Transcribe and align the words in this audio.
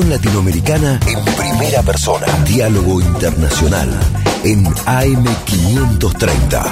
latinoamericana 0.00 0.98
en 1.06 1.22
primera 1.36 1.82
persona. 1.82 2.26
Diálogo 2.46 3.02
internacional 3.02 3.90
en 4.42 4.64
AM530. 4.64 6.62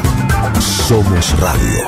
Somos 0.58 1.38
Radio. 1.38 1.84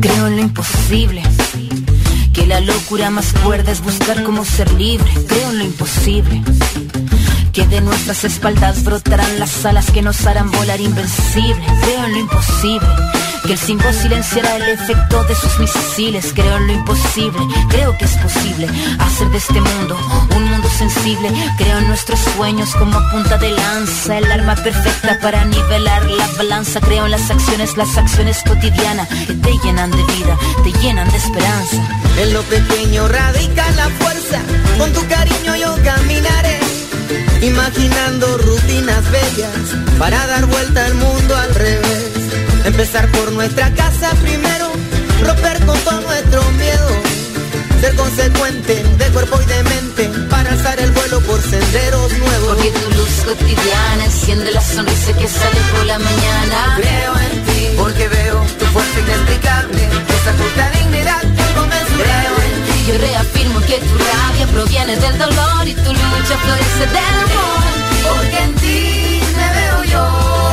Creo 0.00 0.26
en 0.26 0.36
lo 0.36 0.42
imposible. 0.42 1.22
Que 2.34 2.46
la 2.46 2.60
locura 2.60 3.08
más 3.08 3.32
cuerda 3.42 3.72
es 3.72 3.82
buscar 3.82 4.22
cómo 4.22 4.44
ser 4.44 4.70
libre. 4.72 5.10
Creo 5.26 5.48
en 5.50 5.60
lo 5.60 5.64
imposible 5.64 6.42
que 7.54 7.66
de 7.68 7.80
nuestras 7.80 8.24
espaldas 8.24 8.82
brotarán 8.82 9.38
las 9.38 9.64
alas 9.64 9.90
que 9.92 10.02
nos 10.02 10.26
harán 10.26 10.50
volar 10.50 10.80
invencibles. 10.80 11.70
Creo 11.82 12.04
en 12.04 12.12
lo 12.12 12.18
imposible, 12.18 12.88
que 13.46 13.52
el 13.52 13.58
5 13.58 13.92
silenciará 13.92 14.56
el 14.56 14.70
efecto 14.70 15.22
de 15.24 15.36
sus 15.36 15.60
misiles. 15.60 16.32
Creo 16.34 16.56
en 16.56 16.66
lo 16.66 16.72
imposible, 16.72 17.38
creo 17.68 17.96
que 17.96 18.06
es 18.06 18.16
posible 18.16 18.68
hacer 18.98 19.28
de 19.28 19.38
este 19.38 19.60
mundo 19.60 19.96
un 20.34 20.50
mundo 20.50 20.68
sensible. 20.68 21.30
Creo 21.56 21.78
en 21.78 21.86
nuestros 21.86 22.18
sueños 22.36 22.74
como 22.74 22.98
punta 23.12 23.38
de 23.38 23.52
lanza, 23.52 24.18
el 24.18 24.32
arma 24.32 24.56
perfecta 24.56 25.16
para 25.22 25.44
nivelar 25.44 26.10
la 26.10 26.26
balanza. 26.36 26.80
Creo 26.80 27.04
en 27.04 27.12
las 27.12 27.30
acciones, 27.30 27.76
las 27.76 27.96
acciones 27.96 28.42
cotidianas 28.44 29.08
que 29.26 29.34
te 29.34 29.52
llenan 29.62 29.92
de 29.92 30.02
vida, 30.02 30.36
te 30.64 30.72
llenan 30.80 31.08
de 31.08 31.18
esperanza. 31.18 31.76
En 32.18 32.32
lo 32.32 32.42
pequeño 32.42 33.06
radica 33.06 33.70
la 33.72 33.88
fuerza, 33.90 34.40
con 34.76 34.92
tu 34.92 35.06
cariño 35.06 35.54
yo 35.54 35.76
caminaré 35.84 36.83
imaginando 37.46 38.38
rutinas 38.38 39.10
bellas 39.10 39.54
para 39.98 40.26
dar 40.26 40.46
vuelta 40.46 40.86
al 40.86 40.94
mundo 40.94 41.36
al 41.36 41.54
revés. 41.54 42.10
Empezar 42.64 43.06
por 43.08 43.32
nuestra 43.32 43.70
casa 43.74 44.10
primero, 44.22 44.72
romper 45.22 45.64
con 45.66 45.78
todo 45.80 46.00
nuestro 46.00 46.42
miedo, 46.52 46.88
ser 47.80 47.94
consecuente 47.96 48.82
de 48.82 49.04
cuerpo 49.10 49.38
y 49.42 49.44
de 49.46 49.62
mente 49.64 50.10
para 50.30 50.52
alzar 50.52 50.80
el 50.80 50.90
vuelo 50.92 51.20
por 51.20 51.40
senderos 51.42 52.12
nuevos. 52.18 52.56
Porque 52.56 52.70
tu 52.70 52.90
luz 52.96 53.10
cotidiana 53.26 54.04
enciende 54.06 54.50
la 54.50 54.62
sonrisa 54.62 55.12
que 55.12 55.28
sale 55.28 55.60
por 55.72 55.84
la 55.84 55.98
mañana. 55.98 56.76
Creo 56.76 57.12
en 57.18 57.44
ti, 57.44 57.68
porque 57.76 58.08
veo 58.08 58.40
tu 58.58 58.64
fuerza 58.66 59.00
inexplicable, 59.00 59.82
esa 59.82 60.32
justa 60.32 60.70
dignidad 60.78 61.23
yo 62.86 62.98
reafirmo 62.98 63.60
que 63.60 63.78
tu 63.78 63.96
rabia 63.96 64.46
proviene 64.52 64.96
del 64.96 65.18
dolor 65.18 65.66
y 65.66 65.72
tu 65.72 65.90
lucha 65.90 66.36
florece 66.42 66.86
del 66.86 67.14
amor. 67.24 67.64
Porque 68.02 68.38
en 68.44 68.54
ti 68.56 69.20
me 69.36 69.48
veo 69.54 69.84
yo. 69.84 70.50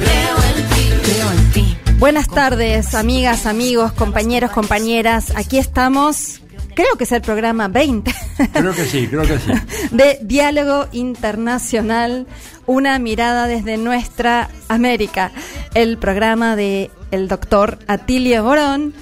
Creo 0.00 0.36
en 0.56 0.68
ti, 0.68 0.90
creo 1.04 1.30
en 1.30 1.52
ti. 1.52 1.76
Buenas 1.98 2.28
tardes, 2.28 2.94
amigas, 2.94 3.46
amigos, 3.46 3.92
compañeros, 3.92 4.50
compañeras. 4.50 5.32
Aquí 5.36 5.58
estamos 5.58 6.40
creo 6.74 6.96
que 6.96 7.04
es 7.04 7.12
el 7.12 7.22
programa 7.22 7.68
20. 7.68 8.12
Creo 8.52 8.74
que 8.74 8.86
sí, 8.86 9.06
creo 9.06 9.22
que 9.22 9.38
sí. 9.38 9.52
De 9.92 10.18
Diálogo 10.22 10.88
Internacional, 10.90 12.26
una 12.66 12.98
mirada 12.98 13.46
desde 13.46 13.76
nuestra 13.76 14.48
América. 14.68 15.30
El 15.74 15.98
programa 15.98 16.56
de 16.56 16.90
el 17.12 17.28
doctor 17.28 17.78
Atilio 17.86 18.42
Borón 18.42 18.94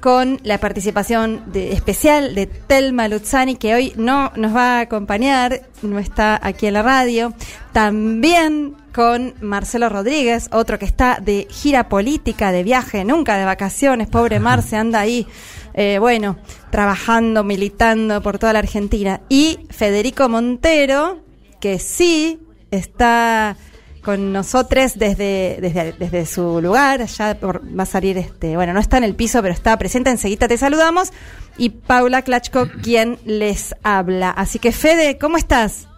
con 0.00 0.40
la 0.44 0.58
participación 0.58 1.42
de, 1.52 1.72
especial 1.72 2.34
de 2.34 2.46
Telma 2.46 3.06
Luzzani, 3.06 3.56
que 3.56 3.74
hoy 3.74 3.92
no 3.96 4.32
nos 4.34 4.54
va 4.54 4.78
a 4.78 4.80
acompañar, 4.80 5.62
no 5.82 5.98
está 5.98 6.40
aquí 6.42 6.66
en 6.66 6.74
la 6.74 6.82
radio. 6.82 7.34
También 7.72 8.74
con 8.94 9.34
Marcelo 9.40 9.88
Rodríguez, 9.88 10.48
otro 10.52 10.78
que 10.78 10.86
está 10.86 11.18
de 11.20 11.46
gira 11.50 11.88
política, 11.88 12.50
de 12.50 12.62
viaje, 12.62 13.04
nunca 13.04 13.36
de 13.36 13.44
vacaciones. 13.44 14.08
Pobre 14.08 14.40
Marce 14.40 14.76
anda 14.76 15.00
ahí, 15.00 15.26
eh, 15.74 15.98
bueno, 16.00 16.38
trabajando, 16.70 17.44
militando 17.44 18.22
por 18.22 18.38
toda 18.38 18.54
la 18.54 18.60
Argentina. 18.60 19.20
Y 19.28 19.60
Federico 19.68 20.28
Montero, 20.28 21.20
que 21.60 21.78
sí 21.78 22.40
está 22.70 23.56
con 24.02 24.32
nosotros 24.32 24.98
desde, 24.98 25.58
desde, 25.60 25.92
desde 25.92 26.26
su 26.26 26.60
lugar, 26.60 27.04
ya 27.06 27.38
va 27.42 27.82
a 27.82 27.86
salir 27.86 28.18
este, 28.18 28.56
bueno, 28.56 28.72
no 28.72 28.80
está 28.80 28.98
en 28.98 29.04
el 29.04 29.14
piso, 29.14 29.42
pero 29.42 29.54
está 29.54 29.76
presente, 29.78 30.10
enseguida 30.10 30.48
te 30.48 30.56
saludamos, 30.56 31.12
y 31.56 31.70
Paula 31.70 32.22
Klachko, 32.22 32.68
quien 32.82 33.18
les 33.24 33.74
habla. 33.82 34.30
Así 34.30 34.58
que 34.58 34.72
Fede, 34.72 35.18
¿cómo 35.18 35.36
estás? 35.36 35.88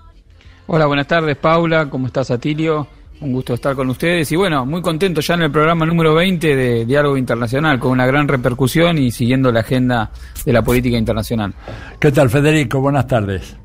Hola, 0.67 0.87
buenas 0.87 1.07
tardes 1.07 1.37
Paula, 1.37 1.89
¿cómo 1.91 2.07
estás 2.07 2.31
Atilio? 2.31 2.87
Un 3.21 3.33
gusto 3.33 3.55
estar 3.55 3.77
con 3.77 3.89
ustedes 3.89 4.33
y 4.33 4.37
bueno, 4.37 4.67
muy 4.67 4.83
contento 4.83 5.21
ya 5.21 5.35
en 5.35 5.43
el 5.43 5.53
programa 5.53 5.87
número 5.87 6.13
20 6.15 6.57
de 6.57 6.85
Diálogo 6.85 7.17
Internacional, 7.17 7.79
con 7.79 7.93
una 7.93 8.05
gran 8.05 8.27
repercusión 8.27 8.99
y 8.99 9.13
siguiendo 9.13 9.53
la 9.53 9.61
agenda 9.61 10.11
de 10.45 10.53
la 10.53 10.63
política 10.63 10.97
internacional. 10.97 11.55
¿Qué 12.01 12.11
tal 12.11 12.31
Federico? 12.31 12.81
Buenas 12.81 13.07
tardes. 13.07 13.57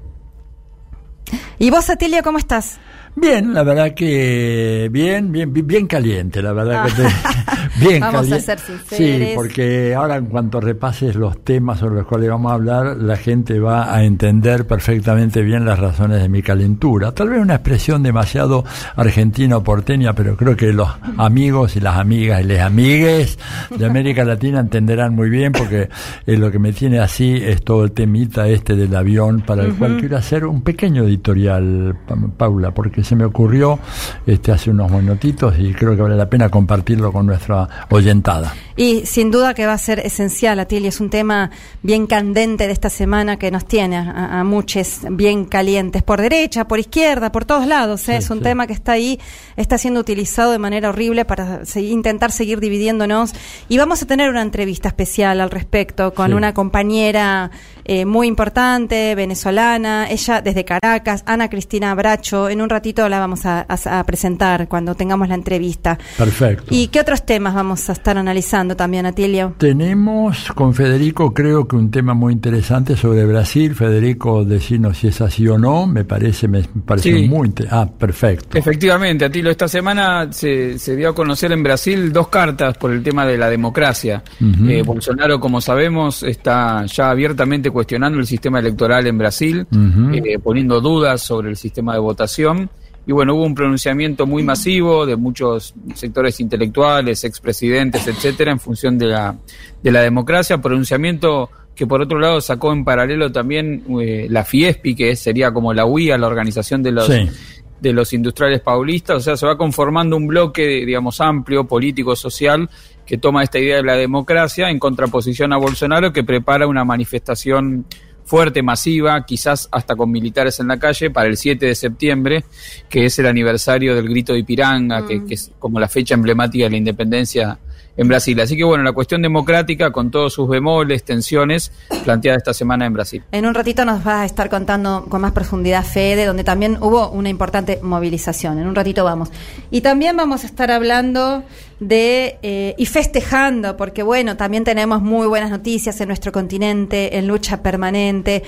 ¿Y 1.59 1.69
vos, 1.72 1.90
Atilio, 1.90 2.22
cómo 2.24 2.38
estás? 2.38 2.80
Bien, 3.19 3.51
la 3.51 3.63
verdad 3.63 3.95
que 3.95 4.89
bien, 4.91 5.31
bien, 5.31 5.51
bien 5.51 5.88
caliente, 5.88 6.39
la 6.39 6.53
verdad 6.53 6.85
que. 6.85 7.01
bien 7.79 8.01
vamos 8.01 8.31
a 8.31 8.39
ser 8.39 8.59
sinceros. 8.59 8.88
Sí, 8.89 9.31
porque 9.35 9.95
ahora 9.95 10.17
en 10.17 10.25
cuanto 10.25 10.59
repases 10.59 11.15
los 11.15 11.43
temas 11.43 11.79
sobre 11.79 11.95
los 11.95 12.07
cuales 12.07 12.29
vamos 12.29 12.51
a 12.51 12.55
hablar, 12.55 12.97
la 12.97 13.17
gente 13.17 13.59
va 13.59 13.93
a 13.93 14.03
entender 14.03 14.65
perfectamente 14.67 15.41
bien 15.41 15.65
las 15.65 15.79
razones 15.79 16.21
de 16.21 16.29
mi 16.29 16.41
calentura. 16.41 17.11
Tal 17.13 17.29
vez 17.29 17.39
una 17.39 17.55
expresión 17.55 18.03
demasiado 18.03 18.63
argentina 18.95 19.57
o 19.57 19.63
porteña, 19.63 20.13
pero 20.13 20.35
creo 20.35 20.55
que 20.55 20.73
los 20.73 20.89
amigos 21.17 21.75
y 21.75 21.79
las 21.79 21.97
amigas 21.97 22.41
y 22.41 22.43
les 22.45 22.61
amigues 22.61 23.39
de 23.75 23.85
América 23.85 24.23
Latina 24.23 24.59
entenderán 24.59 25.15
muy 25.15 25.29
bien 25.29 25.51
porque 25.51 25.89
eh, 26.25 26.38
lo 26.38 26.51
que 26.51 26.59
me 26.59 26.73
tiene 26.73 26.99
así 26.99 27.35
es 27.35 27.63
todo 27.63 27.83
el 27.83 27.91
temita 27.91 28.47
este 28.47 28.75
del 28.75 28.95
avión 28.95 29.41
para 29.41 29.63
el 29.63 29.75
cual 29.75 29.97
quiero 29.97 30.17
hacer 30.17 30.45
un 30.45 30.61
pequeño 30.61 31.03
editorial, 31.03 31.95
Paula, 32.38 32.71
porque 32.71 33.03
se 33.03 33.15
me 33.15 33.25
ocurrió 33.25 33.79
este, 34.25 34.51
hace 34.51 34.69
unos 34.69 34.91
minutitos 34.91 35.57
y 35.59 35.73
creo 35.73 35.95
que 35.95 36.01
vale 36.01 36.15
la 36.15 36.29
pena 36.29 36.49
compartirlo 36.49 37.11
con 37.11 37.25
nuestra 37.25 37.66
oyentada. 37.89 38.53
Y 38.75 39.07
sin 39.07 39.31
duda 39.31 39.55
que 39.55 39.66
va 39.66 39.73
a 39.73 39.78
ser 39.78 40.00
esencial, 40.00 40.59
Atilia, 40.59 40.89
es 40.89 41.01
un 41.01 41.09
tema 41.09 41.50
bien 41.81 42.05
candente 42.05 42.67
de 42.67 42.73
esta 42.73 42.91
semana 42.91 43.39
que 43.39 43.50
nos 43.50 43.66
tiene 43.66 43.97
a, 43.97 44.44
muchos 44.44 45.00
bien 45.09 45.45
calientes, 45.45 46.03
por 46.03 46.22
derecha, 46.22 46.67
por 46.67 46.77
izquierda, 46.77 47.31
por 47.31 47.45
todos 47.45 47.66
lados. 47.66 48.07
¿eh? 48.07 48.17
es 48.17 48.29
un 48.29 48.41
tema 48.41 48.67
que 48.67 48.73
está 48.73 48.91
ahí, 48.91 49.19
está 49.56 49.79
siendo 49.79 50.00
utilizado 50.00 50.51
de 50.51 50.59
manera 50.59 50.89
horrible 50.89 51.25
para 51.25 51.61
intentar 51.75 52.31
seguir 52.31 52.59
dividiéndonos. 52.59 53.33
Y 53.67 53.79
vamos 53.79 54.03
a 54.03 54.06
tener 54.06 54.29
una 54.29 54.44
entrevista 54.44 54.89
especial 54.89 55.41
al 55.41 55.50
respecto 55.50 56.13
con 56.13 56.33
una 56.33 56.53
compañera 56.53 57.50
eh, 57.90 58.06
muy 58.06 58.28
importante, 58.28 59.16
venezolana, 59.16 60.09
ella 60.09 60.42
desde 60.42 60.66
Caracas, 60.66 61.24
Ana 61.25 61.50
Cristina 61.50 61.96
Bracho. 61.96 62.50
En 62.50 62.62
un 62.62 62.70
ratito 62.70 63.08
la 63.08 63.20
vamos 63.20 63.46
a, 63.46 63.66
presentar 64.06 64.68
cuando 64.68 64.96
tengamos 64.96 65.30
la 65.30 65.36
entrevista. 65.36 65.98
Perfecto. 66.18 66.66
¿Y 66.70 66.90
qué 66.90 67.00
otros 67.00 67.25
temas 67.25 67.56
vamos 67.56 67.90
a 67.90 67.94
estar 67.94 68.18
analizando 68.18 68.75
también, 68.75 69.06
Atilio? 69.06 69.56
Tenemos 69.58 70.52
con 70.53 70.74
Federico, 70.74 71.34
creo 71.34 71.66
que 71.66 71.78
un 71.78 71.90
tema 71.90 72.14
muy 72.14 72.34
interesante 72.34 72.98
sobre 72.98 73.25
Brasil. 73.25 73.74
Federico, 73.74 74.44
decirnos 74.44 74.98
si 74.98 75.08
es 75.08 75.22
así 75.22 75.48
o 75.48 75.58
no, 75.58 75.88
me 75.88 76.04
parece, 76.04 76.50
me 76.50 76.64
parece 76.64 77.28
muy 77.28 77.48
interesante. 77.48 77.92
Ah, 77.94 77.98
perfecto. 77.98 78.58
Efectivamente, 78.58 79.24
Atilio, 79.24 79.50
esta 79.50 79.69
semana 79.69 80.31
se, 80.31 80.78
se, 80.78 80.96
dio 80.96 81.09
a 81.09 81.16
conocer 81.16 81.54
en 81.54 81.64
Brasil 81.64 82.12
dos 82.12 82.28
cartas 82.28 82.78
por 82.78 82.92
el 82.92 83.02
tema 83.02 83.25
de 83.25 83.38
la 83.38 83.50
democracia. 83.50 84.24
Eh, 84.68 84.84
Bolsonaro, 84.86 85.40
como 85.40 85.62
sabemos, 85.62 86.24
está 86.24 86.86
ya 86.86 87.12
abiertamente 87.12 87.72
cuestionando 87.77 88.17
el 88.17 88.25
sistema 88.25 88.57
electoral 88.57 89.05
en 89.05 89.19
Brasil, 89.19 89.67
eh, 90.11 90.39
poniendo 90.39 90.81
dudas 90.81 91.21
sobre 91.21 91.51
el 91.51 91.55
sistema 91.55 91.93
de 91.93 91.99
votación. 91.99 92.71
Y 93.05 93.11
bueno, 93.11 93.35
hubo 93.35 93.43
un 93.43 93.53
pronunciamiento 93.53 94.25
muy 94.25 94.41
masivo 94.41 95.05
de 95.05 95.15
muchos 95.15 95.75
sectores 95.94 96.39
intelectuales, 96.39 97.24
expresidentes, 97.24 98.07
etcétera, 98.07 98.51
en 98.51 98.59
función 98.59 98.97
de 98.97 99.06
la, 99.06 99.35
de 99.83 99.91
la 99.91 100.01
democracia. 100.01 100.57
Pronunciamiento 100.57 101.51
que 101.75 101.85
por 101.85 102.01
otro 102.01 102.18
lado 102.18 102.41
sacó 102.41 102.74
en 102.74 102.83
paralelo 102.83 103.31
también 103.31 103.83
eh, 104.01 104.25
la 104.27 104.44
FIESPI, 104.44 104.95
que 104.95 105.15
sería 105.15 105.51
como 105.51 105.71
la 105.71 105.85
UIA, 105.85 106.18
la 106.18 106.25
organización 106.25 106.81
de 106.81 106.94
los, 106.94 107.07
de 107.07 107.94
los 107.94 108.12
industriales 108.12 108.62
paulistas. 108.62 109.18
O 109.18 109.19
sea, 109.19 109.38
se 109.38 109.45
va 109.45 109.56
conformando 109.56 110.18
un 110.18 110.25
bloque, 110.25 110.65
digamos, 110.83 111.21
amplio, 111.21 111.65
político, 111.68 112.15
social, 112.15 112.68
que 113.07 113.18
toma 113.18 113.42
esta 113.42 113.57
idea 113.57 113.77
de 113.77 113.83
la 113.83 113.95
democracia 113.95 114.69
en 114.69 114.77
contraposición 114.77 115.54
a 115.54 115.57
Bolsonaro, 115.57 116.12
que 116.12 116.24
prepara 116.24 116.68
una 116.68 116.83
manifestación 116.83 117.86
fuerte, 118.25 118.62
masiva, 118.62 119.25
quizás 119.25 119.69
hasta 119.71 119.95
con 119.95 120.12
militares 120.12 120.59
en 120.59 120.68
la 120.68 120.77
calle, 120.77 121.09
para 121.09 121.30
el 121.30 121.38
7 121.38 121.65
de 121.65 121.74
septiembre, 121.74 122.44
que 122.89 123.06
es 123.06 123.18
el 123.18 123.25
aniversario 123.25 123.95
del 123.95 124.09
grito 124.09 124.33
de 124.33 124.39
Ipiranga, 124.39 125.07
que, 125.07 125.19
mm. 125.19 125.31
es 125.31 125.51
como 125.57 125.80
la 125.80 125.88
fecha 125.88 126.13
emblemática 126.13 126.65
de 126.65 126.71
la 126.71 126.77
independencia 126.77 127.57
en 127.97 128.07
Brasil. 128.07 128.39
Así 128.39 128.55
que 128.55 128.63
bueno, 128.63 128.83
la 128.83 128.94
cuestión 128.94 129.21
democrática 129.21 129.91
con 129.91 130.11
todos 130.11 130.33
sus 130.33 130.47
bemoles, 130.47 131.03
tensiones, 131.03 131.71
planteada 132.03 132.38
esta 132.38 132.53
semana 132.53 132.85
en 132.85 132.94
Brasil. 132.94 133.23
En 133.31 133.45
un 133.45 133.53
ratito 133.53 133.83
nos 133.83 134.03
vas 134.03 134.21
a 134.21 134.25
estar 134.25 134.49
contando 134.49 135.05
con 135.09 135.21
más 135.21 135.31
profundidad, 135.31 135.83
Fede, 135.83 136.25
donde 136.25 136.44
también 136.44 136.77
hubo 136.81 137.09
una 137.09 137.29
importante 137.29 137.79
movilización. 137.81 138.59
En 138.59 138.67
un 138.67 138.75
ratito 138.75 139.03
vamos. 139.03 139.29
Y 139.71 139.81
también 139.81 140.15
vamos 140.15 140.44
a 140.44 140.47
estar 140.47 140.71
hablando 140.71 141.44
de 141.79 142.39
eh, 142.41 142.75
y 142.77 142.85
festejando, 142.85 143.77
porque 143.77 144.03
bueno, 144.03 144.38
también 144.38 144.63
tenemos 144.63 145.01
muy 145.01 145.27
buenas 145.27 145.51
noticias 145.51 145.99
en 146.01 146.07
nuestro 146.07 146.31
continente, 146.31 147.17
en 147.17 147.27
lucha 147.27 147.61
permanente 147.61 148.44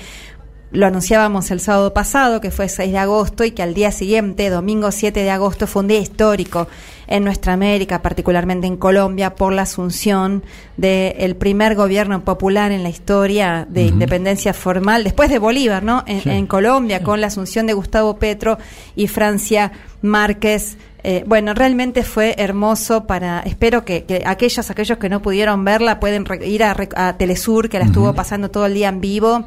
lo 0.72 0.86
anunciábamos 0.86 1.50
el 1.50 1.60
sábado 1.60 1.92
pasado, 1.92 2.40
que 2.40 2.50
fue 2.50 2.68
6 2.68 2.92
de 2.92 2.98
agosto, 2.98 3.44
y 3.44 3.50
que 3.50 3.62
al 3.62 3.74
día 3.74 3.90
siguiente, 3.90 4.50
domingo 4.50 4.92
7 4.92 5.20
de 5.20 5.30
agosto, 5.30 5.66
fue 5.66 5.82
un 5.82 5.88
día 5.88 5.98
histórico 5.98 6.68
en 7.08 7.24
nuestra 7.24 7.52
América, 7.54 8.02
particularmente 8.02 8.68
en 8.68 8.76
Colombia, 8.76 9.34
por 9.34 9.52
la 9.52 9.62
asunción 9.62 10.44
del 10.76 11.34
primer 11.34 11.74
gobierno 11.74 12.24
popular 12.24 12.70
en 12.70 12.84
la 12.84 12.88
historia 12.88 13.66
de 13.68 13.82
independencia 13.82 14.54
formal, 14.54 15.02
después 15.02 15.28
de 15.28 15.40
Bolívar, 15.40 15.82
¿no? 15.82 16.04
En, 16.06 16.46
Colombia, 16.46 17.02
con 17.02 17.20
la 17.20 17.26
asunción 17.26 17.66
de 17.66 17.72
Gustavo 17.72 18.16
Petro 18.16 18.58
y 18.94 19.08
Francia 19.08 19.72
Márquez. 20.02 20.76
Eh, 21.02 21.24
bueno, 21.26 21.52
realmente 21.54 22.04
fue 22.04 22.34
hermoso 22.38 23.06
para, 23.06 23.40
espero 23.40 23.84
que, 23.84 24.22
aquellos, 24.24 24.70
aquellos 24.70 24.98
que 24.98 25.08
no 25.08 25.20
pudieron 25.20 25.64
verla 25.64 25.98
pueden 25.98 26.24
ir 26.44 26.62
a, 26.62 27.16
Telesur, 27.18 27.68
que 27.68 27.80
la 27.80 27.86
estuvo 27.86 28.14
pasando 28.14 28.50
todo 28.50 28.66
el 28.66 28.74
día 28.74 28.88
en 28.88 29.00
vivo 29.00 29.44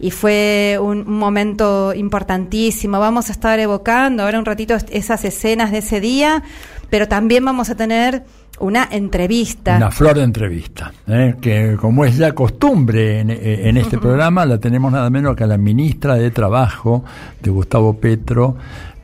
y 0.00 0.10
fue 0.10 0.78
un, 0.80 1.08
momento 1.08 1.92
importantísimo. 1.94 2.98
Vamos 2.98 3.28
a 3.28 3.32
estar 3.32 3.58
evocando 3.58 4.22
ahora 4.22 4.38
un 4.38 4.44
ratito 4.44 4.74
esas 4.90 5.24
escenas 5.24 5.70
de 5.70 5.78
ese 5.78 6.00
día, 6.00 6.42
pero 6.88 7.06
también 7.06 7.44
vamos 7.44 7.70
a 7.70 7.74
tener 7.74 8.24
una 8.58 8.88
entrevista. 8.90 9.76
Una 9.76 9.90
flor 9.90 10.16
de 10.16 10.22
entrevista, 10.22 10.92
¿eh? 11.06 11.34
que 11.40 11.76
como 11.80 12.04
es 12.04 12.16
ya 12.16 12.32
costumbre 12.32 13.20
en, 13.20 13.30
en 13.30 13.76
este 13.76 13.98
programa, 13.98 14.44
la 14.44 14.58
tenemos 14.58 14.92
nada 14.92 15.08
menos 15.10 15.36
que 15.36 15.44
a 15.44 15.46
la 15.46 15.56
ministra 15.56 16.14
de 16.14 16.30
Trabajo 16.30 17.04
de 17.40 17.50
Gustavo 17.50 17.94
Petro, 17.94 18.56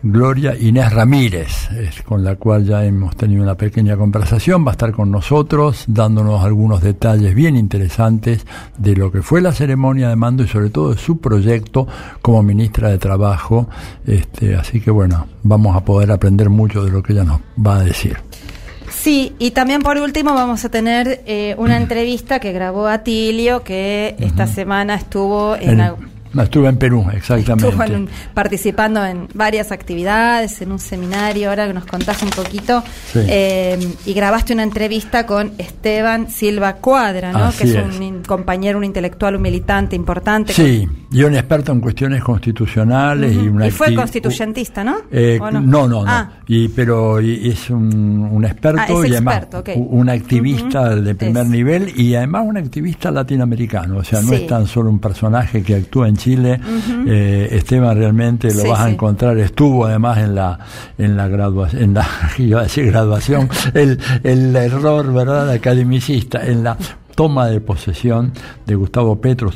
Gloria 0.09 0.55
Inés 0.57 0.93
Ramírez, 0.93 1.69
con 2.05 2.23
la 2.23 2.37
cual 2.37 2.65
ya 2.65 2.85
hemos 2.85 3.17
tenido 3.17 3.43
una 3.43 3.57
pequeña 3.57 3.97
conversación, 3.97 4.65
va 4.65 4.71
a 4.71 4.73
estar 4.73 4.93
con 4.93 5.11
nosotros 5.11 5.85
dándonos 5.89 6.45
algunos 6.45 6.81
detalles 6.81 7.35
bien 7.35 7.57
interesantes 7.57 8.47
de 8.79 8.95
lo 8.95 9.11
que 9.11 9.23
fue 9.23 9.41
la 9.41 9.51
ceremonia 9.51 10.09
de 10.09 10.15
mando 10.15 10.45
y 10.45 10.49
sobre 10.49 10.71
todo 10.71 10.93
de 10.93 10.99
su 10.99 11.19
proyecto 11.19 11.89
como 12.23 12.43
ministra 12.45 12.91
de 12.91 12.99
Trabajo. 12.99 13.69
Este, 14.07 14.55
así 14.55 14.81
que 14.81 14.93
bueno, 14.93 15.27
vamos 15.43 15.75
a 15.77 15.85
poder 15.85 16.13
aprender 16.13 16.51
mucho 16.51 16.85
de 16.85 16.93
lo 16.93 17.03
que 17.03 17.13
ella 17.13 17.25
nos 17.25 17.41
va 17.65 17.79
a 17.79 17.83
decir. 17.83 18.17
Sí, 18.89 19.35
y 19.41 19.51
también 19.51 19.83
por 19.83 19.99
último 19.99 20.35
vamos 20.35 20.65
a 20.65 20.69
tener 20.69 21.25
eh, 21.27 21.57
una 21.59 21.77
entrevista 21.83 22.39
que 22.39 22.53
grabó 22.53 22.87
Atilio, 22.87 23.65
que 23.65 24.15
esta 24.21 24.47
semana 24.47 24.95
estuvo 24.95 25.57
en 25.57 25.81
estuve 26.43 26.69
en 26.69 26.77
Perú, 26.77 27.07
exactamente. 27.13 27.69
Estuvo 27.69 28.09
participando 28.35 29.05
en 29.05 29.29
varias 29.35 29.73
actividades, 29.73 30.61
en 30.63 30.73
un 30.73 30.79
seminario, 30.79 31.51
ahora 31.51 31.67
que 31.67 31.75
nos 31.75 31.87
contás 31.87 32.23
un 32.23 32.31
poquito. 32.31 32.83
Eh, 33.15 33.79
y 34.05 34.13
grabaste 34.13 34.53
una 34.53 34.63
entrevista 34.63 35.27
con 35.27 35.53
Esteban 35.59 36.31
Silva 36.31 36.75
Cuadra, 36.75 37.33
¿no? 37.33 37.51
que 37.57 37.65
es, 37.65 37.75
un 37.75 38.23
compañero, 38.27 38.79
un 38.79 38.85
intelectual, 38.85 39.37
un 39.37 39.43
militante 39.43 39.97
importante. 39.97 40.53
Sí, 40.53 40.87
y 41.11 41.23
un 41.23 41.35
experto 41.35 41.73
en 41.73 41.81
cuestiones 41.81 42.23
constitucionales. 42.23 43.35
y, 43.35 43.49
una 43.49 43.67
y 43.67 43.71
fue 43.71 43.95
constituyentista, 43.95 44.85
¿no? 44.85 44.97
Eh, 45.11 45.39
no? 45.41 45.61
no? 45.61 45.89
No, 45.89 46.05
ah. 46.07 46.31
Y, 46.47 46.69
pero 46.69 47.19
es 47.19 47.71
un, 47.71 48.45
experto 48.45 49.01
ah, 49.01 49.07
y 49.07 49.13
además 49.13 49.47
un 49.77 50.09
activista 50.09 50.95
de 50.95 51.15
primer 51.15 51.47
nivel 51.47 51.93
y 51.97 52.15
además 52.15 52.45
un 52.47 52.57
activista 52.57 53.11
latinoamericano. 53.11 53.99
O 53.99 54.05
sea, 54.05 54.21
no 54.21 54.33
es 54.33 54.47
tan 54.47 54.67
solo 54.67 54.91
un 54.91 54.99
personaje 54.99 55.63
que 55.63 55.77
actúa 55.77 56.09
en 56.09 56.17
Chile. 56.17 56.26
Eh, 56.27 57.49
Esteban 57.53 57.97
realmente 57.97 58.53
lo 58.55 58.69
vas 58.71 58.81
a 58.81 58.91
encontrar, 58.91 59.39
estuvo 59.39 59.87
además 59.87 60.19
en 60.19 60.35
la 60.35 60.59
en 60.99 61.17
la 61.17 61.29
graduación, 61.29 61.83
en 61.83 61.95
la 61.95 62.07
iba 62.39 62.61
a 62.61 62.63
decir 62.65 62.87
graduación, 62.87 63.49
el, 63.75 63.99
el 64.23 64.55
error, 64.57 65.13
¿verdad?, 65.13 65.51
academicista, 65.51 66.45
en 66.47 66.65
la 66.65 66.77
toma 67.17 67.47
de 67.49 67.61
posesión 67.61 68.33
de 68.67 68.75
Gustavo 68.77 69.21
Petro, 69.21 69.51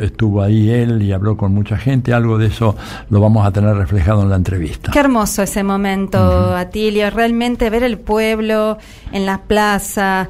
estuvo 0.00 0.42
ahí 0.42 0.70
él 0.70 1.02
y 1.02 1.12
habló 1.12 1.36
con 1.36 1.52
mucha 1.52 1.76
gente, 1.78 2.12
algo 2.12 2.38
de 2.38 2.48
eso 2.48 2.76
lo 3.08 3.20
vamos 3.20 3.46
a 3.46 3.50
tener 3.50 3.74
reflejado 3.74 4.22
en 4.22 4.28
la 4.28 4.36
entrevista. 4.36 4.92
Qué 4.92 5.00
hermoso 5.00 5.42
ese 5.42 5.64
momento, 5.64 6.54
Atilio, 6.54 7.08
realmente 7.10 7.70
ver 7.70 7.82
el 7.82 7.98
pueblo 7.98 8.76
en 9.10 9.24
la 9.24 9.40
plaza, 9.40 10.28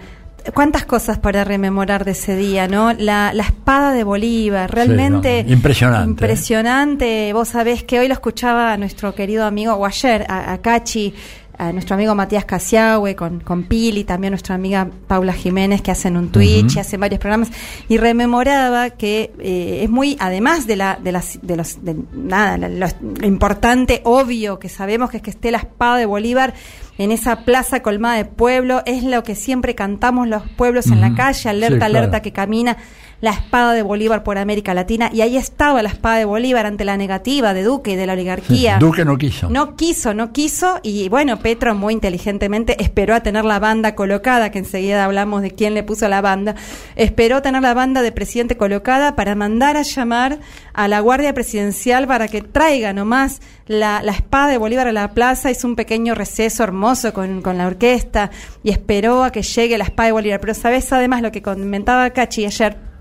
cuántas 0.54 0.84
cosas 0.84 1.18
para 1.18 1.44
rememorar 1.44 2.04
de 2.04 2.12
ese 2.12 2.36
día, 2.36 2.68
¿no? 2.68 2.92
La, 2.92 3.32
la 3.32 3.44
espada 3.44 3.92
de 3.92 4.04
Bolívar, 4.04 4.72
realmente 4.72 5.44
impresionante. 5.46 6.10
Impresionante. 6.10 7.32
Vos 7.32 7.48
sabés 7.48 7.84
que 7.84 8.00
hoy 8.00 8.08
lo 8.08 8.14
escuchaba 8.14 8.72
a 8.72 8.76
nuestro 8.76 9.14
querido 9.14 9.44
amigo, 9.44 9.74
o 9.74 9.86
ayer, 9.86 10.26
a, 10.28 10.52
a 10.52 10.58
Cachi, 10.58 11.14
a 11.62 11.73
nuestro 11.73 11.94
amigo 11.94 12.14
Matías 12.17 12.44
Casiagüe, 12.44 13.14
con, 13.14 13.38
con 13.38 13.62
Pili, 13.62 14.03
también 14.03 14.32
nuestra 14.32 14.56
amiga 14.56 14.88
Paula 15.06 15.32
Jiménez, 15.32 15.81
que 15.81 15.93
hacen 15.93 16.17
un 16.17 16.32
Twitch 16.32 16.75
y 16.75 16.81
hacen 16.81 16.99
varios 16.99 17.20
programas, 17.20 17.50
y 17.88 17.99
rememoraba 17.99 18.91
que 18.91 19.32
eh, 19.38 19.81
es 19.85 19.88
muy, 19.91 20.17
además 20.19 20.67
de 20.67 20.75
la, 20.75 20.99
de 21.00 21.12
las, 21.12 21.38
de 21.41 21.56
los, 21.56 21.85
de, 21.85 21.97
nada, 22.12 22.59
lo, 22.59 22.88
importante, 23.25 24.00
obvio, 24.05 24.59
que 24.59 24.69
sabemos 24.69 25.11
que 25.11 25.19
es 25.19 25.23
que 25.23 25.31
esté 25.31 25.53
la 25.53 25.59
espada 25.59 25.99
de 25.99 26.06
Bolívar 26.06 26.53
en 26.99 27.12
esa 27.12 27.44
plaza 27.44 27.81
colmada 27.81 28.17
de 28.17 28.25
pueblo, 28.25 28.82
es 28.85 29.05
lo 29.05 29.23
que 29.23 29.37
siempre 29.37 29.76
cantamos 29.76 30.26
los 30.26 30.43
pueblos 30.56 30.88
en 30.88 31.00
la 31.00 31.14
calle, 31.14 31.49
alerta, 31.49 31.87
alerta 31.87 32.23
que 32.23 32.32
camina 32.32 32.76
la 33.22 33.30
espada 33.30 33.72
de 33.72 33.82
Bolívar 33.82 34.24
por 34.24 34.36
América 34.36 34.74
Latina 34.74 35.08
y 35.12 35.20
ahí 35.20 35.36
estaba 35.36 35.80
la 35.80 35.88
espada 35.88 36.16
de 36.16 36.24
Bolívar 36.24 36.66
ante 36.66 36.84
la 36.84 36.96
negativa 36.96 37.54
de 37.54 37.62
Duque 37.62 37.92
y 37.92 37.96
de 37.96 38.04
la 38.04 38.14
oligarquía. 38.14 38.78
Duque 38.78 39.04
no 39.04 39.16
quiso. 39.16 39.48
No 39.48 39.76
quiso, 39.76 40.12
no 40.12 40.32
quiso 40.32 40.80
y 40.82 41.08
bueno, 41.08 41.38
Petro 41.38 41.76
muy 41.76 41.94
inteligentemente 41.94 42.82
esperó 42.82 43.14
a 43.14 43.20
tener 43.20 43.44
la 43.44 43.60
banda 43.60 43.94
colocada, 43.94 44.50
que 44.50 44.58
enseguida 44.58 45.04
hablamos 45.04 45.40
de 45.40 45.52
quién 45.52 45.74
le 45.74 45.84
puso 45.84 46.08
la 46.08 46.20
banda, 46.20 46.56
esperó 46.96 47.42
tener 47.42 47.62
la 47.62 47.74
banda 47.74 48.02
de 48.02 48.10
presidente 48.10 48.56
colocada 48.56 49.14
para 49.14 49.36
mandar 49.36 49.76
a 49.76 49.82
llamar 49.82 50.40
a 50.75 50.88
la 50.88 50.98
Guardia 50.98 51.32
Presidencial 51.32 52.08
para 52.08 52.26
que 52.26 52.42
traiga 52.42 52.92
nomás 52.92 53.40
la, 53.68 54.02
la 54.02 54.12
espada 54.12 54.48
de 54.48 54.58
Bolívar 54.58 54.88
a 54.88 54.92
la 54.92 55.12
plaza, 55.12 55.52
hizo 55.52 55.68
un 55.68 55.76
pequeño 55.76 56.16
receso 56.16 56.64
hermoso 56.64 57.12
con, 57.12 57.40
con 57.40 57.56
la 57.56 57.68
orquesta 57.68 58.32
y 58.64 58.70
esperó 58.70 59.22
a 59.22 59.30
que 59.30 59.42
llegue 59.42 59.78
la 59.78 59.84
espada 59.84 60.06
de 60.06 60.12
Bolívar. 60.12 60.40
Pero 60.40 60.54
sabes 60.54 60.92
además 60.92 61.22
lo 61.22 61.30
que 61.30 61.40
comentaba 61.40 62.10
Cachi 62.10 62.46
ayer, 62.46 62.91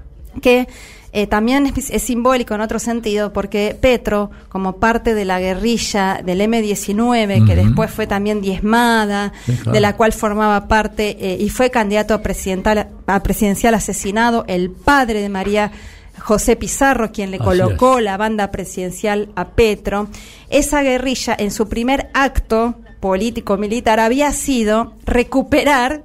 que 0.42 0.68
eh, 1.13 1.28
también 1.28 1.74
es, 1.75 2.04
simbólico 2.04 2.56
en 2.56 2.62
otro 2.62 2.80
sentido 2.80 3.33
porque 3.33 3.78
Petro, 3.80 4.31
como 4.48 4.78
parte 4.78 5.13
de 5.13 5.25
la 5.25 5.42
guerrilla 5.42 6.22
del 6.24 6.39
M-19, 6.39 7.45
que 7.45 7.56
después 7.56 7.92
fue 7.92 8.07
también 8.07 8.39
diezmada, 8.39 9.33
de 9.72 9.80
la 9.81 9.98
cual 9.98 10.13
formaba 10.13 10.70
parte 10.70 11.17
eh, 11.20 11.38
y 11.38 11.50
fue 11.50 11.70
candidato 11.70 12.13
a, 12.13 12.22
presidencial, 12.22 12.88
a 13.08 13.24
presidencial 13.24 13.74
asesinado, 13.74 14.46
el 14.48 14.72
padre 14.72 15.22
de 15.22 15.27
María 15.27 15.72
José 16.17 16.55
Pizarro, 16.55 17.12
quien 17.12 17.32
le 17.32 17.39
colocó 17.39 18.00
la 18.00 18.15
banda 18.15 18.51
presidencial 18.51 19.29
a 19.36 19.50
Petro, 19.50 20.08
esa 20.50 20.82
guerrilla 20.82 21.36
en 21.38 21.51
su 21.51 21.67
primer 21.67 22.10
acto 22.13 22.75
político-militar 23.01 24.00
había 24.00 24.32
sido 24.32 24.94
recuperar 25.05 26.03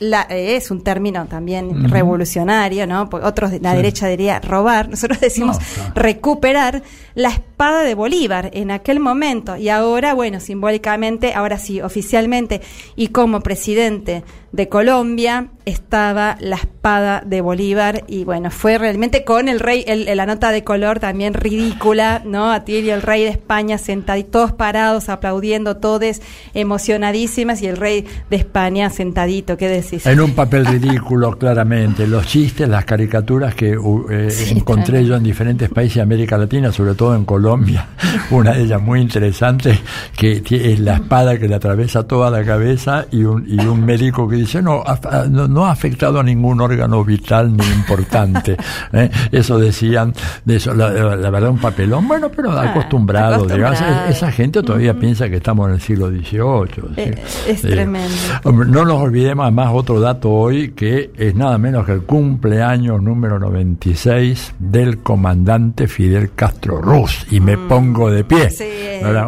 la, 0.00 0.26
eh, 0.30 0.56
es 0.56 0.70
un 0.70 0.82
término 0.82 1.26
también 1.26 1.88
revolucionario, 1.88 2.86
¿no? 2.86 3.08
Otros 3.10 3.50
de 3.50 3.60
la 3.60 3.74
derecha 3.74 4.08
diría 4.08 4.40
robar, 4.40 4.88
nosotros 4.88 5.20
decimos 5.28 5.58
recuperar 5.94 6.82
la 7.18 7.30
espada 7.30 7.82
de 7.82 7.96
Bolívar 7.96 8.48
en 8.54 8.70
aquel 8.70 9.00
momento 9.00 9.56
y 9.56 9.70
ahora, 9.70 10.14
bueno, 10.14 10.38
simbólicamente, 10.38 11.34
ahora 11.34 11.58
sí, 11.58 11.80
oficialmente 11.80 12.60
y 12.94 13.08
como 13.08 13.40
presidente 13.40 14.22
de 14.52 14.68
Colombia 14.68 15.48
estaba 15.66 16.38
la 16.40 16.56
espada 16.56 17.22
de 17.26 17.42
Bolívar 17.42 18.04
y 18.06 18.24
bueno, 18.24 18.50
fue 18.50 18.78
realmente 18.78 19.24
con 19.24 19.48
el 19.48 19.60
rey, 19.60 19.84
el, 19.86 20.16
la 20.16 20.24
nota 20.24 20.50
de 20.52 20.64
color 20.64 21.00
también 21.00 21.34
ridícula, 21.34 22.22
¿no? 22.24 22.50
Atilio, 22.50 22.94
el 22.94 23.02
rey 23.02 23.24
de 23.24 23.30
España 23.30 23.76
sentaditos, 23.76 24.30
todos 24.30 24.52
parados, 24.52 25.08
aplaudiendo, 25.08 25.76
todos 25.76 26.22
emocionadísimas 26.54 27.60
y 27.60 27.66
el 27.66 27.76
rey 27.76 28.06
de 28.30 28.36
España 28.36 28.88
sentadito, 28.88 29.56
¿qué 29.56 29.68
decís? 29.68 30.06
En 30.06 30.20
un 30.20 30.32
papel 30.32 30.64
ridículo, 30.64 31.32
claramente. 31.38 32.06
Los 32.06 32.26
chistes, 32.26 32.68
las 32.68 32.84
caricaturas 32.84 33.54
que 33.54 33.72
eh, 33.72 34.28
encontré 34.50 35.04
yo 35.04 35.16
en 35.16 35.24
diferentes 35.24 35.68
países 35.68 35.96
de 35.96 36.02
América 36.02 36.38
Latina, 36.38 36.72
sobre 36.72 36.94
todo 36.94 37.07
en 37.14 37.24
Colombia, 37.24 37.86
una 38.30 38.52
de 38.52 38.62
ellas 38.62 38.80
muy 38.80 39.00
interesante, 39.00 39.78
que 40.16 40.42
es 40.46 40.80
la 40.80 40.94
espada 40.94 41.38
que 41.38 41.48
le 41.48 41.54
atraviesa 41.54 42.04
toda 42.04 42.30
la 42.30 42.44
cabeza 42.44 43.06
y 43.10 43.24
un, 43.24 43.44
y 43.48 43.58
un 43.60 43.84
médico 43.84 44.28
que 44.28 44.36
dice, 44.36 44.62
no, 44.62 44.82
no, 45.28 45.66
ha 45.66 45.72
afectado 45.72 46.20
a 46.20 46.22
ningún 46.22 46.60
órgano 46.60 47.04
vital 47.04 47.56
ni 47.56 47.64
importante. 47.66 48.56
¿eh? 48.92 49.10
Eso 49.32 49.58
decían, 49.58 50.12
de 50.44 50.56
eso, 50.56 50.74
la, 50.74 50.88
verdad, 50.88 51.50
un 51.50 51.58
papelón, 51.58 52.08
bueno, 52.08 52.30
pero 52.34 52.52
ah, 52.52 52.70
acostumbrado, 52.70 53.46
digamos, 53.46 53.80
esa 54.08 54.30
gente 54.32 54.62
todavía 54.62 54.94
piensa 54.94 55.28
que 55.28 55.36
estamos 55.36 55.68
en 55.68 55.74
el 55.74 55.80
siglo 55.80 56.08
XVIII. 56.08 56.94
Eh, 56.96 57.22
es 57.46 57.62
tremendo. 57.62 58.14
No 58.44 58.84
nos 58.84 59.02
olvidemos, 59.02 59.44
además, 59.44 59.70
otro 59.72 60.00
dato 60.00 60.30
hoy 60.30 60.70
que 60.72 61.10
es 61.16 61.34
nada 61.34 61.58
menos 61.58 61.86
que 61.86 61.92
el 61.92 62.02
cumpleaños 62.02 63.02
número 63.02 63.38
96 63.38 64.54
del 64.58 64.98
comandante 64.98 65.86
Fidel 65.86 66.32
Castro 66.34 66.80
Ruz. 66.80 66.97
Y 67.30 67.40
me 67.40 67.56
mm. 67.56 67.68
pongo 67.68 68.10
de 68.10 68.24
pie. 68.24 68.48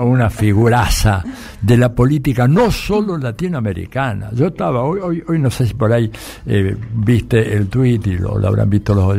Una 0.03 0.31
figuraza 0.31 1.23
de 1.61 1.77
la 1.77 1.93
política, 1.93 2.49
no 2.49 2.71
solo 2.71 3.19
latinoamericana. 3.19 4.31
Yo 4.33 4.47
estaba, 4.47 4.83
hoy, 4.83 5.01
hoy, 5.01 5.23
hoy 5.29 5.39
no 5.39 5.51
sé 5.51 5.67
si 5.67 5.75
por 5.75 5.93
ahí 5.93 6.11
eh, 6.47 6.75
viste 6.95 7.55
el 7.55 7.69
tuit 7.69 8.07
y 8.07 8.17
lo, 8.17 8.37
habrán 8.47 8.71
visto 8.71 8.95
los, 8.95 9.17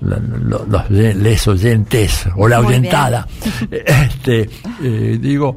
los, 0.00 0.68
los, 0.68 0.90
les 0.90 1.48
oyentes 1.48 2.26
o 2.36 2.48
la 2.48 2.60
oyentada. 2.60 3.26
Este, 3.70 4.48
eh, 4.82 5.18
digo, 5.20 5.56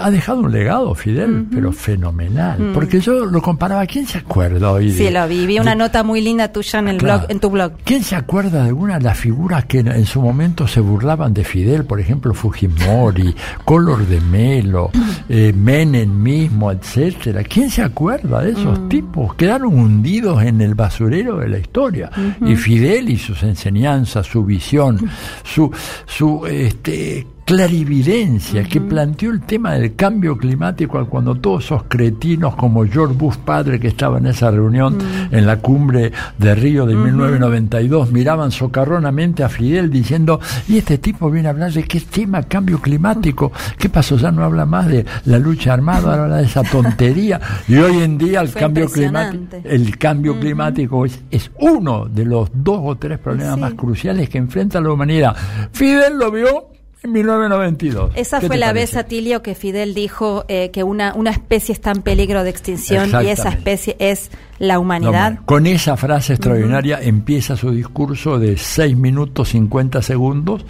ha 0.00 0.10
dejado 0.10 0.40
un 0.40 0.52
legado, 0.52 0.94
Fidel, 0.94 1.46
pero 1.52 1.72
fenomenal. 1.72 2.58
Mm. 2.58 2.72
Porque 2.72 3.00
yo 3.00 3.24
lo 3.26 3.42
comparaba, 3.42 3.86
¿quién 3.86 4.06
se 4.06 4.18
acuerda 4.18 4.72
hoy? 4.72 4.92
Sí, 4.92 5.10
lo 5.10 5.26
vi, 5.28 5.46
vi 5.46 5.58
una 5.58 5.74
nota 5.74 6.02
muy 6.02 6.20
linda 6.20 6.48
tuya 6.52 6.78
en, 6.78 6.88
el 6.88 6.98
blog, 6.98 7.22
en 7.28 7.40
tu 7.40 7.50
blog. 7.50 7.72
¿Quién 7.84 8.02
se 8.02 8.16
acuerda 8.16 8.64
de 8.64 8.72
una 8.72 8.98
de 8.98 9.04
las 9.04 9.18
figuras 9.18 9.64
que 9.64 9.80
en, 9.80 10.06
su 10.06 10.20
momento 10.20 10.66
se 10.66 10.80
burlaban 10.80 11.34
de 11.34 11.44
Fidel? 11.44 11.73
Por 11.82 11.98
ejemplo, 11.98 12.32
Fujimori, 12.32 13.34
Color 13.64 14.06
de 14.06 14.20
Melo, 14.20 14.92
eh, 15.28 15.52
Menem 15.52 16.08
mismo, 16.08 16.70
etcétera. 16.70 17.42
¿Quién 17.42 17.70
se 17.70 17.82
acuerda 17.82 18.42
de 18.42 18.52
esos 18.52 18.78
mm. 18.78 18.88
tipos? 18.88 19.34
Quedaron 19.34 19.76
hundidos 19.76 20.42
en 20.42 20.60
el 20.60 20.76
basurero 20.76 21.38
de 21.38 21.48
la 21.48 21.58
historia. 21.58 22.10
Y 22.44 22.54
Fidel 22.54 23.08
y 23.10 23.16
sus 23.16 23.42
enseñanzas, 23.42 24.26
su 24.26 24.44
visión, 24.44 25.10
su, 25.42 25.72
su 26.06 26.46
este, 26.46 27.26
clarividencia 27.44 28.64
que 28.64 28.80
planteó 28.80 29.30
el 29.30 29.42
tema 29.42 29.74
del 29.74 29.94
cambio 29.94 30.38
climático 30.38 31.04
cuando 31.06 31.34
todos 31.34 31.64
esos 31.64 31.82
cretinos 31.84 32.56
como 32.56 32.86
George 32.86 33.14
Bush 33.14 33.36
padre 33.36 33.78
que 33.78 33.88
estaba 33.88 34.18
en 34.18 34.26
esa 34.26 34.50
reunión 34.50 34.96
mm. 34.96 35.34
en 35.34 35.46
la 35.46 35.58
cumbre 35.58 36.10
de 36.38 36.54
Río 36.54 36.86
de 36.86 36.94
1992 36.94 38.12
miraban 38.12 38.50
socarronamente 38.50 39.44
a 39.44 39.50
Fidel 39.50 39.90
diciendo 39.90 40.40
y 40.68 40.78
este 40.78 40.96
tipo 40.96 41.30
viene 41.30 41.48
a 41.48 41.50
hablar 41.50 41.70
de 41.72 41.84
qué 41.84 42.00
tema 42.00 42.42
cambio 42.44 42.80
climático 42.80 43.52
qué 43.78 43.90
pasó 43.90 44.16
ya 44.16 44.32
no 44.32 44.42
habla 44.42 44.64
más 44.64 44.88
de 44.88 45.04
la 45.26 45.38
lucha 45.38 45.74
armada 45.74 46.24
habla 46.24 46.36
de 46.38 46.44
esa 46.44 46.62
tontería 46.62 47.40
y 47.68 47.76
hoy 47.76 48.02
en 48.02 48.16
día 48.16 48.40
el 48.40 48.52
cambio 48.52 48.88
climático 48.88 49.56
el 49.64 49.98
cambio 49.98 50.40
climático 50.40 51.04
es, 51.04 51.20
es, 51.30 51.50
uno 51.60 52.06
de 52.06 52.24
los 52.24 52.50
dos 52.54 52.80
o 52.82 52.96
tres 52.96 53.18
problemas 53.18 53.58
más 53.58 53.74
cruciales 53.74 54.30
que 54.30 54.38
enfrenta 54.38 54.80
la 54.80 54.90
humanidad 54.90 55.36
Fidel 55.72 56.18
lo 56.18 56.30
vio 56.30 56.73
en 57.04 57.12
1992. 57.12 58.12
Esa 58.16 58.40
fue 58.40 58.56
la 58.56 58.72
vez, 58.72 58.96
Atilio, 58.96 59.42
que 59.42 59.54
Fidel 59.54 59.94
dijo 59.94 60.44
eh, 60.48 60.70
que 60.72 60.82
una, 60.82 61.14
una 61.14 61.30
especie 61.30 61.72
está 61.72 61.92
en 61.92 62.02
peligro 62.02 62.42
de 62.42 62.50
extinción 62.50 63.10
y 63.22 63.28
esa 63.28 63.50
especie 63.50 63.96
es 63.98 64.30
la 64.58 64.78
humanidad. 64.78 65.38
con 65.44 65.66
esa 65.66 65.96
frase 65.96 66.34
extraordinaria 66.34 67.00
empieza 67.02 67.56
su 67.56 67.70
discurso 67.70 68.38
de 68.38 68.56
6 68.56 68.96
minutos 68.96 69.50
50 69.50 70.02
segundos, 70.02 70.64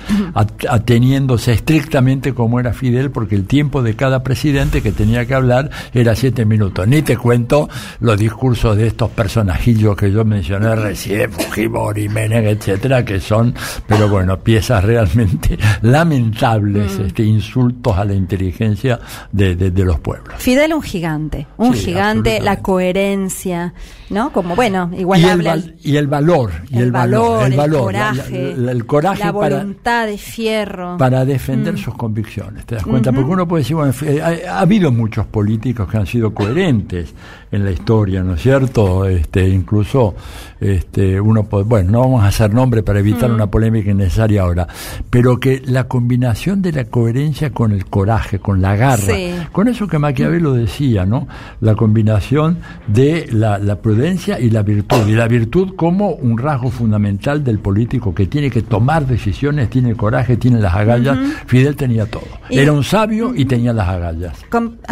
ateniéndose 0.69 1.53
estrictamente 1.53 2.35
como 2.35 2.61
era 2.61 2.73
Fidel, 2.73 3.11
porque 3.11 3.35
el 3.35 3.47
tiempo 3.47 3.83
de 3.83 3.95
cada 3.97 4.23
presidente 4.23 4.83
que 4.83 4.93
tenía 4.93 5.26
que 5.26 5.35
hablar 5.35 5.71
era 5.93 6.14
7 6.14 6.45
minutos. 6.45 6.87
Ni 6.88 7.03
te 7.03 7.17
cuento 7.17 7.69
los 8.00 8.19
discursos 8.19 8.76
de 8.76 8.87
estos 8.87 9.11
personajillos 9.11 9.97
que 9.97 10.11
yo 10.11 10.25
mencioné 10.25 10.75
recién, 10.75 11.31
Fujimori, 11.33 12.09
Menem, 12.09 12.45
etcétera, 12.47 13.05
que 13.05 13.21
son, 13.21 13.55
pero 13.87 14.09
bueno, 14.09 14.38
piezas 14.41 14.85
realmente 14.85 15.59
lamentables, 15.83 16.99
este, 16.99 17.25
insultos 17.25 17.97
a 17.97 18.05
la 18.05 18.14
inteligencia 18.14 18.99
de, 19.33 19.55
de, 19.57 19.85
los 19.85 20.00
pueblos. 20.00 20.35
Fidel 20.38 20.73
un 20.73 20.83
gigante, 20.83 21.47
un 21.57 21.75
gigante, 21.75 22.41
la 22.41 22.61
coherencia, 22.61 23.74
¿no? 24.11 24.33
Como 24.33 24.54
bueno, 24.54 24.90
igual 24.97 25.21
y 25.21 25.25
el, 25.25 25.76
y 25.83 25.97
el 25.97 26.07
valor, 26.07 26.52
y 26.71 26.78
el, 26.78 26.93
valor, 26.93 27.45
el, 27.45 27.57
valor, 27.57 27.83
coraje, 27.83 28.52
el 28.52 28.87
coraje, 28.87 29.25
la 29.25 29.33
voluntad 29.33 30.07
de 30.07 30.19
fierro 30.19 30.97
para 30.99 31.25
defender 31.25 31.75
mm. 31.75 31.78
sus 31.78 31.95
convicciones. 31.95 32.66
¿Te 32.66 32.76
das 32.76 32.85
cuenta? 32.85 33.12
Porque 33.12 33.31
uno 33.31 33.49
puede 33.49 33.62
decir, 33.62 33.76
bueno, 33.76 33.93
ha, 34.23 34.61
habido 34.61 34.93
muchos 34.93 35.26
políticos 35.26 35.88
que 35.88 35.97
han 35.97 36.07
sido 36.07 36.35
coherentes 36.35 37.14
en 37.50 37.64
la 37.64 37.71
historia, 37.71 38.23
¿no 38.23 38.35
es 38.35 38.43
cierto? 38.43 39.07
Este, 39.07 39.49
incluso 39.49 40.14
este, 40.64 41.21
uno 41.21 41.44
puede, 41.44 41.64
bueno, 41.64 41.90
no 41.90 42.00
vamos 42.00 42.25
a 42.25 42.28
hacer 42.28 42.54
nombre 42.54 42.83
para 42.83 43.00
evitar 43.00 43.30
mm. 43.30 43.35
una 43.35 43.47
polémica 43.49 43.90
innecesaria 43.90 44.42
ahora, 44.42 44.66
pero 45.11 45.38
que 45.38 45.61
la 45.66 45.88
combinación 45.88 46.62
de 46.62 46.73
la 46.73 46.85
coherencia 46.85 47.50
con 47.50 47.73
el 47.73 47.85
coraje, 47.85 48.38
con 48.38 48.62
la 48.62 48.75
garra, 48.75 49.14
con 49.52 49.68
eso 49.68 49.87
que 49.87 49.99
Maquiavelo 49.99 50.54
decía, 50.54 51.04
¿no? 51.04 51.28
La 51.61 51.75
combinación 51.75 52.59
de 52.87 53.28
la, 53.30 53.59
la 53.59 53.76
prudencia 53.76 54.40
y 54.40 54.49
la 54.49 54.62
virtud, 54.62 55.06
y 55.06 55.12
la 55.12 55.28
virtud 55.28 55.75
como 55.76 56.11
un 56.12 56.38
rasgo 56.38 56.71
fundamental 56.71 57.44
del 57.44 57.59
político 57.59 58.14
que 58.14 58.26
tiene 58.26 58.50
que 58.50 58.62
tomar 58.62 59.06
decisiones, 59.06 59.68
tiene 59.68 59.90
el 59.90 59.97
coraje, 59.97 60.38
tiene 60.38 60.61
las 60.61 60.75
agallas. 60.75 61.18
Fidel 61.47 61.76
tenía 61.76 62.06
todo. 62.06 62.25
Era 62.49 62.73
un 62.73 62.85
sabio 62.85 63.35
y 63.35 63.44
tenía 63.44 63.75
las 63.75 63.88
agallas. 63.88 64.38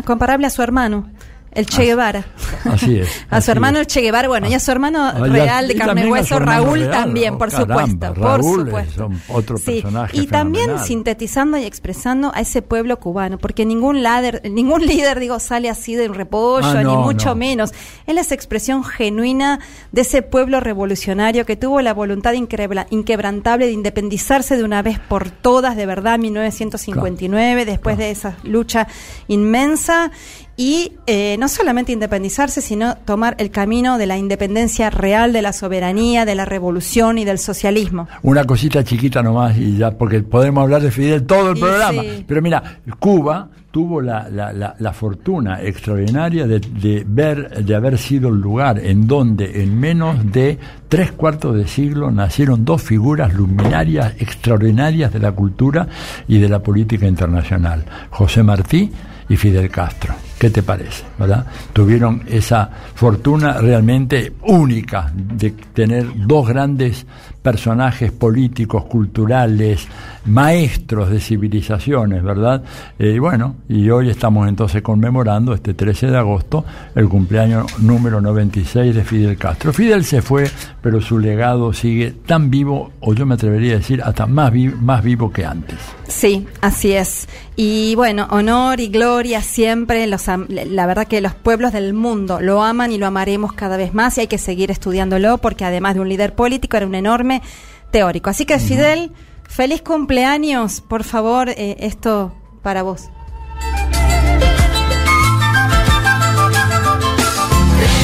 comparable 0.04 0.46
a 0.46 0.50
su 0.50 0.62
hermano. 0.62 1.08
El 1.54 1.66
Che 1.66 1.84
Guevara. 1.84 2.24
Así 2.64 3.00
es. 3.00 3.08
a 3.30 3.40
su 3.40 3.50
hermano 3.50 3.78
el 3.78 3.86
Che 3.86 4.00
Guevara, 4.00 4.26
bueno, 4.26 4.48
y 4.48 4.54
a 4.54 4.60
su 4.60 4.70
hermano 4.70 5.04
ah, 5.04 5.12
real 5.12 5.68
de 5.68 5.74
carne 5.74 6.06
y 6.06 6.10
hueso, 6.10 6.38
Raúl 6.38 6.90
también, 6.90 7.36
por 7.36 7.50
supuesto. 7.50 8.14
por 8.14 8.42
supuesto. 8.42 9.10
otro 9.28 9.58
personaje. 9.58 10.16
Y 10.16 10.26
también 10.26 10.78
sintetizando 10.78 11.58
y 11.58 11.64
expresando 11.64 12.32
a 12.34 12.40
ese 12.40 12.62
pueblo 12.62 12.98
cubano, 12.98 13.38
porque 13.38 13.66
ningún 13.66 14.02
líder, 14.02 14.42
ningún 14.50 14.80
líder, 14.86 15.20
digo, 15.20 15.38
sale 15.40 15.68
así 15.68 15.94
de 15.94 16.08
repollo, 16.08 16.66
ah, 16.66 16.82
ni 16.82 16.96
mucho 16.96 17.34
menos. 17.34 17.72
Él 18.06 18.18
es 18.18 18.32
expresión 18.32 18.82
genuina 18.82 19.60
de 19.92 20.02
ese 20.02 20.22
pueblo 20.22 20.60
revolucionario 20.60 21.44
que 21.44 21.56
tuvo 21.56 21.82
la 21.82 21.92
voluntad 21.92 22.32
inquebrantable 22.32 23.66
de 23.66 23.72
independizarse 23.72 24.56
de 24.56 24.64
una 24.64 24.80
vez 24.82 24.98
por 24.98 25.30
todas, 25.30 25.76
de 25.76 25.84
verdad, 25.84 26.14
en 26.14 26.22
1959, 26.22 27.64
después 27.66 27.98
de 27.98 28.10
esa 28.10 28.36
lucha 28.42 28.88
inmensa 29.28 30.10
y 30.56 30.92
eh, 31.06 31.36
no 31.38 31.48
solamente 31.48 31.92
independizarse, 31.92 32.60
sino 32.60 32.96
tomar 32.96 33.34
el 33.38 33.50
camino 33.50 33.98
de 33.98 34.06
la 34.06 34.18
independencia 34.18 34.90
real, 34.90 35.32
de 35.32 35.42
la 35.42 35.52
soberanía, 35.52 36.24
de 36.24 36.34
la 36.34 36.44
revolución 36.44 37.18
y 37.18 37.24
del 37.24 37.38
socialismo. 37.38 38.08
Una 38.22 38.44
cosita 38.44 38.84
chiquita 38.84 39.22
nomás, 39.22 39.56
y 39.56 39.78
ya, 39.78 39.92
porque 39.92 40.20
podemos 40.20 40.62
hablar 40.62 40.82
de 40.82 40.90
Fidel 40.90 41.24
todo 41.24 41.52
el 41.52 41.58
programa. 41.58 42.02
Pero 42.26 42.42
mira, 42.42 42.80
Cuba 42.98 43.48
tuvo 43.70 44.02
la, 44.02 44.28
la, 44.28 44.52
la, 44.78 44.92
fortuna 44.92 45.62
extraordinaria 45.62 46.46
de, 46.46 46.60
de, 46.60 47.04
ver, 47.08 47.64
de 47.64 47.74
haber 47.74 47.96
sido 47.96 48.28
el 48.28 48.38
lugar 48.38 48.78
en 48.78 49.06
donde 49.06 49.62
en 49.62 49.80
menos 49.80 50.30
de 50.30 50.58
tres 50.90 51.10
cuartos 51.12 51.56
de 51.56 51.66
siglo 51.66 52.10
nacieron 52.10 52.66
dos 52.66 52.82
figuras 52.82 53.32
luminarias 53.32 54.12
extraordinarias 54.18 55.10
de 55.10 55.20
la 55.20 55.32
cultura 55.32 55.88
y 56.28 56.38
de 56.38 56.50
la 56.50 56.62
política 56.62 57.06
internacional, 57.06 57.86
José 58.10 58.42
Martí 58.42 58.92
y 59.32 59.36
Fidel 59.38 59.70
Castro. 59.70 60.14
¿Qué 60.38 60.50
te 60.50 60.62
parece? 60.62 61.04
¿verdad? 61.18 61.46
Tuvieron 61.72 62.22
esa 62.26 62.68
fortuna 62.94 63.54
realmente 63.54 64.34
única 64.42 65.10
de 65.14 65.52
tener 65.72 66.06
dos 66.26 66.46
grandes 66.46 67.06
personajes 67.40 68.12
políticos, 68.12 68.84
culturales, 68.84 69.88
maestros 70.24 71.10
de 71.10 71.20
civilizaciones, 71.20 72.22
¿verdad? 72.22 72.62
Eh, 72.98 73.12
y 73.16 73.18
bueno, 73.18 73.56
y 73.68 73.90
hoy 73.90 74.10
estamos 74.10 74.48
entonces 74.48 74.82
conmemorando 74.82 75.54
este 75.54 75.74
13 75.74 76.08
de 76.08 76.18
agosto 76.18 76.64
el 76.94 77.08
cumpleaños 77.08 77.78
número 77.80 78.20
96 78.20 78.94
de 78.94 79.04
Fidel 79.04 79.36
Castro. 79.36 79.72
Fidel 79.72 80.04
se 80.04 80.22
fue, 80.22 80.48
pero 80.80 81.00
su 81.00 81.18
legado 81.18 81.72
sigue 81.72 82.12
tan 82.26 82.50
vivo, 82.50 82.92
o 83.00 83.14
yo 83.14 83.26
me 83.26 83.34
atrevería 83.34 83.74
a 83.74 83.78
decir, 83.78 84.02
hasta 84.02 84.26
más, 84.26 84.52
más 84.80 85.02
vivo 85.02 85.32
que 85.32 85.44
antes. 85.44 85.78
Sí, 86.06 86.46
así 86.60 86.92
es. 86.92 87.28
Y 87.56 87.94
bueno, 87.96 88.28
honor 88.30 88.80
y 88.80 88.88
gloria 88.88 89.42
siempre, 89.42 90.06
los, 90.06 90.26
la 90.48 90.86
verdad 90.86 91.06
que 91.06 91.20
los 91.20 91.34
pueblos 91.34 91.72
del 91.72 91.94
mundo 91.94 92.40
lo 92.40 92.62
aman 92.62 92.92
y 92.92 92.98
lo 92.98 93.06
amaremos 93.06 93.52
cada 93.52 93.76
vez 93.76 93.94
más 93.94 94.16
y 94.18 94.22
hay 94.22 94.26
que 94.26 94.38
seguir 94.38 94.70
estudiándolo 94.70 95.38
porque 95.38 95.64
además 95.64 95.94
de 95.94 96.00
un 96.00 96.08
líder 96.08 96.34
político 96.34 96.76
era 96.76 96.86
un 96.86 96.94
enorme 96.94 97.42
teórico. 97.90 98.30
Así 98.30 98.46
que 98.46 98.58
Fidel... 98.58 99.10
Feliz 99.54 99.82
cumpleaños, 99.82 100.80
por 100.80 101.04
favor, 101.04 101.50
eh, 101.50 101.76
esto 101.80 102.32
para 102.62 102.82
vos. 102.82 103.10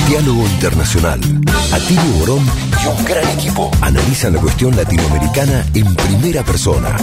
Diálogo 0.06 0.42
Internacional. 0.42 1.20
Atilio 1.72 2.12
Borón 2.18 2.44
y 2.44 2.86
un 2.86 3.04
gran 3.06 3.26
equipo 3.30 3.70
analizan 3.80 4.34
la 4.34 4.40
cuestión 4.40 4.76
latinoamericana 4.76 5.64
en 5.72 5.94
primera 5.94 6.42
persona. 6.42 6.94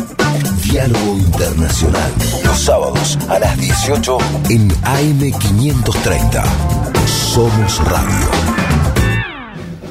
Diálogo 0.63 1.17
Internacional. 1.17 2.11
Los 2.43 2.59
sábados 2.59 3.17
a 3.27 3.39
las 3.39 3.57
18 3.57 4.17
en 4.51 4.69
AM530. 4.69 6.43
Somos 7.07 7.83
Radio. 7.85 8.27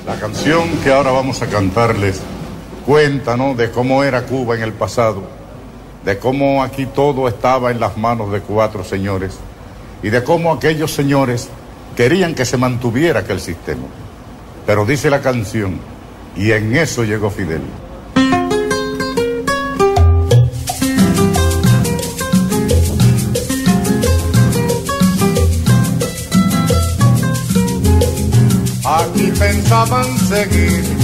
La 0.07 0.15
canción 0.21 0.69
que 0.85 0.93
ahora 0.93 1.11
vamos 1.11 1.43
a 1.43 1.49
cantarles 1.49 2.23
cuenta 2.85 3.37
de 3.37 3.71
cómo 3.71 4.05
era 4.05 4.23
Cuba 4.23 4.55
en 4.57 4.63
el 4.63 4.73
pasado, 4.73 5.23
de 6.05 6.19
cómo 6.19 6.63
aquí 6.63 6.87
todo 6.87 7.29
estaba 7.29 7.71
en 7.71 7.81
las 7.81 7.97
manos 7.97 8.31
de 8.31 8.41
cuatro 8.41 8.85
señores 8.85 9.39
y 10.03 10.11
de 10.11 10.23
cómo 10.23 10.53
aquellos 10.53 10.93
señores 10.93 11.49
querían 11.97 12.35
que 12.35 12.45
se 12.45 12.57
mantuviera 12.57 13.21
aquel 13.21 13.41
sistema. 13.41 13.87
Pero 14.67 14.85
dice 14.85 15.11
la 15.11 15.21
canción, 15.21 15.79
y 16.37 16.53
en 16.53 16.77
eso 16.77 17.05
llegó 17.05 17.31
Fidel. 17.31 17.63
Aquí 28.85 29.33
pensaban 29.39 30.19
seguir 30.19 31.04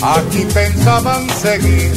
Aquí 0.00 0.46
pensaban 0.54 1.28
seguir 1.30 1.92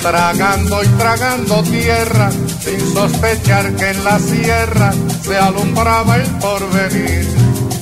tragando 0.00 0.82
y 0.82 0.86
tragando 0.98 1.62
tierra 1.64 2.30
sin 2.30 2.94
sospechar 2.94 3.74
que 3.74 3.90
en 3.90 4.04
la 4.04 4.18
sierra 4.20 4.92
se 5.22 5.36
alumbraba 5.36 6.16
el 6.16 6.26
porvenir. 6.38 7.28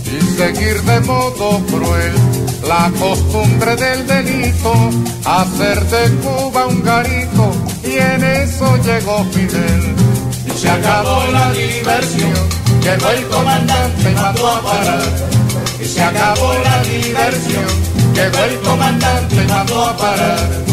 Y 0.06 0.36
seguir 0.36 0.82
de 0.82 1.00
modo 1.00 1.60
cruel 1.66 2.12
la 2.66 2.90
costumbre 2.98 3.76
del 3.76 4.06
delito, 4.06 4.72
hacer 5.26 5.80
de 5.86 6.10
Cuba 6.16 6.66
un 6.66 6.82
garito 6.82 7.52
y 7.84 7.98
en 7.98 8.24
eso 8.24 8.76
llegó 8.78 9.24
Fidel. 9.32 9.94
Y 10.46 10.58
se 10.58 10.70
acabó 10.70 11.26
la 11.32 11.52
diversión, 11.52 12.48
llegó 12.82 13.10
el 13.10 13.26
comandante 13.28 14.10
y 14.10 14.14
mandó 14.14 14.50
a 14.50 14.62
parar 14.62 15.02
y 15.80 15.84
se 15.84 16.02
acabó 16.02 16.54
la 16.64 16.82
diversión 16.82 17.89
Llegó 18.14 18.44
el 18.44 18.60
comandante 18.60 19.36
y 19.36 19.46
mandó 19.48 19.84
a 19.84 19.96
parar. 19.96 20.70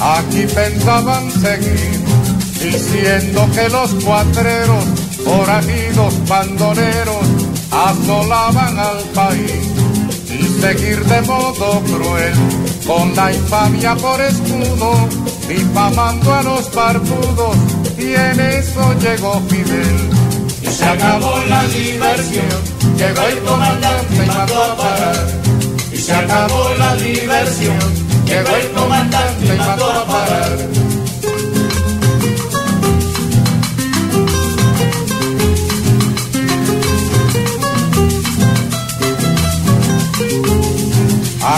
Aquí 0.00 0.46
pensaban 0.54 1.30
seguir, 1.32 2.04
diciendo 2.62 3.48
que 3.54 3.68
los 3.68 3.90
cuatreros, 4.04 4.84
forajidos, 5.24 6.26
bandoneros, 6.28 7.26
asolaban 7.70 8.78
al 8.78 8.98
país 9.14 9.50
y 10.30 10.60
seguir 10.60 11.04
de 11.04 11.22
modo 11.22 11.80
cruel, 11.80 12.34
con 12.86 13.14
la 13.16 13.32
infamia 13.32 13.96
por 13.96 14.20
escudo 14.20 15.08
difamando 15.48 16.34
a 16.34 16.42
los 16.42 16.74
barbudos 16.74 17.56
y 17.98 18.14
en 18.14 18.40
eso 18.40 18.94
llegó 19.00 19.40
Fidel. 19.48 20.10
Y 20.62 20.66
se 20.66 20.84
acabó 20.84 21.38
la 21.48 21.62
diversión, 21.68 22.62
llegó 22.96 23.22
el 23.22 23.38
comandante 23.40 24.14
y 24.14 24.26
mandó 24.26 24.62
a 24.62 24.76
parar. 24.76 25.26
Y 25.92 25.96
se 25.96 26.14
acabó 26.14 26.74
la 26.78 26.96
diversión, 26.96 27.78
llegó 28.26 28.56
el 28.56 28.72
comandante 28.72 29.54
y 29.54 29.58
mandó 29.58 29.92
a 29.92 30.06
parar. 30.06 30.58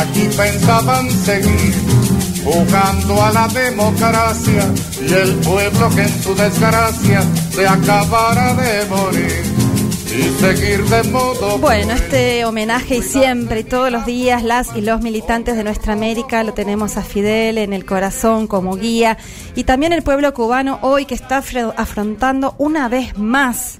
Aquí 0.00 0.28
pensaban 0.36 1.10
seguir 1.10 1.87
jugando 2.52 3.22
a 3.22 3.32
la 3.32 3.48
democracia 3.48 4.72
y 5.06 5.12
el 5.12 5.34
pueblo 5.36 5.90
que 5.94 6.02
en 6.02 6.22
su 6.22 6.34
desgracia 6.34 7.22
se 7.50 7.68
acabara 7.68 8.54
de 8.54 8.86
morir. 8.86 9.42
Y 10.08 10.22
seguir 10.40 10.82
de 10.84 11.02
modo 11.10 11.58
bueno, 11.58 11.92
este 11.92 12.44
homenaje 12.46 12.96
y 12.96 13.02
siempre 13.02 13.60
y 13.60 13.64
todos 13.64 13.92
los 13.92 14.06
días 14.06 14.42
las 14.42 14.74
y 14.74 14.80
los 14.80 15.02
militantes 15.02 15.54
de 15.54 15.62
nuestra 15.62 15.92
América 15.92 16.42
lo 16.44 16.54
tenemos 16.54 16.96
a 16.96 17.02
Fidel 17.02 17.58
en 17.58 17.74
el 17.74 17.84
corazón 17.84 18.46
como 18.46 18.76
guía 18.76 19.18
y 19.54 19.64
también 19.64 19.92
el 19.92 20.02
pueblo 20.02 20.32
cubano 20.32 20.78
hoy 20.80 21.04
que 21.04 21.14
está 21.14 21.42
afrontando 21.76 22.54
una 22.56 22.88
vez 22.88 23.18
más 23.18 23.78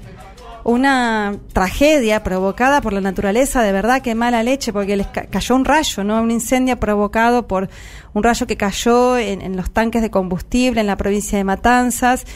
una 0.68 1.34
tragedia 1.54 2.22
provocada 2.22 2.82
por 2.82 2.92
la 2.92 3.00
naturaleza, 3.00 3.62
de 3.62 3.72
verdad 3.72 4.02
que 4.02 4.14
mala 4.14 4.42
leche, 4.42 4.70
porque 4.70 4.98
les 4.98 5.06
cayó 5.06 5.56
un 5.56 5.64
rayo, 5.64 6.04
¿no? 6.04 6.20
Un 6.20 6.30
incendio 6.30 6.78
provocado 6.78 7.48
por 7.48 7.70
un 8.12 8.22
rayo 8.22 8.46
que 8.46 8.58
cayó 8.58 9.16
en, 9.16 9.40
en 9.40 9.56
los 9.56 9.70
tanques 9.70 10.02
de 10.02 10.10
combustible 10.10 10.82
en 10.82 10.86
la 10.86 10.98
provincia 10.98 11.38
de 11.38 11.44
Matanzas. 11.44 12.26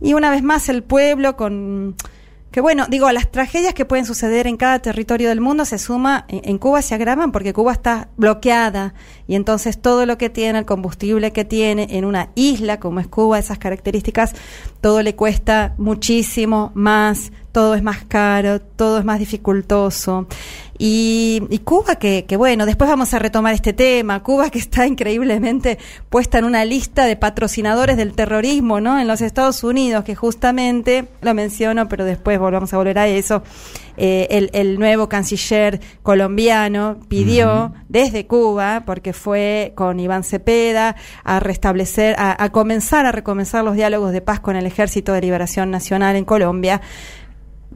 Y 0.00 0.14
una 0.14 0.30
vez 0.30 0.42
más 0.42 0.70
el 0.70 0.82
pueblo 0.82 1.36
con 1.36 1.94
que 2.52 2.60
bueno, 2.60 2.86
digo, 2.88 3.10
las 3.12 3.30
tragedias 3.30 3.72
que 3.72 3.86
pueden 3.86 4.04
suceder 4.04 4.46
en 4.46 4.58
cada 4.58 4.78
territorio 4.78 5.30
del 5.30 5.40
mundo 5.40 5.64
se 5.64 5.78
suma, 5.78 6.26
en, 6.28 6.58
Cuba 6.58 6.82
se 6.82 6.94
agravan 6.94 7.32
porque 7.32 7.54
Cuba 7.54 7.72
está 7.72 8.08
bloqueada 8.18 8.92
y 9.26 9.36
entonces 9.36 9.80
todo 9.80 10.04
lo 10.04 10.18
que 10.18 10.28
tiene, 10.28 10.58
el 10.58 10.66
combustible 10.66 11.32
que 11.32 11.46
tiene 11.46 11.86
en 11.90 12.04
una 12.04 12.28
isla 12.34 12.78
como 12.78 13.00
es 13.00 13.08
Cuba, 13.08 13.38
esas 13.38 13.58
características, 13.58 14.34
todo 14.82 15.02
le 15.02 15.16
cuesta 15.16 15.74
muchísimo 15.78 16.72
más, 16.74 17.32
todo 17.52 17.74
es 17.74 17.82
más 17.82 18.04
caro, 18.04 18.60
todo 18.60 18.98
es 18.98 19.04
más 19.06 19.18
dificultoso. 19.18 20.26
Y, 20.84 21.60
Cuba, 21.62 21.94
que, 21.94 22.24
que, 22.26 22.36
bueno, 22.36 22.66
después 22.66 22.90
vamos 22.90 23.14
a 23.14 23.20
retomar 23.20 23.54
este 23.54 23.72
tema. 23.72 24.20
Cuba 24.24 24.50
que 24.50 24.58
está 24.58 24.84
increíblemente 24.84 25.78
puesta 26.10 26.38
en 26.38 26.44
una 26.44 26.64
lista 26.64 27.04
de 27.04 27.14
patrocinadores 27.14 27.96
del 27.96 28.14
terrorismo, 28.14 28.80
¿no? 28.80 28.98
En 28.98 29.06
los 29.06 29.20
Estados 29.20 29.62
Unidos, 29.62 30.02
que 30.02 30.16
justamente, 30.16 31.06
lo 31.20 31.34
menciono, 31.34 31.88
pero 31.88 32.04
después 32.04 32.36
volvamos 32.40 32.74
a 32.74 32.78
volver 32.78 32.98
a 32.98 33.06
eso, 33.06 33.44
eh, 33.96 34.26
el, 34.30 34.50
el, 34.54 34.80
nuevo 34.80 35.08
canciller 35.08 35.78
colombiano 36.02 36.98
pidió 37.06 37.72
desde 37.88 38.26
Cuba, 38.26 38.82
porque 38.84 39.12
fue 39.12 39.74
con 39.76 40.00
Iván 40.00 40.24
Cepeda, 40.24 40.96
a 41.22 41.38
restablecer, 41.38 42.16
a, 42.18 42.42
a 42.42 42.50
comenzar 42.50 43.06
a 43.06 43.12
recomenzar 43.12 43.62
los 43.62 43.76
diálogos 43.76 44.10
de 44.10 44.20
paz 44.20 44.40
con 44.40 44.56
el 44.56 44.66
Ejército 44.66 45.12
de 45.12 45.20
Liberación 45.20 45.70
Nacional 45.70 46.16
en 46.16 46.24
Colombia, 46.24 46.80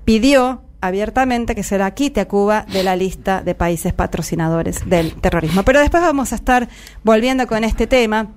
pidió 0.05 0.66
abiertamente 0.81 1.55
que 1.55 1.63
se 1.63 1.79
la 1.79 1.91
quite 1.93 2.21
a 2.21 2.29
Cuba 2.29 2.67
de 2.73 2.83
la 2.83 2.97
lista 2.97 3.43
de 3.43 3.55
países 3.55 3.93
patrocinadores 3.93 4.89
del 4.89 5.15
terrorismo. 5.15 5.63
Pero 5.63 5.81
después 5.81 6.03
vamos 6.03 6.33
a 6.33 6.37
estar 6.37 6.69
volviendo 7.03 7.47
con 7.47 7.65
este 7.65 7.87
tema, 7.87 8.29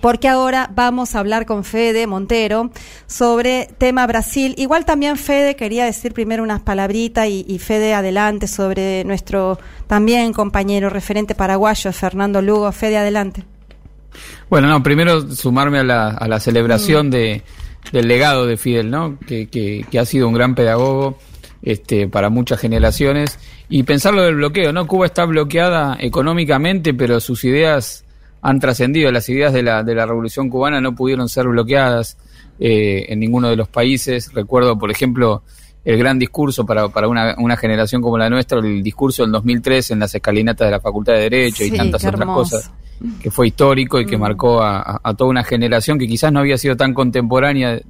porque 0.00 0.28
ahora 0.28 0.70
vamos 0.74 1.14
a 1.14 1.20
hablar 1.20 1.46
con 1.46 1.64
Fede 1.64 2.06
Montero 2.06 2.70
sobre 3.06 3.68
tema 3.78 4.06
Brasil. 4.06 4.54
Igual 4.58 4.84
también 4.84 5.16
Fede 5.16 5.56
quería 5.56 5.84
decir 5.84 6.12
primero 6.12 6.42
unas 6.42 6.60
palabritas 6.60 7.26
y, 7.28 7.58
Fede 7.58 7.92
adelante 7.92 8.46
sobre 8.46 9.04
nuestro 9.04 9.58
también 9.88 10.32
compañero 10.32 10.90
referente 10.90 11.34
paraguayo, 11.34 11.92
Fernando 11.92 12.40
Lugo. 12.40 12.70
Fede 12.70 12.98
adelante. 12.98 13.44
Bueno, 14.48 14.68
no, 14.68 14.82
primero 14.82 15.34
sumarme 15.34 15.80
a 15.80 15.84
la, 15.84 16.08
a 16.08 16.28
la 16.28 16.40
celebración 16.40 17.08
mm. 17.08 17.10
de, 17.10 17.42
del 17.92 18.08
legado 18.08 18.46
de 18.46 18.56
Fidel, 18.56 18.90
¿no? 18.90 19.18
Que, 19.26 19.48
que, 19.48 19.84
que 19.90 19.98
ha 19.98 20.04
sido 20.04 20.28
un 20.28 20.34
gran 20.34 20.54
pedagogo 20.54 21.18
este, 21.62 22.08
para 22.08 22.30
muchas 22.30 22.60
generaciones. 22.60 23.38
Y 23.68 23.82
pensarlo 23.82 24.22
del 24.22 24.36
bloqueo, 24.36 24.72
¿no? 24.72 24.86
Cuba 24.86 25.06
está 25.06 25.24
bloqueada 25.24 25.96
económicamente, 26.00 26.94
pero 26.94 27.20
sus 27.20 27.44
ideas 27.44 28.04
han 28.42 28.60
trascendido. 28.60 29.10
Las 29.10 29.28
ideas 29.28 29.52
de 29.52 29.62
la, 29.62 29.82
de 29.82 29.94
la 29.94 30.06
Revolución 30.06 30.48
Cubana 30.48 30.80
no 30.80 30.94
pudieron 30.94 31.28
ser 31.28 31.46
bloqueadas 31.48 32.16
eh, 32.60 33.06
en 33.08 33.20
ninguno 33.20 33.48
de 33.48 33.56
los 33.56 33.68
países. 33.68 34.32
Recuerdo, 34.32 34.78
por 34.78 34.90
ejemplo, 34.90 35.42
el 35.84 35.98
gran 35.98 36.18
discurso 36.18 36.66
para, 36.66 36.88
para 36.88 37.08
una, 37.08 37.34
una, 37.38 37.56
generación 37.56 38.02
como 38.02 38.18
la 38.18 38.28
nuestra, 38.28 38.58
el 38.58 38.82
discurso 38.82 39.22
del 39.22 39.32
2003 39.32 39.92
en 39.92 40.00
las 40.00 40.14
escalinatas 40.14 40.66
de 40.66 40.72
la 40.72 40.80
Facultad 40.80 41.14
de 41.14 41.20
Derecho 41.20 41.64
y 41.64 41.70
tantas 41.70 42.04
otras 42.04 42.26
cosas, 42.26 42.70
que 43.22 43.30
fue 43.30 43.48
histórico 43.48 44.00
y 44.00 44.06
que 44.06 44.16
mm. 44.16 44.20
marcó 44.20 44.60
a, 44.60 45.00
a, 45.02 45.14
toda 45.14 45.30
una 45.30 45.44
generación 45.44 45.98
que 45.98 46.06
quizás 46.06 46.32
no 46.32 46.40
había 46.40 46.58
sido 46.58 46.76
tan 46.76 46.94
contemporánea 46.94 47.80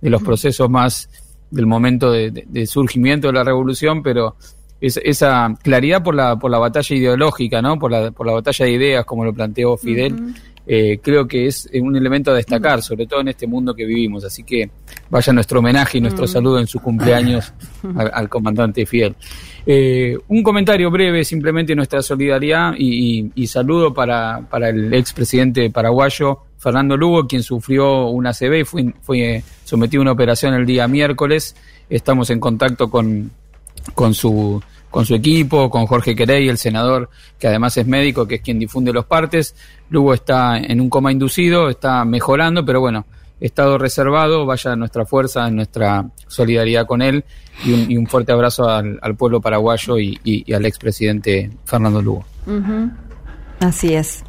de 0.00 0.10
los 0.10 0.22
mm. 0.22 0.24
procesos 0.24 0.70
más 0.70 1.08
del 1.50 1.66
momento 1.66 2.10
de, 2.12 2.66
surgimiento 2.66 3.28
de 3.28 3.32
la 3.32 3.44
revolución, 3.44 4.02
pero 4.02 4.36
esa 4.80 5.54
claridad 5.62 6.02
por 6.02 6.14
la, 6.14 6.36
por 6.38 6.50
la 6.50 6.58
batalla 6.58 6.96
ideológica, 6.96 7.60
¿no? 7.60 7.78
por, 7.78 7.90
la, 7.90 8.10
por 8.10 8.26
la 8.26 8.34
batalla 8.34 8.66
de 8.66 8.72
ideas, 8.72 9.04
como 9.04 9.24
lo 9.24 9.32
planteó 9.32 9.76
Fidel, 9.76 10.34
eh, 10.70 11.00
creo 11.02 11.26
que 11.26 11.46
es 11.46 11.66
un 11.80 11.96
elemento 11.96 12.30
a 12.30 12.34
destacar, 12.34 12.82
sobre 12.82 13.06
todo 13.06 13.22
en 13.22 13.28
este 13.28 13.46
mundo 13.46 13.74
que 13.74 13.86
vivimos. 13.86 14.22
Así 14.24 14.42
que 14.42 14.70
vaya 15.08 15.32
nuestro 15.32 15.60
homenaje 15.60 15.96
y 15.96 16.00
nuestro 16.02 16.26
mm. 16.26 16.28
saludo 16.28 16.58
en 16.60 16.66
su 16.66 16.78
cumpleaños 16.80 17.54
al, 17.96 18.28
comandante 18.28 18.84
fiel. 18.84 19.16
Eh, 19.64 20.18
un 20.28 20.42
comentario 20.42 20.90
breve, 20.90 21.24
simplemente 21.24 21.74
nuestra 21.74 22.02
solidaridad 22.02 22.74
y, 22.76 23.46
saludo 23.46 23.94
para, 23.94 24.42
para 24.50 24.68
el 24.68 24.92
expresidente 24.92 25.70
paraguayo 25.70 26.40
Fernando 26.58 26.96
Lugo, 26.96 27.26
quien 27.26 27.42
sufrió 27.42 28.06
una 28.06 28.32
CB 28.32 28.60
y 28.60 28.64
fue, 28.64 28.94
fue 29.02 29.42
sometido 29.64 30.00
a 30.00 30.02
una 30.02 30.12
operación 30.12 30.54
el 30.54 30.66
día 30.66 30.88
miércoles. 30.88 31.56
Estamos 31.88 32.30
en 32.30 32.40
contacto 32.40 32.90
con, 32.90 33.30
con 33.94 34.14
su 34.14 34.60
con 34.90 35.04
su 35.04 35.14
equipo, 35.14 35.68
con 35.70 35.86
Jorge 35.86 36.16
Querey, 36.16 36.48
el 36.48 36.58
senador, 36.58 37.10
que 37.38 37.46
además 37.46 37.76
es 37.76 37.86
médico, 37.86 38.26
que 38.26 38.36
es 38.36 38.40
quien 38.40 38.58
difunde 38.58 38.92
los 38.92 39.04
partes. 39.04 39.54
Luego 39.90 40.14
está 40.14 40.58
en 40.58 40.80
un 40.80 40.88
coma 40.88 41.12
inducido, 41.12 41.68
está 41.68 42.04
mejorando, 42.04 42.64
pero 42.64 42.80
bueno, 42.80 43.04
estado 43.40 43.78
reservado, 43.78 44.46
vaya 44.46 44.76
nuestra 44.76 45.04
fuerza, 45.04 45.50
nuestra 45.50 46.06
solidaridad 46.26 46.86
con 46.86 47.02
él 47.02 47.24
y 47.64 47.96
un, 47.96 48.06
fuerte 48.06 48.32
abrazo 48.32 48.68
al, 48.68 48.98
pueblo 49.16 49.40
paraguayo 49.40 49.98
y, 49.98 50.18
y, 50.24 50.52
al 50.52 50.64
expresidente 50.64 51.50
Fernando 51.64 52.00
Lugo. 52.00 52.24
Así 53.60 53.94
es. 53.94 54.24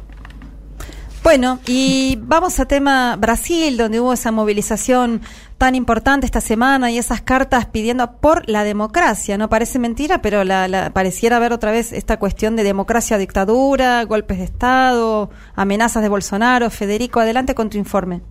Bueno, 1.22 1.58
y 1.66 2.18
vamos 2.22 2.60
a 2.60 2.64
tema 2.64 3.14
Brasil, 3.16 3.76
donde 3.76 4.00
hubo 4.00 4.14
esa 4.14 4.32
movilización 4.32 5.20
tan 5.58 5.74
importante 5.74 6.24
esta 6.24 6.40
semana 6.40 6.90
y 6.90 6.96
esas 6.96 7.20
cartas 7.20 7.66
pidiendo 7.66 8.12
por 8.12 8.48
la 8.48 8.64
democracia. 8.64 9.36
No 9.36 9.50
parece 9.50 9.78
mentira, 9.78 10.22
pero 10.22 10.44
la, 10.44 10.90
pareciera 10.94 11.38
ver 11.38 11.52
otra 11.52 11.72
vez 11.72 11.92
esta 11.92 12.18
cuestión 12.18 12.56
de 12.56 12.64
democracia, 12.64 13.18
dictadura, 13.18 14.02
golpes 14.04 14.38
de 14.38 14.44
Estado, 14.44 15.28
amenazas 15.54 16.02
de 16.02 16.08
Bolsonaro. 16.08 16.70
Federico, 16.70 17.20
adelante 17.20 17.54
con 17.54 17.68
tu 17.68 17.76
informe. 17.76 18.22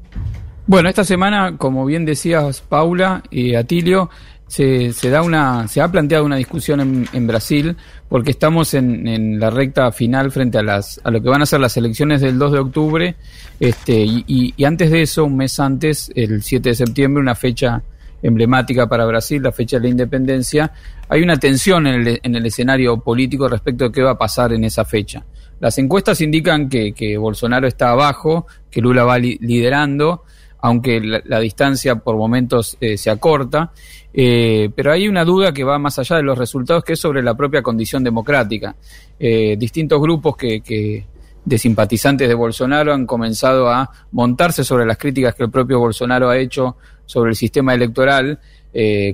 Bueno, 0.66 0.90
esta 0.90 1.04
semana, 1.04 1.58
como 1.58 1.86
bien 1.86 2.06
decías, 2.06 2.62
Paula 2.62 3.22
y 3.30 3.54
Atilio, 3.54 4.10
se, 4.50 4.94
se, 4.94 5.10
da 5.12 5.22
una, 5.22 5.68
se 5.68 5.80
ha 5.80 5.88
planteado 5.88 6.26
una 6.26 6.36
discusión 6.36 6.82
en, 6.82 7.08
en 7.14 7.28
Brasil 7.28 7.78
porque 8.10 8.32
estamos 8.32 8.74
en, 8.74 9.08
en, 9.08 9.40
la 9.40 9.52
recta 9.52 9.92
final 9.92 10.32
frente 10.32 10.58
a 10.58 10.64
las 10.64 11.00
a 11.04 11.12
lo 11.12 11.22
que 11.22 11.30
van 11.30 11.44
a 11.44 11.46
ser 11.46 11.60
las 11.60 11.78
elecciones 11.78 12.20
del 12.20 12.40
2 12.40 12.52
de 12.52 12.60
octubre 12.60 13.16
este 13.60 14.04
y, 14.04 14.64
antes 14.64 14.90
de 14.90 15.04
eso 15.04 15.26
un 15.26 15.38
mes 15.38 15.60
antes 15.60 16.12
el 16.16 16.42
7 16.42 16.70
de 16.70 16.76
septiembre 16.76 17.22
una 17.22 17.36
fecha 17.36 17.84
emblemática 18.24 18.90
para 18.90 19.06
Brasil 19.06 19.44
la 19.44 19.52
fecha 19.52 19.78
de 19.78 19.84
la 19.84 19.90
independencia 19.90 20.74
hay 21.08 21.22
una 21.22 21.38
tensión 21.38 21.86
en 21.86 22.08
el, 22.08 22.20
en 22.24 22.36
el 22.36 22.46
escenario 22.48 23.00
político 23.00 23.48
respecto 23.48 23.86
a 23.86 23.92
qué 23.92 24.02
va 24.02 24.12
a 24.12 24.18
pasar 24.18 24.54
en 24.54 24.64
esa 24.64 24.86
fecha. 24.86 25.26
Las 25.60 25.78
encuestas 25.80 26.22
indican 26.22 26.70
que, 26.70 27.18
Bolsonaro 27.18 27.68
está 27.68 27.90
abajo 27.90 28.46
que 28.70 28.80
Lula 28.80 29.04
va 29.04 29.18
liderando 29.18 30.24
aunque 30.62 31.00
la, 31.02 31.40
distancia 31.40 31.96
por 31.96 32.18
momentos 32.18 32.78
eh, 32.82 32.98
se 32.98 33.10
acorta, 33.10 33.72
eh, 34.14 34.70
pero 34.76 34.92
hay 34.92 35.08
una 35.08 35.24
duda 35.24 35.52
que 35.52 35.64
va 35.64 35.78
más 35.78 36.00
allá 36.00 36.18
de 36.18 36.24
los 36.24 36.38
resultados, 36.38 36.84
que 36.84 36.94
es 36.94 37.00
sobre 37.00 37.22
la 37.22 37.36
propia 37.36 37.62
condición 37.62 38.04
democrática. 38.04 38.76
Eh, 39.20 39.56
distintos 39.58 40.02
grupos 40.02 40.36
que, 40.36 41.06
de 41.46 41.58
simpatizantes 41.58 42.28
de 42.28 42.34
Bolsonaro 42.34 42.94
han 42.94 43.06
comenzado 43.06 43.70
a 43.70 43.90
montarse 44.12 44.64
sobre 44.64 44.86
las 44.86 44.98
críticas 44.98 45.36
que 45.36 45.44
el 45.44 45.52
propio 45.52 45.80
Bolsonaro 45.80 46.30
ha 46.30 46.38
hecho 46.38 46.78
sobre 47.06 47.32
el 47.32 47.36
sistema 47.36 47.74
electoral, 47.74 48.40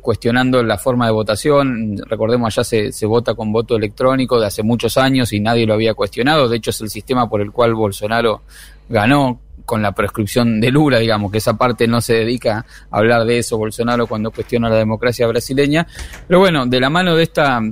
cuestionando 0.02 0.62
la 0.64 0.78
forma 0.78 1.06
de 1.06 1.14
votación. 1.14 1.98
Recordemos, 2.10 2.58
allá 2.58 2.92
se, 2.92 3.06
vota 3.06 3.36
con 3.36 3.54
voto 3.54 3.78
electrónico 3.78 4.38
de 4.38 4.48
hace 4.48 4.64
muchos 4.64 4.98
años 4.98 5.32
y 5.32 5.40
nadie 5.40 5.66
lo 5.66 5.76
había 5.76 5.94
cuestionado. 5.94 6.50
De 6.50 6.58
hecho, 6.58 6.72
es 6.72 6.82
el 6.82 6.90
sistema 6.90 7.30
por 7.30 7.40
el 7.40 7.52
cual 7.52 7.74
Bolsonaro 7.74 8.42
ganó 8.90 9.40
con 9.66 9.82
la 9.82 9.94
prescripción 9.94 10.60
de 10.60 10.72
Lula, 10.72 11.00
digamos, 11.00 11.32
que 11.32 11.40
esa 11.40 11.58
parte 11.58 11.88
no 11.88 12.02
se 12.02 12.14
dedica 12.14 12.66
a 12.92 12.98
hablar 12.98 13.26
de 13.26 13.40
eso 13.40 13.58
Bolsonaro 13.58 14.08
cuando 14.08 14.32
cuestiona 14.32 14.70
la 14.70 14.78
democracia 14.78 15.28
brasileña. 15.28 15.88
Pero 16.28 16.40
bueno, 16.40 16.66
de 16.66 16.80
la 16.80 16.90
mano 16.90 17.16
de 17.16 17.24
estas 17.24 17.64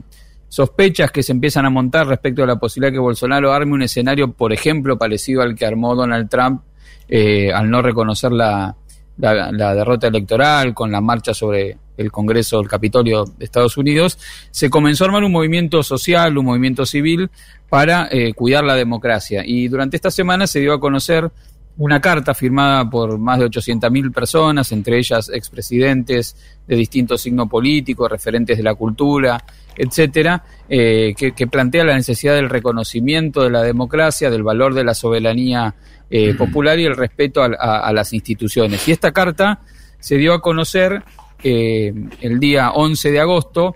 sospechas 0.47 1.11
que 1.11 1.23
se 1.23 1.31
empiezan 1.31 1.65
a 1.65 1.69
montar 1.69 2.07
respecto 2.07 2.43
a 2.43 2.47
la 2.47 2.57
posibilidad 2.57 2.93
que 2.93 2.99
Bolsonaro 2.99 3.51
arme 3.51 3.73
un 3.73 3.81
escenario, 3.81 4.31
por 4.31 4.53
ejemplo, 4.53 4.97
parecido 4.97 5.41
al 5.41 5.55
que 5.55 5.65
armó 5.65 5.95
Donald 5.95 6.29
Trump 6.29 6.61
eh, 7.07 7.51
al 7.51 7.69
no 7.69 7.81
reconocer 7.81 8.31
la, 8.31 8.75
la, 9.17 9.75
derrota 9.75 10.07
electoral 10.07 10.73
con 10.73 10.91
la 10.91 11.01
marcha 11.01 11.33
sobre 11.33 11.77
el 11.97 12.11
Congreso, 12.11 12.59
el 12.59 12.67
Capitolio 12.67 13.25
de 13.25 13.45
Estados 13.45 13.77
Unidos, 13.77 14.17
se 14.51 14.69
comenzó 14.69 15.03
a 15.03 15.07
armar 15.07 15.23
un 15.23 15.31
movimiento 15.31 15.83
social, 15.83 16.37
un 16.37 16.45
movimiento 16.45 16.85
civil 16.85 17.29
para 17.69 18.07
eh, 18.11 18.33
cuidar 18.33 18.63
la 18.63 18.75
democracia. 18.75 19.43
Y 19.45 19.67
durante 19.67 19.97
esta 19.97 20.11
semana 20.11 20.47
se 20.47 20.59
dio 20.59 20.73
a 20.73 20.79
conocer 20.79 21.31
una 21.77 21.99
carta 21.99 22.33
firmada 22.33 22.87
por 22.89 23.17
más 23.17 23.39
de 23.39 23.45
800.000 23.45 24.13
personas, 24.13 24.71
entre 24.71 24.97
ellas 24.97 25.29
expresidentes 25.33 26.35
de 26.67 26.75
distintos 26.75 27.21
signos 27.21 27.49
políticos, 27.49 28.11
referentes 28.11 28.57
de 28.57 28.63
la 28.63 28.75
cultura, 28.75 29.43
etcétera, 29.75 30.43
eh, 30.69 31.13
que, 31.17 31.47
plantea 31.47 31.83
la 31.83 31.95
necesidad 31.95 32.35
del 32.35 32.49
reconocimiento 32.49 33.41
de 33.41 33.49
la 33.49 33.63
democracia, 33.63 34.29
del 34.29 34.43
valor 34.43 34.75
de 34.75 34.83
la 34.83 34.93
soberanía 34.93 35.73
eh, 36.09 36.35
popular 36.35 36.77
y 36.79 36.85
el 36.85 36.95
respeto 36.95 37.41
a, 37.41 37.91
las 37.91 38.13
instituciones. 38.13 38.87
Y 38.87 38.91
esta 38.91 39.11
carta 39.11 39.61
se 39.99 40.17
dio 40.17 40.33
a 40.33 40.41
conocer 40.41 41.03
eh, 41.43 41.93
el 42.21 42.39
día 42.39 42.71
11 42.71 43.11
de 43.11 43.19
agosto, 43.19 43.75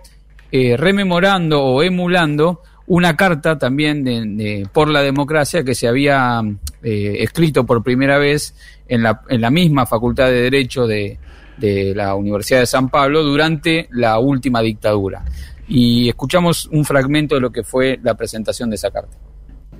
rememorando 0.52 1.62
o 1.62 1.84
emulando 1.84 2.62
una 2.88 3.16
carta 3.16 3.58
también 3.58 4.04
de, 4.04 4.68
por 4.72 4.90
la 4.90 5.02
democracia 5.02 5.64
que 5.64 5.76
se 5.76 5.88
había 5.88 6.42
eh, 6.82 7.18
escrito 7.20 7.66
por 7.66 7.84
primera 7.84 8.18
vez 8.18 8.56
en 8.88 9.04
la, 9.04 9.22
en 9.30 9.42
la 9.42 9.50
misma 9.50 9.86
Facultad 9.86 10.28
de 10.28 10.42
Derecho 10.44 10.88
de, 10.88 11.20
de 11.58 11.94
la 11.94 12.16
Universidad 12.16 12.62
de 12.62 12.66
San 12.66 12.90
Pablo 12.90 13.24
durante 13.24 13.88
la 13.92 14.20
última 14.20 14.62
dictadura. 14.62 15.26
Y 15.68 16.08
escuchamos 16.08 16.68
un 16.72 16.86
fragmento 16.86 17.36
de 17.36 17.42
lo 17.42 17.52
que 17.52 17.64
fue 17.64 18.00
la 18.02 18.16
presentación 18.16 18.70
de 18.70 18.78
esa 18.78 18.90
carta. 18.90 19.18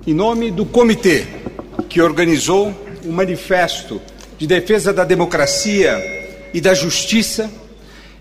Em 0.06 0.14
nome 0.14 0.52
do 0.52 0.66
comitê 0.66 1.26
que 1.88 2.00
organizou 2.00 2.72
o 3.04 3.12
manifesto 3.12 4.00
de 4.38 4.46
defesa 4.46 4.92
da 4.92 5.04
democracia 5.04 5.98
e 6.54 6.60
da 6.60 6.72
justiça, 6.72 7.50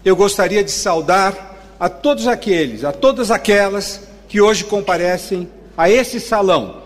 eu 0.04 0.16
gostaria 0.16 0.64
de 0.64 0.72
saudar 0.72 1.76
a 1.80 1.88
todos 1.88 2.28
aqueles, 2.28 2.84
a 2.84 2.92
todas 2.92 3.30
aquelas 3.30 4.08
que 4.28 4.42
hoje 4.42 4.64
comparecem 4.64 5.50
a 5.78 5.90
esse 5.90 6.20
salão 6.20 6.82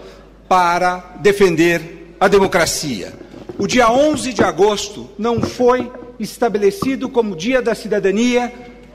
para 0.47 1.15
defender 1.21 2.15
a 2.19 2.27
democracia. 2.27 3.13
O 3.57 3.67
dia 3.67 3.91
11 3.91 4.33
de 4.33 4.43
agosto 4.43 5.09
não 5.17 5.41
foi 5.41 5.91
estabelecido 6.19 7.09
como 7.09 7.35
Dia 7.35 7.61
da 7.61 7.73
Cidadania 7.73 8.51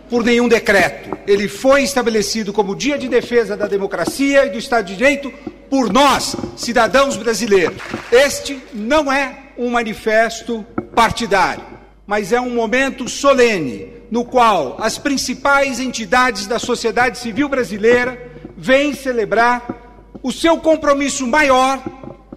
por 0.08 0.24
nenhum 0.24 0.48
decreto. 0.48 1.16
Ele 1.26 1.48
foi 1.48 1.82
estabelecido 1.82 2.52
como 2.52 2.76
Dia 2.76 2.98
de 2.98 3.08
Defesa 3.08 3.56
da 3.56 3.66
Democracia 3.66 4.46
e 4.46 4.50
do 4.50 4.58
Estado 4.58 4.86
de 4.86 4.96
Direito 4.96 5.32
por 5.68 5.92
nós, 5.92 6.36
cidadãos 6.56 7.16
brasileiros. 7.16 7.76
Este 8.12 8.62
não 8.72 9.10
é 9.10 9.38
um 9.58 9.70
manifesto 9.70 10.64
partidário, 10.94 11.64
mas 12.06 12.32
é 12.32 12.40
um 12.40 12.50
momento 12.50 13.08
solene 13.08 13.88
no 14.10 14.24
qual 14.24 14.76
as 14.80 14.98
principais 14.98 15.80
entidades 15.80 16.46
da 16.46 16.58
sociedade 16.58 17.18
civil 17.18 17.48
brasileira 17.48 18.35
vem 18.56 18.94
celebrar 18.94 20.18
o 20.22 20.32
seu 20.32 20.56
compromisso 20.58 21.26
maior 21.26 21.82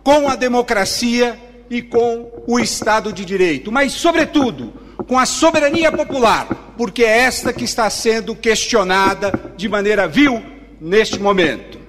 com 0.03 0.29
a 0.29 0.35
democracia 0.35 1.37
e 1.69 1.81
com 1.81 2.43
o 2.47 2.59
Estado 2.59 3.13
de 3.13 3.23
Direito, 3.23 3.71
mas, 3.71 3.93
sobretudo, 3.93 4.73
com 5.07 5.17
a 5.17 5.25
soberania 5.25 5.91
popular, 5.91 6.73
porque 6.77 7.03
é 7.03 7.19
esta 7.19 7.53
que 7.53 7.63
está 7.63 7.89
sendo 7.89 8.35
questionada 8.35 9.31
de 9.55 9.69
maneira 9.69 10.07
vil 10.07 10.41
neste 10.79 11.19
momento. 11.19 11.79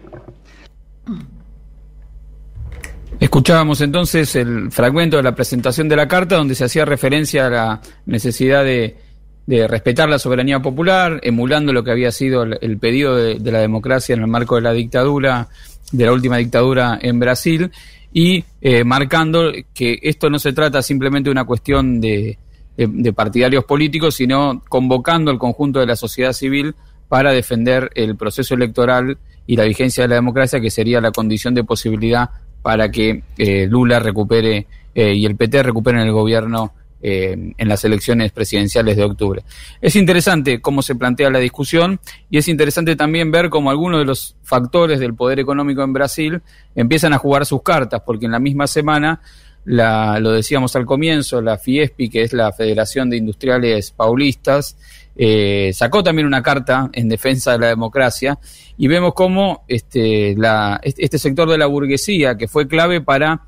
Escuchábamos 3.18 3.82
entonces 3.82 4.34
el 4.34 4.72
fragmento 4.72 5.18
de 5.18 5.22
la 5.22 5.34
presentación 5.34 5.88
de 5.88 5.96
la 5.96 6.08
carta 6.08 6.36
donde 6.36 6.54
se 6.54 6.64
hacía 6.64 6.86
referencia 6.86 7.46
a 7.46 7.50
la 7.50 7.80
necesidad 8.06 8.64
de 8.64 8.96
de 9.46 9.66
respetar 9.66 10.08
la 10.08 10.18
soberanía 10.18 10.60
popular, 10.60 11.20
emulando 11.22 11.72
lo 11.72 11.82
que 11.82 11.90
había 11.90 12.12
sido 12.12 12.42
el, 12.42 12.78
pedido 12.78 13.16
de, 13.16 13.38
la 13.50 13.60
democracia 13.60 14.14
en 14.14 14.20
el 14.20 14.26
marco 14.26 14.56
de 14.56 14.62
la 14.62 14.72
dictadura, 14.72 15.48
de 15.92 16.06
la 16.06 16.12
última 16.12 16.36
dictadura 16.36 16.98
en 17.00 17.18
Brasil, 17.18 17.70
y 18.12 18.44
eh, 18.60 18.84
marcando 18.84 19.52
que 19.74 19.98
esto 20.02 20.30
no 20.30 20.38
se 20.38 20.52
trata 20.52 20.82
simplemente 20.82 21.28
de 21.28 21.32
una 21.32 21.44
cuestión 21.44 22.00
de, 22.00 22.38
de 22.76 23.12
partidarios 23.12 23.64
políticos, 23.64 24.14
sino 24.14 24.62
convocando 24.68 25.30
al 25.30 25.38
conjunto 25.38 25.80
de 25.80 25.86
la 25.86 25.96
sociedad 25.96 26.32
civil 26.32 26.74
para 27.08 27.32
defender 27.32 27.90
el 27.94 28.16
proceso 28.16 28.54
electoral 28.54 29.18
y 29.46 29.56
la 29.56 29.64
vigencia 29.64 30.04
de 30.04 30.08
la 30.08 30.14
democracia, 30.14 30.60
que 30.60 30.70
sería 30.70 31.00
la 31.00 31.10
condición 31.10 31.54
de 31.54 31.64
posibilidad 31.64 32.30
para 32.62 32.90
que 32.90 33.22
eh, 33.36 33.66
Lula 33.66 33.98
recupere 33.98 34.66
eh, 34.94 35.14
y 35.14 35.26
el 35.26 35.36
PT 35.36 35.62
recuperen 35.62 36.02
el 36.02 36.12
gobierno 36.12 36.72
eh, 37.02 37.54
en 37.56 37.68
las 37.68 37.84
elecciones 37.84 38.30
presidenciales 38.32 38.96
de 38.96 39.04
octubre. 39.04 39.42
Es 39.80 39.96
interesante 39.96 40.60
cómo 40.60 40.82
se 40.82 40.94
plantea 40.94 41.30
la 41.30 41.38
discusión 41.38 41.98
y 42.28 42.38
es 42.38 42.48
interesante 42.48 42.94
también 42.96 43.30
ver 43.30 43.48
cómo 43.48 43.70
algunos 43.70 44.00
de 44.00 44.04
los 44.04 44.36
factores 44.42 45.00
del 45.00 45.14
poder 45.14 45.38
económico 45.38 45.82
en 45.82 45.92
Brasil 45.92 46.42
empiezan 46.74 47.12
a 47.12 47.18
jugar 47.18 47.46
sus 47.46 47.62
cartas, 47.62 48.02
porque 48.04 48.26
en 48.26 48.32
la 48.32 48.38
misma 48.38 48.66
semana, 48.66 49.20
la, 49.64 50.20
lo 50.20 50.32
decíamos 50.32 50.76
al 50.76 50.84
comienzo, 50.84 51.40
la 51.40 51.56
FIESPI, 51.56 52.10
que 52.10 52.22
es 52.22 52.32
la 52.32 52.52
Federación 52.52 53.08
de 53.08 53.16
Industriales 53.16 53.92
Paulistas, 53.92 54.76
eh, 55.16 55.70
sacó 55.74 56.02
también 56.02 56.26
una 56.26 56.42
carta 56.42 56.90
en 56.92 57.08
defensa 57.08 57.52
de 57.52 57.58
la 57.58 57.66
democracia 57.68 58.38
y 58.78 58.88
vemos 58.88 59.14
cómo 59.14 59.64
este, 59.68 60.34
la, 60.36 60.80
este 60.82 61.18
sector 61.18 61.48
de 61.48 61.58
la 61.58 61.66
burguesía, 61.66 62.36
que 62.36 62.48
fue 62.48 62.68
clave 62.68 63.00
para 63.00 63.42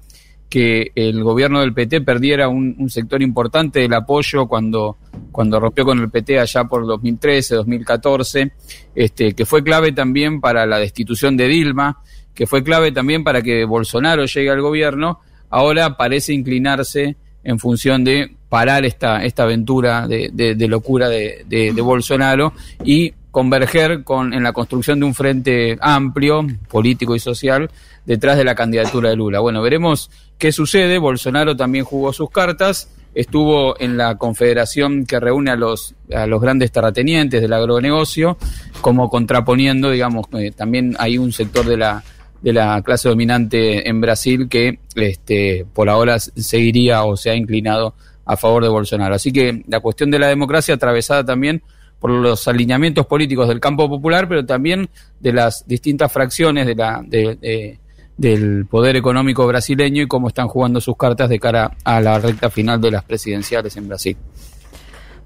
que 0.53 0.93
el 0.95 1.25
gobierno 1.25 1.63
del 1.63 1.73
PT 1.73 2.03
perdiera 2.03 2.47
un, 2.47 2.91
sector 2.91 3.23
importante 3.23 3.81
del 3.81 3.95
apoyo 3.95 4.47
cuando, 4.47 4.99
cuando 5.31 5.59
rompió 5.59 5.87
con 5.87 5.99
el 5.99 6.11
PT 6.11 6.39
allá 6.39 6.65
por 6.65 6.87
2013, 6.87 7.55
2014, 7.55 8.53
este, 8.95 9.33
que 9.33 9.47
fue 9.47 9.65
clave 9.65 9.93
también 9.93 10.43
para 10.43 10.67
la 10.67 10.79
destitución 10.79 11.39
de 11.39 11.49
Dilma, 11.49 12.03
que 12.35 12.47
fue 12.47 12.63
clave 12.63 12.93
también 12.93 13.25
para 13.25 13.41
que 13.41 13.65
Bolsonaro 13.65 14.27
llegue 14.27 14.51
al 14.51 14.61
gobierno, 14.61 15.21
ahora 15.49 15.97
parece 15.97 16.35
inclinarse 16.35 17.17
en 17.45 17.59
función 17.59 18.05
de 18.05 18.37
parar 18.51 18.85
esta, 18.85 19.25
esta 19.25 19.45
aventura 19.45 20.07
de, 20.07 20.55
locura 20.69 21.09
de, 21.09 21.47
de, 21.49 21.81
Bolsonaro 21.81 22.53
y 22.85 23.15
converger 23.31 24.05
con, 24.05 24.35
en 24.35 24.43
la 24.43 24.53
construcción 24.53 25.01
de 25.01 25.07
un 25.07 25.15
frente 25.15 25.79
amplio, 25.81 26.47
político 26.69 27.17
y 27.17 27.21
social, 27.21 27.71
detrás 28.05 28.37
de 28.37 28.45
la 28.45 28.55
candidatura 28.55 29.11
de 29.11 29.17
Lula. 29.17 29.41
Bueno, 29.41 29.63
veremos 29.63 30.11
qué 30.43 30.51
sucede. 30.51 30.99
Bolsonaro 30.99 31.55
también 31.55 31.85
jugó 31.85 32.13
sus 32.13 32.29
cartas, 32.29 32.91
estuvo 33.15 33.79
en 33.79 33.97
la 33.97 34.19
confederación 34.19 35.07
que 35.07 35.21
reúne 35.21 35.53
a 35.53 35.57
los, 35.57 35.95
a 36.13 36.27
los 36.27 36.41
grandes 36.41 36.73
terratenientes 36.73 37.41
del 37.41 37.53
agronegocio, 37.53 38.37
como 38.81 39.09
contraponiendo, 39.09 39.93
digamos, 39.93 40.27
eh, 40.33 40.51
también 40.51 40.97
hay 40.99 41.17
un 41.17 41.31
sector 41.31 41.65
de 41.65 41.77
la 41.77 42.03
de 42.41 42.53
la 42.53 42.83
clase 42.83 43.09
dominante 43.09 43.89
en 43.89 44.01
Brasil 44.01 44.49
que 44.49 44.81
este, 44.97 45.65
por 45.73 45.89
ahora 45.89 46.19
seguiría 46.19 47.05
o 47.05 47.17
se 47.17 47.31
ha 47.31 47.37
inclinado 47.37 47.95
a 48.25 48.37
favor 48.37 48.65
de 48.65 48.69
Bolsonaro. 48.69 49.15
Así 49.15 49.31
que 49.31 49.63
la 49.69 49.79
cuestión 49.79 50.11
de 50.11 50.19
la 50.19 50.27
democracia 50.27 50.75
atravesada 50.75 51.25
también 51.25 51.63
por 52.01 52.11
los 52.11 52.49
alineamientos 52.49 53.07
políticos 53.07 53.47
del 53.47 53.61
campo 53.61 53.89
popular, 53.89 54.27
pero 54.29 54.45
también 54.45 54.91
de 55.21 55.33
las 55.33 55.69
distintas 55.69 56.11
fracciones 56.11 56.67
de 56.67 56.75
la, 56.75 57.01
de, 57.07 57.79
del 58.17 58.67
poder 58.67 58.97
económico 58.97 59.47
brasileño 59.47 60.03
y 60.03 60.09
cómo 60.09 60.29
están 60.29 60.49
jugando 60.49 60.81
sus 60.81 60.97
cartas 60.97 61.29
de 61.29 61.39
cara 61.39 61.77
a 61.85 62.01
la 62.01 62.19
recta 62.19 62.51
final 62.51 62.81
de 62.81 62.91
las 62.91 63.05
presidenciales 63.05 63.77
en 63.77 63.89
Brasil. 63.89 64.17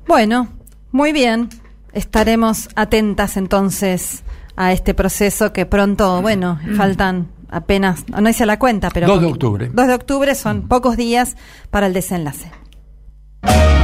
Bueno, 0.07 0.49
muy 0.93 1.13
bien. 1.13 1.49
Estaremos 1.93 2.69
atentas 2.75 3.37
entonces 3.37 4.23
a 4.57 4.73
este 4.73 4.95
proceso 4.95 5.53
que 5.53 5.67
pronto, 5.67 6.23
bueno, 6.23 6.59
faltan 6.77 7.29
apenas, 7.49 8.05
no 8.09 8.29
hice 8.29 8.47
la 8.47 8.59
cuenta, 8.59 8.91
pero... 8.91 9.07
2 9.07 9.21
de 9.21 9.27
octubre. 9.27 9.71
2 9.73 9.87
de 9.87 9.95
octubre 9.95 10.35
son 10.35 10.67
pocos 10.69 10.97
días 10.97 11.37
para 11.71 11.87
el 11.87 11.93
desenlace. 11.93 12.51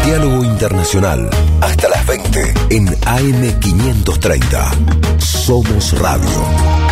Diálogo 0.05 0.45
Internacional, 0.45 1.31
hasta 1.61 1.89
las 1.89 2.05
20 2.07 2.55
en 2.71 2.87
AM530. 2.87 5.21
Somos 5.21 5.97
Radio. 5.99 6.92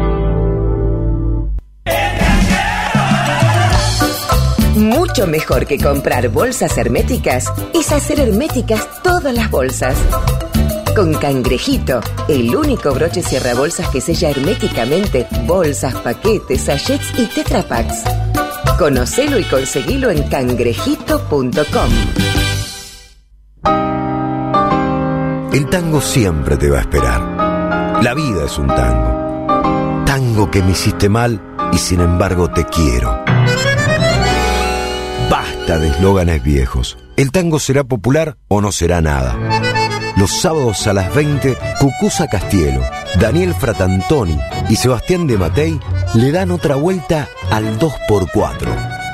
Mucho 4.81 5.27
mejor 5.27 5.67
que 5.67 5.77
comprar 5.77 6.29
bolsas 6.29 6.75
herméticas 6.75 7.45
es 7.71 7.91
hacer 7.91 8.19
herméticas 8.19 8.87
todas 9.03 9.31
las 9.31 9.51
bolsas. 9.51 9.95
Con 10.95 11.13
Cangrejito, 11.13 12.01
el 12.27 12.55
único 12.55 12.91
broche 12.91 13.21
cierra 13.21 13.53
bolsas 13.53 13.89
que 13.89 14.01
sella 14.01 14.31
herméticamente 14.31 15.27
bolsas, 15.45 15.93
paquetes, 15.97 16.61
sachets 16.61 17.13
y 17.15 17.27
tetrapacks. 17.27 18.03
Conocelo 18.79 19.37
y 19.37 19.43
conseguilo 19.43 20.09
en 20.09 20.23
cangrejito.com. 20.23 21.91
El 25.53 25.69
tango 25.69 26.01
siempre 26.01 26.57
te 26.57 26.71
va 26.71 26.79
a 26.79 26.81
esperar. 26.81 28.01
La 28.03 28.15
vida 28.15 28.45
es 28.45 28.57
un 28.57 28.65
tango. 28.65 30.05
Tango 30.05 30.49
que 30.49 30.63
me 30.63 30.71
hiciste 30.71 31.07
mal 31.07 31.39
y 31.71 31.77
sin 31.77 32.01
embargo 32.01 32.49
te 32.49 32.65
quiero 32.65 33.20
De 35.79 35.87
eslóganes 35.87 36.43
viejos. 36.43 36.97
El 37.15 37.31
tango 37.31 37.57
será 37.57 37.85
popular 37.85 38.35
o 38.49 38.59
no 38.59 38.73
será 38.73 38.99
nada. 38.99 39.37
Los 40.17 40.41
sábados 40.41 40.85
a 40.85 40.91
las 40.91 41.15
20, 41.15 41.57
Cucusa 41.79 42.27
Castielo, 42.27 42.81
Daniel 43.19 43.53
Fratantoni 43.53 44.37
y 44.69 44.75
Sebastián 44.75 45.27
de 45.27 45.37
Matei 45.37 45.79
le 46.13 46.31
dan 46.33 46.51
otra 46.51 46.75
vuelta 46.75 47.29
al 47.49 47.79
2x4. 47.79 48.67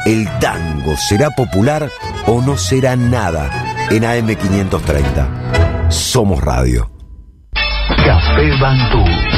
El 0.08 0.28
tango 0.40 0.98
será 0.98 1.30
popular 1.30 1.92
o 2.26 2.42
no 2.42 2.58
será 2.58 2.96
nada 2.96 3.88
en 3.92 4.02
AM530. 4.02 5.92
Somos 5.92 6.44
Radio. 6.44 6.90
Café 7.54 8.50
Bantú. 8.60 9.27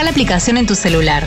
Baja 0.00 0.06
la 0.06 0.12
aplicación 0.12 0.56
en 0.56 0.64
tu 0.64 0.76
celular. 0.76 1.26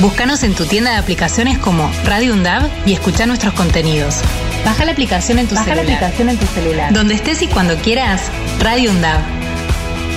Búscanos 0.00 0.42
en 0.42 0.52
tu 0.52 0.66
tienda 0.66 0.90
de 0.90 0.96
aplicaciones 0.96 1.56
como 1.56 1.88
Radio 2.02 2.32
UNDAV 2.32 2.68
y 2.84 2.92
escucha 2.92 3.26
nuestros 3.26 3.54
contenidos. 3.54 4.22
Baja 4.64 4.84
la 4.84 4.90
aplicación 4.90 5.38
en 5.38 5.46
tu 5.46 5.54
Baja 5.54 5.66
celular. 5.66 5.86
la 5.86 5.94
aplicación 5.94 6.28
en 6.28 6.36
tu 6.36 6.46
celular. 6.46 6.92
Donde 6.92 7.14
estés 7.14 7.42
y 7.42 7.46
cuando 7.46 7.76
quieras, 7.76 8.22
Radio 8.58 8.90
UNDAV. 8.90 9.20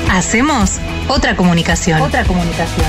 Hacemos 0.10 0.80
otra 1.10 1.36
comunicación. 1.36 2.02
Otra 2.02 2.24
comunicación. 2.24 2.88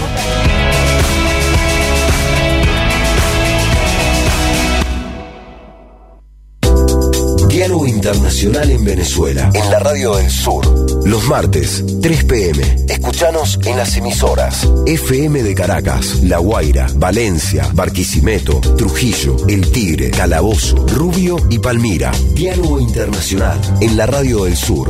Internacional 8.03 8.69
en 8.69 8.85
Venezuela, 8.85 9.49
en 9.55 9.71
la 9.71 9.79
Radio 9.79 10.17
del 10.17 10.29
Sur. 10.29 11.07
Los 11.07 11.23
martes, 11.29 11.85
3 12.03 12.25
pm. 12.25 12.77
Escuchanos 12.89 13.61
en 13.65 13.77
las 13.77 13.97
emisoras 13.97 14.69
FM 14.87 15.45
de 15.45 15.55
Caracas, 15.55 16.19
La 16.25 16.39
Guaira, 16.39 16.89
Valencia, 16.97 17.71
Barquisimeto, 17.73 18.59
Trujillo, 18.77 19.37
El 19.47 19.71
Tigre, 19.71 20.11
Calabozo, 20.11 20.85
Rubio 20.89 21.37
y 21.49 21.61
Palmira. 21.61 22.11
Diálogo 22.35 22.81
Internacional 22.81 23.61
en 23.81 23.97
la 23.97 24.07
Radio 24.07 24.47
del 24.47 24.57
Sur. 24.57 24.89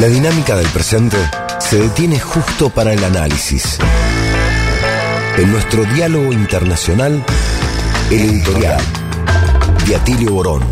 La 0.00 0.06
dinámica 0.06 0.54
del 0.54 0.68
presente 0.68 1.16
se 1.58 1.80
detiene 1.80 2.20
justo 2.20 2.70
para 2.70 2.92
el 2.92 3.02
análisis. 3.02 3.76
En 5.36 5.50
nuestro 5.50 5.84
diálogo 5.84 6.32
internacional, 6.32 7.24
el 8.10 8.20
editorial 8.20 8.80
de 9.86 9.96
Atilio 9.96 10.32
Borón. 10.32 10.62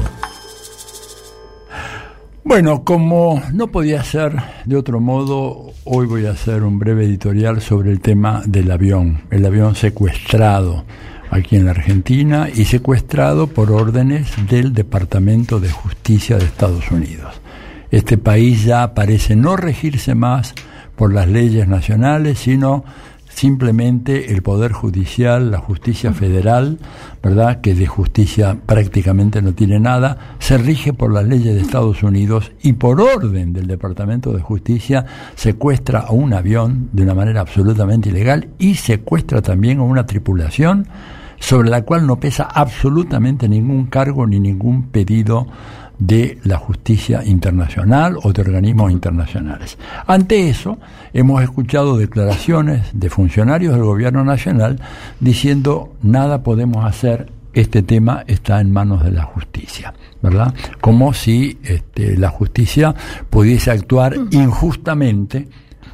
Bueno, 2.44 2.85
como 2.85 3.42
no 3.53 3.68
podía 3.68 4.05
ser 4.05 4.37
de 4.64 4.77
otro 4.77 5.01
modo, 5.01 5.73
hoy 5.85 6.07
voy 6.07 6.27
a 6.27 6.31
hacer 6.31 6.62
un 6.62 6.79
breve 6.79 7.05
editorial 7.05 7.61
sobre 7.61 7.90
el 7.90 8.01
tema 8.01 8.42
del 8.47 8.70
avión, 8.70 9.23
el 9.31 9.44
avión 9.47 9.75
secuestrado 9.75 10.85
aquí 11.31 11.57
en 11.57 11.64
la 11.64 11.73
Argentina 11.73 12.49
y 12.55 12.66
secuestrado 12.66 13.49
por 13.49 13.73
órdenes 13.73 14.31
del 14.49 14.73
Departamento 14.73 15.59
de 15.59 15.70
Justicia 15.70 16.38
de 16.38 16.44
Estados 16.44 16.88
Unidos. 16.92 17.40
Este 17.90 18.16
país 18.16 18.62
ya 18.62 18.94
parece 18.94 19.35
no 19.35 19.57
regirse 19.57 20.14
más 20.14 20.55
por 20.94 21.12
las 21.12 21.27
leyes 21.27 21.66
nacionales, 21.66 22.38
sino 22.38 22.85
simplemente 23.35 24.33
el 24.33 24.42
Poder 24.42 24.73
Judicial, 24.73 25.51
la 25.51 25.59
justicia 25.59 26.12
federal, 26.12 26.79
¿verdad?, 27.23 27.61
que 27.61 27.75
de 27.75 27.87
justicia 27.87 28.57
prácticamente 28.64 29.42
no 29.42 29.55
tiene 29.55 29.81
nada, 29.81 30.37
se 30.38 30.57
rige 30.57 30.92
por 30.92 31.12
las 31.12 31.25
leyes 31.25 31.55
de 31.55 31.61
Estados 31.61 32.03
Unidos 32.03 32.53
y 32.62 32.75
por 32.75 33.01
orden 33.01 33.53
del 33.53 33.66
Departamento 33.66 34.33
de 34.33 34.40
Justicia 34.40 35.05
secuestra 35.35 36.01
a 36.01 36.12
un 36.12 36.33
avión 36.33 36.90
de 36.92 37.03
una 37.03 37.14
manera 37.14 37.40
absolutamente 37.40 38.11
ilegal 38.11 38.49
y 38.59 38.77
secuestra 38.77 39.42
también 39.42 39.81
a 39.81 39.83
una 39.83 40.07
tripulación 40.07 40.87
sobre 41.40 41.68
la 41.68 41.83
cual 41.83 42.07
no 42.07 42.20
pesa 42.20 42.44
absolutamente 42.44 43.49
ningún 43.49 43.87
cargo 43.87 44.27
ni 44.27 44.38
ningún 44.38 44.85
pedido 44.85 45.47
de 45.98 46.38
la 46.44 46.59
justicia 46.59 47.24
internacional 47.24 48.16
o 48.22 48.33
de 48.33 48.42
organismos 48.42 48.90
internacionales. 48.90 49.78
Ante 50.07 50.48
eso, 50.48 50.78
hemos 51.12 51.42
escuchado 51.42 51.96
declaraciones 51.96 52.88
de 52.92 53.11
funcionarios 53.11 53.74
del 53.74 53.85
gobierno 53.85 54.24
nacional 54.24 54.80
diciendo 55.20 55.94
nada 56.02 56.42
podemos 56.42 56.85
hacer, 56.85 57.30
este 57.52 57.83
tema 57.83 58.24
está 58.26 58.61
en 58.61 58.72
manos 58.72 59.04
de 59.04 59.12
la 59.12 59.22
justicia, 59.22 59.94
¿verdad? 60.20 60.52
Como 60.80 61.14
si 61.14 61.59
este, 61.62 62.16
la 62.16 62.28
justicia 62.28 62.94
pudiese 63.30 63.70
actuar 63.70 64.16
injustamente 64.33 65.48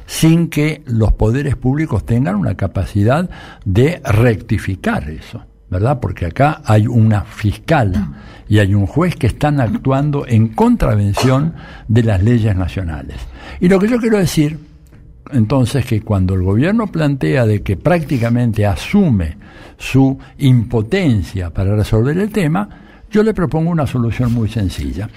sin 0.07 0.49
que 0.49 0.81
los 0.87 1.13
poderes 1.13 1.55
públicos 1.55 2.05
tengan 2.05 2.35
una 2.35 2.55
capacidad 2.55 3.29
de 3.63 4.01
rectificar 4.03 5.09
eso. 5.09 5.45
¿Verdad? 5.71 5.99
Porque 6.01 6.25
acá 6.25 6.61
hay 6.65 6.85
una 6.85 7.21
fiscal 7.21 7.93
y 8.49 8.59
hay 8.59 8.75
un 8.75 8.85
juez 8.85 9.15
que 9.15 9.27
están 9.27 9.61
actuando 9.61 10.27
en 10.27 10.49
contravención 10.49 11.53
de 11.87 12.03
las 12.03 12.21
leyes 12.21 12.53
nacionales. 12.55 13.15
Y 13.61 13.69
lo 13.69 13.79
que 13.79 13.87
yo 13.87 13.97
quiero 13.97 14.17
decir, 14.17 14.59
entonces, 15.31 15.85
que 15.85 16.01
cuando 16.01 16.33
el 16.33 16.43
gobierno 16.43 16.87
plantea 16.87 17.45
de 17.45 17.61
que 17.61 17.77
prácticamente 17.77 18.65
asume 18.65 19.37
su 19.77 20.19
impotencia 20.39 21.49
para 21.51 21.73
resolver 21.73 22.17
el 22.17 22.29
tema, 22.31 22.67
yo 23.09 23.23
le 23.23 23.33
propongo 23.33 23.71
una 23.71 23.87
solución 23.87 24.33
muy 24.33 24.49
sencilla, 24.49 25.09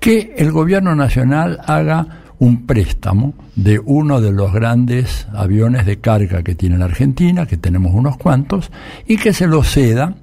que 0.00 0.34
el 0.36 0.50
gobierno 0.50 0.96
nacional 0.96 1.60
haga 1.64 2.06
un 2.40 2.66
préstamo 2.66 3.34
de 3.54 3.78
uno 3.78 4.20
de 4.20 4.32
los 4.32 4.52
grandes 4.52 5.28
aviones 5.32 5.86
de 5.86 6.00
carga 6.00 6.42
que 6.42 6.54
tiene 6.54 6.78
la 6.78 6.86
Argentina, 6.86 7.46
que 7.46 7.58
tenemos 7.58 7.94
unos 7.94 8.16
cuantos, 8.16 8.72
y 9.06 9.18
que 9.18 9.32
se 9.32 9.46
lo 9.46 9.62
ceda 9.62 10.16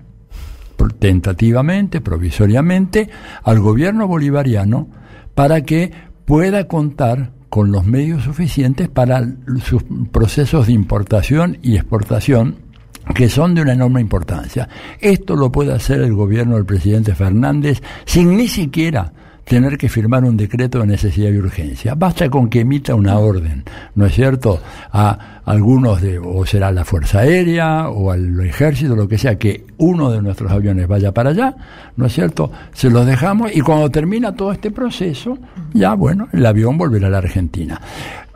tentativamente, 1.00 2.02
provisoriamente, 2.02 3.10
al 3.44 3.60
gobierno 3.60 4.08
bolivariano 4.08 4.90
para 5.36 5.62
que 5.62 5.92
pueda 6.26 6.68
contar 6.68 7.32
con 7.50 7.72
los 7.72 7.86
medios 7.86 8.24
suficientes 8.24 8.90
para 8.90 9.24
sus 9.64 9.84
procesos 10.12 10.68
de 10.68 10.74
importación 10.74 11.60
y 11.62 11.76
exportación 11.76 12.58
que 13.14 13.30
son 13.30 13.56
de 13.56 13.62
una 13.62 13.74
enorme 13.74 14.02
importancia. 14.02 14.68
Esto 15.00 15.36
lo 15.36 15.52
puede 15.52 15.72
hacer 15.72 16.02
el 16.02 16.14
gobierno 16.14 16.56
del 16.56 16.66
presidente 16.66 17.16
Fernández 17.16 17.82
sin 18.06 18.36
ni 18.36 18.48
siquiera 18.48 19.14
tener 19.48 19.78
que 19.78 19.90
firmar 19.90 20.24
un 20.26 20.36
decreto 20.36 20.80
de 20.80 20.88
necesidad 20.88 21.32
y 21.32 21.38
urgencia. 21.38 21.96
Basta 21.96 22.30
con 22.30 22.50
que 22.50 22.62
emita 22.62 22.96
una 22.96 23.18
orden, 23.18 23.64
¿no 23.96 24.06
es 24.06 24.14
cierto?, 24.14 24.60
a 24.92 25.42
algunos 25.46 26.02
de, 26.02 26.20
o 26.20 26.46
será 26.46 26.72
la 26.72 26.84
Fuerza 26.84 27.20
Aérea 27.20 27.90
o 27.90 28.12
al 28.12 28.40
Ejército, 28.42 28.96
lo 28.96 29.08
que 29.08 29.18
sea, 29.18 29.38
que 29.38 29.66
uno 29.78 30.12
de 30.12 30.22
nuestros 30.22 30.52
aviones 30.52 30.88
vaya 30.88 31.14
para 31.14 31.30
allá, 31.30 31.56
¿no 31.96 32.08
es 32.08 32.14
cierto?, 32.14 32.52
se 32.74 32.90
los 32.90 33.06
dejamos 33.06 33.56
y 33.56 33.62
cuando 33.62 33.90
termina 33.90 34.36
todo 34.36 34.52
este 34.52 34.72
proceso, 34.72 35.38
ya, 35.74 35.94
bueno, 35.94 36.28
el 36.34 36.46
avión 36.46 36.78
volverá 36.78 37.08
a 37.08 37.12
la 37.12 37.20
Argentina. 37.20 37.80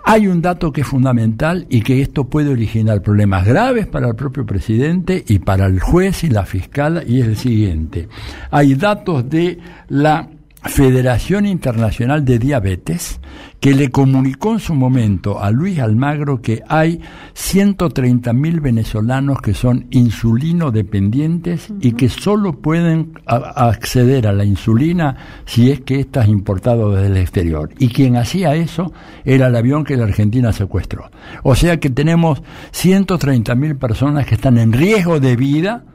Hay 0.04 0.28
un 0.28 0.41
dato 0.41 0.71
que 0.71 0.82
es 0.82 0.88
fundamental 0.88 1.67
y 1.69 1.82
que 1.82 2.02
esto 2.02 2.24
puede 2.24 2.50
originar 2.50 3.02
problemas 3.02 3.45
graves 3.45 3.86
para 3.86 4.08
el 4.08 4.15
propio 4.15 4.45
presidente 4.45 5.24
y 5.28 5.39
para 5.39 5.67
el 5.67 5.80
juez 5.80 6.24
y 6.24 6.30
la 6.30 6.45
fiscal, 6.45 7.04
y 7.08 7.21
es 7.21 7.28
el 7.28 7.38
siguiente. 7.38 8.08
Hay 8.50 8.74
datos 8.74 9.30
de 9.30 9.60
la 9.89 10.28
Federación 10.63 11.47
Internacional 11.47 12.24
de 12.24 12.38
Diabetes, 12.38 13.19
que 13.60 13.74
le 13.74 13.89
comunicó 13.89 14.54
en 14.54 14.60
su 14.60 14.76
momento 14.76 15.41
a 15.41 15.50
Luis 15.50 15.80
Almagro 15.80 16.41
que 16.41 16.62
hay 16.67 17.02
130.000 17.34 18.62
venezolanos 18.62 19.41
que 19.41 19.56
son 19.56 19.88
insulino 19.89 20.71
dependientes 20.71 21.69
uh 21.69 21.74
-huh. 21.74 21.86
y 21.86 21.91
que 21.93 22.10
solo 22.10 22.54
pueden 22.62 23.13
a 23.26 23.69
acceder 23.69 24.28
a 24.28 24.34
la 24.34 24.45
insulina 24.45 25.15
si 25.45 25.71
es 25.71 25.82
que 25.82 26.00
ésta 26.00 26.24
es 26.24 26.30
importado 26.30 26.91
desde 26.91 27.08
el 27.08 27.17
exterior. 27.17 27.71
Y 27.80 27.89
quien 27.89 28.15
hacía 28.15 28.54
eso 28.56 28.93
era 29.26 29.47
el 29.47 29.56
avión 29.56 29.84
que 29.84 29.97
la 29.97 30.04
Argentina 30.04 30.54
secuestró. 30.54 31.10
O 31.43 31.56
sea 31.56 31.80
que 31.80 31.89
tenemos 31.89 32.43
130.000 32.71 33.80
personas 33.80 34.28
que 34.28 34.36
están 34.36 34.60
en 34.60 34.74
riesgo 34.74 35.19
de 35.19 35.36
vida 35.36 35.86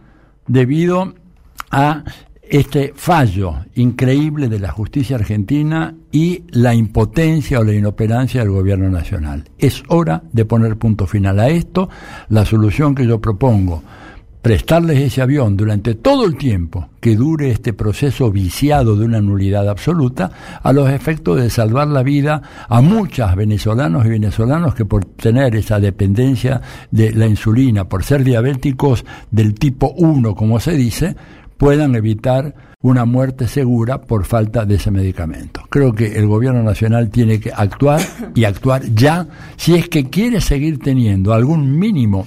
debido 0.49 1.15
a 1.71 2.05
este 2.49 2.93
fallo 2.95 3.57
increíble 3.75 4.49
de 4.49 4.59
la 4.59 4.71
justicia 4.71 5.17
argentina 5.17 5.95
y 6.13 6.45
la 6.51 6.75
impotencia 6.75 7.61
o 7.61 7.65
la 7.65 7.75
inoperancia 7.75 8.41
del 8.41 8.51
gobierno 8.51 8.89
nacional. 8.91 9.45
Es 9.59 9.83
hora 9.89 10.23
de 10.33 10.45
poner 10.45 10.77
punto 10.77 11.07
final 11.07 11.41
a 11.41 11.49
esto. 11.49 11.89
La 12.29 12.45
solución 12.45 12.95
que 12.95 13.07
yo 13.07 13.21
propongo, 13.21 13.83
prestarles 14.47 15.01
ese 15.01 15.23
avión 15.23 15.57
durante 15.57 15.97
todo 15.97 16.25
el 16.25 16.37
tiempo 16.37 16.91
que 17.01 17.17
dure 17.17 17.51
este 17.51 17.73
proceso 17.73 18.31
viciado 18.31 18.97
de 18.97 19.05
una 19.05 19.21
nulidad 19.21 19.69
absoluta, 19.69 20.31
a 20.63 20.73
los 20.73 20.89
efectos 20.89 21.41
de 21.41 21.51
salvar 21.51 21.89
la 21.89 22.05
vida 22.05 22.43
a 22.69 22.81
muchas 22.81 23.35
venezolanos 23.35 24.07
y 24.07 24.11
venezolanos 24.11 24.77
que 24.77 24.85
por 24.85 25.05
tener 25.05 25.57
esa 25.57 25.81
dependencia 25.81 26.61
de 26.93 27.13
la 27.13 27.27
insulina, 27.27 27.89
por 27.89 28.05
ser 28.05 28.23
diabéticos 28.23 29.05
del 29.33 29.55
tipo 29.55 29.93
1, 29.97 30.37
como 30.37 30.61
se 30.61 30.75
dice, 30.75 31.17
puedan 31.57 31.95
evitar 31.95 32.55
una 32.81 33.05
muerte 33.05 33.49
segura 33.49 34.01
por 34.01 34.25
falta 34.25 34.65
de 34.65 34.77
ese 34.77 34.91
medicamento. 34.91 35.63
Creo 35.69 35.93
que 35.93 36.19
el 36.19 36.27
gobierno 36.27 36.63
nacional 36.63 37.11
tiene 37.11 37.41
que 37.41 37.53
actuar 37.53 38.01
y 38.35 38.45
actuar 38.45 38.83
ya 38.95 39.27
si 39.57 39.75
es 39.75 39.89
que 39.89 40.09
quiere 40.09 40.41
seguir 40.41 40.79
teniendo 40.79 41.33
algún 41.35 41.79
mínimo 41.79 42.27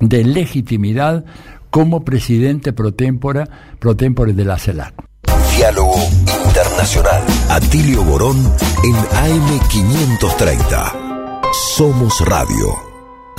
de 0.00 0.24
legitimidad 0.24 1.24
como 1.70 2.04
presidente 2.04 2.72
pro 2.72 2.92
tempore, 2.92 3.44
pro 3.78 3.96
tempore 3.96 4.32
de 4.32 4.44
la 4.44 4.58
CELAC. 4.58 4.94
Diálogo 5.56 5.94
Internacional. 6.46 7.22
Atilio 7.50 8.02
Borón 8.04 8.36
en 8.84 8.94
AM530. 8.94 10.92
Somos 11.76 12.20
Radio. 12.26 12.74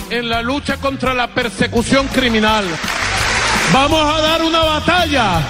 En 0.10 0.30
la 0.30 0.42
lucha 0.42 0.78
contra 0.78 1.14
la 1.14 1.28
persecución 1.34 2.08
criminal 2.08 2.66
Vamos 3.72 4.02
a 4.04 4.22
dar 4.22 4.42
una 4.42 4.64
batalla 4.64 5.42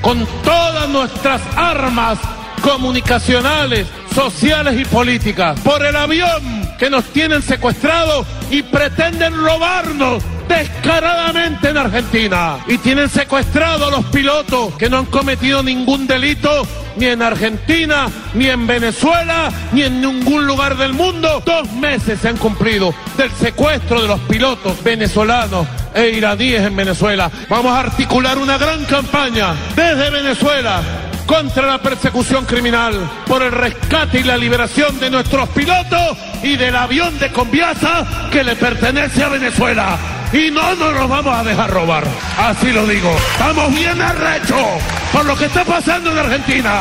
con 0.00 0.26
todas 0.44 0.88
nuestras 0.88 1.40
armas 1.56 2.18
comunicacionales, 2.62 3.86
sociales 4.14 4.80
y 4.80 4.84
políticas. 4.84 5.58
Por 5.60 5.84
el 5.84 5.96
avión 5.96 6.65
que 6.78 6.90
nos 6.90 7.04
tienen 7.06 7.42
secuestrados 7.42 8.26
y 8.50 8.62
pretenden 8.62 9.34
robarnos 9.34 10.22
descaradamente 10.48 11.70
en 11.70 11.76
Argentina 11.76 12.58
y 12.68 12.78
tienen 12.78 13.08
secuestrado 13.08 13.86
a 13.86 13.90
los 13.90 14.04
pilotos 14.06 14.74
que 14.76 14.88
no 14.88 14.98
han 14.98 15.06
cometido 15.06 15.62
ningún 15.62 16.06
delito 16.06 16.66
ni 16.96 17.06
en 17.06 17.20
Argentina, 17.20 18.08
ni 18.34 18.48
en 18.48 18.66
Venezuela, 18.66 19.50
ni 19.72 19.82
en 19.82 20.00
ningún 20.00 20.46
lugar 20.46 20.76
del 20.76 20.94
mundo. 20.94 21.42
Dos 21.44 21.70
meses 21.72 22.20
se 22.20 22.28
han 22.28 22.36
cumplido 22.36 22.94
del 23.16 23.30
secuestro 23.32 24.00
de 24.00 24.08
los 24.08 24.20
pilotos 24.20 24.82
venezolanos 24.82 25.66
e 25.94 26.10
iraníes 26.10 26.62
en 26.62 26.76
Venezuela. 26.76 27.30
Vamos 27.48 27.72
a 27.72 27.80
articular 27.80 28.38
una 28.38 28.56
gran 28.56 28.84
campaña 28.84 29.54
desde 29.74 30.10
Venezuela 30.10 30.82
contra 31.26 31.66
la 31.66 31.78
persecución 31.78 32.44
criminal, 32.44 32.94
por 33.26 33.42
el 33.42 33.52
rescate 33.52 34.20
y 34.20 34.22
la 34.22 34.36
liberación 34.36 34.98
de 35.00 35.10
nuestros 35.10 35.48
pilotos 35.50 36.16
y 36.42 36.56
del 36.56 36.74
avión 36.76 37.18
de 37.18 37.30
Conviasa 37.32 38.06
que 38.30 38.44
le 38.44 38.56
pertenece 38.56 39.22
a 39.22 39.28
Venezuela. 39.28 39.98
Y 40.32 40.50
no 40.50 40.74
nos 40.74 40.92
los 40.92 41.08
vamos 41.08 41.36
a 41.36 41.44
dejar 41.44 41.70
robar. 41.70 42.04
Así 42.38 42.72
lo 42.72 42.86
digo. 42.86 43.14
Estamos 43.32 43.74
bien 43.74 44.00
arrechos 44.00 44.66
por 45.12 45.24
lo 45.24 45.36
que 45.36 45.46
está 45.46 45.64
pasando 45.64 46.10
en 46.12 46.18
Argentina. 46.18 46.80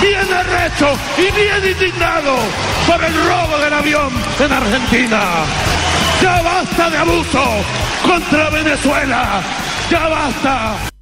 Bien 0.00 0.32
arrechos 0.32 0.98
y 1.18 1.22
bien 1.34 1.72
indignados 1.72 2.40
por 2.86 3.02
el 3.02 3.14
robo 3.14 3.58
del 3.58 3.72
avión 3.72 4.12
en 4.38 4.52
Argentina. 4.52 5.20
Ya 6.22 6.42
basta 6.42 6.90
de 6.90 6.98
abuso 6.98 7.44
contra 8.06 8.50
Venezuela. 8.50 9.42
Ya 9.90 10.08
basta. 10.08 10.95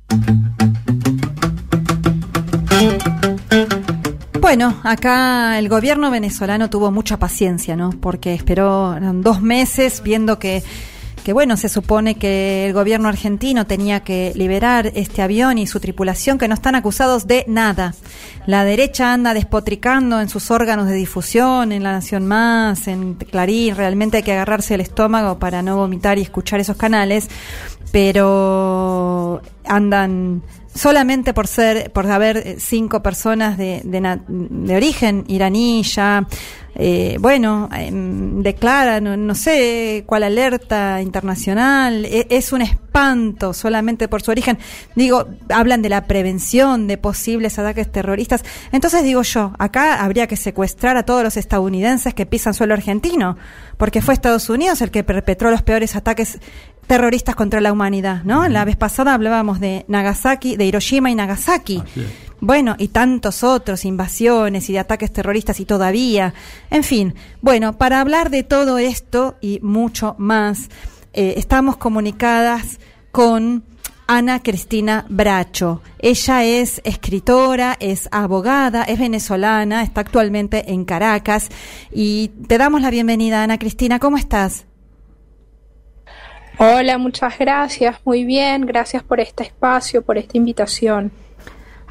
Bueno, 4.40 4.78
acá 4.84 5.58
el 5.58 5.68
gobierno 5.68 6.10
venezolano 6.10 6.70
tuvo 6.70 6.92
mucha 6.92 7.18
paciencia, 7.18 7.76
¿no? 7.76 7.90
Porque 7.90 8.34
esperó 8.34 8.94
dos 9.14 9.40
meses 9.40 10.02
viendo 10.04 10.38
que, 10.38 10.62
que, 11.24 11.32
bueno, 11.32 11.56
se 11.56 11.68
supone 11.68 12.16
que 12.16 12.66
el 12.66 12.72
gobierno 12.72 13.08
argentino 13.08 13.66
tenía 13.66 14.00
que 14.00 14.32
liberar 14.36 14.92
este 14.94 15.22
avión 15.22 15.58
y 15.58 15.66
su 15.66 15.80
tripulación, 15.80 16.38
que 16.38 16.46
no 16.46 16.54
están 16.54 16.74
acusados 16.74 17.26
de 17.26 17.44
nada. 17.48 17.94
La 18.46 18.64
derecha 18.64 19.12
anda 19.12 19.34
despotricando 19.34 20.20
en 20.20 20.28
sus 20.28 20.50
órganos 20.50 20.86
de 20.86 20.94
difusión, 20.94 21.72
en 21.72 21.82
La 21.82 21.92
Nación 21.92 22.26
Más, 22.26 22.86
en 22.86 23.14
Clarín, 23.14 23.74
realmente 23.74 24.18
hay 24.18 24.22
que 24.22 24.34
agarrarse 24.34 24.74
el 24.74 24.82
estómago 24.82 25.38
para 25.38 25.62
no 25.62 25.76
vomitar 25.76 26.18
y 26.18 26.22
escuchar 26.22 26.60
esos 26.60 26.76
canales, 26.76 27.28
pero 27.90 29.40
andan 29.66 30.42
solamente 30.74 31.32
por 31.32 31.46
ser, 31.46 31.92
por 31.92 32.06
haber 32.10 32.36
eh, 32.36 32.56
cinco 32.58 33.02
personas 33.02 33.56
de, 33.56 33.80
de, 33.84 34.76
origen 34.76 35.24
iraní 35.28 35.82
ya, 35.84 36.26
eh, 36.74 37.16
bueno, 37.20 37.68
em, 37.72 38.42
declaran, 38.42 39.26
no, 39.26 39.34
sé 39.36 40.02
cuál 40.06 40.24
alerta 40.24 41.00
internacional, 41.00 42.04
e, 42.04 42.26
es 42.30 42.52
un 42.52 42.62
espanto 42.62 43.52
solamente 43.52 44.08
por 44.08 44.22
su 44.22 44.32
origen. 44.32 44.58
Digo, 44.96 45.28
hablan 45.48 45.82
de 45.82 45.88
la 45.88 46.06
prevención 46.06 46.88
de 46.88 46.98
posibles 46.98 47.58
ataques 47.58 47.90
terroristas. 47.92 48.42
Entonces 48.72 49.04
digo 49.04 49.22
yo, 49.22 49.52
acá 49.58 50.02
habría 50.02 50.26
que 50.26 50.36
secuestrar 50.36 50.96
a 50.96 51.04
todos 51.04 51.22
los 51.22 51.36
estadounidenses 51.36 52.14
que 52.14 52.26
pisan 52.26 52.54
suelo 52.54 52.74
argentino, 52.74 53.36
porque 53.76 54.02
fue 54.02 54.14
Estados 54.14 54.50
Unidos 54.50 54.80
el 54.82 54.90
que 54.90 55.04
perpetró 55.04 55.52
los 55.52 55.62
peores 55.62 55.94
ataques 55.94 56.40
terroristas 56.86 57.34
contra 57.34 57.60
la 57.60 57.72
humanidad, 57.72 58.22
¿no? 58.24 58.48
La 58.48 58.64
vez 58.64 58.76
pasada 58.76 59.14
hablábamos 59.14 59.60
de 59.60 59.84
Nagasaki, 59.88 60.56
de 60.56 60.66
Hiroshima 60.66 61.10
y 61.10 61.14
Nagasaki. 61.14 61.82
Bueno, 62.40 62.76
y 62.78 62.88
tantos 62.88 63.42
otros, 63.42 63.84
invasiones 63.84 64.68
y 64.68 64.74
de 64.74 64.78
ataques 64.78 65.12
terroristas 65.12 65.60
y 65.60 65.64
todavía. 65.64 66.34
En 66.70 66.84
fin, 66.84 67.14
bueno, 67.40 67.78
para 67.78 68.00
hablar 68.00 68.30
de 68.30 68.42
todo 68.42 68.78
esto 68.78 69.36
y 69.40 69.60
mucho 69.62 70.14
más, 70.18 70.68
eh, 71.14 71.34
estamos 71.36 71.76
comunicadas 71.76 72.80
con 73.12 73.64
Ana 74.06 74.42
Cristina 74.42 75.06
Bracho. 75.08 75.80
Ella 75.98 76.44
es 76.44 76.82
escritora, 76.84 77.76
es 77.80 78.08
abogada, 78.12 78.82
es 78.84 78.98
venezolana, 78.98 79.82
está 79.82 80.02
actualmente 80.02 80.72
en 80.72 80.84
Caracas 80.84 81.48
y 81.92 82.28
te 82.46 82.58
damos 82.58 82.82
la 82.82 82.90
bienvenida, 82.90 83.42
Ana 83.42 83.58
Cristina. 83.58 83.98
¿Cómo 83.98 84.18
estás? 84.18 84.66
Hola, 86.56 86.98
muchas 86.98 87.36
gracias, 87.36 87.98
muy 88.04 88.24
bien, 88.24 88.64
gracias 88.64 89.02
por 89.02 89.18
este 89.18 89.42
espacio, 89.42 90.02
por 90.02 90.18
esta 90.18 90.36
invitación. 90.36 91.10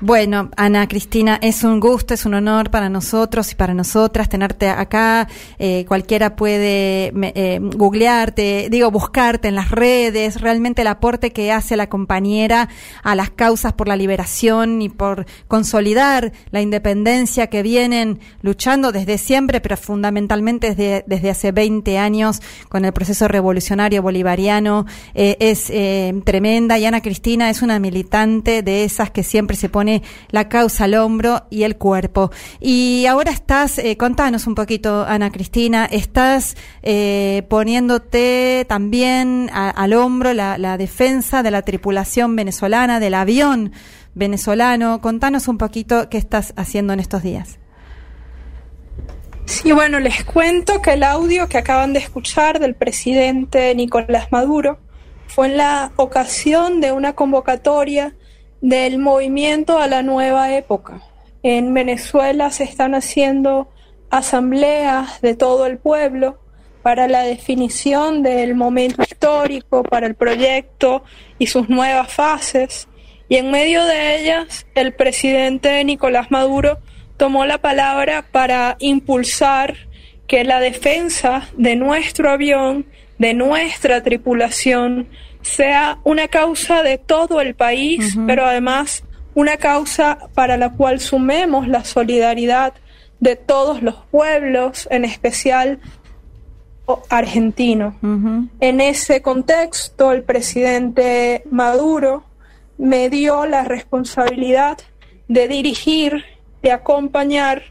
Bueno, 0.02 0.50
Ana 0.58 0.88
Cristina, 0.88 1.39
es 1.41 1.64
un 1.64 1.80
gusto, 1.80 2.14
es 2.14 2.26
un 2.26 2.34
honor 2.34 2.70
para 2.72 2.89
nosotros 2.89 3.52
y 3.52 3.56
para 3.56 3.74
nosotras 3.74 4.28
tenerte 4.28 4.68
acá. 4.68 5.30
Eh, 5.60 5.86
cualquiera 5.88 6.36
puede 6.36 7.14
eh, 7.16 7.60
googlearte, 7.62 8.68
digo, 8.70 8.91
buscarte 8.91 9.48
en 9.48 9.56
las 9.56 9.72
redes. 9.72 10.41
Realmente 10.41 10.82
el 10.82 10.88
aporte 10.88 11.32
que 11.32 11.52
hace 11.52 11.78
la 11.78 11.88
compañera 11.88 12.70
a 13.04 13.16
las 13.16 13.30
causas 13.30 13.74
por 13.74 13.88
la 13.88 13.96
liberación 13.96 14.82
y 14.82 14.89
por 14.89 15.26
consolidar 15.48 16.34
la 16.52 16.62
independencia 16.62 17.48
que 17.48 17.64
vienen 17.64 18.20
luchando 18.41 18.91
desde 18.91 19.18
siempre, 19.18 19.62
pero 19.62 19.78
fundamentalmente 19.78 20.70
desde, 20.76 21.06
desde 21.08 21.30
hace 21.30 21.52
20 21.52 21.98
años 21.98 22.41
con 22.68 22.84
el 22.84 22.94
proceso 22.94 23.28
revolucionario 23.28 24.02
bolivariano, 24.02 24.86
eh, 25.14 25.38
es 25.39 25.72
tremenda. 26.26 26.78
Y 26.78 26.86
Ana 26.86 27.02
Cristina 27.02 27.50
es 27.50 27.62
una 27.62 27.80
militante 27.80 28.64
de 28.64 28.84
esas 28.84 29.12
que 29.12 29.24
siempre 29.24 29.56
se 29.56 29.70
pone 29.70 29.82
la 30.29 30.49
causa 30.49 30.86
al 30.86 30.95
hombro 30.95 31.43
y 31.49 31.63
el 31.63 31.77
cuerpo. 31.77 32.31
Y 32.59 33.05
ahora 33.07 33.31
estás, 33.31 33.77
eh, 33.79 33.97
contanos 33.97 34.47
un 34.47 34.55
poquito, 34.55 35.05
Ana 35.07 35.31
Cristina, 35.31 35.86
estás 35.86 36.55
eh, 36.81 37.43
poniéndote 37.49 38.65
también 38.67 39.49
al 39.53 39.93
hombro 39.93 40.34
la, 40.34 40.57
la 40.57 40.77
defensa 40.77 41.43
de 41.43 41.51
la 41.51 41.61
tripulación 41.61 42.36
venezolana, 42.36 42.99
del 42.99 43.13
avión 43.13 43.71
venezolano. 44.15 45.01
Contanos 45.01 45.47
un 45.47 45.57
poquito 45.57 46.09
qué 46.09 46.17
estás 46.17 46.53
haciendo 46.55 46.93
en 46.93 46.99
estos 46.99 47.23
días. 47.23 47.59
Sí, 49.45 49.71
bueno, 49.71 49.99
les 49.99 50.23
cuento 50.23 50.81
que 50.81 50.93
el 50.93 51.03
audio 51.03 51.47
que 51.47 51.57
acaban 51.57 51.93
de 51.93 51.99
escuchar 51.99 52.59
del 52.59 52.75
presidente 52.75 53.75
Nicolás 53.75 54.31
Maduro 54.31 54.79
fue 55.27 55.47
en 55.47 55.57
la 55.57 55.91
ocasión 55.95 56.79
de 56.79 56.91
una 56.91 57.13
convocatoria 57.13 58.15
del 58.64 58.97
movimiento 58.97 59.78
a 59.78 59.88
la 59.88 60.03
nueva 60.03 60.55
época. 60.55 61.01
En 61.43 61.74
Venezuela 61.74 62.49
se 62.49 62.64
están 62.64 62.95
haciendo 62.95 63.68
asambleas 64.09 65.20
de 65.20 65.36
todo 65.36 65.66
el 65.66 65.80
pueblo 65.80 66.39
para 66.82 67.09
la 67.09 67.24
definición 67.24 68.24
del 68.24 68.55
momento 68.55 69.01
histórico, 69.01 69.84
para 69.84 70.07
el 70.07 70.16
proyecto 70.16 71.03
y 71.39 71.47
sus 71.47 71.68
nuevas 71.68 72.14
fases. 72.14 72.88
Y 73.28 73.36
en 73.36 73.51
medio 73.51 73.84
de 73.84 74.22
ellas, 74.22 74.66
el 74.76 74.93
presidente 74.93 75.84
Nicolás 75.84 76.32
Maduro 76.32 76.80
tomó 77.18 77.45
la 77.45 77.57
palabra 77.57 78.28
para 78.32 78.78
impulsar 78.80 79.76
que 80.26 80.45
la 80.45 80.61
defensa 80.61 81.49
de 81.57 81.76
nuestro 81.76 82.30
avión, 82.30 82.86
de 83.18 83.34
nuestra 83.34 84.01
tripulación, 84.03 85.09
sea 85.44 86.00
una 86.04 86.28
causa 86.28 86.82
de 86.84 86.98
todo 86.98 87.41
el 87.41 87.54
país, 87.54 88.18
pero 88.26 88.46
además 88.46 89.04
una 89.36 89.58
causa 89.58 90.18
para 90.34 90.58
la 90.58 90.72
cual 90.72 91.00
sumemos 91.00 91.68
la 91.68 91.84
solidaridad 91.84 92.74
de 93.20 93.36
todos 93.36 93.82
los 93.82 93.96
pueblos, 94.12 94.88
en 94.91 95.06
especial 95.06 95.80
argentino. 97.10 97.96
En 98.60 98.82
ese 98.82 99.22
contexto, 99.22 100.12
el 100.12 100.24
presidente 100.24 101.44
Maduro 101.50 102.24
me 102.78 103.10
dio 103.10 103.46
la 103.46 103.64
responsabilidad 103.64 104.78
de 105.28 105.48
dirigir, 105.48 106.26
de 106.62 106.72
acompañar 106.72 107.64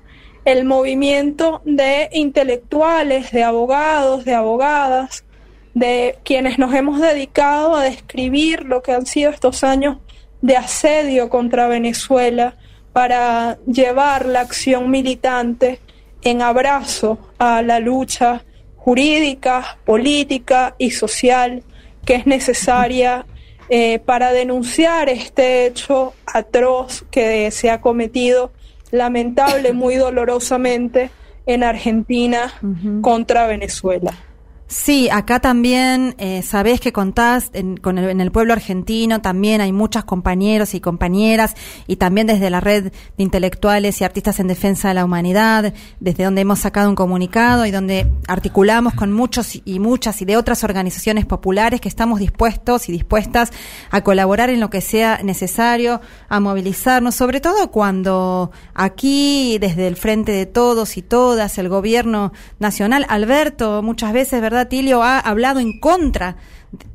el 0.45 0.64
movimiento 0.64 1.62
de 1.64 2.09
intelectuales, 2.12 3.31
de 3.31 3.45
abogados, 3.45 4.25
de 4.25 4.35
abogadas, 4.35 5.25
de 5.75 6.18
quienes 6.25 6.59
nos 6.59 6.75
hemos 6.75 7.01
dedicado 7.01 7.77
a 7.77 7.85
describir 7.85 8.64
lo 8.64 8.83
que 8.83 8.93
han 8.93 9.07
sido 9.07 9.31
estos 9.31 9.64
años 9.64 9.99
de 10.41 10.57
asedio 10.57 11.29
contra 11.29 11.68
Venezuela 11.68 12.57
para 12.93 13.59
llevar 13.66 14.27
la 14.27 14.41
acción 14.41 14.91
militante 14.91 15.81
en 16.23 16.43
abrazo 16.43 17.18
a 17.39 17.62
la 17.62 17.81
lucha 17.81 18.45
jurídica, 18.77 19.79
política 19.85 20.75
y 20.79 20.91
social 20.91 21.62
que 22.05 22.16
es 22.16 22.27
necesaria 22.27 23.27
eh, 23.68 24.01
para 24.01 24.33
denunciar 24.33 25.09
este 25.09 25.66
hecho 25.66 26.14
atroz 26.27 27.05
que 27.11 27.51
se 27.51 27.70
ha 27.70 27.81
cometido 27.81 28.53
lamentable, 28.91 29.73
muy 29.73 29.95
dolorosamente 29.95 31.11
en 31.47 31.62
Argentina 31.62 32.53
contra 33.01 33.47
Venezuela. 33.47 34.14
Sí, 34.73 35.11
acá 35.11 35.39
también 35.39 36.14
eh, 36.16 36.41
sabés 36.41 36.81
que 36.81 36.95
contás 36.95 37.51
en, 37.53 37.77
con 37.77 37.99
el, 37.99 38.09
en 38.09 38.23
el 38.23 38.33
pueblo 38.33 38.55
argentino, 38.55 39.20
también 39.20 39.61
hay 39.61 39.70
muchos 39.70 40.05
compañeros 40.05 40.73
y 40.73 40.81
compañeras, 40.81 41.55
y 41.87 41.97
también 41.97 42.27
desde 42.27 42.49
la 42.49 42.59
red 42.59 42.85
de 42.85 42.93
intelectuales 43.18 44.01
y 44.01 44.05
artistas 44.05 44.41
en 44.41 44.49
defensa 44.49 44.89
de 44.89 44.95
la 44.95 45.05
humanidad, 45.05 45.75
desde 46.01 46.25
donde 46.25 46.41
hemos 46.41 46.61
sacado 46.61 46.89
un 46.89 46.95
comunicado 46.95 47.66
y 47.66 47.70
donde 47.70 48.11
articulamos 48.27 48.95
con 48.95 49.12
muchos 49.12 49.61
y 49.62 49.79
muchas 49.79 50.23
y 50.23 50.25
de 50.25 50.39
otras 50.39 50.64
organizaciones 50.64 51.27
populares 51.27 51.83
que 51.83 51.91
estamos 51.91 52.18
dispuestos 52.18 52.89
y 52.89 52.93
dispuestas 52.93 53.51
a 53.91 54.01
colaborar 54.01 54.49
en 54.49 54.59
lo 54.59 54.70
que 54.70 54.81
sea 54.81 55.20
necesario, 55.23 56.01
a 56.31 56.41
movilizarnos, 56.41 57.14
sobre 57.14 57.43
todo 57.43 57.70
cuando 57.70 58.53
aquí, 58.73 59.59
desde 59.61 59.87
el 59.87 59.97
frente 59.97 60.33
de 60.33 60.47
todos 60.47 60.97
y 60.97 61.03
todas, 61.03 61.59
el 61.59 61.68
gobierno 61.68 62.33
nacional, 62.59 63.05
Alberto, 63.11 63.83
muchas 63.83 64.14
veces, 64.14 64.41
¿verdad? 64.41 64.61
Tilio 64.68 65.02
ha 65.02 65.18
hablado 65.18 65.60
en 65.60 65.78
contra 65.78 66.36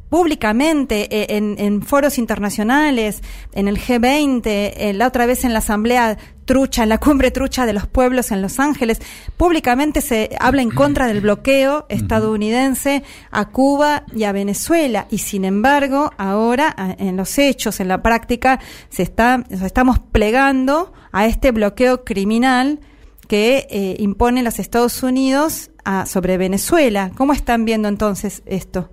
públicamente 0.09 1.07
eh, 1.11 1.37
en, 1.37 1.55
en, 1.59 1.81
foros 1.81 2.17
internacionales, 2.17 3.21
en 3.53 3.67
el 3.67 3.77
G20, 3.77 4.41
eh, 4.45 4.93
la 4.93 5.07
otra 5.07 5.25
vez 5.25 5.43
en 5.43 5.53
la 5.53 5.59
Asamblea 5.59 6.17
Trucha, 6.45 6.83
en 6.83 6.89
la 6.89 6.97
cumbre 6.97 7.29
Trucha 7.29 7.65
de 7.65 7.73
los 7.73 7.87
Pueblos 7.87 8.31
en 8.31 8.41
Los 8.41 8.59
Ángeles, 8.59 9.01
públicamente 9.35 9.99
se 9.99 10.29
habla 10.39 10.61
en 10.61 10.69
contra 10.69 11.07
del 11.07 11.19
bloqueo 11.19 11.85
estadounidense 11.89 13.03
a 13.31 13.49
Cuba 13.49 14.05
y 14.15 14.23
a 14.23 14.31
Venezuela. 14.31 15.07
Y 15.11 15.17
sin 15.17 15.43
embargo, 15.43 16.11
ahora, 16.17 16.73
en 16.97 17.17
los 17.17 17.37
hechos, 17.37 17.81
en 17.81 17.89
la 17.89 18.01
práctica, 18.01 18.61
se 18.89 19.03
está, 19.03 19.43
estamos 19.49 19.99
plegando 19.99 20.93
a 21.11 21.25
este 21.25 21.51
bloqueo 21.51 22.05
criminal 22.05 22.79
que 23.27 23.67
eh, 23.69 23.95
impone 23.99 24.43
los 24.43 24.59
Estados 24.59 25.03
Unidos 25.03 25.71
sobre 26.05 26.37
Venezuela. 26.37 27.11
¿Cómo 27.15 27.31
están 27.31 27.63
viendo 27.63 27.87
entonces 27.87 28.43
esto? 28.45 28.89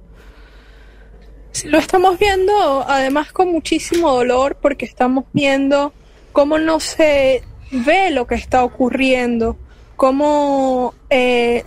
Lo 1.65 1.79
estamos 1.79 2.19
viendo 2.19 2.85
además 2.87 3.33
con 3.33 3.51
muchísimo 3.51 4.13
dolor 4.13 4.59
porque 4.61 4.85
estamos 4.85 5.25
viendo 5.33 5.93
cómo 6.33 6.59
no 6.59 6.81
se 6.81 7.43
ve 7.71 8.11
lo 8.11 8.27
que 8.27 8.35
está 8.35 8.65
ocurriendo, 8.65 9.57
cómo 9.97 10.95
eh, 11.11 11.65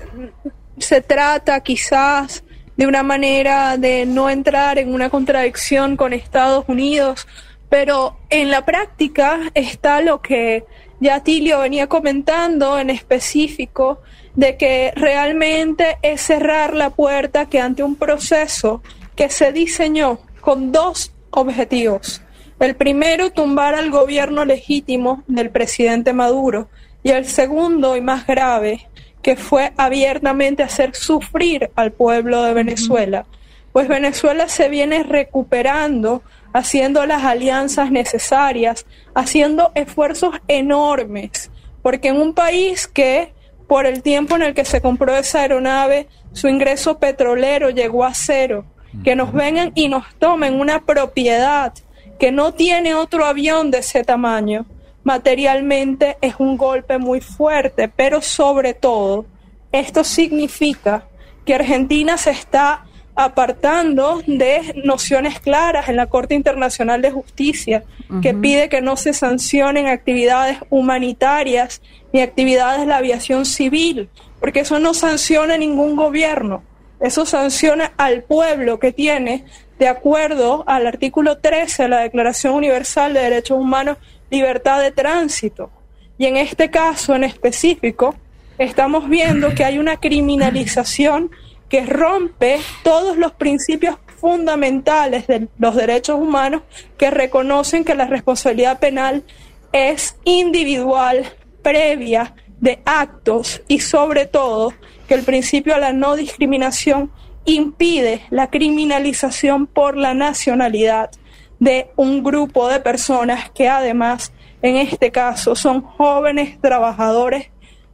se 0.78 1.02
trata 1.02 1.62
quizás 1.62 2.44
de 2.76 2.86
una 2.86 3.02
manera 3.02 3.78
de 3.78 4.06
no 4.06 4.30
entrar 4.30 4.78
en 4.78 4.94
una 4.94 5.10
contradicción 5.10 5.98
con 5.98 6.14
Estados 6.14 6.66
Unidos, 6.68 7.28
pero 7.70 8.18
en 8.30 8.52
la 8.52 8.66
práctica 8.66 9.40
está 9.54 10.02
lo 10.02 10.22
que 10.22 10.66
ya 11.00 11.24
Tilio 11.24 11.60
venía 11.60 11.88
comentando 11.88 12.80
en 12.80 12.90
específico, 12.90 14.02
de 14.36 14.56
que 14.58 14.92
realmente 14.96 15.98
es 16.02 16.22
cerrar 16.22 16.76
la 16.76 16.92
puerta 16.92 17.48
que 17.48 17.60
ante 17.60 17.84
un 17.84 17.96
proceso 17.96 18.82
que 19.16 19.30
se 19.30 19.52
diseñó 19.52 20.20
con 20.42 20.72
dos 20.72 21.12
objetivos. 21.32 22.22
El 22.60 22.76
primero, 22.76 23.32
tumbar 23.32 23.76
al 23.76 23.92
gobierno 23.92 24.44
legítimo 24.44 25.24
del 25.28 25.52
presidente 25.52 26.14
Maduro. 26.14 26.70
Y 27.04 27.12
el 27.12 27.26
segundo 27.26 27.96
y 27.96 28.02
más 28.02 28.26
grave, 28.26 28.88
que 29.22 29.36
fue 29.36 29.74
abiertamente 29.78 30.64
hacer 30.64 30.96
sufrir 30.96 31.70
al 31.76 31.92
pueblo 31.92 32.44
de 32.44 32.54
Venezuela. 32.54 33.26
Pues 33.74 33.88
Venezuela 33.88 34.48
se 34.48 34.70
viene 34.70 35.04
recuperando, 35.04 36.24
haciendo 36.58 37.06
las 37.06 37.24
alianzas 37.24 37.92
necesarias, 37.92 38.86
haciendo 39.14 39.72
esfuerzos 39.76 40.36
enormes. 40.48 41.52
Porque 41.84 42.08
en 42.10 42.20
un 42.20 42.34
país 42.34 42.88
que 42.88 43.34
por 43.68 43.86
el 43.86 44.02
tiempo 44.02 44.36
en 44.36 44.42
el 44.42 44.54
que 44.56 44.66
se 44.66 44.82
compró 44.82 45.16
esa 45.16 45.42
aeronave, 45.42 46.08
su 46.34 46.48
ingreso 46.48 46.98
petrolero 46.98 47.70
llegó 47.70 48.06
a 48.06 48.14
cero. 48.14 48.66
Que 49.04 49.16
nos 49.16 49.34
vengan 49.34 49.72
y 49.76 49.88
nos 49.88 50.06
tomen 50.16 50.60
una 50.60 50.84
propiedad 50.84 51.74
que 52.18 52.32
no 52.32 52.54
tiene 52.54 52.96
otro 52.96 53.26
avión 53.26 53.70
de 53.70 53.80
ese 53.80 54.04
tamaño. 54.04 54.66
Materialmente 55.04 56.18
es 56.22 56.36
un 56.40 56.58
golpe 56.58 56.98
muy 56.98 57.22
fuerte, 57.22 57.88
pero 57.88 58.22
sobre 58.22 58.74
todo 58.74 59.26
esto 59.72 60.04
significa 60.04 61.06
que 61.46 61.54
Argentina 61.54 62.18
se 62.18 62.32
está 62.32 62.86
apartando 63.18 64.22
de 64.28 64.80
nociones 64.86 65.40
claras 65.40 65.90
en 65.90 65.96
la 65.96 66.06
Corte 66.06 66.36
Internacional 66.36 67.02
de 67.02 67.10
Justicia, 67.10 67.84
que 68.22 68.36
pide 68.36 68.70
que 68.70 68.80
no 68.80 68.96
se 68.96 69.12
sancionen 69.12 69.88
actividades 69.88 70.60
humanitarias 70.70 71.82
ni 72.14 72.22
actividades 72.22 72.82
de 72.82 72.86
la 72.86 72.98
aviación 72.98 73.46
civil, 73.46 74.08
porque 74.40 74.60
eso 74.60 74.80
no 74.80 74.94
sanciona 74.94 75.58
ningún 75.58 75.96
gobierno, 75.96 76.64
eso 77.00 77.26
sanciona 77.26 77.92
al 77.98 78.22
pueblo 78.22 78.78
que 78.80 78.92
tiene, 78.92 79.46
de 79.80 79.88
acuerdo 79.88 80.64
al 80.68 80.86
artículo 80.86 81.40
13 81.40 81.84
de 81.84 81.90
la 81.90 82.00
Declaración 82.02 82.54
Universal 82.54 83.16
de 83.16 83.22
Derechos 83.22 83.58
Humanos, 83.58 83.98
libertad 84.30 84.80
de 84.80 84.92
tránsito. 84.92 85.72
Y 86.20 86.28
en 86.28 86.38
este 86.38 86.70
caso 86.70 87.16
en 87.16 87.24
específico, 87.24 88.14
estamos 88.60 89.10
viendo 89.10 89.56
que 89.56 89.66
hay 89.66 89.80
una 89.80 89.98
criminalización 89.98 91.32
que 91.70 91.86
rompe 91.86 92.60
todos 92.84 93.18
los 93.18 93.34
principios 93.34 93.98
fundamentales 94.20 95.28
de 95.28 95.48
los 95.60 95.76
derechos 95.76 96.18
humanos 96.20 96.64
que 96.98 97.12
reconocen 97.12 97.84
que 97.84 97.96
la 97.96 98.08
responsabilidad 98.08 98.80
penal 98.80 99.24
es 99.72 100.18
individual, 100.24 101.26
previa 101.62 102.34
de 102.60 102.80
actos 102.86 103.62
y 103.68 103.80
sobre 103.80 104.26
todo 104.26 104.74
que 105.08 105.14
el 105.14 105.24
principio 105.24 105.76
de 105.76 105.82
la 105.82 105.94
no 105.94 106.16
discriminación 106.16 107.12
impide 107.46 108.24
la 108.30 108.50
criminalización 108.50 109.68
por 109.68 109.96
la 109.96 110.14
nacionalidad 110.14 111.12
de 111.60 111.90
un 111.96 112.24
grupo 112.24 112.68
de 112.68 112.80
personas 112.80 113.50
que 113.52 113.68
además 113.70 114.34
en 114.62 114.78
este 114.78 115.12
caso 115.12 115.56
son 115.56 115.82
jóvenes 115.82 116.60
trabajadores 116.60 117.50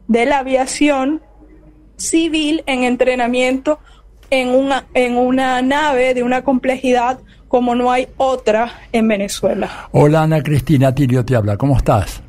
de 0.07 0.25
la 0.25 0.39
aviación 0.39 1.21
civil 1.97 2.63
en 2.65 2.83
entrenamiento 2.83 3.79
en 4.29 4.49
una, 4.49 4.85
en 4.93 5.17
una 5.17 5.61
nave 5.61 6.13
de 6.13 6.23
una 6.23 6.43
complejidad 6.43 7.19
como 7.47 7.75
no 7.75 7.91
hay 7.91 8.07
otra 8.17 8.71
en 8.91 9.07
Venezuela. 9.07 9.89
Hola 9.91 10.23
Ana 10.23 10.41
Cristina, 10.41 10.95
Tilio 10.95 11.23
te 11.23 11.35
habla, 11.35 11.55
¿cómo 11.55 11.77
estás? 11.77 12.22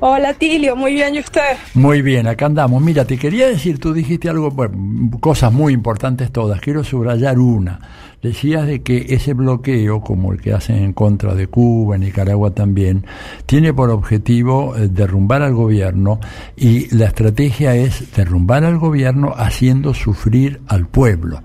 Hola 0.00 0.32
Tilio, 0.34 0.76
muy 0.76 0.94
bien, 0.94 1.16
¿y 1.16 1.18
usted? 1.18 1.56
Muy 1.74 2.02
bien, 2.02 2.28
acá 2.28 2.46
andamos. 2.46 2.80
Mira, 2.80 3.04
te 3.04 3.18
quería 3.18 3.48
decir, 3.48 3.80
tú 3.80 3.92
dijiste 3.92 4.28
algo, 4.28 4.48
bueno, 4.48 5.10
cosas 5.18 5.52
muy 5.52 5.72
importantes 5.72 6.30
todas, 6.30 6.60
quiero 6.60 6.84
subrayar 6.84 7.40
una. 7.40 7.80
Decías 8.22 8.64
de 8.68 8.82
que 8.82 9.06
ese 9.08 9.32
bloqueo, 9.34 10.00
como 10.00 10.32
el 10.32 10.40
que 10.40 10.52
hacen 10.52 10.76
en 10.76 10.92
contra 10.92 11.34
de 11.34 11.48
Cuba, 11.48 11.98
Nicaragua 11.98 12.52
también, 12.52 13.06
tiene 13.46 13.74
por 13.74 13.90
objetivo 13.90 14.76
eh, 14.76 14.88
derrumbar 14.88 15.42
al 15.42 15.54
gobierno 15.54 16.20
y 16.56 16.94
la 16.94 17.06
estrategia 17.06 17.74
es 17.74 18.14
derrumbar 18.14 18.64
al 18.64 18.78
gobierno 18.78 19.34
haciendo 19.36 19.94
sufrir 19.94 20.60
al 20.68 20.86
pueblo 20.86 21.42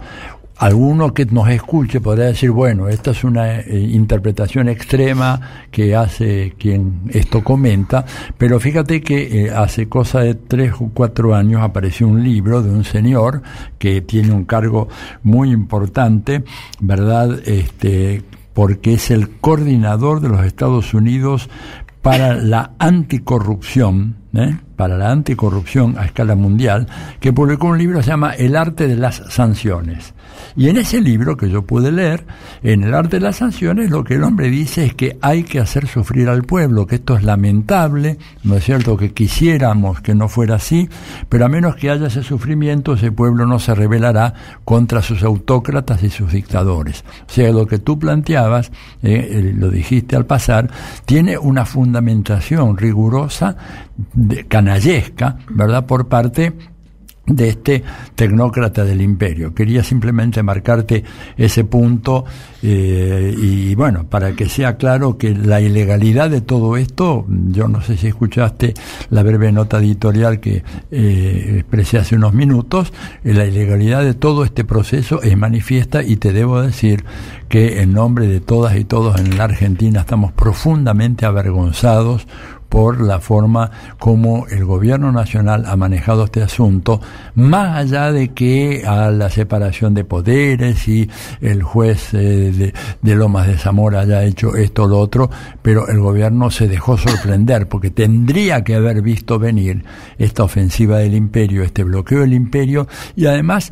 alguno 0.58 1.14
que 1.14 1.26
nos 1.26 1.50
escuche 1.50 2.00
podría 2.00 2.26
decir, 2.26 2.52
bueno, 2.52 2.88
esta 2.88 3.12
es 3.12 3.24
una 3.24 3.60
eh, 3.60 3.80
interpretación 3.80 4.70
extrema 4.70 5.66
que 5.72 5.96
hace 5.96 6.54
quien 6.58 7.02
esto 7.10 7.44
comenta, 7.44 8.06
pero 8.38 8.60
fíjate 8.60 9.02
que 9.02 9.46
eh, 9.46 9.52
hace 9.52 9.90
cosa 9.90 10.20
de 10.20 10.36
tres 10.36 10.74
o 10.80 10.92
cuatro 10.94 11.36
años 11.36 11.62
apareció 11.62 12.08
un 12.08 12.24
libro 12.24 12.62
de 12.62 12.70
un 12.70 12.84
señor 12.84 13.42
que 13.80 14.02
tiene 14.02 14.34
un 14.34 14.46
cargo 14.46 14.88
muy 15.24 15.52
importante, 15.52 16.44
¿verdad? 16.80 17.40
Este, 17.46 18.22
porque 18.54 18.94
es 18.94 19.12
el 19.12 19.38
coordinador 19.38 20.22
de 20.22 20.30
los 20.30 20.46
Estados 20.46 20.94
Unidos 20.94 21.50
para 22.02 22.36
la 22.36 22.74
anticorrupción, 22.80 24.23
¿eh? 24.34 24.58
para 24.76 24.98
la 24.98 25.12
anticorrupción 25.12 25.98
a 25.98 26.06
escala 26.06 26.36
mundial, 26.36 26.88
que 27.20 27.34
publicó 27.34 27.68
un 27.68 27.78
libro 27.78 27.98
que 28.00 28.04
se 28.04 28.10
llama 28.10 28.34
El 28.34 28.56
arte 28.56 28.88
de 28.88 28.96
las 28.96 29.24
sanciones. 29.30 30.14
Y 30.56 30.70
en 30.70 30.78
ese 30.78 31.02
libro 31.02 31.38
que 31.38 31.50
yo 31.50 31.64
pude 31.64 31.92
leer, 31.92 32.26
en 32.62 32.84
el 32.84 32.94
arte 32.94 33.18
de 33.18 33.22
las 33.22 33.38
sanciones, 33.38 33.90
lo 33.90 34.04
que 34.04 34.16
el 34.16 34.24
hombre 34.24 34.50
dice 34.50 34.86
es 34.86 34.94
que 34.94 35.18
hay 35.22 35.44
que 35.44 35.60
hacer 35.60 35.88
sufrir 35.88 36.30
al 36.30 36.44
pueblo, 36.44 36.86
que 36.86 36.96
esto 36.96 37.16
es 37.16 37.24
lamentable, 37.24 38.18
no 38.44 38.56
es 38.56 38.64
cierto 38.64 38.98
que 38.98 39.14
quisiéramos 39.14 40.02
que 40.02 40.14
no 40.16 40.28
fuera 40.28 40.56
así, 40.56 40.90
pero 41.30 41.46
a 41.46 41.50
menos 41.50 41.76
que 41.76 41.90
haya 41.90 42.08
ese 42.08 42.24
sufrimiento, 42.24 42.94
ese 42.94 43.12
pueblo 43.12 43.46
no 43.46 43.60
se 43.60 43.74
rebelará 43.74 44.34
contra 44.66 45.02
sus 45.02 45.24
autócratas 45.24 46.04
y 46.04 46.10
sus 46.10 46.32
dictadores. 46.32 47.04
O 47.28 47.32
sea, 47.32 47.52
lo 47.52 47.66
que 47.66 47.80
tú 47.80 47.98
planteabas, 47.98 48.72
eh, 49.02 49.28
eh, 49.32 49.54
lo 49.56 49.70
dijiste 49.70 50.16
al 50.16 50.26
pasar, 50.26 50.70
tiene 51.06 51.38
una 51.38 51.66
fundamentación 51.66 52.78
rigurosa, 52.78 53.56
de, 54.28 54.46
canallesca, 54.46 55.38
¿verdad?, 55.50 55.86
por 55.86 56.08
parte 56.08 56.54
de 57.26 57.48
este 57.48 57.84
tecnócrata 58.16 58.84
del 58.84 59.02
imperio. 59.02 59.54
Quería 59.54 59.82
simplemente 59.82 60.44
marcarte 60.44 61.06
ese 61.38 61.64
punto 61.64 62.26
eh, 62.62 63.34
y 63.38 63.76
bueno, 63.76 64.06
para 64.10 64.34
que 64.34 64.50
sea 64.50 64.76
claro 64.76 65.18
que 65.18 65.34
la 65.34 65.62
ilegalidad 65.62 66.30
de 66.30 66.42
todo 66.42 66.76
esto, 66.76 67.26
yo 67.30 67.70
no 67.70 67.82
sé 67.82 67.96
si 67.96 68.08
escuchaste 68.08 68.74
la 69.10 69.24
breve 69.24 69.54
nota 69.54 69.78
editorial 69.78 70.42
que 70.42 70.64
eh, 70.92 71.56
expresé 71.60 71.98
hace 71.98 72.18
unos 72.18 72.34
minutos, 72.34 72.92
eh, 73.24 73.34
la 73.34 73.46
ilegalidad 73.46 74.04
de 74.04 74.16
todo 74.16 74.44
este 74.44 74.66
proceso 74.66 75.22
es 75.22 75.38
manifiesta 75.38 76.04
y 76.04 76.18
te 76.18 76.34
debo 76.34 76.62
decir 76.62 77.06
que 77.48 77.82
en 77.82 77.94
nombre 77.94 78.28
de 78.28 78.42
todas 78.42 78.76
y 78.76 78.84
todos 78.84 79.20
en 79.20 79.38
la 79.38 79.46
Argentina 79.46 80.02
estamos 80.02 80.34
profundamente 80.34 81.26
avergonzados 81.26 82.28
por 82.74 83.02
la 83.02 83.20
forma 83.20 83.70
como 84.00 84.48
el 84.48 84.66
gobierno 84.66 85.12
nacional 85.12 85.66
ha 85.68 85.76
manejado 85.76 86.24
este 86.24 86.42
asunto, 86.42 87.00
más 87.36 87.78
allá 87.78 88.12
de 88.12 88.30
que 88.30 88.82
a 88.84 89.12
la 89.12 89.30
separación 89.30 89.94
de 89.94 90.04
poderes 90.06 90.88
y 90.88 91.08
el 91.40 91.62
juez 91.62 92.16
eh, 92.16 92.52
de, 92.52 92.74
de, 93.00 93.16
Lomas 93.16 93.46
de 93.46 93.60
Zamora 93.60 94.00
haya 94.00 94.24
hecho 94.24 94.56
esto 94.56 94.86
o 94.86 94.88
lo 94.88 94.98
otro, 94.98 95.30
pero 95.62 95.88
el 95.88 96.00
gobierno 96.00 96.50
se 96.50 96.68
dejó 96.68 96.98
sorprender 96.98 97.68
porque 97.68 97.92
tendría 97.92 98.64
que 98.64 98.74
haber 98.74 99.04
visto 99.04 99.38
venir 99.38 99.86
esta 100.18 100.44
ofensiva 100.44 100.98
del 100.98 101.14
imperio, 101.14 101.62
este 101.62 101.84
bloqueo 101.84 102.22
del 102.22 102.34
imperio 102.34 102.88
y 103.16 103.28
además 103.28 103.72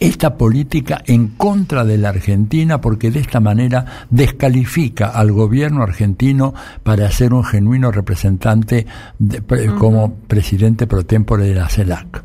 esta 0.00 0.36
política 0.36 1.02
en 1.06 1.28
contra 1.28 1.84
de 1.84 1.98
la 1.98 2.08
Argentina 2.08 2.80
porque 2.80 3.10
de 3.10 3.20
esta 3.20 3.38
manera 3.38 4.06
descalifica 4.08 5.08
al 5.08 5.30
gobierno 5.30 5.82
argentino 5.82 6.54
para 6.82 7.10
ser 7.10 7.34
un 7.34 7.44
genuino 7.44 7.92
representante 7.92 8.86
como 9.78 10.14
presidente 10.26 10.86
pro 10.86 11.04
tempore 11.04 11.44
de 11.44 11.54
la 11.54 11.68
CELAC. 11.68 12.24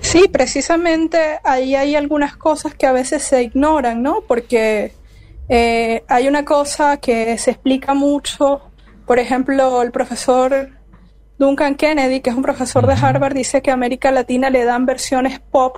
Sí, 0.00 0.26
precisamente 0.32 1.18
ahí 1.44 1.74
hay 1.74 1.94
algunas 1.94 2.36
cosas 2.36 2.74
que 2.74 2.86
a 2.86 2.92
veces 2.92 3.22
se 3.22 3.42
ignoran, 3.42 4.02
¿no? 4.02 4.22
Porque 4.26 4.92
eh, 5.48 6.02
hay 6.08 6.28
una 6.28 6.44
cosa 6.44 6.96
que 6.98 7.36
se 7.36 7.50
explica 7.50 7.92
mucho, 7.92 8.62
por 9.06 9.18
ejemplo, 9.18 9.82
el 9.82 9.90
profesor 9.90 10.77
Duncan 11.38 11.76
Kennedy, 11.76 12.20
que 12.20 12.30
es 12.30 12.36
un 12.36 12.42
profesor 12.42 12.86
de 12.86 12.94
Harvard, 12.94 13.34
dice 13.34 13.62
que 13.62 13.70
a 13.70 13.74
América 13.74 14.10
Latina 14.10 14.50
le 14.50 14.64
dan 14.64 14.86
versiones 14.86 15.40
pop 15.40 15.76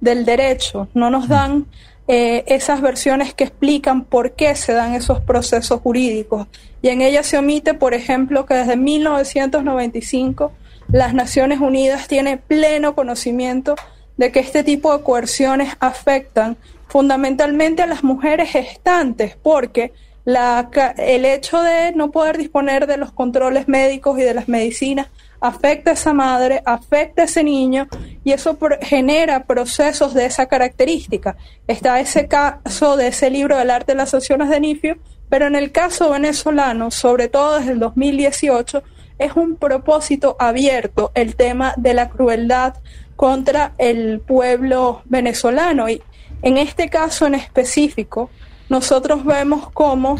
del 0.00 0.24
derecho, 0.24 0.88
no 0.94 1.10
nos 1.10 1.28
dan 1.28 1.66
eh, 2.08 2.44
esas 2.48 2.80
versiones 2.80 3.34
que 3.34 3.44
explican 3.44 4.04
por 4.04 4.32
qué 4.32 4.56
se 4.56 4.72
dan 4.72 4.94
esos 4.94 5.20
procesos 5.20 5.80
jurídicos. 5.80 6.48
Y 6.80 6.88
en 6.88 7.02
ella 7.02 7.22
se 7.22 7.38
omite, 7.38 7.74
por 7.74 7.94
ejemplo, 7.94 8.46
que 8.46 8.54
desde 8.54 8.76
1995 8.76 10.52
las 10.90 11.14
Naciones 11.14 11.60
Unidas 11.60 12.08
tienen 12.08 12.38
pleno 12.38 12.94
conocimiento 12.94 13.76
de 14.16 14.32
que 14.32 14.40
este 14.40 14.64
tipo 14.64 14.96
de 14.96 15.04
coerciones 15.04 15.76
afectan 15.78 16.56
fundamentalmente 16.88 17.82
a 17.82 17.86
las 17.86 18.02
mujeres 18.02 18.50
gestantes, 18.50 19.36
porque 19.42 19.92
la, 20.24 20.70
el 20.98 21.24
hecho 21.24 21.62
de 21.62 21.92
no 21.92 22.10
poder 22.10 22.38
disponer 22.38 22.86
de 22.86 22.96
los 22.96 23.12
controles 23.12 23.68
médicos 23.68 24.18
y 24.18 24.22
de 24.22 24.34
las 24.34 24.48
medicinas 24.48 25.08
afecta 25.40 25.90
a 25.90 25.94
esa 25.94 26.14
madre, 26.14 26.62
afecta 26.64 27.22
a 27.22 27.24
ese 27.24 27.42
niño 27.42 27.88
y 28.22 28.32
eso 28.32 28.56
genera 28.80 29.44
procesos 29.44 30.14
de 30.14 30.26
esa 30.26 30.46
característica. 30.46 31.36
Está 31.66 31.98
ese 31.98 32.28
caso 32.28 32.96
de 32.96 33.08
ese 33.08 33.28
libro 33.28 33.58
del 33.58 33.70
arte 33.70 33.92
de 33.92 33.98
las 33.98 34.14
acciones 34.14 34.48
de 34.48 34.60
Nifio, 34.60 34.98
pero 35.28 35.48
en 35.48 35.56
el 35.56 35.72
caso 35.72 36.10
venezolano, 36.10 36.92
sobre 36.92 37.28
todo 37.28 37.58
desde 37.58 37.72
el 37.72 37.80
2018, 37.80 38.84
es 39.18 39.32
un 39.34 39.56
propósito 39.56 40.36
abierto 40.38 41.10
el 41.14 41.34
tema 41.34 41.74
de 41.76 41.94
la 41.94 42.08
crueldad 42.08 42.74
contra 43.16 43.72
el 43.78 44.20
pueblo 44.20 45.02
venezolano 45.06 45.88
y 45.88 46.02
en 46.42 46.58
este 46.58 46.88
caso 46.88 47.26
en 47.26 47.34
específico, 47.34 48.30
nosotros 48.68 49.24
vemos 49.24 49.70
cómo 49.72 50.16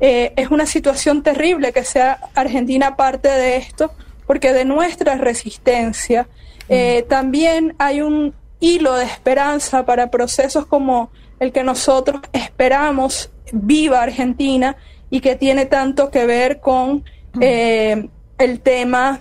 eh, 0.00 0.32
es 0.36 0.50
una 0.50 0.66
situación 0.66 1.22
terrible 1.22 1.72
que 1.72 1.84
sea 1.84 2.18
Argentina 2.34 2.96
parte 2.96 3.28
de 3.28 3.56
esto, 3.56 3.92
porque 4.26 4.52
de 4.52 4.64
nuestra 4.64 5.16
resistencia 5.16 6.28
eh, 6.68 7.04
también 7.08 7.74
hay 7.78 8.00
un 8.00 8.34
hilo 8.60 8.94
de 8.94 9.04
esperanza 9.04 9.84
para 9.84 10.10
procesos 10.10 10.66
como 10.66 11.10
el 11.38 11.52
que 11.52 11.64
nosotros 11.64 12.22
esperamos 12.32 13.30
viva 13.52 14.02
Argentina 14.02 14.76
y 15.10 15.20
que 15.20 15.36
tiene 15.36 15.66
tanto 15.66 16.10
que 16.10 16.24
ver 16.26 16.60
con 16.60 17.04
eh, 17.40 18.08
el 18.38 18.60
tema 18.60 19.20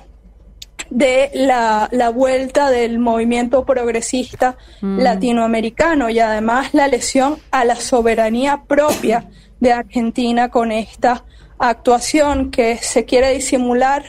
de 0.92 1.32
la, 1.34 1.88
la 1.92 2.10
vuelta 2.10 2.70
del 2.70 3.00
movimiento 3.00 3.66
progresista 3.66 4.58
mm. 4.82 5.00
latinoamericano 5.00 6.10
y 6.10 6.20
además 6.20 6.74
la 6.74 6.88
lesión 6.88 7.38
a 7.50 7.64
la 7.64 7.78
soberanía 7.78 8.64
propia 8.68 9.30
de 9.62 9.72
Argentina 9.72 10.50
con 10.50 10.72
esta 10.72 11.24
actuación 11.58 12.52
que 12.52 12.78
se 12.78 13.06
quiere 13.06 13.34
disimular 13.34 14.04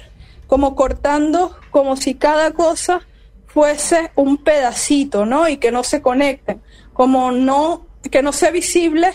como 0.49 0.75
cortando 0.75 1.57
como 1.71 1.97
si 1.97 2.17
cada 2.17 2.51
cosa 2.51 3.01
fuese 3.47 4.11
un 4.17 4.39
pedacito, 4.39 5.25
¿no? 5.25 5.49
Y 5.49 5.59
que 5.59 5.71
no 5.71 5.85
se 5.85 6.03
conecten, 6.03 6.63
como 6.93 7.31
no, 7.33 7.87
que 8.11 8.23
no 8.23 8.33
sea 8.33 8.51
visible 8.51 9.13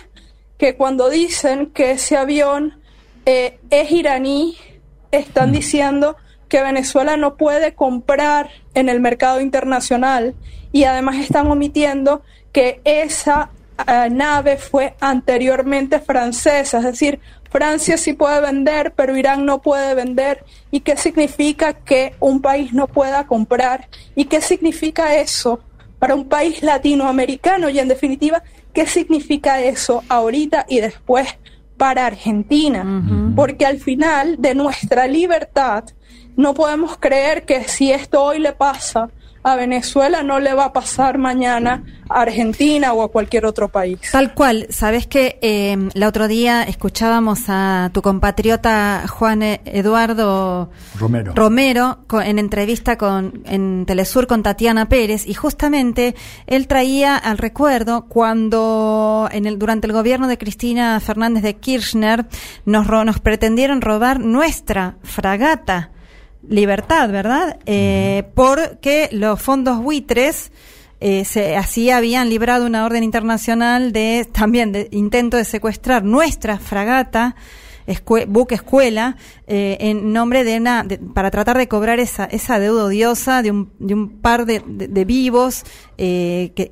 que 0.58 0.76
cuando 0.76 1.10
dicen 1.10 1.68
que 1.68 1.92
ese 1.92 2.18
avión 2.18 2.80
eh, 3.26 3.60
es 3.70 3.92
iraní, 3.92 4.58
están 5.12 5.50
mm. 5.50 5.54
diciendo 5.54 6.18
que 6.48 6.62
Venezuela 6.62 7.18
no 7.18 7.36
puede 7.36 7.74
comprar 7.74 8.50
en 8.74 8.90
el 8.90 9.00
mercado 9.00 9.42
internacional 9.42 10.36
y 10.72 10.84
además 10.86 11.18
están 11.18 11.48
omitiendo 11.48 12.22
que 12.52 12.82
esa 12.84 13.52
eh, 13.88 14.10
nave 14.10 14.58
fue 14.58 14.96
anteriormente 15.00 16.00
francesa, 16.00 16.80
es 16.80 16.84
decir, 16.84 17.20
Francia 17.50 17.98
sí 17.98 18.14
puede 18.14 18.42
vender, 18.42 18.94
pero 18.96 19.16
Irán 19.16 19.46
no 19.46 19.62
puede 19.62 19.96
vender. 19.96 20.44
¿Y 20.72 20.82
qué 20.82 20.98
significa 20.98 21.74
que 21.74 22.14
un 22.20 22.42
país 22.42 22.74
no 22.74 22.88
pueda 22.88 23.26
comprar? 23.26 23.88
¿Y 24.16 24.26
qué 24.26 24.42
significa 24.42 25.16
eso 25.16 25.60
para 26.00 26.16
un 26.16 26.28
país 26.28 26.62
latinoamericano? 26.62 27.70
Y 27.70 27.80
en 27.80 27.88
definitiva, 27.88 28.44
¿qué 28.74 28.86
significa 28.86 29.62
eso 29.62 30.04
ahorita 30.10 30.66
y 30.68 30.82
después 30.82 31.28
para 31.78 32.06
Argentina? 32.06 33.34
Porque 33.36 33.66
al 33.66 33.80
final 33.80 34.36
de 34.40 34.56
nuestra 34.56 35.08
libertad 35.08 35.86
no 36.38 36.54
podemos 36.54 36.98
creer 36.98 37.46
que 37.46 37.66
si 37.66 37.92
esto 37.92 38.24
hoy 38.24 38.40
le 38.40 38.54
pasa 38.54 39.10
a 39.44 39.56
Venezuela, 39.56 40.24
no 40.24 40.40
le 40.40 40.54
va 40.54 40.66
a 40.66 40.74
pasar 40.74 41.18
mañana 41.18 41.84
a 42.10 42.22
Argentina 42.22 42.92
o 42.94 43.02
a 43.02 43.10
cualquier 43.10 43.46
otro 43.46 43.70
país. 43.70 44.00
Tal 44.12 44.34
cual. 44.34 44.68
Sabes 44.70 45.08
que 45.08 45.40
eh, 45.42 45.78
el 45.94 46.04
otro 46.04 46.28
día 46.28 46.64
escuchábamos 46.64 47.46
a 47.48 47.90
tu 47.94 48.02
compatriota 48.02 49.06
Juan 49.08 49.42
Eduardo 49.42 50.70
Romero, 51.00 51.34
Romero 51.34 52.00
en 52.24 52.40
entrevista 52.40 52.98
con 52.98 53.42
en 53.46 53.86
Telesur 53.86 54.28
con 54.28 54.44
Tatiana 54.44 54.90
Pérez 54.90 55.26
y 55.26 55.34
justamente 55.34 56.16
él 56.46 56.68
traía 56.68 57.16
al 57.16 57.38
recuerdo 57.38 58.06
cuando 58.08 59.30
en 59.32 59.46
el 59.46 59.58
durante 59.58 59.88
el 59.88 59.94
gobierno 59.94 60.28
de 60.28 60.38
Cristina 60.38 61.00
Fernández 61.00 61.44
de 61.44 61.56
Kirchner 61.56 62.26
nos 62.66 62.88
nos 62.88 63.20
pretendieron 63.20 63.82
robar 63.82 64.20
nuestra 64.20 64.98
fragata 65.04 65.92
libertad, 66.50 67.10
¿verdad? 67.10 67.60
Eh, 67.66 68.24
porque 68.34 69.10
los 69.12 69.42
fondos 69.42 69.82
buitres 69.82 70.52
eh, 71.00 71.26
se, 71.26 71.56
así 71.56 71.92
habían 71.92 72.30
librado 72.30 72.66
una 72.66 72.86
orden 72.86 73.04
internacional 73.04 73.92
de 73.92 74.28
también 74.32 74.72
de 74.72 74.88
intento 74.92 75.38
de 75.38 75.46
secuestrar 75.46 76.04
nuestra 76.04 76.58
fragata 76.58 77.36
buque 78.28 78.56
escuela 78.56 79.16
eh, 79.48 79.78
en 79.80 80.12
nombre 80.12 80.44
de 80.44 80.58
una 80.58 80.86
para 81.14 81.32
tratar 81.32 81.58
de 81.58 81.68
cobrar 81.68 82.00
esa 82.00 82.26
esa 82.26 82.60
deuda 82.60 82.86
odiosa 82.86 83.42
de 83.42 83.52
un, 83.52 83.72
de 83.80 83.94
un 83.94 84.10
par 84.10 84.46
de, 84.46 84.62
de, 84.66 85.06
vivos 85.06 85.64
eh, 85.98 86.52
que, 86.56 86.70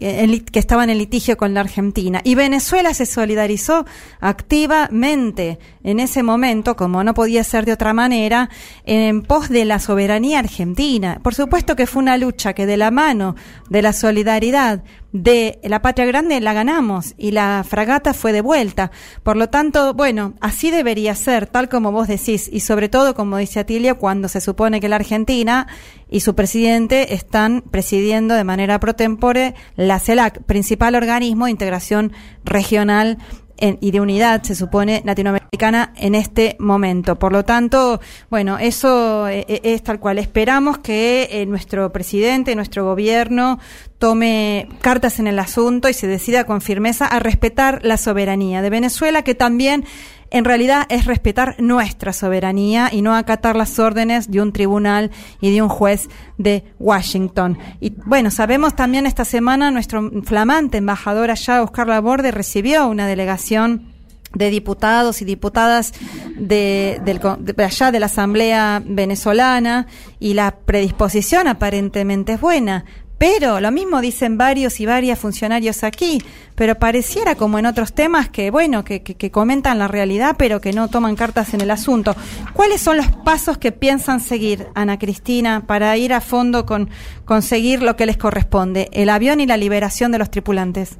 que 0.51 0.59
estaban 0.59 0.89
en 0.89 0.97
litigio 0.97 1.37
con 1.37 1.53
la 1.53 1.61
Argentina 1.61 2.21
y 2.23 2.35
Venezuela 2.35 2.93
se 2.93 3.05
solidarizó 3.05 3.85
activamente 4.19 5.59
en 5.83 5.99
ese 5.99 6.23
momento 6.23 6.75
como 6.75 7.03
no 7.03 7.13
podía 7.13 7.43
ser 7.43 7.65
de 7.65 7.73
otra 7.73 7.93
manera 7.93 8.49
en 8.85 9.21
pos 9.21 9.49
de 9.49 9.65
la 9.65 9.79
soberanía 9.79 10.39
argentina 10.39 11.19
por 11.23 11.35
supuesto 11.35 11.75
que 11.75 11.87
fue 11.87 12.01
una 12.01 12.17
lucha 12.17 12.53
que 12.53 12.65
de 12.65 12.77
la 12.77 12.91
mano 12.91 13.35
de 13.69 13.81
la 13.81 13.93
solidaridad 13.93 14.83
de 15.15 15.59
la 15.63 15.81
patria 15.81 16.05
grande 16.05 16.41
la 16.41 16.51
ganamos 16.51 17.13
y 17.17 17.31
la 17.31 17.63
fragata 17.65 18.13
fue 18.13 18.33
de 18.33 18.41
vuelta. 18.41 18.91
Por 19.23 19.37
lo 19.37 19.47
tanto, 19.47 19.93
bueno, 19.93 20.33
así 20.41 20.71
debería 20.71 21.15
ser, 21.15 21.47
tal 21.47 21.69
como 21.69 21.93
vos 21.93 22.09
decís, 22.09 22.49
y 22.51 22.59
sobre 22.59 22.89
todo, 22.89 23.15
como 23.15 23.37
dice 23.37 23.61
Atilia, 23.61 23.93
cuando 23.93 24.27
se 24.27 24.41
supone 24.41 24.81
que 24.81 24.89
la 24.89 24.97
Argentina 24.97 25.67
y 26.09 26.19
su 26.21 26.35
presidente 26.35 27.13
están 27.13 27.63
presidiendo 27.71 28.35
de 28.35 28.43
manera 28.43 28.79
pro 28.79 28.95
tempore 28.95 29.55
la 29.75 29.99
CELAC, 29.99 30.43
principal 30.43 30.95
organismo 30.95 31.45
de 31.45 31.51
integración 31.51 32.11
regional 32.43 33.17
y 33.57 33.91
de 33.91 34.01
unidad, 34.01 34.43
se 34.43 34.53
supone, 34.53 35.01
latinoamericana 35.05 35.93
en 35.95 36.13
este 36.13 36.57
momento. 36.59 37.17
Por 37.17 37.31
lo 37.31 37.45
tanto, 37.45 38.01
bueno, 38.29 38.57
eso 38.57 39.27
eh, 39.27 39.45
eh, 39.47 39.61
es 39.63 39.83
tal 39.83 39.99
cual. 39.99 40.17
Esperamos 40.17 40.79
que 40.79 41.29
eh, 41.31 41.45
nuestro 41.45 41.91
presidente, 41.91 42.55
nuestro 42.55 42.83
gobierno 42.83 43.59
tome 43.97 44.67
cartas 44.81 45.19
en 45.19 45.27
el 45.27 45.39
asunto 45.39 45.87
y 45.87 45.93
se 45.93 46.07
decida 46.07 46.43
con 46.43 46.59
firmeza 46.59 47.05
a 47.05 47.19
respetar 47.19 47.79
la 47.83 47.97
soberanía 47.97 48.61
de 48.61 48.69
Venezuela, 48.69 49.23
que 49.23 49.35
también 49.35 49.85
en 50.31 50.45
realidad 50.45 50.85
es 50.89 51.05
respetar 51.05 51.55
nuestra 51.59 52.13
soberanía 52.13 52.89
y 52.91 53.01
no 53.01 53.15
acatar 53.15 53.55
las 53.55 53.79
órdenes 53.79 54.29
de 54.29 54.41
un 54.41 54.51
tribunal 54.51 55.11
y 55.41 55.53
de 55.53 55.61
un 55.61 55.69
juez 55.69 56.09
de 56.37 56.63
Washington. 56.79 57.57
Y 57.79 57.93
bueno, 58.05 58.31
sabemos 58.31 58.75
también 58.75 59.05
esta 59.05 59.25
semana 59.25 59.71
nuestro 59.71 60.11
flamante 60.23 60.77
embajador 60.77 61.31
allá, 61.31 61.61
Oscar 61.61 61.87
Laborde, 61.87 62.31
recibió 62.31 62.87
una 62.87 63.07
delegación 63.07 63.93
de 64.33 64.49
diputados 64.49 65.21
y 65.21 65.25
diputadas 65.25 65.93
de, 66.35 67.01
de, 67.03 67.63
allá 67.63 67.91
de 67.91 67.99
la 67.99 68.07
Asamblea 68.07 68.83
venezolana 68.85 69.87
y 70.19 70.33
la 70.33 70.57
predisposición 70.57 71.47
aparentemente 71.47 72.33
es 72.33 72.41
buena. 72.41 72.85
Pero 73.17 73.61
lo 73.61 73.71
mismo 73.71 74.01
dicen 74.01 74.37
varios 74.37 74.79
y 74.81 74.85
varias 74.85 75.17
funcionarios 75.17 75.83
aquí, 75.83 76.21
pero 76.55 76.75
pareciera 76.75 77.35
como 77.35 77.57
en 77.57 77.65
otros 77.65 77.93
temas 77.93 78.29
que, 78.29 78.51
bueno, 78.51 78.83
que, 78.83 79.01
comentan 79.31 79.79
la 79.79 79.87
realidad, 79.87 80.35
pero 80.37 80.59
que 80.59 80.73
no 80.73 80.89
toman 80.89 81.15
cartas 81.15 81.53
en 81.53 81.61
el 81.61 81.71
asunto. 81.71 82.15
¿Cuáles 82.53 82.81
son 82.81 82.97
los 82.97 83.07
pasos 83.07 83.57
que 83.57 83.71
piensan 83.71 84.19
seguir, 84.19 84.67
Ana 84.75 84.99
Cristina, 84.99 85.63
para 85.65 85.95
ir 85.97 86.13
a 86.13 86.19
fondo 86.19 86.65
con 86.65 86.89
conseguir 87.23 87.81
lo 87.81 87.95
que 87.95 88.05
les 88.05 88.17
corresponde, 88.17 88.89
el 88.91 89.09
avión 89.09 89.39
y 89.39 89.45
la 89.45 89.57
liberación 89.57 90.11
de 90.11 90.19
los 90.19 90.29
tripulantes? 90.29 90.97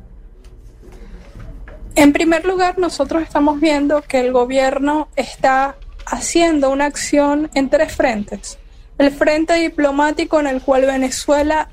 En 1.96 2.14
primer 2.14 2.46
lugar, 2.46 2.78
nosotros 2.78 3.24
estamos 3.24 3.60
viendo 3.60 4.02
que 4.02 4.20
el 4.20 4.32
gobierno 4.32 5.10
está 5.16 5.76
haciendo 6.06 6.70
una 6.70 6.86
acción 6.86 7.50
en 7.54 7.70
tres 7.70 7.94
frentes. 7.94 8.58
El 8.98 9.12
frente 9.12 9.54
diplomático 9.56 10.40
en 10.40 10.48
el 10.48 10.62
cual 10.62 10.86
Venezuela 10.86 11.70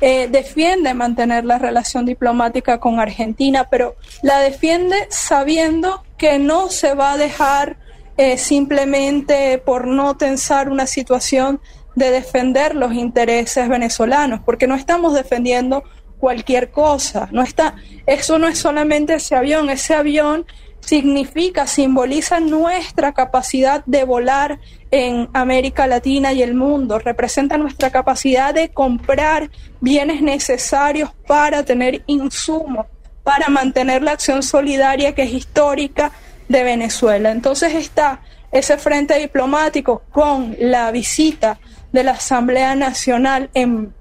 eh, 0.00 0.28
defiende 0.28 0.92
mantener 0.94 1.44
la 1.44 1.58
relación 1.58 2.04
diplomática 2.04 2.78
con 2.78 3.00
Argentina, 3.00 3.68
pero 3.70 3.96
la 4.22 4.40
defiende 4.40 4.96
sabiendo 5.10 6.04
que 6.18 6.38
no 6.38 6.68
se 6.68 6.94
va 6.94 7.12
a 7.12 7.16
dejar 7.16 7.76
eh, 8.16 8.38
simplemente 8.38 9.58
por 9.58 9.86
no 9.86 10.16
tensar 10.16 10.68
una 10.68 10.86
situación 10.86 11.60
de 11.94 12.10
defender 12.10 12.74
los 12.74 12.92
intereses 12.92 13.68
venezolanos, 13.68 14.40
porque 14.44 14.66
no 14.66 14.74
estamos 14.74 15.14
defendiendo 15.14 15.84
cualquier 16.18 16.70
cosa, 16.70 17.28
no 17.32 17.42
está, 17.42 17.76
eso 18.06 18.38
no 18.38 18.48
es 18.48 18.58
solamente 18.58 19.14
ese 19.14 19.36
avión, 19.36 19.68
ese 19.68 19.94
avión 19.94 20.46
significa, 20.80 21.66
simboliza 21.66 22.40
nuestra 22.40 23.12
capacidad 23.12 23.84
de 23.86 24.04
volar 24.04 24.60
en 24.96 25.28
América 25.32 25.88
Latina 25.88 26.32
y 26.32 26.40
el 26.40 26.54
mundo, 26.54 27.00
representa 27.00 27.58
nuestra 27.58 27.90
capacidad 27.90 28.54
de 28.54 28.68
comprar 28.68 29.50
bienes 29.80 30.22
necesarios 30.22 31.10
para 31.26 31.64
tener 31.64 32.04
insumos, 32.06 32.86
para 33.24 33.48
mantener 33.48 34.04
la 34.04 34.12
acción 34.12 34.44
solidaria 34.44 35.12
que 35.12 35.24
es 35.24 35.32
histórica 35.32 36.12
de 36.48 36.62
Venezuela. 36.62 37.32
Entonces 37.32 37.74
está 37.74 38.20
ese 38.52 38.78
frente 38.78 39.18
diplomático 39.18 40.04
con 40.12 40.54
la 40.60 40.92
visita 40.92 41.58
de 41.90 42.04
la 42.04 42.12
Asamblea 42.12 42.76
Nacional 42.76 43.50
en 43.52 43.92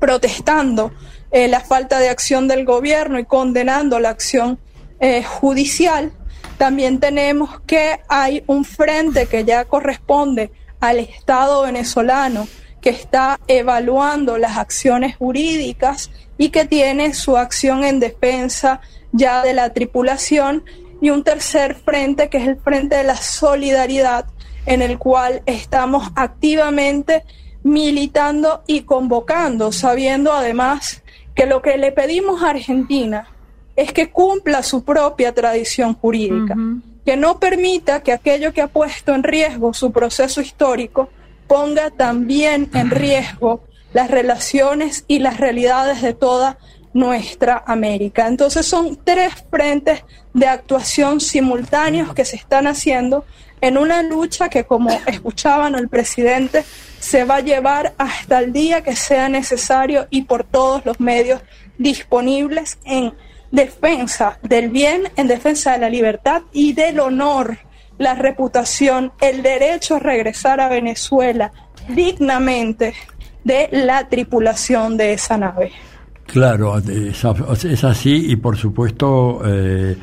protestando 0.00 0.90
eh, 1.30 1.46
la 1.46 1.60
falta 1.60 2.00
de 2.00 2.08
acción 2.08 2.48
del 2.48 2.64
gobierno 2.64 3.20
y 3.20 3.26
condenando 3.26 4.00
la 4.00 4.08
acción 4.08 4.58
eh, 4.98 5.22
judicial, 5.22 6.10
también 6.58 7.00
tenemos 7.00 7.60
que 7.66 8.00
hay 8.08 8.42
un 8.46 8.64
frente 8.64 9.26
que 9.26 9.44
ya 9.44 9.64
corresponde 9.64 10.50
al 10.80 10.98
Estado 10.98 11.62
venezolano 11.62 12.46
que 12.80 12.90
está 12.90 13.40
evaluando 13.46 14.36
las 14.36 14.58
acciones 14.58 15.16
jurídicas 15.16 16.10
y 16.36 16.50
que 16.50 16.66
tiene 16.66 17.14
su 17.14 17.36
acción 17.36 17.84
en 17.84 17.98
defensa 18.00 18.80
ya 19.12 19.42
de 19.42 19.54
la 19.54 19.72
tripulación 19.72 20.64
y 21.00 21.10
un 21.10 21.24
tercer 21.24 21.76
frente 21.76 22.28
que 22.28 22.38
es 22.38 22.48
el 22.48 22.56
frente 22.56 22.96
de 22.96 23.04
la 23.04 23.16
solidaridad 23.16 24.26
en 24.66 24.82
el 24.82 24.98
cual 24.98 25.42
estamos 25.46 26.10
activamente 26.16 27.24
militando 27.62 28.62
y 28.66 28.82
convocando, 28.82 29.72
sabiendo 29.72 30.32
además 30.32 31.02
que 31.34 31.46
lo 31.46 31.62
que 31.62 31.78
le 31.78 31.92
pedimos 31.92 32.42
a 32.42 32.50
Argentina 32.50 33.33
es 33.76 33.92
que 33.92 34.10
cumpla 34.10 34.62
su 34.62 34.84
propia 34.84 35.32
tradición 35.32 35.94
jurídica, 35.94 36.56
que 37.04 37.16
no 37.16 37.38
permita 37.38 38.02
que 38.02 38.12
aquello 38.12 38.52
que 38.52 38.62
ha 38.62 38.68
puesto 38.68 39.14
en 39.14 39.22
riesgo 39.22 39.74
su 39.74 39.92
proceso 39.92 40.40
histórico 40.40 41.10
ponga 41.46 41.90
también 41.90 42.70
en 42.74 42.90
riesgo 42.90 43.62
las 43.92 44.10
relaciones 44.10 45.04
y 45.06 45.18
las 45.18 45.38
realidades 45.38 46.02
de 46.02 46.14
toda 46.14 46.58
nuestra 46.94 47.62
América. 47.66 48.26
Entonces 48.26 48.66
son 48.66 48.98
tres 49.02 49.32
frentes 49.50 50.04
de 50.32 50.46
actuación 50.46 51.20
simultáneos 51.20 52.14
que 52.14 52.24
se 52.24 52.36
están 52.36 52.66
haciendo 52.66 53.24
en 53.60 53.78
una 53.78 54.02
lucha 54.02 54.48
que, 54.48 54.64
como 54.64 54.90
escuchaban 55.06 55.74
el 55.74 55.88
presidente, 55.88 56.64
se 56.98 57.24
va 57.24 57.36
a 57.36 57.40
llevar 57.40 57.94
hasta 57.98 58.38
el 58.38 58.52
día 58.52 58.82
que 58.82 58.96
sea 58.96 59.28
necesario 59.28 60.06
y 60.10 60.22
por 60.22 60.44
todos 60.44 60.84
los 60.84 61.00
medios 61.00 61.40
disponibles 61.78 62.78
en 62.84 63.12
defensa 63.54 64.38
del 64.42 64.68
bien, 64.68 65.04
en 65.16 65.28
defensa 65.28 65.72
de 65.72 65.78
la 65.78 65.88
libertad 65.88 66.42
y 66.52 66.72
del 66.72 67.00
honor, 67.00 67.58
la 67.98 68.14
reputación, 68.14 69.12
el 69.20 69.42
derecho 69.42 69.96
a 69.96 69.98
regresar 70.00 70.60
a 70.60 70.68
Venezuela 70.68 71.52
dignamente 71.88 72.94
de 73.44 73.68
la 73.70 74.08
tripulación 74.08 74.96
de 74.96 75.12
esa 75.12 75.38
nave. 75.38 75.70
Claro, 76.26 76.78
es, 76.78 77.84
así 77.84 78.32
y 78.32 78.36
por 78.36 78.56
supuesto 78.56 79.42
eh, 79.44 79.96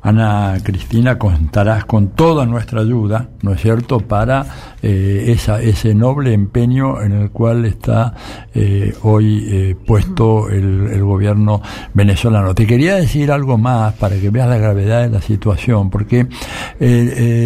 Ana 0.00 0.56
Cristina, 0.62 1.18
contarás 1.18 1.84
con 1.84 2.08
toda 2.10 2.46
nuestra 2.46 2.80
ayuda, 2.82 3.28
¿no 3.42 3.52
es 3.52 3.60
cierto?, 3.60 3.98
para 4.00 4.46
eh, 4.80 5.24
esa, 5.28 5.60
ese 5.60 5.94
noble 5.94 6.32
empeño 6.32 7.02
en 7.02 7.12
el 7.12 7.30
cual 7.30 7.64
está 7.64 8.14
eh, 8.54 8.94
hoy 9.02 9.44
eh, 9.50 9.76
puesto 9.86 10.48
el, 10.48 10.88
el, 10.92 11.02
gobierno 11.02 11.60
venezolano. 11.94 12.54
Te 12.54 12.66
quería 12.66 12.94
decir 12.94 13.32
algo 13.32 13.58
más 13.58 13.94
para 13.94 14.16
que 14.20 14.30
veas 14.30 14.48
la 14.48 14.58
gravedad 14.58 15.02
de 15.02 15.10
la 15.10 15.20
situación, 15.20 15.90
porque 15.90 16.26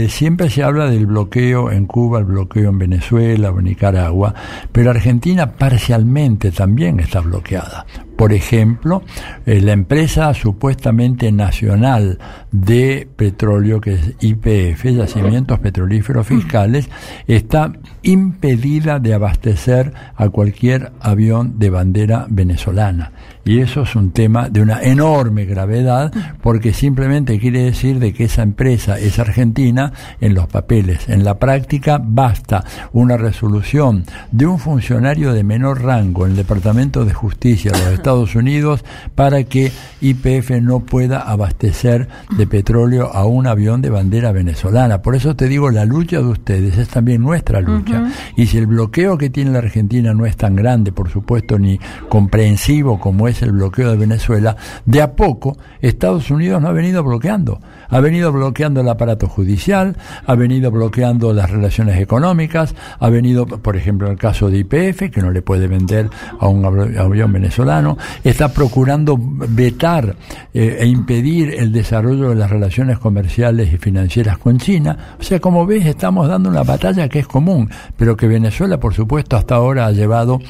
siempre 0.08 0.50
se 0.50 0.62
habla 0.62 0.90
del 0.90 1.06
bloqueo 1.06 1.70
en 1.70 1.86
Cuba, 1.86 2.18
el 2.18 2.26
bloqueo 2.26 2.68
en 2.68 2.78
Venezuela 2.78 3.50
o 3.50 3.58
en 3.58 3.64
Nicaragua, 3.64 4.34
pero 4.70 4.90
Argentina 4.90 5.52
parcialmente 5.52 6.50
también 6.50 7.00
está 7.00 7.20
bloqueada. 7.20 7.86
Por 8.16 8.32
ejemplo, 8.32 9.02
la 9.46 9.72
empresa 9.72 10.32
supuestamente 10.34 11.32
nacional 11.32 12.18
de 12.50 13.08
petróleo, 13.16 13.80
que 13.80 13.94
es 13.94 14.14
IPF, 14.20 14.84
Yacimientos 14.84 15.58
Petrolíferos 15.58 16.26
Fiscales, 16.26 16.88
está 17.26 17.72
impedida 18.02 18.98
de 18.98 19.14
abastecer 19.14 19.92
a 20.14 20.28
cualquier 20.28 20.92
avión 21.00 21.58
de 21.58 21.70
bandera 21.70 22.26
venezolana. 22.28 23.12
Y 23.44 23.60
eso 23.60 23.82
es 23.82 23.96
un 23.96 24.12
tema 24.12 24.48
de 24.48 24.62
una 24.62 24.82
enorme 24.82 25.44
gravedad 25.44 26.12
porque 26.42 26.72
simplemente 26.72 27.40
quiere 27.40 27.64
decir 27.64 27.98
de 27.98 28.12
que 28.12 28.24
esa 28.24 28.42
empresa 28.42 28.98
es 28.98 29.18
argentina 29.18 29.92
en 30.20 30.34
los 30.34 30.46
papeles. 30.46 31.08
En 31.08 31.24
la 31.24 31.38
práctica 31.38 32.00
basta 32.02 32.64
una 32.92 33.16
resolución 33.16 34.04
de 34.30 34.46
un 34.46 34.58
funcionario 34.58 35.32
de 35.32 35.42
menor 35.42 35.82
rango 35.82 36.24
en 36.24 36.32
el 36.32 36.36
Departamento 36.36 37.04
de 37.04 37.14
Justicia 37.14 37.72
de 37.72 37.78
los 37.78 37.88
Estados 37.94 38.36
Unidos 38.36 38.84
para 39.14 39.42
que 39.44 39.72
IPF 40.00 40.50
no 40.62 40.80
pueda 40.80 41.20
abastecer 41.20 42.08
de 42.36 42.46
petróleo 42.46 43.12
a 43.12 43.26
un 43.26 43.46
avión 43.46 43.82
de 43.82 43.90
bandera 43.90 44.30
venezolana. 44.30 45.02
Por 45.02 45.16
eso 45.16 45.34
te 45.34 45.48
digo, 45.48 45.70
la 45.70 45.84
lucha 45.84 46.18
de 46.18 46.26
ustedes 46.26 46.78
es 46.78 46.88
también 46.88 47.22
nuestra 47.22 47.60
lucha. 47.60 48.04
Y 48.36 48.46
si 48.46 48.58
el 48.58 48.66
bloqueo 48.66 49.18
que 49.18 49.30
tiene 49.30 49.50
la 49.50 49.58
Argentina 49.58 50.14
no 50.14 50.26
es 50.26 50.36
tan 50.36 50.54
grande, 50.54 50.92
por 50.92 51.10
supuesto, 51.10 51.58
ni 51.58 51.78
comprensivo 52.08 53.00
como 53.00 53.28
es 53.28 53.31
es 53.32 53.42
el 53.42 53.52
bloqueo 53.52 53.90
de 53.90 53.96
Venezuela, 53.96 54.56
de 54.84 55.02
a 55.02 55.12
poco 55.12 55.56
Estados 55.80 56.30
Unidos 56.30 56.62
no 56.62 56.68
ha 56.68 56.72
venido 56.72 57.02
bloqueando. 57.02 57.60
Ha 57.88 58.00
venido 58.00 58.32
bloqueando 58.32 58.80
el 58.80 58.88
aparato 58.88 59.28
judicial, 59.28 59.96
ha 60.24 60.34
venido 60.34 60.70
bloqueando 60.70 61.32
las 61.32 61.50
relaciones 61.50 62.00
económicas, 62.00 62.74
ha 62.98 63.10
venido, 63.10 63.46
por 63.46 63.76
ejemplo, 63.76 64.10
el 64.10 64.16
caso 64.16 64.48
de 64.48 64.58
IPF, 64.58 65.10
que 65.10 65.20
no 65.20 65.30
le 65.30 65.42
puede 65.42 65.66
vender 65.66 66.08
a 66.38 66.48
un 66.48 66.64
avión 66.64 67.32
venezolano, 67.32 67.98
está 68.24 68.52
procurando 68.52 69.18
vetar 69.18 70.16
eh, 70.54 70.78
e 70.80 70.86
impedir 70.86 71.54
el 71.54 71.72
desarrollo 71.72 72.30
de 72.30 72.36
las 72.36 72.50
relaciones 72.50 72.98
comerciales 72.98 73.72
y 73.72 73.78
financieras 73.78 74.38
con 74.38 74.58
China. 74.58 75.16
O 75.18 75.22
sea, 75.22 75.40
como 75.40 75.66
ves, 75.66 75.86
estamos 75.86 76.28
dando 76.28 76.48
una 76.48 76.62
batalla 76.62 77.08
que 77.08 77.18
es 77.18 77.26
común, 77.26 77.68
pero 77.96 78.16
que 78.16 78.26
Venezuela, 78.26 78.78
por 78.78 78.94
supuesto, 78.94 79.36
hasta 79.36 79.56
ahora 79.56 79.86
ha 79.86 79.92
llevado 79.92 80.40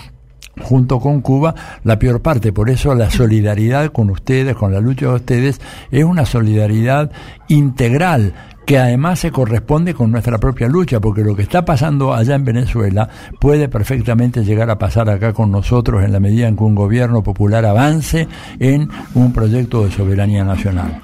junto 0.61 1.00
con 1.00 1.20
Cuba 1.20 1.55
la 1.84 1.98
peor 1.98 2.20
parte. 2.20 2.53
Por 2.53 2.70
eso 2.70 2.94
la 2.94 3.11
solidaridad 3.11 3.90
con 3.92 4.11
ustedes, 4.11 4.55
con 4.57 4.72
la 4.72 4.80
lucha 4.80 5.07
de 5.07 5.14
ustedes, 5.14 5.61
es 5.90 6.05
una 6.05 6.26
solidaridad 6.26 7.11
integral 7.48 8.34
que 8.66 8.78
además 8.78 9.18
se 9.18 9.32
corresponde 9.32 9.92
con 9.92 10.12
nuestra 10.12 10.38
propia 10.38 10.68
lucha, 10.68 11.00
porque 11.00 11.22
lo 11.22 11.34
que 11.34 11.42
está 11.42 11.64
pasando 11.64 12.14
allá 12.14 12.36
en 12.36 12.44
Venezuela 12.44 13.09
puede 13.40 13.68
perfectamente 13.68 14.44
llegar 14.44 14.70
a 14.70 14.78
pasar 14.78 15.11
acá 15.11 15.32
con 15.32 15.50
nosotros 15.50 16.05
en 16.05 16.12
la 16.12 16.20
medida 16.20 16.46
en 16.46 16.57
que 16.57 16.64
un 16.64 16.74
gobierno 16.74 17.22
popular 17.22 17.64
avance 17.64 18.28
en 18.61 18.88
un 19.14 19.32
proyecto 19.32 19.84
de 19.84 19.90
soberanía 19.90 20.44
nacional. 20.44 21.03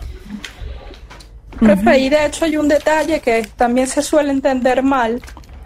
Profe, 1.58 1.98
y 1.98 2.08
de 2.08 2.26
hecho 2.26 2.44
hay 2.44 2.56
un 2.56 2.68
detalle 2.68 3.20
que 3.20 3.48
también 3.56 3.88
se 3.88 4.02
suele 4.02 4.30
entender 4.30 4.82
mal, 4.82 5.20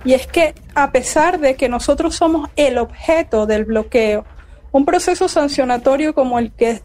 y 0.05 0.15
es 0.15 0.27
que 0.27 0.55
a 0.75 0.91
pesar 0.91 1.39
de 1.39 1.55
que 1.55 1.69
nosotros 1.69 2.17
somos 2.17 2.51
el 2.57 2.79
objeto 2.79 3.47
del 3.47 3.65
bloqueo, 3.65 4.25
un 4.73 4.85
proceso 4.85 5.29
sancionatorio 5.29 6.15
como 6.15 6.39
el 6.39 6.51
que 6.53 6.81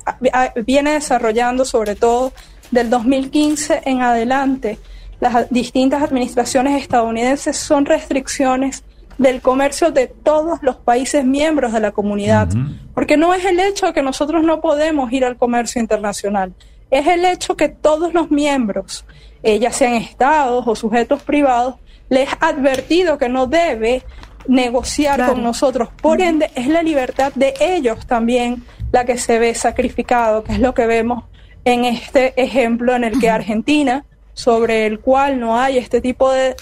viene 0.65 0.91
desarrollando 0.91 1.65
sobre 1.65 1.95
todo 1.95 2.33
del 2.71 2.89
2015 2.89 3.83
en 3.85 4.01
adelante, 4.01 4.77
las 5.19 5.49
distintas 5.49 6.03
administraciones 6.03 6.81
estadounidenses 6.81 7.57
son 7.57 7.85
restricciones 7.85 8.83
del 9.17 9.41
comercio 9.41 9.91
de 9.91 10.07
todos 10.07 10.59
los 10.61 10.75
países 10.75 11.25
miembros 11.25 11.73
de 11.73 11.79
la 11.79 11.91
comunidad, 11.91 12.49
porque 12.93 13.17
no 13.17 13.33
es 13.33 13.45
el 13.45 13.59
hecho 13.59 13.87
de 13.87 13.93
que 13.93 14.03
nosotros 14.03 14.43
no 14.43 14.61
podemos 14.61 15.11
ir 15.11 15.25
al 15.25 15.37
comercio 15.37 15.81
internacional, 15.81 16.53
es 16.91 17.07
el 17.07 17.25
hecho 17.25 17.55
que 17.57 17.69
todos 17.69 18.13
los 18.13 18.29
miembros, 18.29 19.05
eh, 19.43 19.59
ya 19.59 19.71
sean 19.71 19.95
estados 19.95 20.67
o 20.67 20.75
sujetos 20.75 21.23
privados, 21.23 21.75
les 22.09 22.29
ha 22.39 22.49
advertido 22.49 23.17
que 23.17 23.29
no 23.29 23.47
debe 23.47 24.03
negociar 24.47 25.25
con 25.27 25.43
nosotros. 25.43 25.89
Por 26.01 26.21
ende, 26.21 26.49
es 26.55 26.67
la 26.67 26.81
libertad 26.81 27.33
de 27.35 27.53
ellos 27.59 28.05
también 28.07 28.63
la 28.91 29.05
que 29.05 29.17
se 29.17 29.39
ve 29.39 29.53
sacrificado, 29.55 30.43
que 30.43 30.53
es 30.53 30.59
lo 30.59 30.73
que 30.73 30.87
vemos 30.87 31.25
en 31.65 31.85
este 31.85 32.33
ejemplo 32.41 32.95
en 32.95 33.03
el 33.03 33.19
que 33.19 33.29
Argentina 33.29 34.05
sobre 34.33 34.85
el 34.85 34.99
cual 34.99 35.39
no 35.39 35.59
hay 35.59 35.77
este 35.77 35.99
tipo 35.99 36.31
de, 36.31 36.55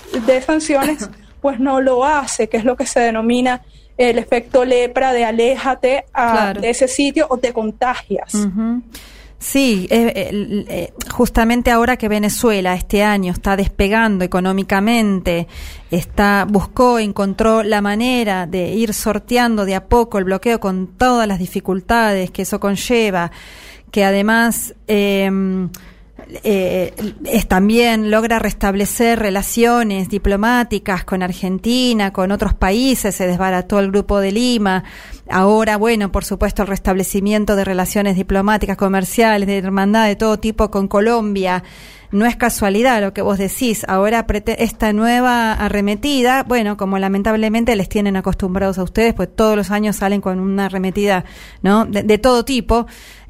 sanciones, 0.45 1.09
pues 1.41 1.59
no 1.59 1.81
lo 1.81 2.05
hace, 2.05 2.47
que 2.47 2.57
es 2.57 2.63
lo 2.63 2.75
que 2.75 2.85
se 2.85 3.01
denomina 3.01 3.61
el 3.97 4.17
efecto 4.17 4.65
lepra 4.65 5.13
de 5.13 5.25
aléjate 5.25 6.05
de 6.59 6.69
ese 6.69 6.87
sitio 6.87 7.27
o 7.29 7.37
te 7.37 7.53
contagias. 7.53 8.33
Sí, 9.45 9.85
eh, 9.91 10.65
eh, 10.67 10.93
justamente 11.11 11.69
ahora 11.69 11.97
que 11.97 12.09
Venezuela 12.09 12.73
este 12.73 13.03
año 13.03 13.31
está 13.31 13.55
despegando 13.55 14.25
económicamente, 14.25 15.47
está 15.91 16.47
buscó, 16.49 16.97
encontró 16.97 17.61
la 17.61 17.79
manera 17.79 18.47
de 18.47 18.69
ir 18.69 18.91
sorteando 18.91 19.63
de 19.63 19.75
a 19.75 19.85
poco 19.85 20.17
el 20.17 20.23
bloqueo 20.23 20.59
con 20.59 20.87
todas 20.97 21.27
las 21.27 21.37
dificultades 21.37 22.31
que 22.31 22.41
eso 22.41 22.59
conlleva, 22.59 23.29
que 23.91 24.03
además 24.03 24.73
eh, 24.87 25.29
eh, 26.43 26.93
es 27.25 27.47
también 27.47 28.09
logra 28.09 28.39
restablecer 28.39 29.19
relaciones 29.19 30.09
diplomáticas 30.09 31.03
con 31.03 31.21
Argentina, 31.21 32.11
con 32.11 32.31
otros 32.31 32.53
países, 32.53 33.15
se 33.15 33.27
desbarató 33.27 33.79
el 33.79 33.91
grupo 33.91 34.19
de 34.19 34.31
Lima. 34.31 34.83
Ahora, 35.29 35.77
bueno, 35.77 36.11
por 36.11 36.23
supuesto, 36.23 36.61
el 36.61 36.67
restablecimiento 36.67 37.55
de 37.55 37.65
relaciones 37.65 38.15
diplomáticas, 38.15 38.77
comerciales, 38.77 39.47
de 39.47 39.57
hermandad 39.57 40.07
de 40.07 40.15
todo 40.15 40.37
tipo 40.39 40.69
con 40.69 40.87
Colombia. 40.87 41.63
No 42.11 42.25
es 42.25 42.35
casualidad 42.35 43.01
lo 43.01 43.13
que 43.13 43.21
vos 43.21 43.37
decís. 43.39 43.83
Ahora 43.87 44.25
esta 44.57 44.93
nueva 44.93 45.53
arremetida, 45.53 46.43
bueno, 46.43 46.77
como 46.77 46.99
lamentablemente 46.99 47.75
les 47.75 47.89
tienen 47.89 48.15
acostumbrados 48.15 48.77
a 48.77 48.83
ustedes, 48.83 49.13
pues 49.13 49.35
todos 49.35 49.57
los 49.57 49.71
años 49.71 49.97
salen 49.97 50.21
con 50.21 50.39
una 50.39 50.67
arremetida, 50.67 51.25
¿no? 51.61 51.85
de 51.85 52.17
todo 52.19 52.45
tipo 52.45 52.85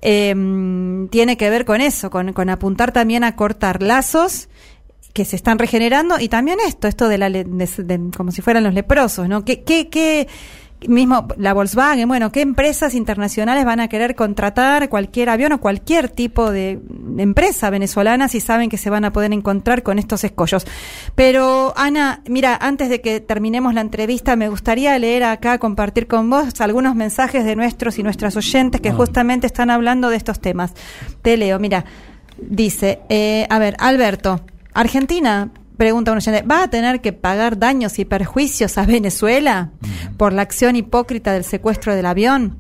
eh, 0.08 1.08
tiene 1.10 1.36
que 1.36 1.50
ver 1.50 1.66
con 1.66 1.82
eso, 1.82 2.12
con, 2.12 2.50
apuntar 2.50 2.92
también 2.92 3.24
a 3.24 3.36
cortar 3.36 3.82
lazos 3.82 4.50
que 5.14 5.26
se 5.26 5.36
están 5.36 5.58
regenerando 5.58 6.20
y 6.20 6.30
también 6.30 6.60
esto, 6.68 6.88
esto 6.88 7.08
de 7.08 7.18
la 7.18 7.30
de, 7.32 8.12
como 8.16 8.32
si 8.32 8.44
fueran 8.44 8.64
los 8.64 8.76
leprosos, 8.76 9.28
¿no? 9.28 9.44
¿Qué, 9.44 9.64
qué, 9.64 9.90
qué 9.90 10.28
mismo 10.88 11.28
la 11.38 11.54
Volkswagen, 11.54 12.08
bueno, 12.08 12.32
¿qué 12.32 12.42
empresas 12.42 12.96
internacionales 12.96 13.66
van 13.66 13.80
a 13.80 13.88
querer 13.88 14.16
contratar 14.16 14.90
cualquier 14.90 15.30
avión 15.30 15.54
o 15.54 15.60
cualquier 15.60 16.10
tipo 16.10 16.52
de 16.52 16.80
empresa 17.18 17.70
venezolana 17.70 18.28
si 18.28 18.40
saben 18.40 18.70
que 18.70 18.78
se 18.78 18.90
van 18.90 19.06
a 19.06 19.12
poder 19.12 19.34
encontrar 19.34 19.84
con 19.84 20.00
estos 20.00 20.24
escollos? 20.24 20.66
Pero 21.16 21.74
Ana, 21.76 22.22
mira, 22.28 22.58
antes 22.60 22.90
de 22.90 23.02
que 23.02 23.20
terminemos 23.20 23.74
la 23.74 23.82
entrevista, 23.82 24.36
me 24.36 24.50
gustaría 24.50 24.98
leer 25.00 25.24
acá, 25.24 25.58
compartir 25.58 26.08
con 26.08 26.30
vos 26.30 26.60
algunos 26.62 26.96
mensajes 26.96 27.46
de 27.46 27.56
nuestros 27.56 27.98
y 27.98 28.04
nuestras 28.04 28.36
oyentes 28.36 28.82
que 28.82 28.92
justamente 28.92 29.48
están 29.48 29.70
hablando 29.70 30.10
de 30.10 30.18
estos 30.18 30.40
temas. 30.40 30.74
Te 31.22 31.38
leo, 31.38 31.60
mira, 31.60 31.86
dice, 32.38 33.00
eh, 33.10 33.48
a 33.50 33.60
ver, 33.60 33.76
Alberto, 33.80 34.42
Argentina 34.74 35.52
pregunta 35.78 36.12
un 36.12 36.18
oyente, 36.18 36.42
¿va 36.42 36.64
a 36.64 36.70
tener 36.70 37.02
que 37.02 37.14
pagar 37.14 37.58
daños 37.58 38.00
y 38.00 38.06
perjuicios 38.06 38.78
a 38.78 38.86
Venezuela 38.86 39.72
por 40.18 40.34
la 40.34 40.42
acción 40.42 40.76
hipócrita 40.76 41.34
del 41.34 41.44
secuestro 41.44 41.96
del 41.96 42.06
avión? 42.06 42.60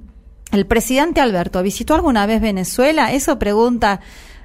¿El 0.51 0.65
presidente 0.65 1.21
Alberto 1.21 1.61
visitó 1.63 1.95
alguna 1.95 2.25
vez 2.25 2.41
Venezuela? 2.41 3.11
Eso 3.11 3.39
pregunta 3.39 3.99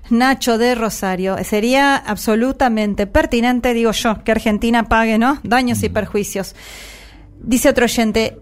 Nacho 0.09 0.59
de 0.59 0.75
Rosario. 0.75 1.37
Sería 1.45 1.97
absolutamente 1.97 3.07
pertinente, 3.07 3.75
digo 3.75 3.93
yo, 3.93 4.25
que 4.25 4.33
Argentina 4.33 4.89
pague, 4.89 5.19
¿no? 5.19 5.39
Daños 5.43 5.83
y 5.83 5.89
perjuicios. 5.89 6.55
Dice 7.43 7.69
otro 7.69 7.85
oyente, 7.85 8.39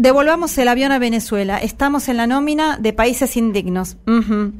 Devolvamos 0.00 0.56
el 0.58 0.68
avión 0.68 0.92
a 0.92 1.00
Venezuela. 1.00 1.58
Estamos 1.58 2.08
en 2.08 2.18
la 2.18 2.28
nómina 2.28 2.78
de 2.78 2.92
países 2.92 3.36
indignos. 3.36 3.96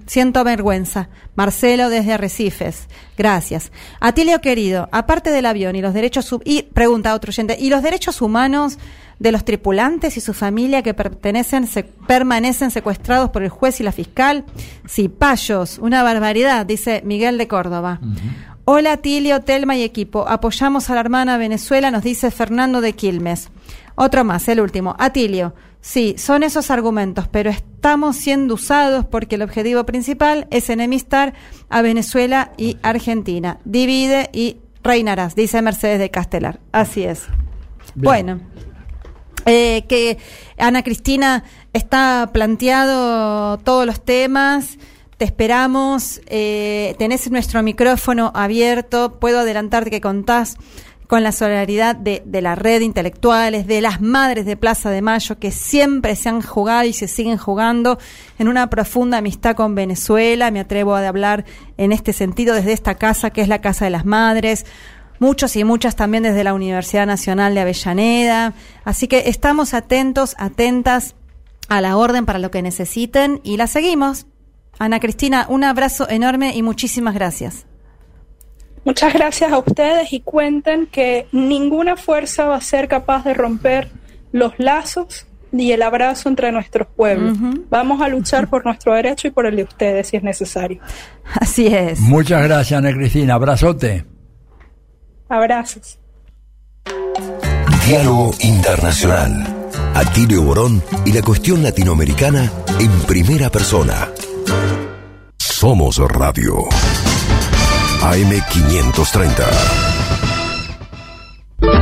Siento 0.05 0.43
vergüenza. 0.43 1.11
Marcelo 1.36 1.91
desde 1.91 2.14
Arrecifes. 2.14 2.89
Gracias. 3.16 3.70
Atilio 4.01 4.41
querido, 4.41 4.89
aparte 4.91 5.30
del 5.30 5.47
avión 5.47 5.76
y 5.76 5.80
los 5.80 5.95
derechos 5.95 6.34
y 6.45 6.64
pregunta 6.64 7.12
a 7.12 7.14
otro 7.14 7.30
oyente, 7.30 7.57
¿y 7.57 7.70
los 7.70 7.84
derechos 7.84 8.20
humanos 8.20 8.80
de 9.20 9.30
los 9.30 9.45
tripulantes 9.45 10.16
y 10.16 10.20
su 10.20 10.34
familia 10.34 10.82
que 10.82 10.93
pertenecen 10.93 11.68
se, 11.68 11.84
permanecen 11.84 12.72
secuestrados 12.72 13.30
por 13.30 13.45
el 13.45 13.49
juez 13.49 13.78
y 13.78 13.84
la 13.84 13.93
fiscal? 13.93 14.45
Sí, 14.89 15.09
payos, 15.09 15.78
una 15.78 16.03
barbaridad, 16.03 16.66
dice 16.66 17.01
Miguel 17.05 17.39
de 17.39 17.47
Córdoba. 17.47 18.01
Hola 18.70 18.92
Atilio, 18.92 19.40
Telma 19.40 19.76
y 19.76 19.82
equipo. 19.82 20.28
Apoyamos 20.28 20.90
a 20.90 20.94
la 20.94 21.00
hermana 21.00 21.38
Venezuela, 21.38 21.90
nos 21.90 22.02
dice 22.02 22.30
Fernando 22.30 22.82
de 22.82 22.92
Quilmes. 22.92 23.48
Otro 23.94 24.24
más, 24.24 24.46
el 24.46 24.60
último. 24.60 24.94
Atilio. 24.98 25.54
Sí, 25.80 26.16
son 26.18 26.42
esos 26.42 26.70
argumentos, 26.70 27.28
pero 27.28 27.48
estamos 27.48 28.16
siendo 28.16 28.52
usados 28.52 29.06
porque 29.06 29.36
el 29.36 29.42
objetivo 29.42 29.86
principal 29.86 30.46
es 30.50 30.68
enemistar 30.68 31.32
a 31.70 31.80
Venezuela 31.80 32.52
y 32.58 32.76
Argentina. 32.82 33.58
Divide 33.64 34.28
y 34.34 34.58
reinarás, 34.82 35.34
dice 35.34 35.62
Mercedes 35.62 35.98
de 35.98 36.10
Castelar. 36.10 36.60
Así 36.70 37.04
es. 37.04 37.22
Bueno, 37.94 38.38
eh, 39.46 39.86
que 39.88 40.18
Ana 40.58 40.82
Cristina 40.82 41.42
está 41.72 42.28
planteado 42.34 43.56
todos 43.60 43.86
los 43.86 44.04
temas. 44.04 44.76
Te 45.18 45.24
esperamos. 45.24 46.20
Eh, 46.26 46.94
tenés 46.96 47.28
nuestro 47.30 47.60
micrófono 47.64 48.30
abierto. 48.36 49.18
Puedo 49.18 49.40
adelantarte 49.40 49.90
que 49.90 50.00
contás 50.00 50.56
con 51.08 51.24
la 51.24 51.32
solidaridad 51.32 51.96
de, 51.96 52.22
de, 52.24 52.40
la 52.40 52.54
red 52.54 52.78
de 52.78 52.84
intelectuales, 52.84 53.66
de 53.66 53.80
las 53.80 54.00
madres 54.00 54.46
de 54.46 54.56
Plaza 54.56 54.90
de 54.90 55.02
Mayo, 55.02 55.38
que 55.40 55.50
siempre 55.50 56.14
se 56.14 56.28
han 56.28 56.40
jugado 56.40 56.84
y 56.84 56.92
se 56.92 57.08
siguen 57.08 57.36
jugando 57.36 57.98
en 58.38 58.46
una 58.46 58.70
profunda 58.70 59.18
amistad 59.18 59.56
con 59.56 59.74
Venezuela. 59.74 60.52
Me 60.52 60.60
atrevo 60.60 60.94
a 60.94 61.08
hablar 61.08 61.44
en 61.78 61.90
este 61.90 62.12
sentido 62.12 62.54
desde 62.54 62.72
esta 62.72 62.94
casa, 62.94 63.30
que 63.30 63.40
es 63.40 63.48
la 63.48 63.60
Casa 63.60 63.86
de 63.86 63.90
las 63.90 64.04
Madres. 64.04 64.66
Muchos 65.18 65.56
y 65.56 65.64
muchas 65.64 65.96
también 65.96 66.22
desde 66.22 66.44
la 66.44 66.54
Universidad 66.54 67.06
Nacional 67.06 67.54
de 67.54 67.62
Avellaneda. 67.62 68.54
Así 68.84 69.08
que 69.08 69.24
estamos 69.26 69.74
atentos, 69.74 70.36
atentas 70.38 71.16
a 71.68 71.80
la 71.80 71.96
orden 71.96 72.24
para 72.24 72.38
lo 72.38 72.52
que 72.52 72.62
necesiten 72.62 73.40
y 73.42 73.56
la 73.56 73.66
seguimos. 73.66 74.26
Ana 74.78 75.00
Cristina, 75.00 75.46
un 75.48 75.64
abrazo 75.64 76.08
enorme 76.08 76.54
y 76.54 76.62
muchísimas 76.62 77.14
gracias. 77.14 77.66
Muchas 78.84 79.12
gracias 79.12 79.52
a 79.52 79.58
ustedes 79.58 80.12
y 80.12 80.20
cuenten 80.20 80.86
que 80.86 81.26
ninguna 81.32 81.96
fuerza 81.96 82.46
va 82.46 82.56
a 82.56 82.60
ser 82.60 82.88
capaz 82.88 83.24
de 83.24 83.34
romper 83.34 83.90
los 84.32 84.58
lazos 84.58 85.26
ni 85.50 85.72
el 85.72 85.82
abrazo 85.82 86.28
entre 86.28 86.52
nuestros 86.52 86.88
pueblos. 86.88 87.36
Vamos 87.70 88.00
a 88.00 88.08
luchar 88.08 88.48
por 88.48 88.64
nuestro 88.64 88.94
derecho 88.94 89.28
y 89.28 89.30
por 89.30 89.46
el 89.46 89.56
de 89.56 89.64
ustedes 89.64 90.08
si 90.08 90.16
es 90.16 90.22
necesario. 90.22 90.80
Así 91.34 91.66
es. 91.66 92.00
Muchas 92.00 92.42
gracias, 92.44 92.78
Ana 92.78 92.92
Cristina. 92.92 93.34
Abrazote. 93.34 94.04
Abrazos. 95.28 95.98
Diálogo 97.86 98.32
Internacional. 98.40 99.46
Atilio 99.94 100.42
Borón 100.42 100.82
y 101.04 101.12
la 101.12 101.22
cuestión 101.22 101.62
latinoamericana 101.62 102.52
en 102.78 102.90
primera 103.06 103.50
persona. 103.50 104.08
Somos 105.61 105.98
Radio. 105.98 106.54
AM530. 108.00 109.44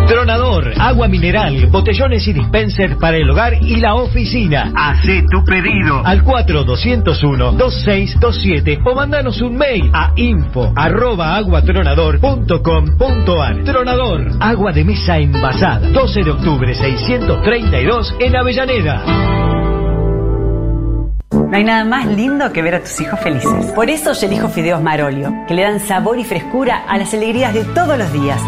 Tronador 0.08 0.72
agua 0.80 1.06
mineral, 1.08 1.66
botellones 1.66 2.26
y 2.26 2.32
dispensers 2.32 2.96
para 2.96 3.18
el 3.18 3.28
hogar 3.28 3.62
y 3.62 3.76
la 3.76 3.96
oficina. 3.96 4.72
Hacé 4.74 5.24
tu 5.30 5.44
pedido 5.44 6.00
al 6.06 6.24
4201-2627 6.24 8.80
o 8.82 8.94
mandanos 8.94 9.42
un 9.42 9.58
mail 9.58 9.90
a 9.92 10.14
info 10.16 10.72
arroba 10.74 11.36
aguatronador.com.ar. 11.36 13.64
Tronador, 13.64 14.38
agua 14.40 14.72
de 14.72 14.84
mesa 14.84 15.18
envasada. 15.18 15.86
12 15.90 16.24
de 16.24 16.30
octubre 16.30 16.74
632 16.74 18.14
en 18.20 18.36
Avellaneda. 18.36 19.65
No 21.30 21.56
hay 21.56 21.64
nada 21.64 21.84
más 21.84 22.06
lindo 22.06 22.52
que 22.52 22.62
ver 22.62 22.76
a 22.76 22.80
tus 22.80 23.00
hijos 23.00 23.18
felices. 23.20 23.66
Por 23.72 23.90
eso 23.90 24.12
yo 24.12 24.26
elijo 24.26 24.48
fideos 24.48 24.82
Marolio, 24.82 25.32
que 25.46 25.54
le 25.54 25.62
dan 25.62 25.80
sabor 25.80 26.18
y 26.18 26.24
frescura 26.24 26.84
a 26.88 26.98
las 26.98 27.12
alegrías 27.14 27.52
de 27.52 27.64
todos 27.64 27.98
los 27.98 28.12
días. 28.12 28.40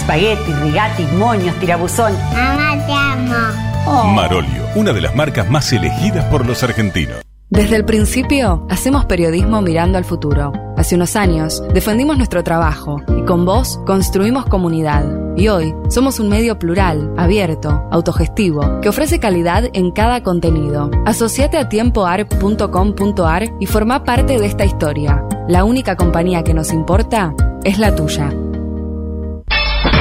Spaghetti, 0.00 0.52
rigati, 0.62 1.04
moños, 1.16 1.54
tirabuzón. 1.60 2.12
Mamá, 2.32 2.76
te 2.86 2.92
amo. 2.92 4.14
Marolio, 4.14 4.68
una 4.74 4.92
de 4.92 5.00
las 5.00 5.14
marcas 5.14 5.48
más 5.50 5.72
elegidas 5.72 6.24
por 6.26 6.46
los 6.46 6.62
argentinos. 6.62 7.24
Desde 7.50 7.76
el 7.76 7.84
principio, 7.84 8.66
hacemos 8.70 9.04
periodismo 9.04 9.60
mirando 9.60 9.98
al 9.98 10.04
futuro. 10.04 10.52
Hace 10.76 10.96
unos 10.96 11.14
años, 11.14 11.62
defendimos 11.72 12.16
nuestro 12.16 12.42
trabajo 12.42 13.00
y 13.16 13.22
con 13.24 13.44
vos 13.44 13.78
construimos 13.86 14.46
comunidad. 14.46 15.04
Y 15.36 15.48
hoy, 15.48 15.74
somos 15.88 16.18
un 16.20 16.28
medio 16.28 16.58
plural, 16.58 17.12
abierto, 17.16 17.86
autogestivo, 17.90 18.80
que 18.80 18.88
ofrece 18.88 19.20
calidad 19.20 19.64
en 19.72 19.92
cada 19.92 20.22
contenido. 20.22 20.90
Asociate 21.06 21.58
a 21.58 21.68
tiempoarp.com.ar 21.68 23.44
y 23.60 23.66
forma 23.66 24.04
parte 24.04 24.38
de 24.38 24.46
esta 24.46 24.64
historia. 24.64 25.24
La 25.46 25.64
única 25.64 25.96
compañía 25.96 26.42
que 26.44 26.54
nos 26.54 26.72
importa 26.72 27.34
es 27.62 27.78
la 27.78 27.94
tuya. 27.94 28.30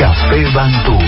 Café 0.03 0.43
Bantú. 0.53 0.99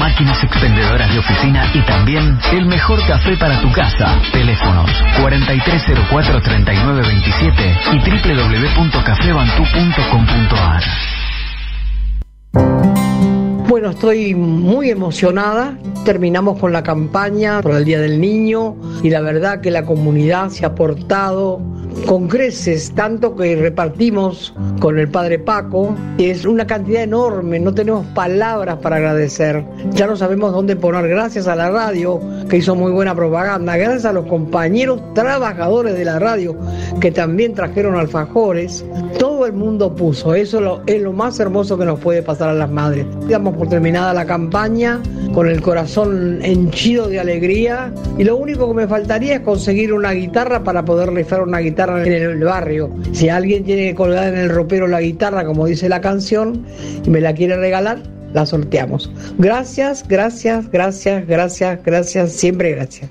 Máquinas 0.00 0.42
expendedoras 0.42 1.12
de 1.12 1.20
oficina 1.20 1.70
y 1.72 1.82
también 1.82 2.36
el 2.52 2.66
mejor 2.66 2.98
café 3.06 3.36
para 3.36 3.60
tu 3.60 3.70
casa. 3.70 4.20
Teléfonos 4.32 4.90
4304-3927 5.20 7.78
y 7.92 8.00
www.cafebantú.com.ar. 8.10 10.82
Bueno, 13.68 13.90
estoy 13.90 14.34
muy 14.34 14.90
emocionada. 14.90 15.78
Terminamos 16.04 16.58
con 16.58 16.72
la 16.72 16.82
campaña 16.82 17.62
por 17.62 17.76
el 17.76 17.84
Día 17.84 18.00
del 18.00 18.20
Niño 18.20 18.74
y 19.04 19.10
la 19.10 19.20
verdad 19.20 19.60
que 19.60 19.70
la 19.70 19.84
comunidad 19.84 20.48
se 20.48 20.66
ha 20.66 20.74
portado 20.74 21.60
con 22.06 22.28
creces, 22.28 22.92
tanto 22.94 23.34
que 23.36 23.56
repartimos 23.56 24.54
con 24.80 24.98
el 24.98 25.08
padre 25.08 25.38
Paco. 25.38 25.94
Es 26.18 26.44
una 26.44 26.66
cantidad 26.66 27.02
enorme, 27.02 27.58
no 27.60 27.74
tenemos 27.74 28.06
palabras 28.14 28.78
para 28.78 28.96
agradecer. 28.96 29.64
Ya 29.92 30.06
no 30.06 30.16
sabemos 30.16 30.52
dónde 30.52 30.76
poner. 30.76 31.08
Gracias 31.08 31.46
a 31.46 31.56
la 31.56 31.70
radio, 31.70 32.20
que 32.48 32.58
hizo 32.58 32.74
muy 32.74 32.92
buena 32.92 33.14
propaganda. 33.14 33.76
Gracias 33.76 34.04
a 34.04 34.12
los 34.12 34.26
compañeros 34.26 35.00
trabajadores 35.14 35.94
de 35.94 36.04
la 36.04 36.18
radio, 36.18 36.56
que 37.00 37.10
también 37.10 37.54
trajeron 37.54 37.96
alfajores. 37.96 38.84
Todo 39.18 39.46
el 39.46 39.52
mundo 39.52 39.94
puso. 39.94 40.34
Eso 40.34 40.82
es 40.86 41.02
lo 41.02 41.12
más 41.12 41.38
hermoso 41.40 41.78
que 41.78 41.84
nos 41.84 42.00
puede 42.00 42.22
pasar 42.22 42.50
a 42.50 42.54
las 42.54 42.70
madres. 42.70 43.06
Damos 43.28 43.56
por 43.56 43.68
terminada 43.68 44.12
la 44.14 44.26
campaña, 44.26 45.00
con 45.34 45.48
el 45.48 45.60
corazón 45.60 46.40
henchido 46.42 47.08
de 47.08 47.20
alegría. 47.20 47.92
Y 48.18 48.24
lo 48.24 48.36
único 48.36 48.68
que 48.68 48.74
me 48.74 48.88
faltaría 48.88 49.36
es 49.36 49.40
conseguir 49.40 49.92
una 49.92 50.12
guitarra 50.12 50.62
para 50.64 50.84
poder 50.84 51.12
rifar 51.12 51.42
una 51.42 51.58
guitarra 51.58 51.79
en 51.88 52.12
el 52.12 52.44
barrio. 52.44 52.90
Si 53.12 53.28
alguien 53.28 53.64
tiene 53.64 53.94
colgada 53.94 54.28
en 54.28 54.38
el 54.38 54.50
ropero 54.50 54.86
la 54.86 55.00
guitarra, 55.00 55.44
como 55.44 55.66
dice 55.66 55.88
la 55.88 56.00
canción, 56.00 56.64
y 57.04 57.10
me 57.10 57.20
la 57.20 57.34
quiere 57.34 57.56
regalar, 57.56 58.02
la 58.32 58.46
sorteamos. 58.46 59.10
Gracias, 59.38 60.06
gracias, 60.06 60.70
gracias, 60.70 61.26
gracias, 61.26 61.80
gracias, 61.84 62.32
siempre 62.32 62.72
gracias. 62.72 63.10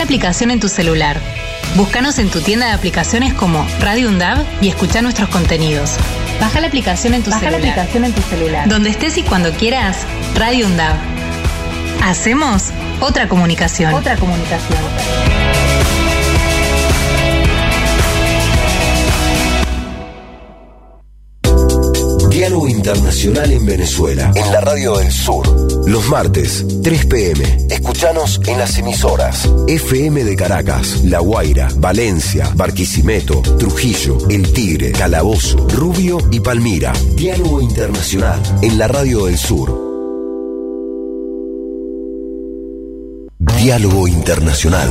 La 0.00 0.04
aplicación 0.04 0.50
en 0.50 0.60
tu 0.60 0.68
celular. 0.70 1.20
Búscanos 1.76 2.18
en 2.18 2.30
tu 2.30 2.40
tienda 2.40 2.64
de 2.64 2.72
aplicaciones 2.72 3.34
como 3.34 3.66
Radio 3.80 4.08
Undab 4.08 4.46
y 4.62 4.68
escucha 4.70 5.02
nuestros 5.02 5.28
contenidos. 5.28 5.96
Baja 6.40 6.58
la 6.62 6.68
aplicación 6.68 7.12
en 7.12 7.22
tu 7.22 7.28
Baja 7.28 7.50
la 7.50 7.50
celular. 7.50 7.78
aplicación 7.78 8.04
en 8.06 8.12
tu 8.14 8.22
celular. 8.22 8.66
Donde 8.66 8.88
estés 8.88 9.18
y 9.18 9.22
cuando 9.24 9.52
quieras, 9.52 9.98
Radio 10.34 10.68
Undab. 10.68 10.96
Hacemos 12.02 12.70
otra 13.00 13.28
comunicación. 13.28 13.92
Otra 13.92 14.16
comunicación. 14.16 14.78
Diálogo 22.40 22.68
Internacional 22.68 23.52
en 23.52 23.66
Venezuela. 23.66 24.32
En 24.34 24.50
la 24.50 24.62
Radio 24.62 24.96
del 24.96 25.12
Sur. 25.12 25.86
Los 25.86 26.08
martes, 26.08 26.64
3 26.82 27.04
pm. 27.04 27.66
Escuchanos 27.68 28.40
en 28.46 28.56
las 28.56 28.78
emisoras. 28.78 29.46
FM 29.68 30.24
de 30.24 30.36
Caracas, 30.36 31.04
La 31.04 31.18
Guaira, 31.18 31.68
Valencia, 31.76 32.50
Barquisimeto, 32.54 33.42
Trujillo, 33.58 34.16
El 34.30 34.50
Tigre, 34.54 34.92
Calabozo, 34.92 35.68
Rubio 35.68 36.16
y 36.30 36.40
Palmira. 36.40 36.94
Diálogo 37.14 37.60
Internacional 37.60 38.40
en 38.62 38.78
la 38.78 38.88
Radio 38.88 39.26
del 39.26 39.36
Sur. 39.36 39.78
Diálogo 43.38 44.08
Internacional. 44.08 44.88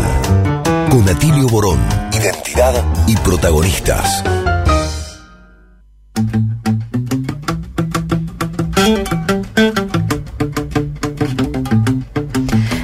Con 0.92 1.10
Atilio 1.10 1.48
Borón. 1.48 1.80
Identidad 2.14 2.86
y 3.08 3.16
protagonistas. 3.18 4.24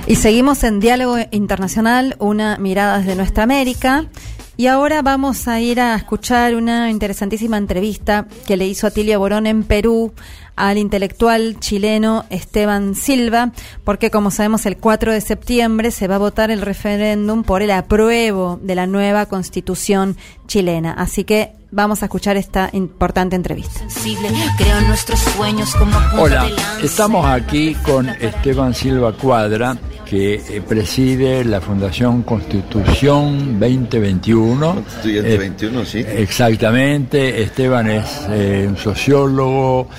Y 0.08 0.18
seguimos 0.18 0.64
en 0.64 0.80
Diálogo 0.80 1.18
Internacional, 1.32 2.16
una 2.20 2.58
mirada 2.60 3.00
desde 3.00 3.16
nuestra 3.16 3.44
América. 3.44 4.06
Y 4.56 4.68
ahora 4.68 5.02
vamos 5.02 5.48
a 5.48 5.60
ir 5.60 5.82
a 5.82 5.96
escuchar 5.96 6.54
una 6.54 6.92
interesantísima 6.92 7.58
entrevista 7.58 8.28
que 8.46 8.56
le 8.56 8.68
hizo 8.68 8.86
Atilio 8.86 9.18
Borón 9.18 9.48
en 9.48 9.64
Perú 9.64 10.14
al 10.56 10.78
intelectual 10.78 11.60
chileno 11.60 12.26
Esteban 12.30 12.96
Silva, 12.96 13.52
porque 13.84 14.12
como 14.12 14.32
sabemos 14.32 14.66
el 14.66 14.78
4 14.78 15.12
de 15.12 15.22
septiembre 15.22 15.92
se 15.92 16.08
va 16.08 16.16
a 16.16 16.20
votar 16.20 16.52
el 16.52 16.62
referéndum 16.62 17.44
por 17.44 17.62
el 17.62 17.72
apruebo 17.72 18.60
de 18.62 18.76
la 18.76 18.88
nueva 18.88 19.26
constitución 19.26 20.18
chilena. 20.48 20.94
Así 20.94 21.24
que 21.24 21.54
vamos 21.76 22.02
a 22.02 22.06
escuchar 22.06 22.38
esta 22.38 22.70
importante 22.72 23.36
entrevista. 23.36 23.82
Hola, 26.18 26.48
estamos 26.82 27.26
aquí 27.26 27.76
con 27.76 28.08
Esteban 28.10 28.74
Silva 28.74 29.12
Cuadra, 29.14 29.78
que 30.06 30.36
eh, 30.36 30.62
preside 30.62 31.44
la 31.44 31.60
Fundación 31.60 32.24
Constitución 32.24 33.60
2021. 33.60 34.76
Constituyente 34.76 35.38
21, 35.38 35.86
sí. 35.86 36.00
Exactamente. 36.00 37.42
Esteban 37.42 37.90
es 37.90 38.22
un 38.30 38.78
sociólogo, 38.78 39.90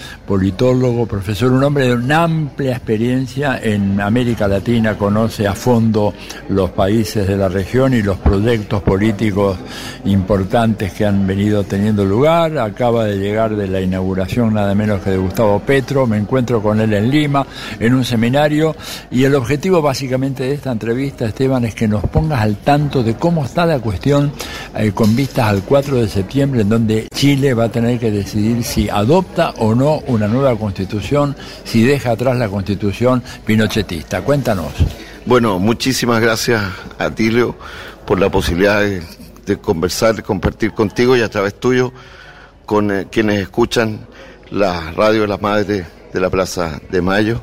politólogo, 0.47 1.07
profesor, 1.07 1.51
un 1.51 1.64
hombre 1.64 1.86
de 1.86 1.94
una 1.94 2.22
amplia 2.22 2.70
experiencia 2.70 3.59
en 3.61 4.01
América 4.01 4.47
Latina, 4.47 4.97
conoce 4.97 5.44
a 5.44 5.55
fondo 5.55 6.14
los 6.51 6.70
países 6.70 7.26
de 7.26 7.36
la 7.36 7.49
región 7.49 7.94
y 7.94 8.01
los 8.01 8.16
proyectos 8.18 8.80
políticos 8.80 9.59
importantes 10.05 10.92
que 10.92 11.05
han 11.05 11.26
venido 11.26 11.64
teniendo 11.64 12.05
lugar. 12.05 12.59
Acaba 12.59 13.07
de 13.07 13.18
llegar 13.18 13.57
de 13.57 13.66
la 13.66 13.80
inauguración 13.80 14.55
nada 14.55 14.72
menos 14.76 15.03
que 15.03 15.11
de 15.11 15.16
Gustavo 15.16 15.59
Petro. 15.59 16.07
Me 16.07 16.16
encuentro 16.16 16.62
con 16.62 16.80
él 16.80 16.92
en 16.94 17.11
Lima, 17.11 17.44
en 17.80 17.94
un 17.94 18.05
seminario, 18.05 18.76
y 19.11 19.24
el 19.24 19.34
objetivo 19.34 19.82
básicamente 19.82 20.44
de 20.44 20.53
esta 20.53 20.70
entrevista, 20.70 21.26
Esteban, 21.26 21.64
es 21.64 21.74
que 21.74 21.88
nos 21.88 22.05
pongas 22.05 22.40
al 22.40 22.59
tanto 22.59 23.03
de 23.03 23.14
cómo 23.14 23.44
está 23.44 23.66
la 23.66 23.80
cuestión 23.80 24.30
eh, 24.76 24.92
con 24.92 25.16
vistas 25.16 25.49
al 25.49 25.62
4 25.62 25.97
de 25.97 26.09
septiembre, 26.09 26.61
en 26.61 26.68
donde 26.68 27.09
Chile 27.12 27.53
va 27.53 27.64
a 27.64 27.68
tener 27.68 27.99
que 27.99 28.12
decidir 28.12 28.62
si 28.62 28.88
adopta 28.88 29.51
o 29.59 29.74
no 29.74 29.99
una 30.07 30.28
nueva 30.28 30.36
constitución, 30.59 31.37
si 31.64 31.82
deja 31.84 32.12
atrás 32.12 32.37
la 32.37 32.49
constitución 32.49 33.22
pinochetista. 33.45 34.22
Cuéntanos. 34.22 34.72
Bueno, 35.24 35.59
muchísimas 35.59 36.20
gracias 36.20 36.62
a 36.99 37.11
Tilio 37.11 37.57
por 38.07 38.20
la 38.20 38.30
posibilidad 38.30 38.80
de, 38.80 39.57
conversar, 39.59 40.14
de 40.14 40.22
compartir 40.22 40.72
contigo 40.72 41.16
y 41.16 41.22
a 41.22 41.28
través 41.28 41.59
tuyo 41.59 41.93
con 42.64 42.91
eh, 42.91 43.07
quienes 43.11 43.41
escuchan 43.41 44.07
la 44.51 44.93
radio 44.93 45.22
de 45.22 45.28
las 45.28 45.43
madres 45.43 45.87
de 46.12 46.20
la 46.20 46.30
Plaza 46.30 46.80
de 46.91 47.03
Mayo. 47.03 47.41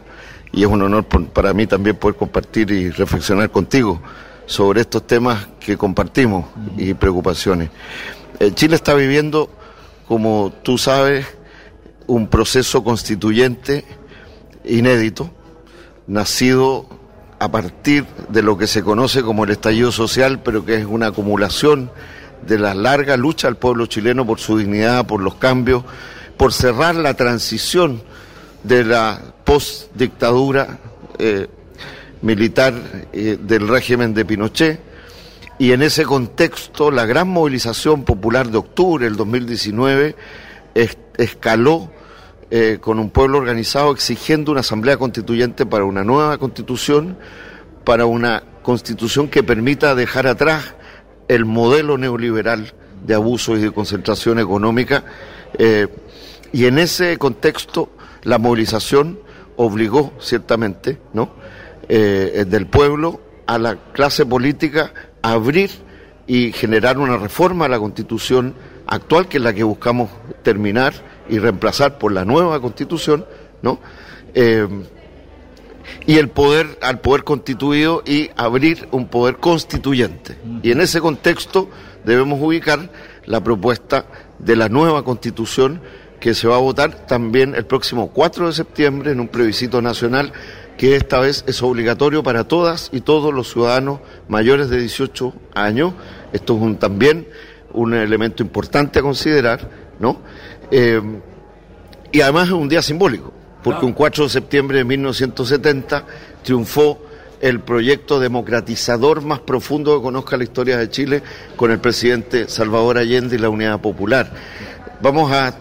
Y 0.54 0.62
es 0.62 0.68
un 0.68 0.82
honor 0.82 1.06
para 1.06 1.54
mí 1.54 1.68
también 1.68 1.96
poder 1.96 2.16
compartir 2.16 2.72
y 2.72 2.90
reflexionar 2.90 3.50
contigo 3.50 4.02
sobre 4.46 4.82
estos 4.82 5.06
temas 5.06 5.48
que 5.60 5.78
compartimos 5.78 6.46
y 6.78 6.94
preocupaciones. 6.94 7.70
Eh, 8.40 8.52
Chile 8.54 8.76
está 8.76 8.94
viviendo, 8.94 9.50
como 10.08 10.54
tú 10.64 10.78
sabes, 10.78 11.26
un 12.08 12.28
proceso 12.28 12.84
constituyente 12.84 13.86
inédito, 14.66 15.32
nacido 16.08 16.88
a 17.40 17.52
partir 17.52 18.06
de 18.30 18.42
lo 18.42 18.58
que 18.58 18.68
se 18.68 18.84
conoce 18.84 19.22
como 19.22 19.44
el 19.44 19.52
estallido 19.52 19.92
social, 19.92 20.42
pero 20.44 20.66
que 20.66 20.76
es 20.76 20.86
una 20.86 21.08
acumulación 21.08 21.92
de 22.46 22.60
la 22.60 22.74
larga 22.74 23.18
lucha 23.18 23.48
del 23.48 23.58
pueblo 23.58 23.86
chileno 23.86 24.26
por 24.26 24.40
su 24.40 24.58
dignidad, 24.58 25.06
por 25.06 25.22
los 25.22 25.36
cambios, 25.36 25.84
por 26.38 26.54
cerrar 26.54 26.96
la 26.96 27.14
transición 27.16 28.02
de 28.64 28.84
la 28.84 29.22
postdictadura 29.44 30.80
eh, 31.20 31.48
militar 32.22 32.74
eh, 33.12 33.38
del 33.42 33.68
régimen 33.68 34.14
de 34.14 34.26
Pinochet. 34.26 34.80
Y 35.60 35.72
en 35.72 35.84
ese 35.84 36.04
contexto, 36.04 36.92
la 36.92 37.06
gran 37.06 37.28
movilización 37.28 38.04
popular 38.04 38.50
de 38.50 38.58
octubre 38.58 39.06
del 39.06 39.16
2019 39.16 40.16
escaló 41.18 41.92
eh, 42.52 42.78
con 42.80 43.00
un 43.00 43.10
pueblo 43.10 43.40
organizado 43.40 43.92
exigiendo 43.92 44.52
una 44.52 44.62
asamblea 44.62 44.98
constituyente 44.98 45.66
para 45.66 45.86
una 45.86 46.04
nueva 46.04 46.38
constitución, 46.38 47.18
para 47.84 48.06
una 48.06 48.44
constitución 48.62 49.28
que 49.28 49.44
permita 49.44 49.96
dejar 49.96 50.28
atrás 50.28 50.76
el 51.28 51.46
modelo 51.46 51.98
neoliberal 51.98 52.74
de 53.06 53.16
abuso 53.16 53.58
y 53.58 53.62
de 53.62 53.72
concentración 53.72 54.40
económica. 54.40 55.04
Eh, 55.58 55.88
y 56.52 56.66
en 56.66 56.78
ese 56.78 57.18
contexto, 57.18 57.90
la 58.24 58.38
movilización 58.38 59.20
obligó, 59.56 60.14
ciertamente, 60.20 61.00
¿no? 61.14 61.32
Eh, 61.90 62.46
del 62.48 62.68
pueblo 62.68 63.20
a 63.46 63.58
la 63.58 63.76
clase 63.94 64.26
política 64.26 64.94
a 65.22 65.32
abrir 65.32 65.72
y 66.28 66.52
generar 66.54 66.98
una 66.98 67.18
reforma 67.18 67.66
a 67.66 67.70
la 67.70 67.80
constitución 67.80 68.54
actual, 68.88 69.28
que 69.28 69.38
es 69.38 69.44
la 69.44 69.54
que 69.54 69.64
buscamos 69.64 70.10
terminar 70.44 70.94
y 71.30 71.40
reemplazar 71.40 71.98
por 71.98 72.12
la 72.12 72.26
nueva 72.26 72.60
constitución, 72.60 73.26
¿no? 73.62 73.80
Eh, 74.34 74.68
y 76.06 76.18
el 76.18 76.30
poder, 76.30 76.78
al 76.82 77.00
poder 77.00 77.24
constituido 77.24 78.04
y 78.06 78.30
abrir 78.36 78.88
un 78.92 79.08
poder 79.08 79.38
constituyente. 79.38 80.38
Y 80.62 80.72
en 80.72 80.82
ese 80.82 81.02
contexto 81.02 81.70
debemos 82.04 82.42
ubicar 82.42 82.90
la 83.26 83.44
propuesta 83.44 84.06
de 84.40 84.56
la 84.56 84.70
nueva 84.70 85.04
constitución 85.04 85.82
que 86.20 86.34
se 86.34 86.48
va 86.48 86.56
a 86.56 86.60
votar 86.60 87.06
también 87.06 87.54
el 87.56 87.66
próximo 87.66 88.12
4 88.12 88.48
de 88.48 88.54
septiembre 88.54 89.12
en 89.12 89.20
un 89.20 89.28
plebiscito 89.28 89.82
nacional 89.82 90.32
que 90.78 90.96
esta 90.96 91.20
vez 91.20 91.44
es 91.48 91.62
obligatorio 91.62 92.24
para 92.24 92.46
todas 92.46 92.90
y 92.92 93.02
todos 93.02 93.34
los 93.34 93.52
ciudadanos 93.52 94.00
mayores 94.28 94.70
de 94.70 94.80
18 94.80 95.34
años. 95.54 95.94
Esto 96.32 96.56
es 96.56 96.62
un, 96.62 96.78
también 96.78 97.28
un 97.74 97.94
elemento 97.94 98.44
importante 98.44 99.00
a 99.00 99.02
considerar, 99.02 99.70
¿no? 100.00 100.20
Eh, 100.72 101.02
y 102.12 102.22
además 102.22 102.48
es 102.48 102.54
un 102.54 102.70
día 102.70 102.82
simbólico, 102.82 103.34
porque 103.64 103.86
un 103.86 103.94
4 103.94 104.26
de 104.26 104.30
septiembre 104.30 104.78
de 104.78 104.84
1970 104.84 106.06
triunfó 106.44 107.00
el 107.42 107.60
proyecto 107.60 108.20
democratizador 108.20 109.22
más 109.22 109.40
profundo 109.40 109.98
que 109.98 110.04
conozca 110.04 110.38
la 110.38 110.44
historia 110.44 110.78
de 110.78 110.90
Chile 110.90 111.24
con 111.56 111.72
el 111.72 111.80
presidente 111.80 112.48
Salvador 112.48 112.98
Allende 112.98 113.36
y 113.36 113.40
la 113.40 113.50
Unidad 113.50 113.82
Popular. 113.82 114.32
Vamos 115.02 115.32
a 115.32 115.54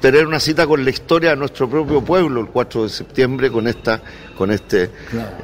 tener 0.00 0.26
una 0.26 0.40
cita 0.40 0.66
con 0.66 0.84
la 0.84 0.90
historia 0.90 1.30
de 1.30 1.36
nuestro 1.36 1.70
propio 1.70 2.04
pueblo 2.04 2.40
el 2.40 2.48
4 2.48 2.82
de 2.82 2.88
septiembre 2.90 3.50
con 3.50 3.66
esta 3.66 4.02
con 4.36 4.50
este 4.50 4.90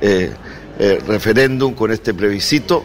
eh, 0.01 0.31
eh, 0.79 1.01
referéndum, 1.07 1.75
con 1.75 1.91
este 1.91 2.13
plebiscito. 2.13 2.85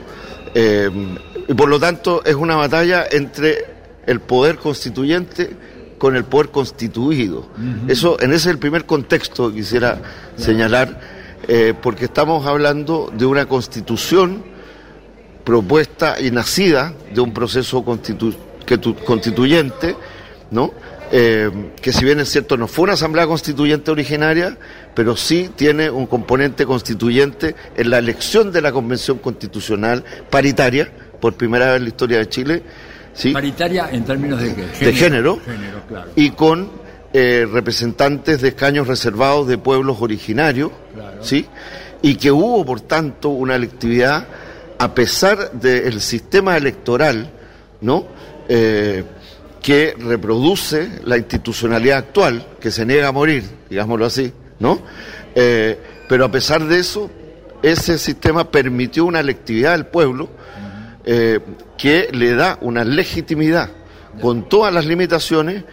Y 1.48 1.54
por 1.54 1.70
lo 1.70 1.80
tanto 1.80 2.24
es 2.26 2.36
una 2.36 2.56
batalla 2.56 3.06
entre 3.10 3.66
el 4.06 4.20
poder 4.20 4.58
constituyente 4.58 5.52
con 5.98 6.16
el 6.16 6.26
poder 6.26 6.50
constituido. 6.50 7.48
Eso, 7.88 8.22
en 8.22 8.32
ese 8.32 8.50
es 8.50 8.54
el 8.54 8.60
primer 8.60 8.86
contexto 8.86 9.50
que 9.50 9.58
quisiera 9.58 10.00
señalar, 10.36 11.00
eh, 11.48 11.74
porque 11.82 12.06
estamos 12.06 12.45
hablando 12.45 13.12
de 13.16 13.26
una 13.26 13.48
constitución 13.48 14.43
propuesta 15.43 16.20
y 16.20 16.30
nacida 16.30 16.93
de 17.14 17.22
un 17.22 17.34
proceso 17.34 17.84
constituyente, 17.84 19.95
¿no? 20.52 20.72
Eh, 21.10 21.72
que 21.82 21.93
si 21.93 22.04
bien 22.04 22.20
es 22.20 22.30
cierto 22.30 22.58
no 22.58 22.68
fue 22.68 22.84
una 22.84 22.93
asamblea 22.93 23.26
constituyente 23.28 23.91
originaria, 23.91 24.58
pero 24.93 25.16
sí 25.16 25.50
tiene 25.56 25.89
un 25.89 26.06
componente 26.06 26.66
constituyente 26.66 27.56
en 27.78 27.89
la 27.89 28.00
elección 28.00 28.52
de 28.52 28.62
la 28.62 28.74
convención 28.74 29.20
constitucional 29.20 30.04
paritaria, 30.30 30.91
por 31.20 31.34
primera 31.34 31.68
vez 31.68 31.78
en 31.78 31.84
la 31.84 31.89
historia 31.89 32.18
de 32.20 32.30
Chile, 32.30 32.63
Paritaria 33.34 33.89
en 33.91 34.05
términos 34.05 34.41
de 34.41 34.53
qué? 34.53 34.86
de 34.86 34.93
género. 34.93 35.39
Y 36.15 36.32
con 36.32 36.70
eh, 37.13 37.47
representantes 37.51 38.41
de 38.41 38.49
escaños 38.49 38.88
reservados 38.88 39.47
de 39.47 39.57
pueblos 39.57 39.97
originarios, 40.01 40.72
¿sí? 41.22 41.47
Y 42.01 42.15
que 42.15 42.32
hubo, 42.32 42.63
por 42.63 42.82
tanto, 42.82 43.30
una 43.30 43.55
electividad 43.55 44.28
a 44.78 44.93
pesar 44.93 45.51
del 45.53 45.99
sistema 45.99 46.57
electoral, 46.57 47.32
¿no? 47.82 48.05
Eh, 48.47 49.03
que 49.63 49.95
reproduce 49.97 51.01
la 51.03 51.18
institucionalidad 51.18 51.97
actual, 51.97 52.45
que 52.59 52.70
se 52.72 52.86
niega 52.86 53.07
a 53.07 53.11
morir, 53.11 53.43
digámoslo 53.70 54.05
así, 54.05 54.32
¿no? 54.59 54.80
Eh, 55.34 55.78
pero 56.07 56.26
a 56.26 56.32
pesar 56.32 56.63
de 56.65 56.80
eso, 56.80 57.09
ese 57.63 57.97
sistema 57.97 58.51
permitió 58.51 59.05
una 59.05 59.20
electividad 59.20 59.72
del 59.72 59.88
pueblo 59.88 60.30
eh, 61.10 61.39
que 61.78 62.10
le 62.12 62.36
da 62.36 62.58
una 62.60 62.84
legitimidad 62.84 63.70
con 64.20 64.49
todas 64.49 64.74
las 64.74 64.86
limitaciones 64.86 65.64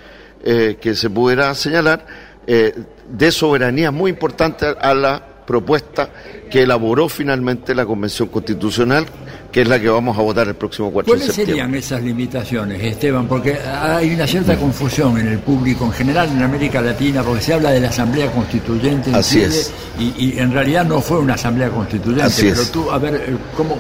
eh, 0.45 0.79
que 0.81 0.95
se 0.95 1.11
pudiera 1.11 1.53
señalar 1.57 2.07
eh, 2.47 2.73
de 3.09 3.33
soberanía 3.33 3.91
muy 3.91 4.13
importante 4.13 4.65
a 4.65 4.95
la 4.95 5.21
propuesta 5.45 6.09
que 6.49 6.63
elaboró 6.63 7.09
finalmente 7.09 7.75
la 7.75 7.85
Convención 7.85 8.29
Constitucional, 8.29 9.07
que 9.51 9.63
es 9.63 9.69
la 9.69 9.81
que 9.81 9.89
vamos 9.89 10.17
a 10.17 10.23
votar 10.23 10.47
el 10.47 10.55
próximo 10.55 10.93
4 10.93 11.13
de 11.13 11.19
septiembre. 11.19 11.45
¿Cuáles 11.45 11.59
serían 11.59 11.75
esas 11.75 12.03
limitaciones, 12.05 12.81
Esteban? 12.81 13.27
Porque 13.27 13.59
hay 13.59 14.15
una 14.15 14.29
cierta 14.29 14.57
confusión 14.57 15.19
en 15.19 15.27
el 15.27 15.41
público, 15.41 15.85
en 15.87 15.93
general 15.93 16.29
en 16.31 16.43
América 16.43 16.81
Latina, 16.81 17.25
porque 17.25 17.43
se 17.43 17.55
habla 17.55 17.73
de 17.73 17.81
la 17.81 17.89
Asamblea 17.89 18.31
Constituyente 18.31 19.11
en 19.11 19.17
Así 19.17 19.41
es. 19.41 19.73
Y, 19.99 20.39
en 20.39 20.53
realidad 20.53 20.85
no 20.85 21.01
fue 21.01 21.19
una 21.19 21.35
Asamblea 21.35 21.71
Constituyente. 21.71 22.33
pero 22.39 22.65
tú, 22.67 22.89
a 22.89 22.99
ver, 22.99 23.37
¿cómo, 23.57 23.77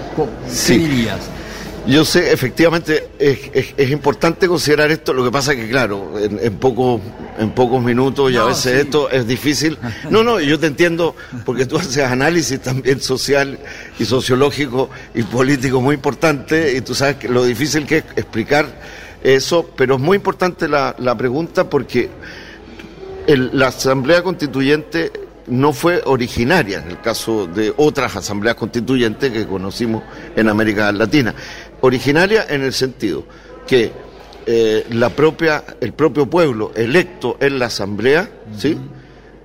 qué 0.67 0.79
dirías? 0.79 1.21
Yo 1.87 2.05
sé, 2.05 2.33
efectivamente, 2.33 3.11
es, 3.19 3.91
importante 3.91 4.49
considerar 4.49 4.91
esto. 4.91 5.13
Lo 5.13 5.23
que 5.23 5.31
pasa 5.31 5.53
es 5.53 5.61
que, 5.61 5.69
claro, 5.69 6.19
en, 6.19 6.39
en, 6.39 6.59
en 7.39 7.51
pocos 7.51 7.83
minutos 7.83 8.33
y 8.33 8.37
a 8.37 8.45
veces 8.45 8.85
esto 8.85 9.11
es 9.11 9.27
difícil. 9.27 9.79
No, 10.09 10.25
no, 10.25 10.41
yo 10.41 10.59
te 10.59 10.67
entiendo 10.67 11.15
porque 11.45 11.67
tú 11.67 11.77
haces 11.77 11.99
análisis 11.99 12.61
también 12.61 13.01
social 13.01 13.59
y 13.99 14.05
sociológico 14.07 14.89
y 15.15 15.23
político 15.25 15.81
muy 15.81 15.97
importante 15.97 16.75
y 16.77 16.81
tú 16.81 16.95
sabes 16.95 17.17
que 17.17 17.29
lo 17.29 17.45
difícil 17.45 17.87
que 17.87 17.99
es 17.99 18.05
explicar 18.17 18.67
eso, 19.23 19.71
pero 19.77 19.97
es 19.97 20.01
muy 20.01 20.17
importante 20.17 20.69
la, 20.69 20.95
pregunta 21.17 21.69
porque 21.69 22.11
la 23.27 23.69
Asamblea 23.69 24.23
Constituyente 24.23 25.11
no 25.47 25.73
fue 25.73 26.03
originaria 26.05 26.79
en 26.79 26.91
el 26.91 27.01
caso 27.01 27.47
de 27.47 27.73
otras 27.77 28.17
asambleas 28.17 28.55
constituyentes 28.55 29.31
que 29.31 29.47
conocimos 29.47 30.03
en 30.37 30.49
América 30.49 30.91
Latina. 30.93 31.35
Originaria 31.85 32.47
en 32.49 32.63
el 32.63 32.73
sentido 32.73 33.25
que 33.67 33.93
eh, 34.47 34.87
la 34.93 35.11
propia, 35.11 35.63
el 35.83 35.93
propio 35.93 36.25
pueblo 36.31 36.73
electo 36.75 37.37
en 37.41 37.59
la 37.59 37.67
asamblea, 37.67 38.27
¿sí? 38.57 38.79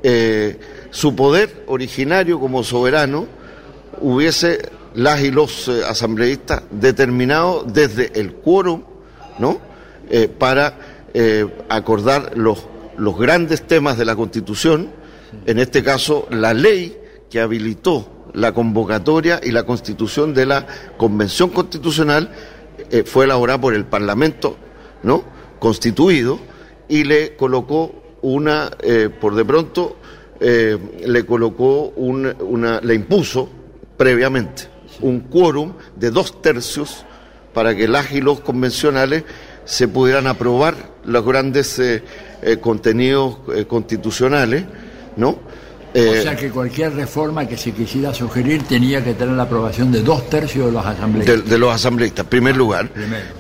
Eh, 0.02 0.58
su 0.90 1.18
poder 1.18 1.66
originario 1.68 2.40
como 2.40 2.64
soberano 2.64 3.28
hubiese 4.00 4.70
las 4.94 5.22
y 5.22 5.32
los 5.32 5.68
eh, 5.68 5.82
asambleístas 5.86 6.64
determinado 6.72 7.66
desde 7.68 8.18
el 8.18 8.36
quórum, 8.36 8.84
¿no? 9.38 9.68
para 10.38 10.78
acordar 11.68 12.38
los, 12.38 12.66
los 12.98 13.20
grandes 13.20 13.68
temas 13.68 13.98
de 13.98 14.06
la 14.06 14.16
Constitución, 14.16 14.90
en 15.46 15.60
este 15.60 15.84
caso 15.84 16.26
la 16.32 16.54
ley 16.54 16.98
que 17.30 17.42
habilitó 17.42 18.19
la 18.40 18.54
convocatoria 18.54 19.40
y 19.44 19.52
la 19.52 19.64
constitución 19.64 20.34
de 20.34 20.46
la 20.46 20.66
Convención 20.98 21.50
Constitucional 21.50 22.32
eh, 22.90 23.04
fue 23.04 23.26
elaborada 23.26 23.60
por 23.60 23.74
el 23.74 23.86
Parlamento, 23.86 24.58
¿no? 25.04 25.24
Constituido 25.60 26.40
y 26.88 27.04
le 27.04 27.36
colocó 27.36 27.94
una, 28.22 28.72
eh, 28.82 29.10
por 29.10 29.36
de 29.36 29.46
pronto, 29.46 29.98
eh, 30.40 30.78
le 31.06 31.26
colocó 31.26 31.94
una, 31.98 32.80
le 32.82 32.96
impuso 32.96 33.50
previamente 33.98 34.70
un 35.02 35.20
quórum 35.20 35.74
de 35.98 36.10
dos 36.10 36.42
tercios 36.42 37.06
para 37.54 37.76
que 37.76 37.88
las 37.88 38.12
y 38.14 38.22
los 38.22 38.40
convencionales 38.40 39.24
se 39.66 39.88
pudieran 39.90 40.28
aprobar 40.28 40.76
los 41.04 41.26
grandes 41.26 41.82
contenidos 42.62 43.38
constitucionales, 43.68 44.64
¿no? 45.16 45.40
O 45.94 45.98
eh, 45.98 46.22
sea 46.22 46.36
que 46.36 46.52
cualquier 46.52 46.94
reforma 46.94 47.48
que 47.48 47.58
se 47.58 47.72
quisiera 47.72 48.14
sugerir 48.14 48.64
tenía 48.64 49.04
que 49.04 49.14
tener 49.16 49.36
la 49.36 49.44
aprobación 49.44 49.92
de 49.92 50.02
dos 50.04 50.30
tercios 50.30 50.68
de 50.68 50.72
los 50.72 50.86
asambleístas. 50.86 51.50
De, 51.50 51.58
los 51.58 51.74
asambleístas, 51.74 52.26
primer 52.28 52.56
lugar. 52.56 52.90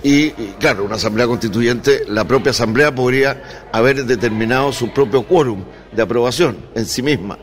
Y, 0.01 0.31
claro, 0.59 0.85
una 0.85 0.95
asamblea 0.95 1.27
constituyente, 1.27 2.05
la 2.07 2.25
propia 2.25 2.49
asamblea 2.49 2.93
podría 2.93 3.67
haber 3.71 4.03
determinado 4.05 4.71
su 4.71 4.91
propio 4.91 5.23
quórum 5.23 5.63
de 5.91 6.01
aprobación 6.01 6.57
en 6.73 6.85
sí 6.85 7.03
misma. 7.03 7.37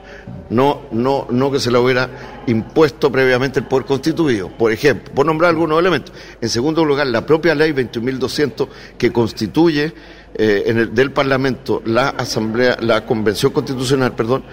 No, 0.50 0.82
no, 0.90 1.26
no 1.30 1.50
que 1.52 1.60
se 1.60 1.70
lo 1.70 1.82
hubiera 1.82 2.42
impuesto 2.46 3.10
previamente 3.10 3.60
el 3.60 3.66
poder 3.66 3.86
constituido. 3.86 4.48
Por 4.48 4.72
ejemplo, 4.72 5.12
por 5.14 5.26
nombrar 5.26 5.50
algunos 5.50 5.78
elementos. 5.78 6.12
En 6.40 6.48
segundo 6.48 6.84
lugar, 6.84 7.06
la 7.06 7.24
propia 7.24 7.54
ley 7.54 7.72
21.200 7.72 8.68
que 8.98 9.12
constituye 9.12 9.92
eh, 10.34 10.64
en 10.66 10.78
el, 10.78 10.94
del 10.94 11.12
Parlamento 11.12 11.82
la 11.84 12.08
asamblea, 12.10 12.76
la 12.80 13.06
convención 13.06 13.52
constitucional, 13.52 14.14
perdón, 14.14 14.44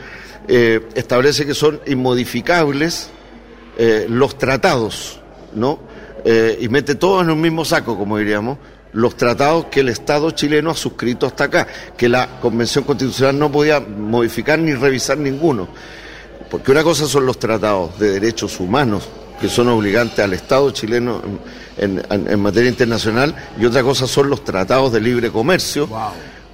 eh, 0.48 0.90
establece 0.95 1.45
que 1.45 1.53
son 1.53 1.80
inmodificables 1.86 3.10
eh, 3.78 4.06
los 4.10 4.38
tratados, 4.38 5.20
¿no? 5.53 5.80
Eh, 6.26 6.57
y 6.61 6.70
mete 6.70 6.95
todo 6.95 7.22
en 7.22 7.30
un 7.30 7.41
mismo 7.41 7.65
saco, 7.65 7.98
como 7.98 8.18
diríamos, 8.18 8.57
los 8.94 9.18
tratados 9.18 9.65
que 9.65 9.80
el 9.80 9.90
Estado 9.90 10.32
chileno 10.32 10.72
ha 10.72 10.76
suscrito 10.76 11.26
hasta 11.26 11.45
acá, 11.45 11.68
que 11.98 12.07
la 12.07 12.40
Convención 12.40 12.84
Constitucional 12.84 13.40
no 13.40 13.52
podía 13.52 13.80
modificar 13.80 14.60
ni 14.60 14.74
revisar 14.74 15.18
ninguno. 15.18 15.68
Porque 16.52 16.72
una 16.72 16.84
cosa 16.84 17.07
son 17.07 17.26
los 17.26 17.40
tratados 17.40 17.98
de 17.98 18.11
derechos 18.11 18.60
humanos, 18.60 19.10
que 19.41 19.49
son 19.49 19.68
obligantes 19.70 20.20
al 20.20 20.34
Estado 20.34 20.70
chileno 20.72 21.22
en, 21.78 22.40
materia 22.40 22.70
internacional, 22.70 23.36
y 23.60 23.65
otra 23.65 23.82
cosa 23.82 24.06
son 24.06 24.30
los 24.30 24.44
tratados 24.44 24.94
de 24.94 25.02
libre 25.02 25.32
comercio 25.32 25.90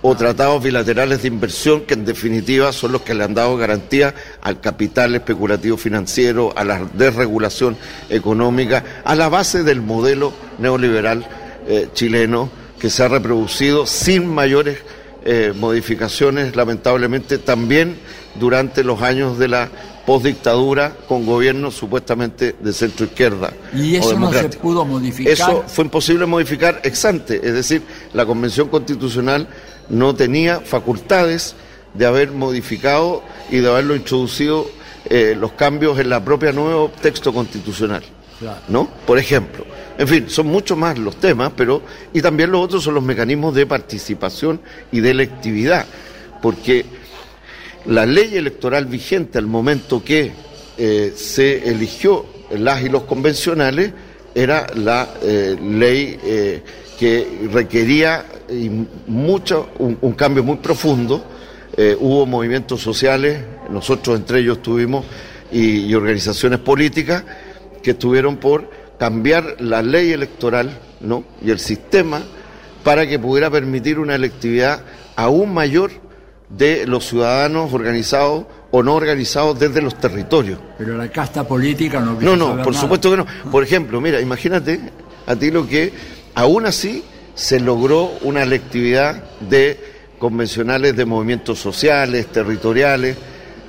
o 0.01 0.15
tratados 0.15 0.63
bilaterales 0.63 1.21
de 1.21 1.27
inversión 1.27 1.81
que 1.81 1.93
en 1.93 2.05
definitiva 2.05 2.71
son 2.71 2.93
los 2.93 3.01
que 3.01 3.13
le 3.13 3.23
han 3.23 3.33
dado 3.33 3.57
garantía 3.57 4.15
al 4.41 4.61
capital 4.61 5.15
especulativo 5.15 5.77
financiero, 5.77 6.53
a 6.55 6.63
la 6.63 6.87
desregulación 6.93 7.77
económica, 8.09 9.01
a 9.03 9.15
la 9.15 9.29
base 9.29 9.63
del 9.63 9.81
modelo 9.81 10.31
neoliberal 10.57 11.27
eh, 11.67 11.89
chileno 11.93 12.49
que 12.79 12.89
se 12.89 13.03
ha 13.03 13.09
reproducido 13.09 13.85
sin 13.85 14.27
mayores 14.27 14.79
eh, 15.25 15.53
modificaciones, 15.55 16.55
lamentablemente 16.55 17.37
también 17.37 17.97
durante 18.39 18.85
los 18.85 19.01
años 19.01 19.37
de 19.37 19.49
la 19.49 19.69
postdictadura 20.05 20.95
con 21.07 21.25
gobiernos 21.25 21.75
supuestamente 21.75 22.55
de 22.59 22.73
centro 22.73 23.05
izquierda. 23.05 23.53
¿Y 23.75 23.97
eso 23.97 24.17
no 24.17 24.31
se 24.31 24.49
pudo 24.49 24.85
modificar? 24.85 25.33
Eso 25.33 25.63
fue 25.67 25.85
imposible 25.85 26.25
modificar 26.25 26.81
ex 26.83 27.05
ante, 27.05 27.35
es 27.35 27.53
decir, 27.53 27.83
la 28.13 28.25
Convención 28.25 28.69
Constitucional 28.69 29.47
no 29.89 30.15
tenía 30.15 30.59
facultades 30.59 31.55
de 31.93 32.05
haber 32.05 32.31
modificado 32.31 33.23
y 33.49 33.57
de 33.57 33.69
haberlo 33.69 33.95
introducido 33.95 34.69
eh, 35.09 35.35
los 35.37 35.53
cambios 35.53 35.99
en 35.99 36.09
la 36.09 36.23
propia 36.23 36.51
nuevo 36.51 36.91
texto 37.01 37.33
constitucional. 37.33 38.03
¿No? 38.69 38.87
Por 39.05 39.17
ejemplo. 39.19 39.65
En 39.97 40.07
fin, 40.07 40.29
son 40.29 40.47
muchos 40.47 40.77
más 40.77 40.97
los 40.97 41.17
temas, 41.17 41.51
pero. 41.57 41.81
Y 42.13 42.21
también 42.21 42.51
los 42.51 42.63
otros 42.63 42.83
son 42.83 42.93
los 42.93 43.03
mecanismos 43.03 43.53
de 43.53 43.65
participación 43.65 44.61
y 44.93 45.01
de 45.01 45.11
electividad. 45.11 45.85
Porque 46.41 46.85
la 47.85 48.05
ley 48.05 48.37
electoral 48.37 48.85
vigente 48.85 49.37
al 49.37 49.47
momento 49.47 50.01
que 50.01 50.31
eh, 50.77 51.13
se 51.17 51.69
eligió 51.69 52.25
las 52.51 52.81
y 52.81 52.87
los 52.87 53.03
convencionales 53.03 53.91
era 54.33 54.67
la 54.73 55.09
eh, 55.21 55.57
ley 55.61 56.17
que 56.99 57.47
requería 57.53 58.25
mucho, 59.07 59.69
un, 59.79 60.11
cambio 60.13 60.43
muy 60.43 60.57
profundo. 60.57 61.23
Eh, 61.77 61.95
hubo 61.97 62.25
movimientos 62.25 62.81
sociales, 62.81 63.39
nosotros 63.69 64.19
entre 64.19 64.39
ellos 64.39 64.61
tuvimos, 64.61 65.05
y, 65.49 65.93
organizaciones 65.93 66.59
políticas 66.59 67.23
que 67.81 67.91
estuvieron 67.91 68.35
por 68.35 68.69
cambiar 68.99 69.61
la 69.61 69.81
ley 69.81 70.11
electoral 70.11 70.77
¿no? 70.99 71.23
y 71.41 71.51
el 71.51 71.59
sistema 71.59 72.21
para 72.83 73.07
que 73.07 73.17
pudiera 73.17 73.49
permitir 73.49 73.97
una 73.97 74.15
electividad 74.15 74.81
aún 75.15 75.53
mayor 75.53 75.91
de 76.49 76.85
los 76.85 77.07
ciudadanos 77.07 77.73
organizados 77.73 78.45
o 78.71 78.83
no 78.83 78.95
organizados 78.95 79.57
desde 79.57 79.81
los 79.81 79.95
territorios. 79.95 80.59
Pero 80.77 80.97
la 80.97 81.09
casta 81.09 81.47
política 81.47 82.01
no 82.01 82.19
No, 82.19 82.35
no, 82.35 82.61
por 82.61 82.75
supuesto 82.75 83.09
que 83.09 83.17
no. 83.17 83.25
Por 83.49 83.63
ejemplo, 83.63 84.01
mira, 84.01 84.19
imagínate 84.19 84.81
a 85.25 85.35
ti 85.35 85.49
lo 85.49 85.65
que 85.65 86.18
Aún 86.35 86.65
así, 86.65 87.03
se 87.35 87.59
logró 87.59 88.11
una 88.21 88.43
electividad 88.43 89.23
de 89.39 89.79
convencionales 90.19 90.95
de 90.95 91.05
movimientos 91.05 91.57
sociales, 91.59 92.27
territoriales, 92.27 93.15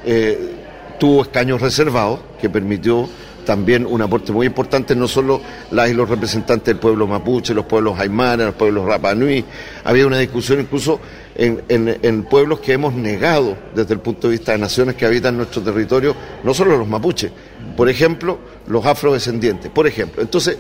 eh, 0.05 0.57
tuvo 0.99 1.23
escaños 1.23 1.61
reservados, 1.61 2.21
que 2.41 2.51
permitió 2.51 3.09
también 3.45 3.87
un 3.87 4.03
aporte 4.03 4.33
muy 4.33 4.47
importante, 4.47 4.95
no 4.95 5.09
solo 5.09 5.41
las 5.71 5.89
y 5.89 5.95
los 5.95 6.09
representantes 6.09 6.67
del 6.67 6.79
pueblo 6.79 7.07
mapuche, 7.07 7.55
los 7.55 7.65
pueblos 7.65 7.99
aymaras, 7.99 8.47
los 8.47 8.55
pueblos 8.55 8.85
rapanui, 8.85 9.45
había 9.85 10.07
una 10.07 10.19
discusión 10.19 10.61
incluso 10.61 11.01
en, 11.35 11.63
en, 11.69 12.23
pueblos 12.25 12.61
que 12.61 12.73
hemos 12.73 12.93
negado 12.93 13.57
desde 13.75 13.95
el 13.95 14.01
punto 14.01 14.29
de 14.29 14.33
vista 14.33 14.53
de 14.53 14.59
naciones 14.59 14.95
que 14.97 15.07
habitan 15.07 15.37
nuestro 15.37 15.63
territorio, 15.63 16.15
no 16.45 16.53
solo 16.53 16.77
los 16.77 16.87
mapuches, 16.87 17.31
por 17.77 17.89
ejemplo, 17.89 18.39
los 18.67 18.85
afrodescendientes, 18.85 19.71
por 19.71 19.87
ejemplo. 19.87 20.21
Entonces, 20.21 20.59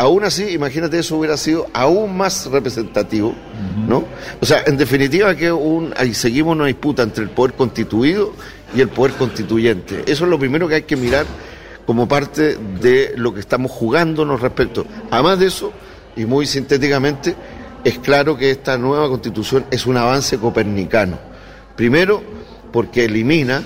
Aún 0.00 0.24
así, 0.24 0.48
imagínate, 0.54 0.98
eso 0.98 1.18
hubiera 1.18 1.36
sido 1.36 1.66
aún 1.74 2.16
más 2.16 2.46
representativo, 2.46 3.34
¿no? 3.86 4.06
O 4.40 4.46
sea, 4.46 4.62
en 4.66 4.78
definitiva, 4.78 5.34
que 5.34 5.52
un, 5.52 5.92
ahí 5.94 6.14
seguimos 6.14 6.56
una 6.56 6.64
disputa 6.64 7.02
entre 7.02 7.22
el 7.22 7.28
poder 7.28 7.52
constituido 7.52 8.32
y 8.74 8.80
el 8.80 8.88
poder 8.88 9.12
constituyente. 9.16 10.04
Eso 10.06 10.24
es 10.24 10.30
lo 10.30 10.38
primero 10.38 10.66
que 10.66 10.76
hay 10.76 10.82
que 10.84 10.96
mirar 10.96 11.26
como 11.84 12.08
parte 12.08 12.56
de 12.80 13.12
lo 13.16 13.34
que 13.34 13.40
estamos 13.40 13.70
jugándonos 13.72 14.40
respecto. 14.40 14.86
Además 15.10 15.38
de 15.38 15.48
eso, 15.48 15.70
y 16.16 16.24
muy 16.24 16.46
sintéticamente, 16.46 17.36
es 17.84 17.98
claro 17.98 18.38
que 18.38 18.50
esta 18.50 18.78
nueva 18.78 19.06
constitución 19.06 19.66
es 19.70 19.84
un 19.84 19.98
avance 19.98 20.38
copernicano. 20.38 21.18
Primero, 21.76 22.22
porque 22.72 23.04
elimina 23.04 23.62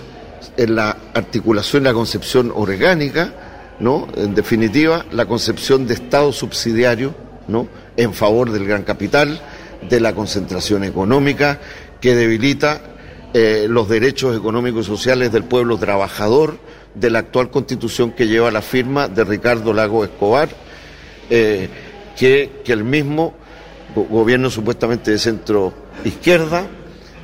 en 0.57 0.75
la 0.75 0.97
articulación 1.15 1.85
y 1.85 1.87
la 1.87 1.95
concepción 1.95 2.53
orgánica 2.53 3.44
¿no? 3.81 4.09
En 4.17 4.35
definitiva, 4.35 5.05
la 5.11 5.27
concepción 5.27 5.87
de 5.87 5.95
Estado 5.95 6.33
subsidiario, 6.33 7.15
¿no? 7.49 7.69
En 7.97 8.15
favor 8.15 8.51
del 8.51 8.67
gran 8.67 8.83
capital, 8.83 9.41
de 9.89 10.01
la 10.01 10.15
concentración 10.15 10.85
económica, 10.85 11.61
que 12.01 12.15
debilita 12.15 12.81
eh, 13.33 13.67
los 13.69 13.89
derechos 13.89 14.37
económicos 14.37 14.87
y 14.87 14.91
sociales 14.91 15.33
del 15.33 15.45
pueblo 15.45 15.79
trabajador, 15.79 16.59
de 16.95 17.11
la 17.11 17.21
actual 17.21 17.51
constitución 17.51 18.13
que 18.13 18.29
lleva 18.29 18.53
la 18.53 18.63
firma 18.63 19.09
de 19.09 19.25
Ricardo 19.25 19.73
Lago 19.73 20.05
Escobar, 20.05 20.49
eh, 21.29 21.69
que, 22.17 22.63
el 22.67 22.85
mismo 22.85 23.35
gobierno 23.95 24.51
supuestamente 24.51 25.11
de 25.11 25.19
centro 25.19 25.75
izquierda, 26.05 26.69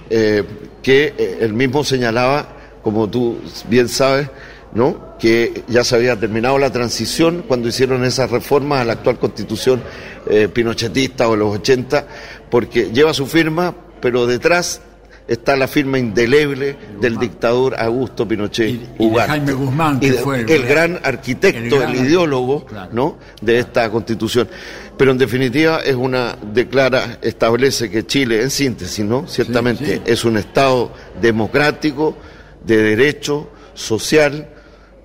eh, 0.09 0.43
que 0.83 1.39
el 1.41 1.53
mismo 1.53 1.85
señalaba, 1.85 2.49
como 2.83 3.09
tú 3.09 3.39
bien 3.69 3.89
sabes, 3.89 4.29
¿no? 4.75 5.17
que 5.19 5.65
ya 5.69 5.85
se 5.85 5.97
había 5.97 6.19
terminado 6.19 6.59
la 6.59 6.73
transición 6.73 7.45
cuando 7.47 7.69
hicieron 7.69 8.05
esas 8.05 8.31
reformas 8.31 8.81
a 8.81 8.85
la 8.85 8.95
actual 8.95 9.19
constitución 9.19 9.83
eh, 10.29 10.49
pinochetista 10.49 11.29
o 11.29 11.37
los 11.37 11.55
80, 11.57 12.07
porque 12.51 12.91
lleva 12.93 13.13
su 13.13 13.27
firma, 13.27 13.75
pero 14.01 14.27
detrás 14.27 14.81
está 15.29 15.57
la 15.57 15.69
firma 15.69 15.99
indeleble 15.99 16.77
del 17.01 17.17
dictador 17.17 17.77
Augusto 17.79 18.27
Pinochet 18.27 18.81
Y 18.99 19.11
de. 19.11 19.21
Jaime 19.21 19.53
Guzmán, 19.53 19.99
Y 19.99 20.01
que 20.01 20.13
de- 20.13 20.19
fue 20.19 20.41
el, 20.41 20.67
gran 20.67 20.99
arquitecto, 21.05 21.77
el, 21.77 21.83
gran 21.83 21.95
ideólogo 21.95 22.67
¿no? 22.93 23.17
de 23.41 23.61
esta 23.61 23.89
constitución. 23.91 24.49
Pero 24.97 25.13
en 25.13 25.19
definitiva 25.19 25.81
es 25.81 25.95
una, 25.95 26.37
declara, 26.53 27.19
establece 27.23 27.89
que 27.89 28.05
Chile, 28.07 28.43
en 28.43 28.51
síntesis, 28.51 29.05
¿no? 29.05 29.27
Ciertamente 29.29 29.97
sí. 29.97 30.03
es 30.05 30.25
un 30.25 30.37
Estado 30.37 30.93
democrático, 31.23 32.17
de 32.65 32.77
derecho, 32.77 33.51
social, 33.73 34.49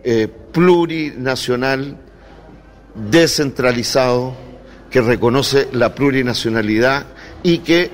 eh, 0.05 0.27
plurinacional, 0.53 1.97
descentralizado, 3.09 4.33
que 4.89 5.01
reconoce 5.01 5.67
la 5.73 5.93
plurinacionalidad 5.93 7.07
y 7.43 7.57
que, 7.59 7.89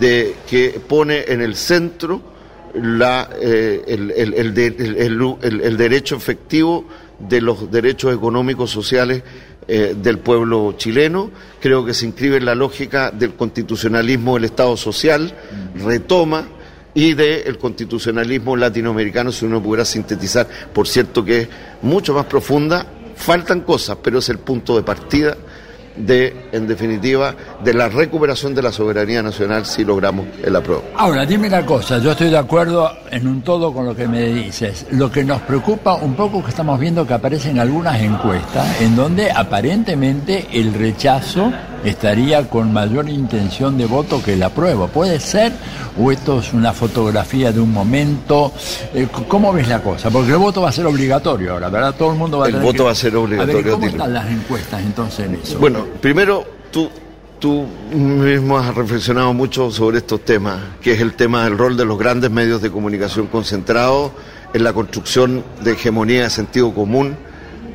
de, 0.00 0.34
que 0.48 0.80
pone 0.86 1.24
en 1.28 1.42
el 1.42 1.56
centro 1.56 2.22
la, 2.74 3.28
eh, 3.40 3.82
el, 3.86 4.10
el- 4.12 4.34
el 4.34 5.36
el 5.62 5.76
derecho 5.76 6.16
efectivo 6.16 6.84
de 7.18 7.40
los 7.40 7.70
derechos 7.70 8.14
económicos 8.14 8.70
sociales 8.70 9.22
eh, 9.66 9.94
del 10.00 10.18
pueblo 10.18 10.74
chileno. 10.76 11.30
Creo 11.60 11.84
que 11.84 11.92
se 11.92 12.06
inscribe 12.06 12.36
en 12.38 12.44
la 12.46 12.54
lógica 12.54 13.10
del 13.10 13.34
constitucionalismo 13.34 14.34
del 14.34 14.44
Estado 14.44 14.76
social, 14.76 15.34
retoma 15.84 16.46
y 16.94 17.14
del 17.14 17.58
constitucionalismo 17.58 18.56
latinoamericano, 18.56 19.30
si 19.32 19.44
uno 19.44 19.62
pudiera 19.62 19.84
sintetizar, 19.84 20.48
por 20.72 20.88
cierto 20.88 21.24
que 21.24 21.40
es 21.42 21.48
mucho 21.82 22.14
más 22.14 22.26
profunda, 22.26 22.86
faltan 23.16 23.60
cosas, 23.62 23.98
pero 24.02 24.18
es 24.18 24.28
el 24.28 24.38
punto 24.38 24.76
de 24.76 24.82
partida 24.82 25.36
de, 25.98 26.34
en 26.52 26.66
definitiva, 26.66 27.34
de 27.62 27.74
la 27.74 27.88
recuperación 27.88 28.54
de 28.54 28.62
la 28.62 28.72
soberanía 28.72 29.22
nacional 29.22 29.66
si 29.66 29.84
logramos 29.84 30.26
el 30.42 30.54
apruebo. 30.56 30.84
Ahora, 30.96 31.26
dime 31.26 31.48
una 31.48 31.64
cosa, 31.66 31.98
yo 31.98 32.12
estoy 32.12 32.30
de 32.30 32.38
acuerdo 32.38 32.90
en 33.10 33.26
un 33.26 33.42
todo 33.42 33.72
con 33.72 33.84
lo 33.86 33.94
que 33.96 34.06
me 34.06 34.26
dices. 34.26 34.86
Lo 34.92 35.10
que 35.10 35.24
nos 35.24 35.40
preocupa 35.42 35.94
un 35.94 36.14
poco 36.14 36.42
que 36.42 36.50
estamos 36.50 36.78
viendo 36.78 37.06
que 37.06 37.14
aparecen 37.14 37.58
algunas 37.58 38.00
encuestas 38.00 38.80
en 38.80 38.94
donde 38.96 39.30
aparentemente 39.30 40.46
el 40.52 40.72
rechazo 40.74 41.52
estaría 41.84 42.48
con 42.48 42.72
mayor 42.72 43.08
intención 43.08 43.78
de 43.78 43.86
voto 43.86 44.22
que 44.22 44.34
el 44.34 44.42
apruebo. 44.42 44.88
¿Puede 44.88 45.20
ser? 45.20 45.52
¿O 46.00 46.10
esto 46.12 46.40
es 46.40 46.52
una 46.52 46.72
fotografía 46.72 47.52
de 47.52 47.60
un 47.60 47.72
momento? 47.72 48.52
Eh, 48.94 49.06
¿Cómo 49.28 49.52
ves 49.52 49.68
la 49.68 49.80
cosa? 49.82 50.10
Porque 50.10 50.32
el 50.32 50.38
voto 50.38 50.62
va 50.62 50.68
a 50.70 50.72
ser 50.72 50.86
obligatorio 50.86 51.52
ahora, 51.52 51.68
¿verdad? 51.68 51.94
Todo 51.96 52.12
el 52.12 52.18
mundo 52.18 52.38
va 52.38 52.44
a 52.44 52.48
El 52.48 52.54
tener 52.54 52.66
voto 52.66 52.78
que- 52.78 52.82
va 52.84 52.90
a 52.90 52.94
ser 52.94 53.16
obligatorio, 53.16 53.58
A 53.58 53.62
ver, 53.62 53.72
¿cómo 53.72 53.86
están 53.86 54.12
las 54.14 54.26
encuestas 54.30 54.80
entonces 54.82 55.26
en 55.26 55.34
eso? 55.36 55.58
Bueno, 55.58 55.86
primero, 56.00 56.44
tú, 56.70 56.88
tú 57.38 57.66
mismo 57.92 58.58
has 58.58 58.74
reflexionado 58.74 59.32
mucho 59.32 59.70
sobre 59.70 59.98
estos 59.98 60.24
temas, 60.24 60.60
que 60.80 60.92
es 60.92 61.00
el 61.00 61.14
tema 61.14 61.44
del 61.44 61.58
rol 61.58 61.76
de 61.76 61.84
los 61.84 61.98
grandes 61.98 62.30
medios 62.30 62.62
de 62.62 62.70
comunicación 62.70 63.26
concentrados 63.26 64.12
en 64.52 64.64
la 64.64 64.72
construcción 64.72 65.44
de 65.62 65.72
hegemonía 65.72 66.24
de 66.24 66.30
sentido 66.30 66.72
común 66.72 67.16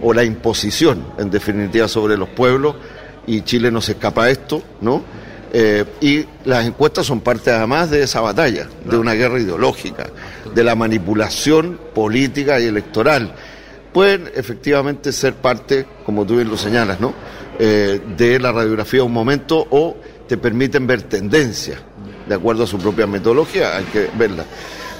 o 0.02 0.14
la 0.14 0.24
imposición, 0.24 1.06
en 1.18 1.30
definitiva, 1.30 1.88
sobre 1.88 2.18
los 2.18 2.30
pueblos, 2.30 2.76
y 3.26 3.42
Chile 3.42 3.72
no 3.72 3.82
se 3.82 3.94
escapa 3.94 4.30
esto, 4.30 4.62
¿no? 4.82 5.02
Eh, 5.56 5.86
y 6.02 6.26
las 6.46 6.66
encuestas 6.66 7.06
son 7.06 7.22
parte 7.22 7.52
además 7.52 7.92
de 7.92 8.04
esa 8.04 8.22
batalla, 8.22 8.68
de 8.86 8.98
una 8.98 9.14
guerra 9.14 9.40
ideológica, 9.40 10.08
de 10.54 10.64
la 10.64 10.76
manipulación 10.76 11.80
política 11.94 12.60
y 12.60 12.66
electoral 12.66 13.36
pueden 13.94 14.30
efectivamente 14.36 15.12
ser 15.12 15.36
parte, 15.36 15.86
como 16.06 16.26
tú 16.26 16.36
bien 16.36 16.50
lo 16.50 16.58
señalas, 16.58 17.00
¿no? 17.00 17.14
Eh, 17.60 18.02
de 18.18 18.40
la 18.40 18.52
radiografía 18.52 19.04
un 19.04 19.14
momento 19.14 19.68
o 19.70 19.96
te 20.28 20.38
permiten 20.38 20.88
ver 20.88 21.04
tendencias, 21.04 21.80
de 22.28 22.36
acuerdo 22.36 22.64
a 22.64 22.68
su 22.68 22.80
propia 22.80 23.06
metodología, 23.06 23.78
hay 23.78 23.84
que 23.86 24.10
verla. 24.18 24.46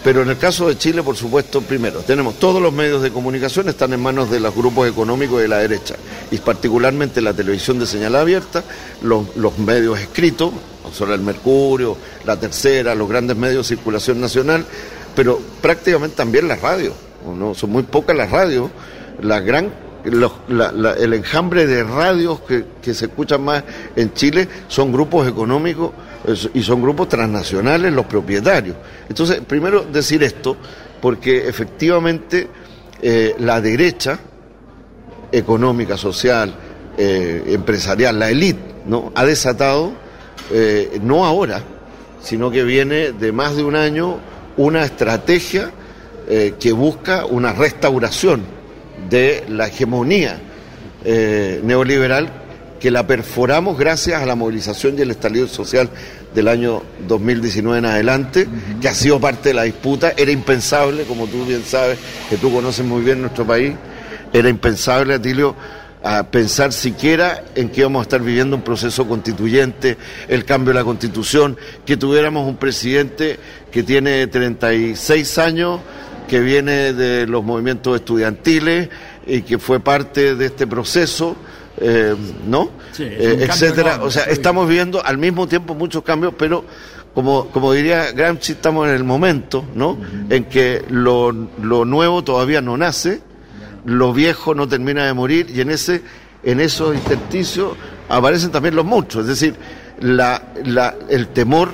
Pero 0.04 0.22
en 0.22 0.30
el 0.30 0.38
caso 0.38 0.68
de 0.68 0.78
Chile, 0.78 1.02
por 1.02 1.16
supuesto, 1.16 1.62
primero, 1.62 2.02
tenemos 2.02 2.38
todos 2.38 2.62
los 2.62 2.74
medios 2.74 3.02
de 3.02 3.10
comunicación 3.10 3.70
están 3.70 3.94
en 3.94 4.02
manos 4.02 4.30
de 4.30 4.40
los 4.40 4.54
grupos 4.54 4.90
económicos 4.90 5.42
de 5.42 5.48
la 5.48 5.60
derecha, 5.60 5.96
y 6.30 6.38
particularmente 6.38 7.22
la 7.22 7.34
televisión 7.34 7.80
de 7.80 7.88
señal 7.88 8.16
abierta, 8.16 8.64
los, 9.02 9.36
los 9.38 9.58
medios 9.58 10.00
escritos, 10.00 10.52
solo 10.92 11.14
el 11.16 11.22
Mercurio, 11.22 11.98
la 12.26 12.38
Tercera, 12.38 12.94
los 12.94 13.10
grandes 13.10 13.38
medios 13.38 13.68
de 13.68 13.76
circulación 13.76 14.20
nacional, 14.20 14.66
pero 15.16 15.40
prácticamente 15.62 16.18
también 16.18 16.48
las 16.48 16.62
radios, 16.62 16.94
¿o 17.26 17.34
¿no? 17.34 17.56
Son 17.56 17.72
muy 17.72 17.84
pocas 17.84 18.16
las 18.16 18.30
radios, 18.30 18.70
la 19.22 19.40
gran, 19.40 19.74
el 20.06 21.14
enjambre 21.14 21.66
de 21.66 21.84
radios 21.84 22.42
que, 22.42 22.94
se 22.94 23.06
escuchan 23.06 23.42
más 23.44 23.64
en 23.96 24.14
Chile 24.14 24.48
son 24.68 24.92
grupos 24.92 25.28
económicos 25.28 25.92
es- 26.28 26.50
y 26.54 26.62
son 26.62 26.82
grupos 26.82 27.08
transnacionales 27.10 27.92
los 27.94 28.06
propietarios. 28.06 28.76
Entonces, 29.08 29.42
primero 29.48 29.84
decir 29.86 30.24
esto, 30.24 30.58
porque 31.02 31.48
efectivamente 31.48 32.48
eh, 33.02 33.36
la 33.40 33.60
derecha 33.60 34.20
económica, 35.32 35.98
social, 35.98 36.54
eh, 36.98 37.44
empresarial, 37.48 38.20
la 38.20 38.30
élite, 38.30 38.62
¿no? 38.86 39.12
ha 39.16 39.26
desatado, 39.26 39.92
eh, 40.52 41.00
no 41.02 41.26
ahora, 41.26 41.62
sino 42.22 42.52
que 42.52 42.64
viene 42.64 43.12
de 43.12 43.32
más 43.32 43.56
de 43.56 43.64
un 43.64 43.76
año 43.76 44.18
una 44.58 44.84
estrategia 44.86 45.72
eh, 46.30 46.54
que 46.60 46.72
busca 46.72 47.26
una 47.26 47.52
restauración 47.52 48.44
de 49.10 49.44
la 49.50 49.68
hegemonía 49.68 50.40
eh, 51.06 51.62
neoliberal 51.64 52.30
que 52.80 52.92
la 52.92 53.08
perforamos 53.08 53.78
gracias 53.78 54.22
a 54.22 54.26
la 54.26 54.36
movilización 54.36 54.98
y 54.98 55.02
el 55.04 55.12
estallido 55.12 55.48
social 55.48 55.90
del 56.36 56.50
año 56.50 56.84
2019 57.08 57.80
en 57.80 57.86
adelante, 57.86 58.48
que 58.82 58.90
ha 58.90 58.94
sido 58.94 59.22
parte 59.22 59.50
de 59.50 59.56
la 59.56 59.64
disputa. 59.64 60.14
Era 60.18 60.32
impensable, 60.32 61.04
como 61.04 61.28
tú 61.28 61.46
bien 61.46 61.64
sabes, 61.64 61.98
que 62.30 62.36
tú 62.36 62.52
conoces 62.52 62.86
muy 62.86 63.02
bien 63.02 63.22
nuestro 63.22 63.46
país, 63.46 63.74
era 64.34 64.50
impensable, 64.50 65.14
Atilio, 65.14 65.56
a 66.04 66.24
pensar 66.24 66.74
siquiera 66.74 67.46
en 67.56 67.70
que 67.70 67.82
íbamos 67.82 68.02
a 68.02 68.04
estar 68.04 68.22
viviendo 68.22 68.58
un 68.58 68.62
proceso 68.62 69.08
constituyente, 69.08 69.98
el 70.28 70.44
cambio 70.44 70.74
de 70.74 70.80
la 70.80 70.84
constitución, 70.84 71.56
que 71.86 71.96
tuviéramos 71.96 72.46
un 72.46 72.58
presidente 72.58 73.40
que 73.72 73.84
tiene 73.84 74.28
36 74.28 75.38
años, 75.38 75.80
que 76.28 76.40
viene 76.40 76.94
de 76.94 77.28
los 77.28 77.44
movimientos 77.44 77.96
estudiantiles 77.96 78.90
y 79.26 79.42
que 79.42 79.58
fue 79.60 79.80
parte 79.80 80.36
de 80.36 80.46
este 80.46 80.68
proceso, 80.68 81.36
eh, 81.78 82.16
¿no? 82.48 82.70
Sí, 82.92 83.04
Eh, 83.04 83.46
etcétera. 83.50 83.92
enorme, 83.94 84.06
O 84.08 84.12
sea, 84.12 84.24
estamos 84.26 84.68
viviendo 84.68 85.04
al 85.04 85.18
mismo 85.18 85.48
tiempo 85.48 85.74
muchos 85.76 86.04
cambios, 86.04 86.34
pero 86.38 86.64
como, 87.14 87.48
como 87.50 87.72
diría 87.74 88.12
Gramsci, 88.12 88.54
estamos 88.54 88.88
en 88.88 88.96
el 88.96 89.04
momento, 89.04 89.66
¿no? 89.76 89.98
En 90.30 90.46
que 90.46 90.84
lo, 90.90 91.32
lo 91.32 91.86
nuevo 91.86 92.24
todavía 92.24 92.60
no 92.62 92.76
nace, 92.78 93.22
lo 93.86 94.14
viejo 94.14 94.56
no 94.56 94.68
termina 94.68 95.06
de 95.06 95.14
morir 95.14 95.48
y 95.54 95.62
en 95.62 95.70
ese 95.70 96.02
en 96.46 96.60
esos 96.60 96.94
intersticios 96.96 97.74
aparecen 98.10 98.52
también 98.52 98.76
los 98.76 98.84
monstruos, 98.84 99.24
es 99.26 99.40
decir, 99.40 99.56
la, 100.02 100.42
la- 100.66 100.94
el 101.10 101.28
temor, 101.30 101.70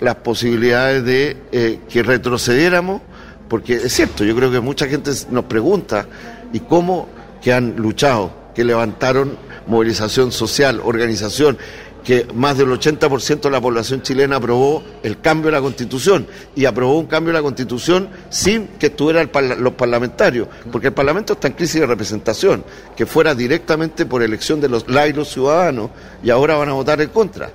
las 0.00 0.14
posibilidades 0.14 1.04
de 1.04 1.36
eh, 1.52 1.80
que 1.90 2.02
retrocediéramos, 2.02 3.02
porque 3.48 3.74
es 3.76 3.92
cierto, 3.92 4.24
yo 4.24 4.34
creo 4.36 4.50
que 4.50 4.60
mucha 4.60 4.86
gente 4.86 5.10
nos 5.30 5.44
pregunta, 5.44 6.06
¿y 6.52 6.60
cómo 6.60 7.08
que 7.42 7.52
han 7.52 7.76
luchado, 7.76 8.32
que 8.54 8.64
levantaron 8.64 9.36
movilización 9.66 10.32
social, 10.32 10.80
organización, 10.84 11.58
que 12.04 12.26
más 12.34 12.56
del 12.56 12.68
80% 12.68 13.40
de 13.40 13.50
la 13.50 13.60
población 13.60 14.02
chilena 14.02 14.36
aprobó 14.36 14.82
el 15.02 15.20
cambio 15.20 15.46
de 15.46 15.52
la 15.52 15.60
constitución 15.60 16.26
y 16.56 16.64
aprobó 16.64 16.98
un 16.98 17.06
cambio 17.06 17.32
de 17.32 17.38
la 17.38 17.42
constitución 17.42 18.08
sin 18.30 18.68
que 18.78 18.86
estuvieran 18.86 19.30
los 19.58 19.74
parlamentarios, 19.74 20.48
porque 20.72 20.86
el 20.88 20.94
Parlamento 20.94 21.34
está 21.34 21.48
en 21.48 21.54
crisis 21.54 21.80
de 21.80 21.86
representación, 21.86 22.64
que 22.96 23.04
fuera 23.04 23.34
directamente 23.34 24.06
por 24.06 24.22
elección 24.22 24.60
de 24.60 24.68
los, 24.68 24.88
la 24.88 25.06
los 25.08 25.28
ciudadanos 25.28 25.90
y 26.22 26.30
ahora 26.30 26.56
van 26.56 26.70
a 26.70 26.72
votar 26.72 27.00
en 27.00 27.10
contra 27.10 27.50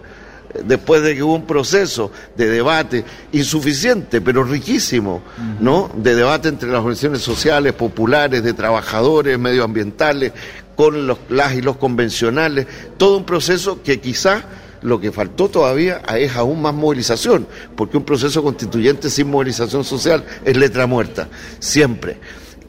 después 0.66 1.02
de 1.02 1.16
que 1.16 1.24
hubo 1.24 1.36
un 1.36 1.46
proceso 1.46 2.12
de 2.36 2.48
debate 2.48 3.04
insuficiente, 3.32 4.22
pero 4.22 4.44
riquísimo, 4.44 5.22
¿no? 5.60 5.92
De 5.96 6.16
debate 6.16 6.50
entre 6.50 6.70
las 6.70 6.80
organizaciones 6.80 7.22
sociales, 7.22 7.74
populares, 7.74 8.44
de 8.44 8.54
trabajadores, 8.54 9.40
medioambientales, 9.40 10.34
con 10.76 11.08
los, 11.08 11.20
las 11.30 11.54
y 11.54 11.62
los 11.62 11.78
convencionales, 11.78 12.68
todo 12.98 13.18
un 13.18 13.26
proceso 13.26 13.82
que 13.84 14.00
quizás 14.00 14.44
lo 14.82 15.00
que 15.00 15.12
faltó 15.12 15.50
todavía 15.50 16.02
es 16.18 16.36
aún 16.36 16.62
más 16.62 16.74
movilización, 16.74 17.48
porque 17.76 17.98
un 17.98 18.04
proceso 18.04 18.44
constituyente 18.44 19.10
sin 19.10 19.30
movilización 19.30 19.84
social 19.84 20.24
es 20.44 20.58
letra 20.58 20.88
muerta, 20.88 21.30
siempre. 21.60 22.18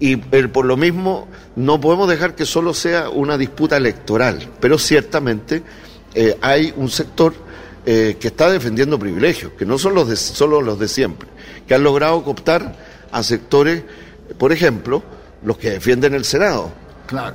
Y 0.00 0.16
por 0.16 0.64
lo 0.64 0.76
mismo 0.76 1.28
no 1.56 1.80
podemos 1.80 2.08
dejar 2.08 2.34
que 2.34 2.44
solo 2.44 2.74
sea 2.74 3.08
una 3.10 3.38
disputa 3.38 3.76
electoral, 3.76 4.48
pero 4.60 4.78
ciertamente 4.78 5.62
eh, 6.14 6.36
hay 6.40 6.72
un 6.76 6.88
sector 6.88 7.34
eh, 7.86 8.16
que 8.18 8.28
está 8.28 8.50
defendiendo 8.50 8.98
privilegios, 8.98 9.52
que 9.58 9.66
no 9.66 9.78
son 9.78 9.94
los 9.94 10.08
de, 10.08 10.16
solo 10.16 10.62
los 10.62 10.78
de 10.78 10.88
siempre, 10.88 11.28
que 11.66 11.74
han 11.74 11.82
logrado 11.82 12.22
cooptar 12.24 12.76
a 13.12 13.22
sectores, 13.22 13.82
por 14.38 14.52
ejemplo, 14.52 15.02
los 15.44 15.58
que 15.58 15.70
defienden 15.70 16.14
el 16.14 16.24
Senado. 16.24 16.72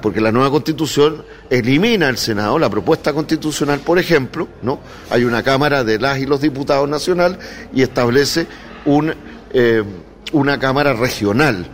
Porque 0.02 0.20
la 0.20 0.32
nueva 0.32 0.50
constitución 0.50 1.24
elimina 1.50 2.10
el 2.10 2.18
Senado, 2.18 2.58
la 2.58 2.70
propuesta 2.70 3.14
constitucional, 3.14 3.80
por 3.82 4.00
ejemplo, 4.00 4.48
¿no? 4.64 4.80
Hay 5.12 5.24
una 5.24 5.44
Cámara 5.44 5.84
de 5.84 6.00
las 6.00 6.18
y 6.18 6.26
los 6.26 6.42
diputados 6.42 6.90
nacional 6.90 7.38
y 7.72 7.84
establece 7.84 8.48
un, 8.86 9.14
eh, 9.54 9.84
una 10.32 10.60
Cámara 10.60 10.94
regional 10.94 11.68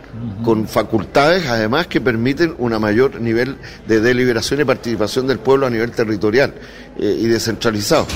con 0.44 0.68
facultades 0.68 1.46
además 1.46 1.86
que 1.86 2.00
permiten 2.00 2.54
un 2.58 2.78
mayor 2.78 3.20
nivel 3.20 3.56
de 3.88 4.00
deliberación 4.00 4.60
y 4.60 4.64
participación 4.64 5.26
del 5.26 5.38
pueblo 5.38 5.66
a 5.66 5.70
nivel 5.70 5.90
territorial 5.90 6.54
eh, 6.98 7.16
y 7.18 7.26
descentralizado. 7.26 8.06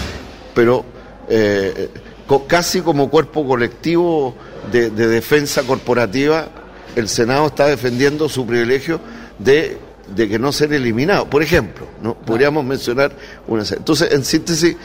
Pero 0.60 0.84
eh, 1.30 1.88
co- 2.26 2.46
casi 2.46 2.82
como 2.82 3.08
cuerpo 3.08 3.46
colectivo 3.46 4.34
de, 4.70 4.90
de 4.90 5.06
defensa 5.06 5.62
corporativa, 5.62 6.48
el 6.96 7.08
Senado 7.08 7.46
está 7.46 7.64
defendiendo 7.66 8.28
su 8.28 8.44
privilegio 8.46 9.00
de, 9.38 9.78
de 10.14 10.28
que 10.28 10.38
no 10.38 10.52
ser 10.52 10.74
eliminado. 10.74 11.30
Por 11.30 11.42
ejemplo, 11.42 11.86
¿no? 12.02 12.12
podríamos 12.14 12.62
mencionar 12.62 13.12
una. 13.48 13.62
Entonces, 13.62 14.12
en 14.12 14.22
síntesis, 14.22 14.76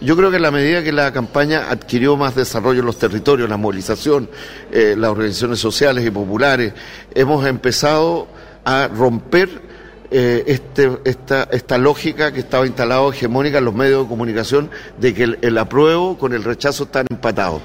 yo 0.00 0.16
creo 0.16 0.30
que 0.30 0.38
en 0.38 0.42
la 0.42 0.50
medida 0.50 0.82
que 0.82 0.90
la 0.90 1.12
campaña 1.12 1.70
adquirió 1.70 2.16
más 2.16 2.34
desarrollo 2.34 2.80
en 2.80 2.86
los 2.86 2.98
territorios, 2.98 3.48
la 3.48 3.56
movilización, 3.56 4.28
eh, 4.72 4.96
las 4.98 5.12
organizaciones 5.12 5.60
sociales 5.60 6.04
y 6.04 6.10
populares, 6.10 6.72
hemos 7.14 7.46
empezado 7.46 8.26
a 8.64 8.88
romper 8.88 9.69
eh, 10.10 10.44
este, 10.46 10.90
esta, 11.04 11.44
esta 11.52 11.78
lógica 11.78 12.32
que 12.32 12.40
estaba 12.40 12.66
instalada 12.66 13.06
hegemónica 13.08 13.58
en 13.58 13.64
los 13.64 13.74
medios 13.74 14.02
de 14.04 14.08
comunicación 14.08 14.70
de 14.98 15.14
que 15.14 15.22
el, 15.24 15.38
el 15.42 15.56
apruebo 15.58 16.18
con 16.18 16.32
el 16.32 16.42
rechazo 16.44 16.84
están 16.84 17.06
empatados. 17.10 17.62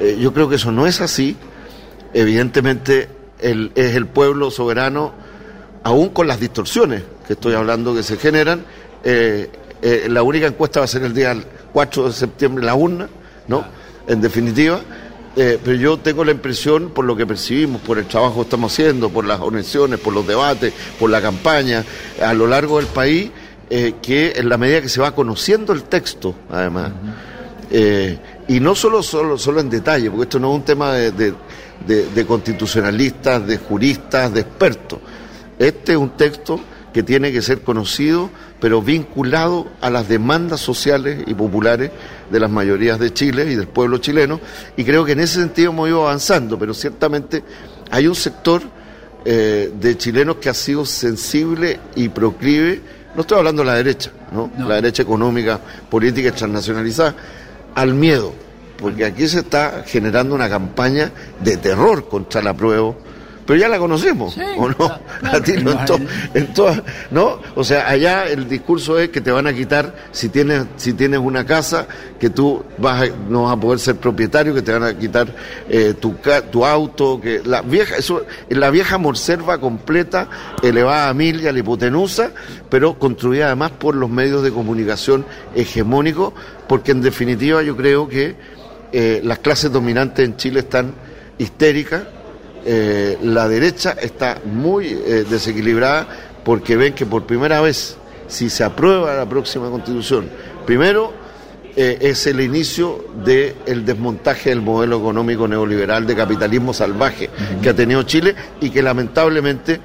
Eh, 0.00 0.16
yo 0.20 0.32
creo 0.32 0.48
que 0.48 0.56
eso 0.56 0.72
no 0.72 0.86
es 0.86 1.00
así. 1.00 1.36
Evidentemente 2.14 3.08
el- 3.40 3.72
es 3.74 3.94
el 3.94 4.06
pueblo 4.06 4.50
soberano, 4.50 5.12
aún 5.84 6.08
con 6.10 6.26
las 6.26 6.40
distorsiones 6.40 7.02
que 7.26 7.34
estoy 7.34 7.54
hablando 7.54 7.94
que 7.94 8.02
se 8.02 8.16
generan. 8.16 8.64
eh, 9.04 9.48
eh, 9.80 10.08
la 10.10 10.22
única 10.24 10.46
encuesta 10.48 10.80
va 10.80 10.84
a 10.84 10.88
ser 10.88 11.04
el 11.04 11.14
día 11.14 11.36
4 11.72 12.08
de 12.08 12.12
septiembre 12.12 12.62
en 12.62 12.66
la 12.66 12.74
urna, 12.74 13.08
¿no? 13.46 13.64
En 14.08 14.20
definitiva. 14.20 14.80
Eh, 15.40 15.56
pero 15.62 15.76
yo 15.76 15.98
tengo 15.98 16.24
la 16.24 16.32
impresión, 16.32 16.90
por 16.90 17.04
lo 17.04 17.14
que 17.16 17.24
percibimos, 17.24 17.80
por 17.82 17.96
el 17.98 18.06
trabajo 18.06 18.36
que 18.36 18.40
estamos 18.42 18.72
haciendo, 18.72 19.08
por 19.08 19.24
las 19.24 19.38
organizaciones, 19.40 20.00
por 20.00 20.12
los 20.12 20.26
debates, 20.26 20.72
por 20.98 21.10
la 21.10 21.22
campaña, 21.22 21.84
a 22.20 22.34
lo 22.34 22.48
largo 22.48 22.78
del 22.78 22.86
país, 22.88 23.30
eh, 23.70 23.94
que 24.02 24.32
en 24.34 24.48
la 24.48 24.56
medida 24.58 24.80
que 24.80 24.88
se 24.88 25.00
va 25.00 25.14
conociendo 25.14 25.72
el 25.72 25.84
texto, 25.84 26.34
además, 26.50 26.90
eh, 27.70 28.18
y 28.48 28.58
no 28.58 28.74
solo, 28.74 29.00
solo, 29.02 29.38
solo 29.38 29.60
en 29.60 29.70
detalle, 29.70 30.10
porque 30.10 30.24
esto 30.24 30.38
no 30.40 30.50
es 30.50 30.56
un 30.56 30.64
tema 30.64 30.92
de, 30.94 31.12
de- 31.12 31.34
de- 31.86 32.06
de 32.06 32.26
constitucionalistas, 32.26 33.46
de 33.46 33.58
juristas, 33.58 34.34
de 34.34 34.40
expertos. 34.40 34.98
Este 35.58 35.92
es 35.92 35.98
un 35.98 36.10
texto 36.16 36.58
que 36.92 37.02
tiene 37.02 37.32
que 37.32 37.42
ser 37.42 37.62
conocido, 37.62 38.30
pero 38.60 38.82
vinculado 38.82 39.66
a 39.80 39.90
las 39.90 40.08
demandas 40.08 40.60
sociales 40.60 41.22
y 41.26 41.34
populares 41.34 41.90
de 42.30 42.40
las 42.40 42.50
mayorías 42.50 42.98
de 42.98 43.12
Chile 43.12 43.50
y 43.50 43.54
del 43.54 43.68
pueblo 43.68 43.98
chileno, 43.98 44.40
y 44.76 44.84
creo 44.84 45.04
que 45.04 45.12
en 45.12 45.20
ese 45.20 45.40
sentido 45.40 45.70
hemos 45.70 45.88
ido 45.88 46.02
avanzando, 46.02 46.58
pero 46.58 46.74
ciertamente 46.74 47.42
hay 47.90 48.06
un 48.06 48.14
sector 48.14 48.62
eh, 49.24 49.72
de 49.78 49.98
chilenos 49.98 50.36
que 50.36 50.48
ha 50.48 50.54
sido 50.54 50.86
sensible 50.86 51.78
y 51.94 52.08
proclive, 52.08 52.80
no 53.14 53.22
estoy 53.22 53.38
hablando 53.38 53.62
de 53.62 53.66
la 53.66 53.74
derecha, 53.74 54.10
¿no? 54.32 54.50
la 54.58 54.76
derecha 54.76 55.02
económica, 55.02 55.60
política 55.90 56.28
y 56.28 56.32
transnacionalizada, 56.32 57.14
al 57.74 57.94
miedo, 57.94 58.32
porque 58.78 59.04
aquí 59.04 59.28
se 59.28 59.40
está 59.40 59.84
generando 59.86 60.34
una 60.34 60.48
campaña 60.48 61.12
de 61.40 61.56
terror 61.56 62.08
contra 62.08 62.42
la 62.42 62.54
prueba, 62.54 62.94
pero 63.48 63.58
ya 63.58 63.68
la 63.68 63.78
conocemos, 63.78 64.36
¿o 64.58 64.68
no? 64.68 64.76
A 65.32 65.40
ti 65.40 65.52
no, 65.54 65.70
en 65.72 65.84
to- 65.86 65.98
en 66.34 66.52
todas- 66.52 66.82
¿no? 67.10 67.40
O 67.54 67.64
sea, 67.64 67.88
allá 67.88 68.26
el 68.26 68.46
discurso 68.46 68.98
es 68.98 69.08
que 69.08 69.22
te 69.22 69.30
van 69.30 69.46
a 69.46 69.54
quitar, 69.54 69.94
si 70.12 70.28
tienes, 70.28 70.66
si 70.76 70.92
tienes 70.92 71.18
una 71.18 71.46
casa, 71.46 71.88
que 72.20 72.28
tú 72.28 72.62
vas 72.76 73.04
a- 73.04 73.14
no 73.30 73.44
vas 73.44 73.54
a 73.54 73.56
poder 73.60 73.78
ser 73.78 73.96
propietario, 73.96 74.52
que 74.54 74.60
te 74.60 74.70
van 74.72 74.82
a 74.82 74.98
quitar 74.98 75.34
eh, 75.70 75.94
tu, 75.98 76.16
tu 76.52 76.66
auto, 76.66 77.18
que 77.22 77.40
la 77.42 77.62
vieja, 77.62 77.96
eso, 77.96 78.22
la 78.50 78.68
vieja 78.68 78.98
morserva 78.98 79.58
completa, 79.58 80.28
elevada 80.62 81.08
a 81.08 81.14
mil 81.14 81.40
y 81.40 81.46
a 81.48 81.52
la 81.52 81.60
hipotenusa, 81.60 82.32
pero 82.68 82.98
construida 82.98 83.46
además 83.46 83.70
por 83.70 83.94
los 83.94 84.10
medios 84.10 84.42
de 84.42 84.50
comunicación 84.52 85.24
hegemónicos, 85.54 86.34
porque 86.68 86.90
en 86.92 87.00
definitiva 87.00 87.62
yo 87.62 87.74
creo 87.78 88.06
que 88.08 88.36
eh, 88.92 89.22
las 89.24 89.38
clases 89.38 89.72
dominantes 89.72 90.22
en 90.26 90.36
Chile 90.36 90.60
están 90.60 90.92
histéricas, 91.38 92.02
eh, 92.70 93.16
la 93.22 93.48
derecha 93.48 93.96
está 93.98 94.42
muy 94.44 94.88
eh, 94.88 95.24
desequilibrada 95.26 96.06
porque 96.44 96.76
ven 96.76 96.92
que 96.92 97.06
por 97.06 97.24
primera 97.24 97.62
vez, 97.62 97.96
si 98.26 98.50
se 98.50 98.62
aprueba 98.62 99.14
la 99.14 99.26
próxima 99.26 99.70
constitución, 99.70 100.28
primero 100.66 101.14
eh, 101.74 101.96
es 102.02 102.26
el 102.26 102.42
inicio 102.42 103.06
del 103.24 103.86
desmontaje 103.86 104.50
del 104.50 104.60
modelo 104.60 104.98
económico 104.98 105.48
neoliberal 105.48 106.06
de 106.06 106.14
capitalismo 106.14 106.74
salvaje 106.74 107.30
que 107.62 107.70
ha 107.70 107.74
tenido 107.74 108.02
Chile 108.02 108.34
y 108.60 108.68
que 108.68 108.82
lamentablemente 108.82 109.80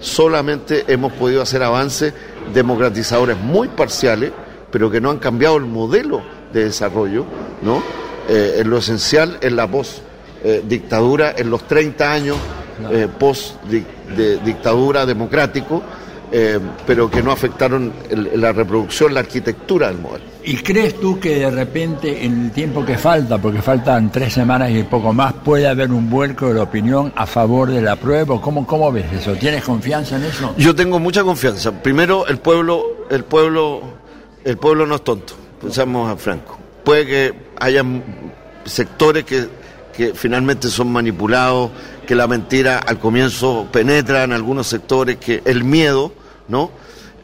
solamente 0.00 0.84
hemos 0.88 1.12
podido 1.12 1.42
hacer 1.42 1.62
avances 1.62 2.12
democratizadores 2.52 3.36
muy 3.36 3.68
parciales, 3.68 4.32
pero 4.72 4.90
que 4.90 5.00
no 5.00 5.10
han 5.10 5.18
cambiado 5.18 5.58
el 5.58 5.64
modelo 5.64 6.22
de 6.52 6.64
desarrollo, 6.64 7.24
¿no? 7.62 7.80
En 8.28 8.68
lo 8.68 8.78
esencial, 8.78 9.38
en 9.40 9.54
la 9.54 9.70
post 9.70 10.07
eh, 10.44 10.62
dictadura, 10.66 11.34
en 11.36 11.50
los 11.50 11.66
30 11.66 12.12
años 12.12 12.36
eh, 12.92 13.08
post 13.18 13.62
di- 13.64 13.84
de 14.16 14.38
dictadura 14.38 15.04
democrático, 15.04 15.82
eh, 16.30 16.58
pero 16.86 17.10
que 17.10 17.22
no 17.22 17.32
afectaron 17.32 17.92
el- 18.10 18.40
la 18.40 18.52
reproducción, 18.52 19.14
la 19.14 19.20
arquitectura 19.20 19.88
del 19.88 19.98
modelo. 19.98 20.24
¿Y 20.44 20.56
crees 20.58 20.98
tú 21.00 21.18
que 21.18 21.40
de 21.40 21.50
repente 21.50 22.24
en 22.24 22.44
el 22.46 22.50
tiempo 22.52 22.84
que 22.84 22.96
falta, 22.96 23.36
porque 23.38 23.60
faltan 23.60 24.12
tres 24.12 24.32
semanas 24.34 24.70
y 24.70 24.82
poco 24.84 25.12
más, 25.12 25.32
puede 25.32 25.66
haber 25.66 25.90
un 25.90 26.08
vuelco 26.08 26.48
de 26.48 26.54
la 26.54 26.62
opinión 26.62 27.12
a 27.16 27.26
favor 27.26 27.70
de 27.70 27.82
la 27.82 27.96
prueba? 27.96 28.40
¿Cómo, 28.40 28.66
cómo 28.66 28.92
ves 28.92 29.06
eso? 29.12 29.32
¿Tienes 29.34 29.64
confianza 29.64 30.16
en 30.16 30.24
eso? 30.24 30.54
Yo 30.56 30.74
tengo 30.74 30.98
mucha 30.98 31.24
confianza. 31.24 31.72
Primero, 31.82 32.26
el 32.28 32.38
pueblo, 32.38 32.82
el 33.10 33.24
pueblo, 33.24 33.80
el 34.44 34.56
pueblo 34.56 34.86
no 34.86 34.94
es 34.94 35.02
tonto. 35.04 35.34
Pensamos 35.60 36.10
a 36.10 36.16
Franco. 36.16 36.58
Puede 36.84 37.04
que 37.06 37.34
haya 37.58 37.82
sectores 38.64 39.24
que, 39.24 39.48
que 39.98 40.14
finalmente 40.14 40.68
son 40.70 40.90
manipulados, 40.92 41.70
que 42.06 42.14
la 42.14 42.26
mentira 42.28 42.78
al 42.78 42.98
comienzo 43.00 43.66
penetra 43.70 44.22
en 44.24 44.32
algunos 44.32 44.66
sectores, 44.68 45.16
que 45.18 45.42
el 45.44 45.64
miedo, 45.64 46.12
¿no? 46.48 46.70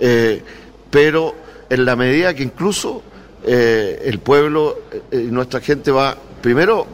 Eh, 0.00 0.42
pero 0.90 1.34
en 1.70 1.84
la 1.84 1.94
medida 1.96 2.34
que 2.34 2.42
incluso 2.42 3.00
eh, 3.46 4.02
el 4.04 4.18
pueblo 4.18 4.76
eh, 5.12 5.22
y 5.26 5.30
nuestra 5.30 5.60
gente 5.60 5.90
va, 5.92 6.16
primero 6.42 6.86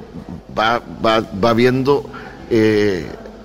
va, 0.57 0.81
va, 1.05 1.21
va 1.43 1.53
viendo 1.55 2.09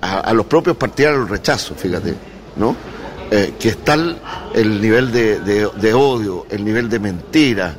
a, 0.02 0.32
los 0.34 0.46
propios 0.46 0.76
partidarios 0.76 1.22
el 1.22 1.28
rechazo, 1.28 1.74
fíjate, 1.74 2.14
¿no? 2.56 2.76
Que 3.58 3.68
está 3.70 3.94
el, 3.94 4.16
el 4.54 4.80
nivel 4.80 5.10
de, 5.10 5.40
de- 5.40 5.68
de 5.80 5.94
odio, 5.94 6.46
el 6.50 6.64
nivel 6.64 6.88
de 6.88 6.98
mentira, 7.00 7.74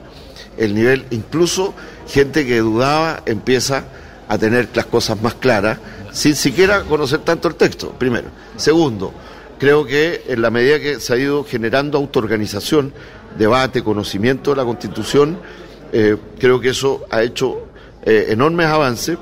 el 0.58 0.74
nivel, 0.76 1.06
incluso 1.12 1.74
gente 2.08 2.46
que 2.46 2.60
dudaba 2.60 3.22
empieza 3.26 3.84
a 4.28 4.38
tener 4.38 4.70
las 4.74 4.86
cosas 4.86 5.22
más 5.22 5.36
claras, 5.36 5.80
sin 6.12 6.36
siquiera 6.36 6.82
conocer 6.82 7.20
tanto 7.20 7.48
el 7.48 7.56
texto, 7.56 7.92
primero. 7.92 8.28
Segundo, 8.56 9.14
creo 9.58 9.86
que 9.86 10.24
en 10.28 10.42
la 10.42 10.50
medida 10.50 10.80
que 10.80 11.00
se 11.00 11.14
ha 11.14 11.18
ido 11.18 11.44
generando 11.44 11.98
autoorganización, 11.98 12.94
debate, 13.38 13.84
conocimiento 13.84 14.52
de 14.52 14.58
la 14.58 14.66
Constitución, 14.66 15.38
eh, 15.94 16.18
creo 16.40 16.60
que 16.60 16.70
eso 16.70 17.06
ha 17.10 17.22
hecho 17.22 17.68
eh, 18.06 18.28
enormes 18.30 18.68
avances. 18.68 19.18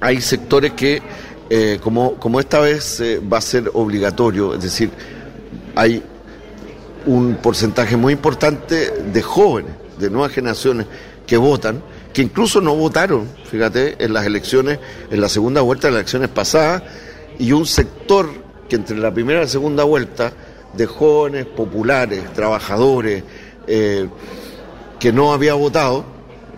Hay 0.00 0.20
sectores 0.20 0.72
que, 0.72 1.02
eh, 1.50 1.78
como, 1.82 2.14
como 2.14 2.40
esta 2.40 2.60
vez 2.60 3.02
va 3.30 3.38
a 3.38 3.42
ser 3.42 3.70
obligatorio, 3.74 4.54
es 4.54 4.62
decir, 4.62 4.90
hay 5.74 6.02
un 7.06 7.36
porcentaje 7.36 7.96
muy 7.96 8.12
importante 8.12 8.90
de 8.90 9.22
jóvenes, 9.22 9.72
de 9.98 10.10
nuevas 10.10 10.32
generaciones 10.32 10.86
que 11.26 11.36
votan, 11.36 11.82
que 12.14 12.22
incluso 12.22 12.60
no 12.60 12.76
votaron, 12.76 13.28
fíjate, 13.50 13.96
en 14.02 14.12
las 14.12 14.24
elecciones, 14.24 14.78
en 15.10 15.20
la 15.20 15.28
segunda 15.28 15.60
vuelta 15.62 15.88
de 15.88 15.94
las 15.94 16.00
elecciones 16.02 16.28
pasadas, 16.30 16.84
y 17.40 17.50
un 17.50 17.66
sector 17.66 18.30
que 18.68 18.76
entre 18.76 18.96
la 18.96 19.12
primera 19.12 19.40
y 19.40 19.42
la 19.42 19.48
segunda 19.48 19.82
vuelta 19.82 20.32
de 20.72 20.86
jóvenes, 20.86 21.44
populares, 21.44 22.32
trabajadores, 22.32 23.24
eh, 23.66 24.08
que 25.00 25.12
no 25.12 25.32
había 25.32 25.54
votado, 25.54 26.04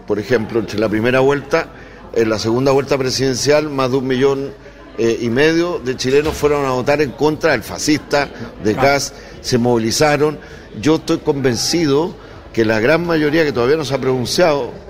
por 0.07 0.19
ejemplo, 0.19 0.61
entre 0.61 0.79
la 0.79 0.91
primera 0.91 1.21
vuelta, 1.21 1.71
en 2.13 2.29
la 2.29 2.39
segunda 2.39 2.73
vuelta 2.73 2.99
presidencial, 2.99 3.71
más 3.71 3.91
de 3.91 3.97
un 3.97 4.07
millón 4.07 4.53
eh, 4.99 5.19
y 5.23 5.31
medio 5.31 5.79
de 5.79 5.97
chilenos 5.97 6.35
fueron 6.35 6.67
a 6.67 6.73
votar 6.73 7.01
en 7.01 7.13
contra 7.13 7.53
del 7.53 7.63
fascista 7.63 8.29
de 8.63 8.75
Gas, 8.75 9.15
se 9.41 9.57
movilizaron. 9.57 10.39
Yo 10.81 10.97
estoy 10.97 11.19
convencido 11.19 12.15
que 12.53 12.67
la 12.67 12.79
gran 12.79 13.07
mayoría 13.07 13.45
que 13.45 13.53
todavía 13.53 13.77
no 13.77 13.85
se 13.87 13.95
ha 13.95 13.99
pronunciado 13.99 14.86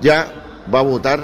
ya 0.00 0.32
va 0.72 0.80
a 0.80 0.82
votar 0.82 1.20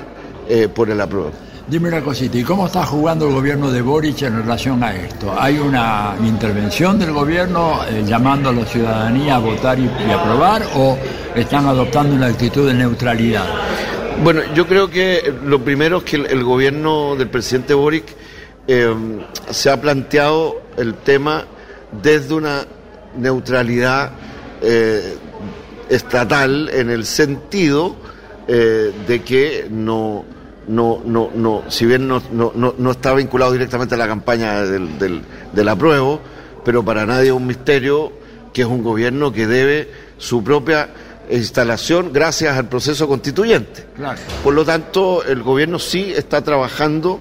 eh, 0.49 0.69
por 0.69 0.91
el 0.91 1.01
apruebo. 1.01 1.31
Dime 1.67 1.89
una 1.89 2.03
cosita, 2.03 2.37
¿y 2.37 2.43
cómo 2.43 2.67
está 2.67 2.85
jugando 2.85 3.27
el 3.27 3.33
gobierno 3.33 3.71
de 3.71 3.81
Boric 3.81 4.21
en 4.23 4.37
relación 4.37 4.83
a 4.85 4.95
esto? 4.95 5.35
¿Hay 5.39 5.59
una 5.59 6.15
intervención 6.23 6.99
del 6.99 7.13
gobierno 7.13 7.81
eh, 7.89 8.05
llamando 8.07 8.51
a 8.51 8.53
la 8.53 8.67
ciudadanía 8.67 9.37
a 9.37 9.39
votar 9.39 9.79
y, 9.79 9.85
y 9.85 10.11
aprobar 10.13 10.63
o 10.77 10.99
están 11.35 11.67
adoptando 11.67 12.15
una 12.15 12.27
actitud 12.27 12.69
de 12.69 12.75
neutralidad? 12.75 13.47
Bueno, 14.23 14.43
yo 14.55 14.67
creo 14.67 14.91
que 14.91 15.35
lo 15.45 15.65
primero 15.65 15.99
es 15.99 16.05
que 16.05 16.17
el, 16.17 16.27
el 16.27 16.45
gobierno 16.45 17.17
del 17.17 17.29
presidente 17.29 17.73
Boric 17.73 18.05
eh, 18.67 18.95
se 19.51 19.71
ha 19.71 19.81
planteado 19.81 20.63
el 20.77 20.95
tema 20.95 21.45
desde 22.03 22.35
una 22.35 22.67
neutralidad 23.17 24.13
eh, 24.63 25.17
estatal 25.89 26.71
en 26.73 26.91
el 26.91 27.05
sentido 27.05 27.97
eh, 28.49 28.93
de 29.07 29.23
que 29.23 29.67
no, 29.71 30.25
no, 30.69 31.01
no, 31.05 31.31
no, 31.35 31.63
si 31.69 31.87
bien 31.87 32.07
no, 32.09 32.23
no, 32.33 32.53
no, 32.55 32.75
no 32.77 32.91
está 32.91 33.13
vinculado 33.15 33.53
directamente 33.53 33.95
a 33.95 33.99
la 33.99 34.07
campaña 34.07 34.63
del, 34.63 34.99
del, 34.99 35.23
del 35.53 35.69
apruebo, 35.69 36.21
pero 36.65 36.85
para 36.85 37.05
nadie 37.07 37.27
es 37.29 37.33
un 37.33 37.47
misterio 37.47 38.13
que 38.53 38.63
es 38.63 38.69
un 38.69 38.83
gobierno 38.83 39.33
que 39.33 39.47
debe 39.47 39.91
su 40.19 40.43
propia 40.45 40.89
instalación 41.31 42.13
gracias 42.13 42.57
al 42.57 42.69
proceso 42.69 43.09
constituyente. 43.09 43.85
Claro. 43.97 44.19
Por 44.43 44.55
lo 44.55 44.65
tanto, 44.65 45.25
el 45.25 45.43
gobierno 45.43 45.79
sí 45.79 46.13
está 46.15 46.43
trabajando 46.43 47.21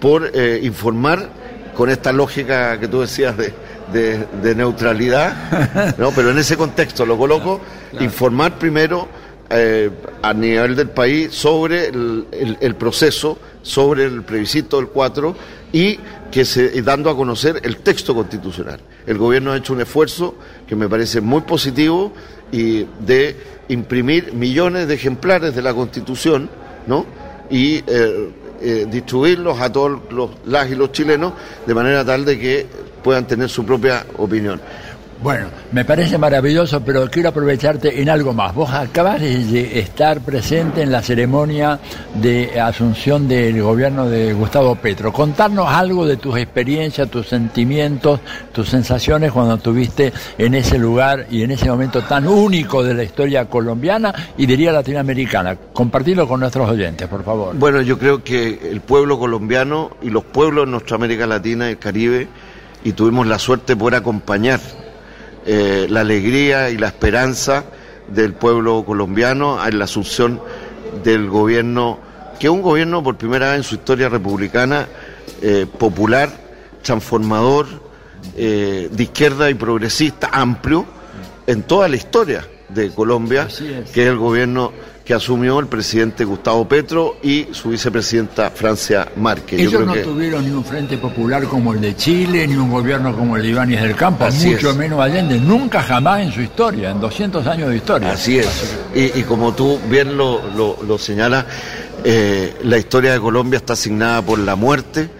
por 0.00 0.30
eh, 0.34 0.60
informar 0.62 1.28
con 1.74 1.90
esta 1.90 2.12
lógica 2.12 2.78
que 2.80 2.88
tú 2.88 3.00
decías 3.00 3.36
de, 3.36 3.52
de- 3.92 4.26
de 4.42 4.54
neutralidad, 4.54 5.94
¿no? 5.98 6.10
pero 6.12 6.30
en 6.30 6.38
ese 6.38 6.56
contexto 6.56 7.04
lo 7.04 7.18
coloco, 7.18 7.60
informar 8.00 8.58
primero 8.58 9.08
eh, 9.50 9.90
a 10.22 10.32
nivel 10.32 10.76
del 10.76 10.90
país 10.90 11.32
sobre 11.34 11.88
el, 11.88 12.26
el- 12.32 12.58
el 12.60 12.74
proceso, 12.76 13.38
sobre 13.62 14.04
el 14.04 14.22
plebiscito 14.22 14.76
del 14.78 14.86
4 14.88 15.34
y 15.72 15.98
que 16.30 16.44
se 16.44 16.80
dando 16.82 17.10
a 17.10 17.16
conocer 17.16 17.60
el 17.64 17.78
texto 17.78 18.14
constitucional. 18.14 18.80
El 19.06 19.18
gobierno 19.18 19.52
ha 19.52 19.56
hecho 19.56 19.72
un 19.72 19.80
esfuerzo 19.80 20.34
que 20.68 20.76
me 20.76 20.88
parece 20.88 21.20
muy 21.20 21.40
positivo 21.42 22.12
y 22.52 22.86
de 23.04 23.36
imprimir 23.68 24.32
millones 24.32 24.86
de 24.88 24.94
ejemplares 24.94 25.54
de 25.54 25.62
la 25.62 25.74
Constitución. 25.74 26.48
Y 27.50 27.82
eh, 27.86 28.30
eh, 28.60 28.86
distribuirlos 28.90 29.60
a 29.60 29.70
todos 29.72 30.00
los 30.10 30.30
las 30.46 30.70
y 30.70 30.74
los 30.74 30.92
chilenos 30.92 31.32
de 31.66 31.74
manera 31.74 32.04
tal 32.04 32.24
de 32.24 32.38
que 32.38 32.66
puedan 33.02 33.26
tener 33.26 33.48
su 33.48 33.64
propia 33.64 34.04
opinión. 34.18 34.60
Bueno, 35.22 35.48
me 35.72 35.84
parece 35.84 36.16
maravilloso, 36.16 36.80
pero 36.82 37.06
quiero 37.10 37.28
aprovecharte 37.28 38.00
en 38.00 38.08
algo 38.08 38.32
más. 38.32 38.54
Vos 38.54 38.70
acabas 38.70 39.20
de 39.20 39.78
estar 39.78 40.22
presente 40.22 40.80
en 40.80 40.90
la 40.90 41.02
ceremonia 41.02 41.78
de 42.14 42.58
asunción 42.58 43.28
del 43.28 43.60
gobierno 43.62 44.08
de 44.08 44.32
Gustavo 44.32 44.76
Petro. 44.76 45.12
Contarnos 45.12 45.68
algo 45.68 46.06
de 46.06 46.16
tus 46.16 46.38
experiencias, 46.38 47.10
tus 47.10 47.28
sentimientos, 47.28 48.20
tus 48.50 48.70
sensaciones 48.70 49.30
cuando 49.30 49.56
estuviste 49.56 50.10
en 50.38 50.54
ese 50.54 50.78
lugar 50.78 51.26
y 51.30 51.42
en 51.42 51.50
ese 51.50 51.68
momento 51.68 52.00
tan 52.00 52.26
único 52.26 52.82
de 52.82 52.94
la 52.94 53.02
historia 53.02 53.44
colombiana 53.44 54.14
y 54.38 54.46
diría 54.46 54.72
latinoamericana. 54.72 55.54
Compartirlo 55.54 56.26
con 56.26 56.40
nuestros 56.40 56.66
oyentes, 56.70 57.06
por 57.08 57.22
favor. 57.22 57.54
Bueno, 57.58 57.82
yo 57.82 57.98
creo 57.98 58.24
que 58.24 58.70
el 58.70 58.80
pueblo 58.80 59.18
colombiano 59.18 59.90
y 60.00 60.08
los 60.08 60.24
pueblos 60.24 60.64
de 60.64 60.70
nuestra 60.70 60.96
América 60.96 61.26
Latina 61.26 61.68
y 61.68 61.72
el 61.72 61.78
Caribe, 61.78 62.26
y 62.84 62.92
tuvimos 62.92 63.26
la 63.26 63.38
suerte 63.38 63.74
de 63.74 63.76
poder 63.76 63.96
acompañar 63.96 64.58
eh, 65.46 65.86
la 65.88 66.00
alegría 66.00 66.70
y 66.70 66.76
la 66.76 66.88
esperanza 66.88 67.64
del 68.08 68.34
pueblo 68.34 68.84
colombiano 68.84 69.64
en 69.66 69.78
la 69.78 69.84
asunción 69.84 70.40
del 71.04 71.28
gobierno, 71.28 71.98
que 72.38 72.48
es 72.48 72.52
un 72.52 72.62
gobierno 72.62 73.02
por 73.02 73.16
primera 73.16 73.50
vez 73.50 73.58
en 73.58 73.64
su 73.64 73.76
historia 73.76 74.08
republicana 74.08 74.86
eh, 75.42 75.66
popular, 75.78 76.30
transformador, 76.82 77.66
eh, 78.36 78.88
de 78.90 79.02
izquierda 79.02 79.48
y 79.50 79.54
progresista, 79.54 80.28
amplio, 80.32 80.84
en 81.46 81.62
toda 81.62 81.88
la 81.88 81.96
historia 81.96 82.46
de 82.68 82.90
Colombia, 82.90 83.48
que 83.92 84.02
es 84.02 84.08
el 84.08 84.16
gobierno 84.16 84.72
que 85.10 85.14
asumió 85.14 85.58
el 85.58 85.66
presidente 85.66 86.24
Gustavo 86.24 86.68
Petro 86.68 87.16
y 87.20 87.48
su 87.50 87.70
vicepresidenta 87.70 88.50
Francia 88.52 89.08
Márquez. 89.16 89.58
Yo 89.60 89.66
Ellos 89.68 89.74
creo 89.82 89.86
no 89.86 89.92
que- 89.94 90.00
tuvieron 90.02 90.44
ni 90.44 90.52
un 90.52 90.64
frente 90.64 90.98
popular 90.98 91.42
como 91.48 91.72
el 91.74 91.80
de 91.80 91.96
Chile, 91.96 92.46
ni 92.46 92.54
un 92.54 92.70
gobierno 92.70 93.12
como 93.16 93.36
el 93.36 93.42
de 93.42 93.48
Ibáñez 93.48 93.82
del 93.82 93.96
Campo, 93.96 94.26
Así 94.26 94.50
mucho 94.50 94.70
es. 94.70 94.76
menos 94.76 95.00
Allende, 95.00 95.40
nunca 95.40 95.82
jamás 95.82 96.20
en 96.20 96.30
su 96.30 96.40
historia, 96.42 96.90
en 96.92 97.00
200 97.00 97.44
años 97.48 97.70
de 97.70 97.76
historia. 97.78 98.12
Así 98.12 98.38
es. 98.38 98.76
Y, 98.94 99.18
y 99.18 99.24
como 99.24 99.52
tú 99.52 99.80
bien 99.90 100.16
lo, 100.16 100.42
lo, 100.56 100.78
lo 100.86 100.96
señalas, 100.96 101.44
eh, 102.04 102.54
la 102.62 102.78
historia 102.78 103.12
de 103.12 103.18
Colombia 103.18 103.56
está 103.56 103.72
asignada 103.72 104.22
por 104.22 104.38
la 104.38 104.54
muerte, 104.54 105.10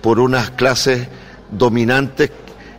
por 0.00 0.18
unas 0.18 0.50
clases 0.50 1.06
dominantes 1.52 2.32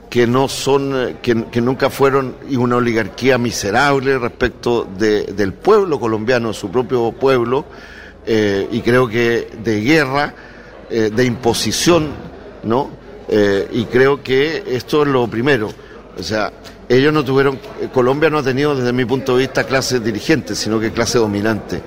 que 0.10 0.26
no 0.28 0.48
son, 0.48 0.94
eh, 0.96 1.16
que, 1.22 1.46
que 1.52 1.62
nunca 1.62 1.90
fueron, 1.90 2.36
una 2.58 2.78
oligarquía 2.78 3.38
miserable 3.38 4.18
respecto 4.18 4.88
de- 4.98 5.24
del 5.26 5.54
pueblo 5.54 6.00
colombiano, 6.00 6.54
su 6.54 6.70
propio 6.72 7.12
pueblo, 7.12 7.66
eh, 8.26 8.68
y 8.72 8.82
creo 8.82 9.08
que 9.08 9.50
de 9.64 9.82
guerra, 9.82 10.34
eh, 10.90 11.12
de 11.14 11.26
imposición, 11.26 12.08
¿no? 12.64 12.90
Eh, 13.30 13.68
y 13.74 13.86
creo 13.86 14.24
que 14.24 14.64
esto 14.68 15.02
es 15.04 15.08
lo 15.10 15.28
primero. 15.28 15.70
O 16.18 16.24
sea, 16.24 16.52
ellos 16.88 17.12
no 17.14 17.24
tuvieron, 17.26 17.60
Colombia 17.94 18.30
no 18.30 18.38
ha 18.38 18.44
tenido 18.44 18.76
desde 18.76 18.94
mi 18.94 19.04
punto 19.04 19.34
de 19.36 19.40
vista 19.44 19.66
clase 19.66 20.00
dirigente, 20.00 20.56
sino 20.56 20.80
que 20.80 20.92
clase 20.92 21.18
dominante. 21.18 21.82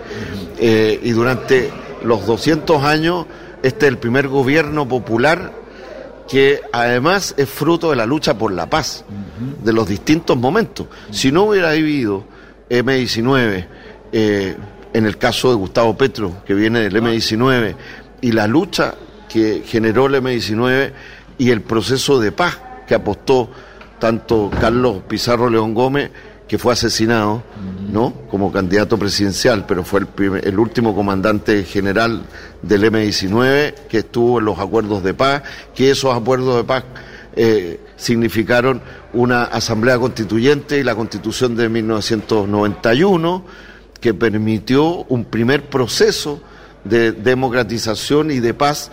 Y 0.61 1.11
durante 1.13 1.71
los 2.05 2.27
200 2.27 2.85
años, 2.85 3.25
este 3.63 3.87
es 3.87 3.93
el 3.93 3.99
primer 3.99 4.29
gobierno 4.29 4.87
popular 4.87 5.53
que 6.31 6.61
además 6.73 7.35
es 7.37 7.49
fruto 7.51 7.91
de 7.91 7.97
la 7.97 8.07
lucha 8.07 8.39
por 8.39 8.53
la 8.53 8.71
paz, 8.71 9.05
de 9.65 9.73
los 9.73 9.89
distintos 9.89 10.37
momentos. 10.37 10.87
Si 11.11 11.33
no 11.33 11.43
hubiera 11.43 11.73
vivido 11.73 12.25
M19, 12.71 13.67
eh, 14.13 14.57
en 14.93 15.07
el 15.07 15.19
caso 15.19 15.51
de 15.51 15.57
Gustavo 15.57 15.97
Petro, 15.97 16.45
que 16.47 16.55
viene 16.55 16.81
del 16.81 16.95
M19, 16.95 17.75
y 18.21 18.31
la 18.31 18.47
lucha 18.47 18.95
que 19.29 19.65
generó 19.67 20.07
el 20.07 20.15
M19 20.15 20.93
y 21.37 21.51
el 21.51 21.63
proceso 21.63 22.21
de 22.21 22.31
paz 22.31 22.59
que 22.87 22.95
apostó 22.95 23.51
tanto 23.99 24.51
Carlos 24.61 25.03
Pizarro 25.09 25.51
León 25.51 25.75
Gómez, 25.75 26.11
que 26.51 26.59
fue 26.59 26.73
asesinado, 26.73 27.45
¿no? 27.93 28.13
Como 28.29 28.51
candidato 28.51 28.99
presidencial, 28.99 29.67
pero 29.69 29.85
fue 29.85 30.01
el, 30.01 30.07
primer- 30.09 30.45
el 30.49 30.59
último 30.59 30.97
comandante 30.97 31.63
general 31.63 32.25
del 32.61 32.83
M19 32.93 33.75
que 33.89 33.99
estuvo 33.99 34.41
en 34.41 34.47
los 34.47 34.59
acuerdos 34.59 35.05
de 35.05 35.15
paz, 35.15 35.45
que 35.77 35.93
esos 35.93 36.13
acuerdos 36.13 36.57
de 36.57 36.65
paz 36.65 36.83
eh, 37.37 37.79
significaron 37.97 38.83
una 39.13 39.45
asamblea 39.45 39.97
constituyente 40.01 40.81
y 40.81 40.83
la 40.83 40.97
constitución 40.97 41.55
de 41.55 41.69
1991 41.69 43.45
que 44.01 44.13
permitió 44.13 45.05
un 45.05 45.25
primer 45.27 45.69
proceso 45.69 46.41
de 46.83 47.13
democratización 47.13 48.33
y 48.33 48.41
de 48.41 48.55
paz 48.55 48.91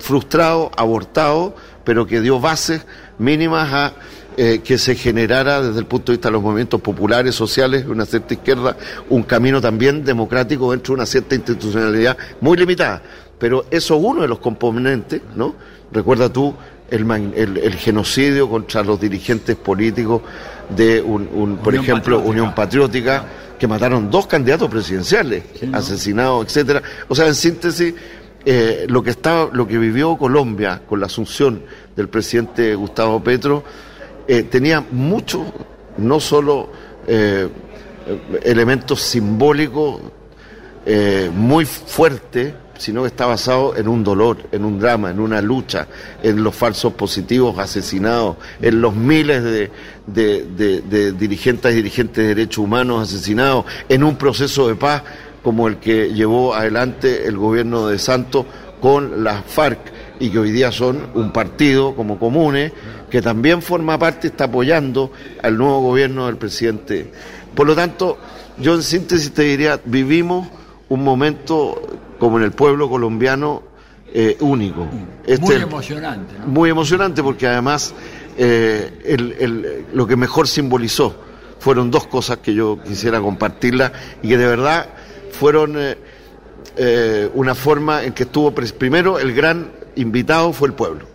frustrado, 0.00 0.70
abortado, 0.76 1.54
pero 1.84 2.04
que 2.06 2.20
dio 2.20 2.40
bases 2.40 2.84
mínimas 3.18 3.72
a 3.72 3.92
eh, 4.36 4.60
que 4.62 4.76
se 4.78 4.94
generara 4.94 5.62
desde 5.62 5.78
el 5.80 5.86
punto 5.86 6.12
de 6.12 6.16
vista 6.18 6.28
de 6.28 6.32
los 6.32 6.42
movimientos 6.42 6.80
populares, 6.80 7.34
sociales, 7.34 7.86
una 7.86 8.04
cierta 8.06 8.34
izquierda, 8.34 8.76
un 9.08 9.22
camino 9.22 9.60
también 9.60 10.04
democrático 10.04 10.70
dentro 10.72 10.92
de 10.92 10.96
una 10.96 11.06
cierta 11.06 11.34
institucionalidad 11.34 12.16
muy 12.40 12.56
limitada. 12.56 13.02
Pero 13.38 13.64
eso 13.70 13.96
es 13.96 14.02
uno 14.02 14.22
de 14.22 14.28
los 14.28 14.38
componentes, 14.38 15.20
¿no? 15.34 15.54
Recuerda 15.92 16.30
tú 16.32 16.54
el, 16.90 17.10
el- 17.34 17.58
el 17.58 17.74
genocidio 17.76 18.48
contra 18.48 18.82
los 18.82 19.00
dirigentes 19.00 19.56
políticos 19.56 20.22
de, 20.74 21.00
un, 21.00 21.28
un, 21.32 21.56
por 21.58 21.68
Unión 21.68 21.84
ejemplo, 21.84 22.16
Patriótica. 22.16 22.30
Unión 22.30 22.54
Patriótica, 22.54 23.24
que 23.58 23.66
mataron 23.66 24.10
dos 24.10 24.26
candidatos 24.26 24.68
presidenciales, 24.70 25.44
asesinados, 25.72 26.46
etcétera. 26.46 26.82
O 27.08 27.14
sea, 27.14 27.26
en 27.26 27.34
síntesis, 27.34 27.94
eh, 28.44 28.86
lo 28.88 29.02
que 29.02 29.10
estaba, 29.10 29.48
lo 29.52 29.66
que 29.66 29.78
vivió 29.78 30.16
Colombia 30.16 30.82
con 30.88 31.00
la 31.00 31.06
asunción 31.06 31.62
del 31.96 32.08
presidente 32.08 32.74
Gustavo 32.74 33.22
Petro 33.22 33.64
eh, 34.28 34.42
tenía 34.44 34.84
mucho, 34.90 35.44
no 35.98 36.20
solo 36.20 36.70
eh, 37.06 37.48
elementos 38.42 39.02
simbólicos 39.02 40.00
eh, 40.84 41.30
muy 41.34 41.64
fuertes, 41.64 42.54
sino 42.78 43.02
que 43.02 43.08
está 43.08 43.24
basado 43.26 43.74
en 43.76 43.88
un 43.88 44.04
dolor, 44.04 44.36
en 44.52 44.64
un 44.64 44.78
drama, 44.78 45.10
en 45.10 45.18
una 45.18 45.40
lucha, 45.40 45.86
en 46.22 46.44
los 46.44 46.54
falsos 46.54 46.92
positivos 46.92 47.58
asesinados, 47.58 48.36
en 48.60 48.80
los 48.82 48.94
miles 48.94 49.42
de- 49.42 49.70
de 50.06 51.12
dirigentes 51.12 51.72
y 51.72 51.76
dirigentes 51.76 52.16
de 52.22 52.34
derechos 52.34 52.58
humanos 52.58 53.08
asesinados, 53.08 53.64
en 53.88 54.04
un 54.04 54.16
proceso 54.16 54.68
de 54.68 54.74
paz 54.74 55.02
como 55.42 55.68
el 55.68 55.78
que 55.78 56.12
llevó 56.12 56.54
adelante 56.54 57.26
el 57.26 57.36
gobierno 57.38 57.86
de 57.88 57.98
Santos 57.98 58.44
con 58.80 59.24
las 59.24 59.42
FARC 59.46 59.78
y 60.20 60.28
que 60.30 60.38
hoy 60.38 60.50
día 60.50 60.70
son 60.70 61.08
un 61.14 61.32
partido 61.32 61.94
como 61.94 62.18
Comunes, 62.18 62.72
que 63.10 63.22
también 63.22 63.62
forma 63.62 63.98
parte, 63.98 64.28
está 64.28 64.44
apoyando 64.44 65.12
al 65.42 65.56
nuevo 65.56 65.80
gobierno 65.80 66.26
del 66.26 66.36
presidente. 66.36 67.10
Por 67.54 67.66
lo 67.66 67.74
tanto, 67.74 68.18
yo 68.58 68.74
en 68.74 68.82
síntesis 68.82 69.32
te 69.32 69.42
diría, 69.42 69.80
vivimos 69.84 70.48
un 70.88 71.02
momento 71.04 71.80
como 72.18 72.38
en 72.38 72.44
el 72.44 72.52
pueblo 72.52 72.88
colombiano 72.88 73.62
eh, 74.12 74.36
único. 74.40 74.86
Este 75.26 75.44
Muy 75.44 75.54
es- 75.56 75.62
emocionante. 75.62 76.34
¿no? 76.38 76.46
muy 76.46 76.70
emocionante 76.70 77.22
porque 77.22 77.46
además 77.46 77.92
eh, 78.38 78.98
el- 79.04 79.34
el- 79.38 79.86
lo 79.92 80.06
que 80.06 80.16
mejor 80.16 80.48
simbolizó 80.48 81.14
fueron 81.58 81.90
dos 81.90 82.06
cosas 82.06 82.38
que 82.38 82.54
yo 82.54 82.78
quisiera 82.82 83.20
compartirlas 83.20 83.92
y 84.22 84.28
que 84.28 84.38
de 84.38 84.46
verdad 84.46 84.86
fueron 85.32 85.74
eh, 86.76 87.30
una 87.34 87.54
forma 87.54 88.04
en 88.04 88.12
que 88.12 88.24
estuvo, 88.24 88.52
primero 88.52 89.18
el 89.18 89.34
gran 89.34 89.70
invitado 89.96 90.52
fue 90.52 90.68
el 90.68 90.74
pueblo. 90.74 91.06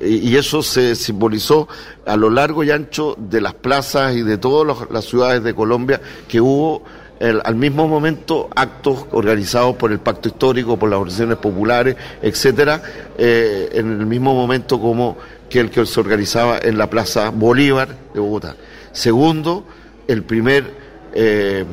Y, 0.00 0.36
eso 0.36 0.62
se 0.62 0.94
simbolizó 0.94 1.68
a 2.06 2.16
lo 2.16 2.30
largo 2.30 2.62
y 2.62 2.70
ancho 2.70 3.16
de 3.18 3.40
las 3.40 3.54
plazas 3.54 4.14
y 4.14 4.22
de 4.22 4.38
todas 4.38 4.88
las 4.90 5.04
ciudades 5.04 5.42
de 5.42 5.54
Colombia 5.54 6.00
que 6.28 6.40
hubo 6.40 6.84
al 7.20 7.56
mismo 7.56 7.88
momento 7.88 8.48
actos 8.54 9.06
organizados 9.10 9.74
por 9.76 9.90
el 9.90 9.98
Pacto 9.98 10.28
Histórico, 10.28 10.78
por 10.78 10.88
las 10.88 10.98
organizaciones 10.98 11.38
populares, 11.38 11.96
etcétera, 12.22 12.80
eh, 13.16 13.70
en 13.72 14.00
el 14.00 14.06
mismo 14.06 14.34
momento 14.34 14.80
como 14.80 15.16
que 15.50 15.60
el 15.60 15.70
que 15.70 15.84
se 15.84 15.98
organizaba 15.98 16.58
en 16.62 16.78
la 16.78 16.88
Plaza 16.88 17.30
Bolívar 17.30 17.88
de 18.14 18.20
Bogotá. 18.20 18.54
Segundo, 18.92 19.64
el 20.06 20.22
primer, 20.22 20.72
eh, 21.12 21.64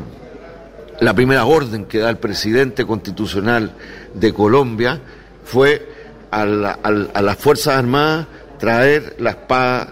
la 0.99 1.13
primera 1.13 1.45
orden 1.45 1.85
que 1.85 1.99
da 1.99 2.09
el 2.09 2.17
presidente 2.17 2.85
constitucional 2.85 3.71
de 4.13 4.33
Colombia 4.33 4.99
fue 5.43 5.94
a, 6.31 6.45
las 6.45 7.37
Fuerzas 7.37 7.77
Armadas 7.77 8.27
traer 8.59 9.15
la 9.19 9.31
espada 9.31 9.89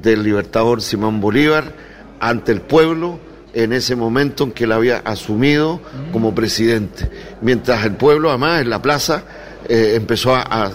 del 0.00 0.22
libertador 0.22 0.82
Simón 0.82 1.20
Bolívar 1.20 1.72
ante 2.20 2.52
el 2.52 2.60
pueblo 2.60 3.18
en 3.52 3.72
ese 3.72 3.94
momento 3.96 4.44
en 4.44 4.52
que 4.52 4.64
él 4.64 4.72
había 4.72 4.98
asumido 4.98 5.80
como 6.12 6.34
presidente. 6.34 7.08
Mientras 7.40 7.84
el 7.84 7.92
pueblo, 7.92 8.30
además, 8.30 8.62
en 8.62 8.70
la 8.70 8.82
plaza, 8.82 9.22
eh, 9.68 9.92
empezó 9.96 10.34
a, 10.34 10.72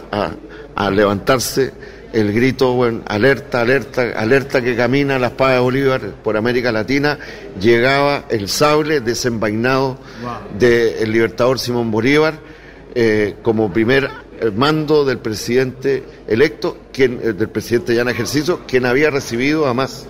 a 0.76 0.90
levantarse 0.90 1.74
el 2.14 2.34
grito, 2.34 2.74
bueno, 2.74 3.02
alerta, 3.08 3.62
alerta, 3.62 4.14
alerta 4.16 4.62
que 4.62 4.76
camina 4.76 5.20
la 5.20 5.28
espada 5.28 5.54
de 5.54 5.60
Bolívar 5.60 6.02
por 6.24 6.38
América 6.38 6.72
Latina, 6.72 7.20
llegaba 7.60 8.26
el 8.30 8.50
sable 8.50 9.02
desenvainado 9.02 9.98
del 10.58 11.12
libertador 11.12 11.60
Simón 11.60 11.92
Bolívar 11.92 12.36
eh, 12.96 13.36
como 13.44 13.72
primer 13.72 14.10
mando 14.56 15.06
del 15.06 15.20
presidente 15.20 16.04
electo, 16.28 16.78
quien, 16.92 17.20
eh, 17.22 17.34
del 17.34 17.50
presidente 17.50 17.96
ya 17.96 18.02
en 18.02 18.10
ejercicio, 18.10 18.62
quien 18.68 18.86
había 18.86 19.10
recibido 19.10 19.66
además 19.66 20.08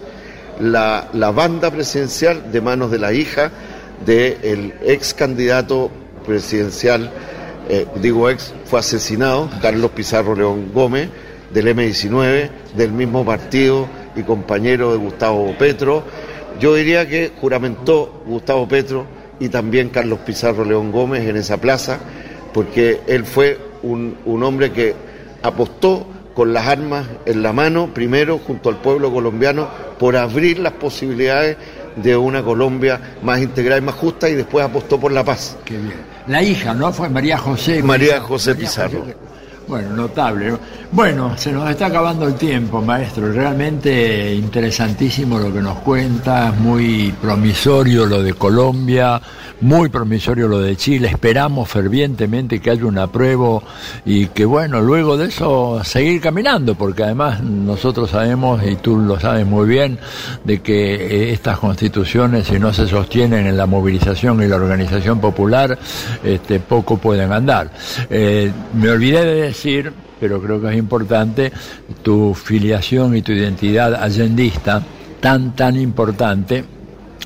la, 0.59 1.09
la 1.13 1.31
banda 1.31 1.71
presidencial 1.71 2.51
de 2.51 2.61
manos 2.61 2.91
de 2.91 2.99
la 2.99 3.13
hija 3.13 3.51
del 4.05 4.73
ex 4.83 5.13
candidato 5.13 5.91
presidencial, 6.25 7.11
eh, 7.69 7.85
digo 8.01 8.29
ex, 8.29 8.53
fue 8.65 8.79
asesinado, 8.79 9.49
Carlos 9.61 9.91
Pizarro 9.91 10.35
León 10.35 10.71
Gómez, 10.73 11.09
del 11.53 11.67
M19, 11.75 12.49
del 12.75 12.91
mismo 12.91 13.25
partido 13.25 13.87
y 14.15 14.23
compañero 14.23 14.91
de 14.91 14.97
Gustavo 14.97 15.55
Petro. 15.57 16.03
Yo 16.59 16.75
diría 16.75 17.07
que 17.07 17.31
juramentó 17.39 18.23
Gustavo 18.25 18.67
Petro 18.67 19.05
y 19.39 19.49
también 19.49 19.89
Carlos 19.89 20.19
Pizarro 20.25 20.63
León 20.63 20.91
Gómez 20.91 21.27
en 21.27 21.37
esa 21.37 21.57
plaza, 21.57 21.99
porque 22.53 23.01
él 23.07 23.25
fue 23.25 23.57
un, 23.83 24.17
un 24.25 24.43
hombre 24.43 24.71
que 24.71 24.95
apostó 25.43 26.05
con 26.33 26.53
las 26.53 26.67
armas 26.67 27.07
en 27.25 27.43
la 27.43 27.53
mano, 27.53 27.93
primero 27.93 28.39
junto 28.39 28.69
al 28.69 28.77
pueblo 28.77 29.11
colombiano, 29.11 29.67
por 29.97 30.15
abrir 30.15 30.59
las 30.59 30.73
posibilidades 30.73 31.57
de 31.95 32.15
una 32.15 32.43
Colombia 32.43 33.17
más 33.23 33.41
integrada 33.41 33.81
y 33.81 33.83
más 33.83 33.95
justa 33.95 34.29
y 34.29 34.35
después 34.35 34.65
apostó 34.65 34.99
por 34.99 35.11
la 35.11 35.23
paz. 35.23 35.57
Qué 35.65 35.77
bien. 35.77 35.93
La 36.27 36.41
hija, 36.43 36.73
¿no? 36.73 36.91
Fue 36.93 37.09
María 37.09 37.37
José. 37.37 37.81
María 37.83 38.21
José 38.21 38.55
Pizarro. 38.55 39.03
Bueno, 39.67 39.95
notable. 39.95 40.53
Bueno, 40.91 41.37
se 41.37 41.51
nos 41.51 41.69
está 41.69 41.87
acabando 41.87 42.27
el 42.27 42.33
tiempo, 42.33 42.81
maestro. 42.81 43.31
Realmente 43.31 44.33
interesantísimo 44.33 45.37
lo 45.37 45.53
que 45.53 45.59
nos 45.61 45.77
cuenta, 45.79 46.51
muy 46.57 47.13
promisorio 47.21 48.07
lo 48.07 48.23
de 48.23 48.33
Colombia, 48.33 49.21
muy 49.61 49.89
promisorio 49.89 50.47
lo 50.47 50.59
de 50.59 50.75
Chile. 50.75 51.07
Esperamos 51.07 51.69
fervientemente 51.69 52.59
que 52.59 52.71
haya 52.71 52.85
un 52.85 52.97
apruebo 52.97 53.63
y 54.05 54.27
que, 54.27 54.45
bueno, 54.45 54.81
luego 54.81 55.17
de 55.17 55.27
eso 55.27 55.81
seguir 55.83 56.21
caminando, 56.21 56.75
porque 56.75 57.03
además 57.03 57.41
nosotros 57.43 58.09
sabemos, 58.09 58.61
y 58.65 58.75
tú 58.75 58.97
lo 58.97 59.19
sabes 59.19 59.45
muy 59.45 59.67
bien, 59.67 59.99
de 60.43 60.61
que 60.61 60.95
eh, 60.95 61.33
estas 61.33 61.59
constituciones, 61.59 62.47
si 62.47 62.59
no 62.59 62.73
se 62.73 62.87
sostienen 62.87 63.47
en 63.47 63.57
la 63.57 63.65
movilización 63.65 64.41
y 64.41 64.47
la 64.47 64.55
organización 64.55 65.19
popular, 65.19 65.77
este, 66.23 66.59
poco 66.59 66.97
pueden 66.97 67.31
andar. 67.31 67.71
Eh, 68.09 68.51
me 68.73 68.89
olvidé 68.89 69.25
de 69.25 69.41
decir 69.41 69.93
pero 70.19 70.41
creo 70.41 70.59
que 70.59 70.69
es 70.69 70.77
importante 70.77 71.49
tu 72.03 72.33
filiación 72.33 73.15
y 73.15 73.21
tu 73.21 73.31
identidad 73.31 73.95
allendista 73.95 74.83
tan, 75.21 75.55
tan 75.55 75.77
importante 75.77 76.65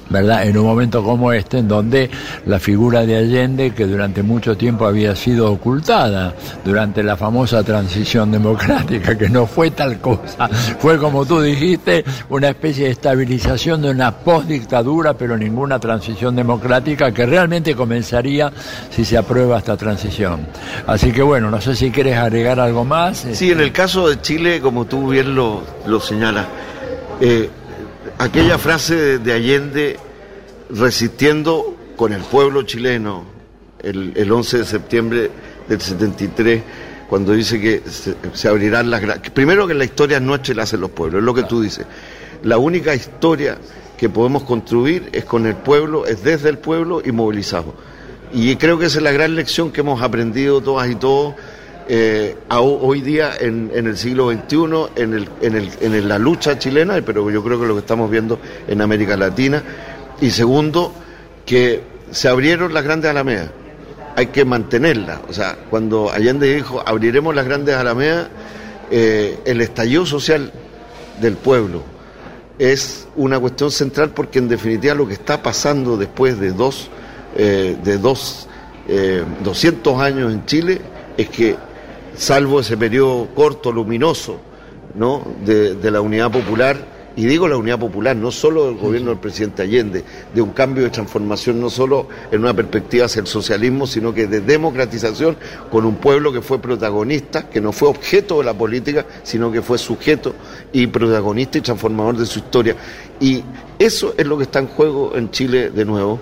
¿verdad? 0.10 0.48
En 0.48 0.58
un 0.58 0.66
momento 0.66 1.04
como 1.04 1.32
este, 1.34 1.60
en 1.60 1.68
donde 1.68 2.10
la 2.46 2.60
figura 2.60 3.06
de 3.06 3.18
Allende, 3.18 3.72
que 3.72 3.86
durante 3.86 4.24
mucho 4.24 4.56
tiempo 4.58 4.86
había 4.86 5.16
sido 5.16 5.52
ocultada 5.52 6.34
durante 6.64 7.04
la 7.04 7.18
famosa 7.18 7.64
transición 7.64 8.32
democrática, 8.32 9.18
que 9.18 9.30
no 9.30 9.46
fue 9.46 9.72
tal 9.72 10.00
cosa, 10.00 10.48
fue 10.80 10.98
como 10.98 11.26
tú 11.26 11.42
dijiste, 11.42 12.04
una 12.30 12.50
especie 12.50 12.86
de 12.86 12.92
estabilización 12.92 13.82
de 13.82 13.92
una 13.92 14.12
postdictadura, 14.12 15.14
pero 15.14 15.38
ninguna 15.38 15.80
transición 15.80 16.36
democrática 16.36 17.12
que 17.12 17.26
realmente 17.26 17.76
comenzaría 17.76 18.52
si 18.90 19.06
se 19.06 19.18
aprueba 19.18 19.58
esta 19.58 19.78
transición. 19.78 20.48
Así 20.88 21.12
que 21.12 21.22
bueno, 21.22 21.50
no 21.50 21.62
sé 21.62 21.76
si 21.76 21.92
quieres 21.92 22.18
agregar 22.18 22.60
algo 22.60 22.84
más. 22.86 23.26
Sí, 23.34 23.52
en 23.52 23.62
el 23.62 23.72
caso 23.72 24.10
de 24.10 24.22
Chile, 24.22 24.62
como 24.62 24.86
tú 24.86 25.10
bien 25.10 25.36
lo, 25.36 25.64
lo 25.86 26.00
señalas, 26.00 26.48
eh, 27.22 27.50
aquella 28.18 28.58
frase 28.58 29.20
de 29.20 29.34
Allende 29.34 29.98
resistiendo 30.70 31.76
con 31.96 32.14
el 32.14 32.22
pueblo 32.22 32.64
chileno 32.64 33.26
el, 33.80 34.14
el 34.16 34.32
11 34.32 34.60
de 34.60 34.66
septiembre 34.66 35.32
del 35.68 35.82
73 35.82 36.64
cuando 37.10 37.34
dice 37.34 37.60
que 37.60 37.84
se, 38.34 38.48
abrirán 38.48 38.90
las 38.90 39.20
primero 39.34 39.68
que 39.68 39.74
la 39.74 39.86
historia 39.86 40.20
no 40.20 40.36
la 40.36 40.64
hacen 40.64 40.82
los 40.82 40.90
pueblos 40.92 41.20
es 41.20 41.26
lo 41.26 41.34
que 41.34 41.44
tú 41.44 41.62
dices. 41.62 41.86
La 42.42 42.58
única 42.58 42.96
historia 42.96 43.58
que 43.98 44.10
podemos 44.10 44.44
construir 44.44 45.10
es 45.12 45.24
con 45.24 45.46
el 45.46 45.56
pueblo 45.56 46.06
es 46.06 46.24
desde 46.24 46.50
el 46.50 46.58
pueblo 46.58 47.02
y 47.06 47.12
movilizado 47.12 47.76
y 48.34 48.56
creo 48.56 48.80
que 48.80 48.88
esa 48.88 48.98
es 48.98 49.04
la 49.04 49.12
gran 49.12 49.36
lección 49.36 49.72
que 49.72 49.82
hemos 49.82 50.02
aprendido 50.02 50.62
todas 50.62 50.90
y 50.90 50.96
todos 50.96 51.36
eh, 51.88 52.36
hoy 52.50 53.02
día 53.02 53.32
en, 53.40 53.72
el 53.74 53.98
siglo 53.98 54.32
XXI, 54.32 54.56
en, 54.96 55.14
el, 55.14 55.30
en, 55.42 55.56
el, 55.56 55.70
en 55.82 56.08
la 56.08 56.18
lucha 56.18 56.58
chilena, 56.58 57.02
pero 57.06 57.30
yo 57.30 57.44
creo 57.44 57.60
que 57.60 57.66
lo 57.66 57.74
que 57.74 57.82
estamos 57.82 58.10
viendo 58.10 58.40
en 58.68 58.82
América 58.82 59.18
Latina. 59.18 59.62
Y 60.22 60.32
segundo, 60.32 60.94
que 61.46 61.82
se 62.12 62.30
abrieron 62.30 62.74
las 62.74 62.84
grandes 62.84 63.12
alamedas. 63.12 63.50
Hay 64.16 64.28
que 64.28 64.46
mantenerlas. 64.46 65.20
O 65.28 65.34
sea, 65.34 65.58
cuando 65.70 66.12
Allende 66.12 66.54
dijo 66.54 66.84
abriremos 66.86 67.34
las 67.34 67.46
grandes 67.46 67.76
alamedas, 67.76 68.28
eh, 68.92 69.40
el 69.46 69.62
estallido 69.62 70.06
social 70.06 70.52
del 71.20 71.36
pueblo 71.36 71.84
es 72.60 73.08
una 73.16 73.40
cuestión 73.40 73.72
central 73.72 74.12
porque 74.12 74.40
en 74.40 74.48
definitiva 74.48 74.94
lo 74.94 75.08
que 75.08 75.14
está 75.14 75.42
pasando 75.42 75.98
después 75.98 76.40
de 76.40 76.52
dos, 76.52 76.90
eh, 77.36 77.76
de 77.84 77.98
dos 77.98 78.48
200 79.44 80.02
años 80.02 80.34
en 80.34 80.46
Chile 80.46 80.82
es 81.18 81.30
que 81.30 81.56
salvo 82.15 82.60
ese 82.60 82.77
periodo 82.77 83.27
corto, 83.34 83.72
luminoso, 83.72 84.40
¿no? 84.95 85.23
de, 85.45 85.91
la 85.91 86.02
unidad 86.02 86.31
popular, 86.31 86.94
y 87.15 87.26
digo 87.26 87.48
la 87.48 87.57
unidad 87.57 87.77
popular, 87.77 88.15
no 88.15 88.31
solo 88.31 88.65
del 88.65 88.76
gobierno 88.76 89.11
del 89.11 89.19
presidente 89.19 89.61
Allende, 89.61 90.03
de 90.34 90.41
un 90.41 90.52
cambio 90.52 90.84
de 90.84 90.90
transformación 90.90 91.61
no 91.61 91.69
solo 91.69 92.07
en 92.31 92.41
una 92.41 92.56
perspectiva 92.56 93.06
hacia 93.06 93.19
el 93.19 93.27
socialismo, 93.27 93.85
sino 93.85 94.14
que 94.14 94.26
de 94.26 94.41
democratización 94.41 95.38
con 95.72 95.85
un 95.85 95.98
pueblo 95.98 96.34
que 96.34 96.41
fue 96.41 96.60
protagonista, 96.60 97.49
que 97.49 97.61
no 97.61 97.72
fue 97.72 97.88
objeto 97.88 98.40
de 98.40 98.45
la 98.45 98.56
política, 98.56 99.06
sino 99.22 99.52
que 99.52 99.61
fue 99.61 99.77
sujeto 99.77 100.34
y 100.72 100.88
protagonista 100.88 101.60
y 101.60 101.61
transformador 101.61 102.18
de 102.18 102.26
su 102.26 102.40
historia. 102.40 102.76
Y 103.19 103.44
eso 103.77 104.15
es 104.18 104.26
lo 104.26 104.38
que 104.38 104.44
está 104.44 104.60
en 104.60 104.68
juego 104.68 105.15
en 105.15 105.30
Chile 105.30 105.69
de 105.69 105.85
nuevo, 105.85 106.19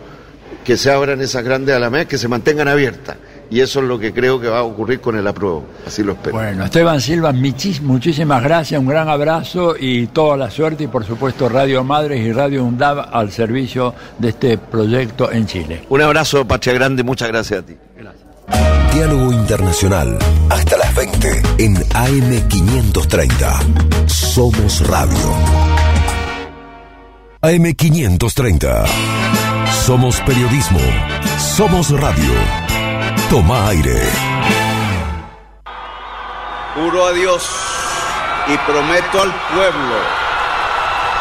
que 0.65 0.75
se 0.75 0.91
abran 0.91 1.21
esas 1.21 1.43
grandes 1.43 1.73
alamedas, 1.73 2.07
que 2.07 2.17
se 2.17 2.27
mantengan 2.27 2.67
abiertas 2.67 3.15
y 3.51 3.59
eso 3.59 3.81
es 3.81 3.85
lo 3.85 3.99
que 3.99 4.13
creo 4.13 4.39
que 4.39 4.47
va 4.47 4.59
a 4.59 4.63
ocurrir 4.63 5.01
con 5.01 5.17
el 5.17 5.27
apruebo. 5.27 5.65
Así 5.85 6.03
lo 6.03 6.13
espero. 6.13 6.37
Bueno, 6.37 6.63
Esteban 6.63 7.01
Silva, 7.01 7.33
muchísimas 7.33 8.41
gracias, 8.41 8.79
un 8.79 8.87
gran 8.87 9.09
abrazo 9.09 9.75
y 9.77 10.07
toda 10.07 10.37
la 10.37 10.49
suerte 10.49 10.85
y 10.85 10.87
por 10.87 11.03
supuesto 11.05 11.49
Radio 11.49 11.83
Madres 11.83 12.25
y 12.25 12.31
Radio 12.31 12.63
UNDAV 12.63 13.09
al 13.11 13.29
servicio 13.31 13.93
de 14.17 14.29
este 14.29 14.57
proyecto 14.57 15.29
en 15.31 15.45
Chile. 15.45 15.83
Un 15.89 16.01
abrazo, 16.01 16.47
Patria 16.47 16.73
Grande, 16.73 17.03
muchas 17.03 17.27
gracias 17.27 17.59
a 17.59 17.65
ti. 17.65 17.75
Gracias. 17.97 18.23
Diálogo 18.93 19.33
Internacional, 19.33 20.17
hasta 20.49 20.77
las 20.77 20.95
20 20.95 21.41
en 21.57 21.75
AM530. 21.75 24.07
Somos 24.07 24.87
Radio. 24.87 25.35
AM530. 27.41 28.85
Somos 29.71 30.21
periodismo. 30.21 30.79
Somos 31.37 31.89
radio. 31.89 32.60
Toma 33.31 33.69
aire. 33.69 33.97
Juro 36.75 37.05
a 37.05 37.13
Dios 37.13 37.49
y 38.47 38.57
prometo 38.57 39.21
al 39.21 39.31
pueblo 39.55 39.95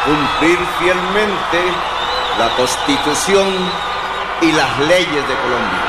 cumplir 0.04 0.58
fielmente 0.80 1.60
la 2.36 2.48
Constitución 2.56 3.46
y 4.40 4.50
las 4.50 4.78
leyes 4.80 5.28
de 5.28 5.34
Colombia. 5.36 5.86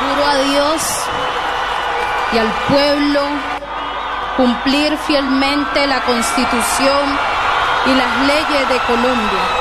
juro 0.00 0.24
a 0.24 0.36
Dios 0.36 0.82
y 2.32 2.38
al 2.38 2.50
pueblo 2.70 3.20
cumplir 4.38 4.96
fielmente 5.06 5.86
la 5.86 6.00
Constitución 6.00 7.18
y 7.84 7.94
las 7.94 8.26
leyes 8.26 8.68
de 8.70 8.78
Colombia. 8.86 9.59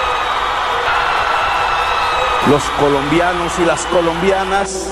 Los 2.50 2.64
colombianos 2.80 3.54
y 3.60 3.66
las 3.66 3.86
colombianas 3.86 4.88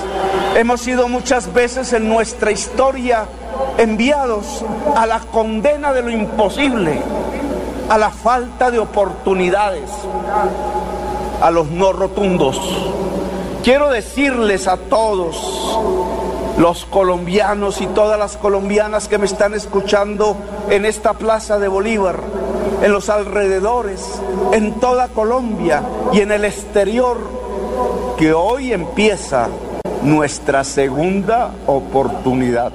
hemos 0.56 0.80
sido 0.80 1.08
muchas 1.08 1.52
veces 1.52 1.92
en 1.94 2.08
nuestra 2.08 2.52
historia 2.52 3.26
enviados 3.80 4.64
a 4.96 5.08
la 5.08 5.20
condena 5.22 5.92
de 5.92 6.04
lo 6.04 6.12
imposible, 6.12 7.02
a 7.90 7.98
la 7.98 8.12
falta 8.12 8.70
de 8.70 8.78
oportunidades, 8.78 9.90
a 11.42 11.50
los 11.50 11.72
no 11.72 11.94
rotundos. 11.94 12.60
Quiero 13.64 13.90
decirles 13.90 14.68
a 14.68 14.78
todos 14.78 15.80
los 16.60 16.86
colombianos 16.86 17.82
y 17.82 17.88
todas 17.88 18.20
las 18.20 18.38
colombianas 18.38 19.08
que 19.08 19.18
me 19.18 19.26
están 19.26 19.56
escuchando 19.56 20.38
en 20.70 20.86
esta 20.86 21.14
plaza 21.14 21.58
de 21.58 21.68
Bolívar, 21.68 22.20
en 22.84 22.92
los 22.92 23.10
alrededores, 23.10 24.06
en 24.54 24.80
toda 24.80 25.08
Colombia 25.08 25.82
y 26.14 26.22
en 26.22 26.32
el 26.32 26.46
exterior, 26.46 27.47
que 28.18 28.34
hoy 28.34 28.74
empieza 28.74 29.48
nuestra 30.02 30.64
segunda 30.64 31.52
oportunidad. 31.68 32.74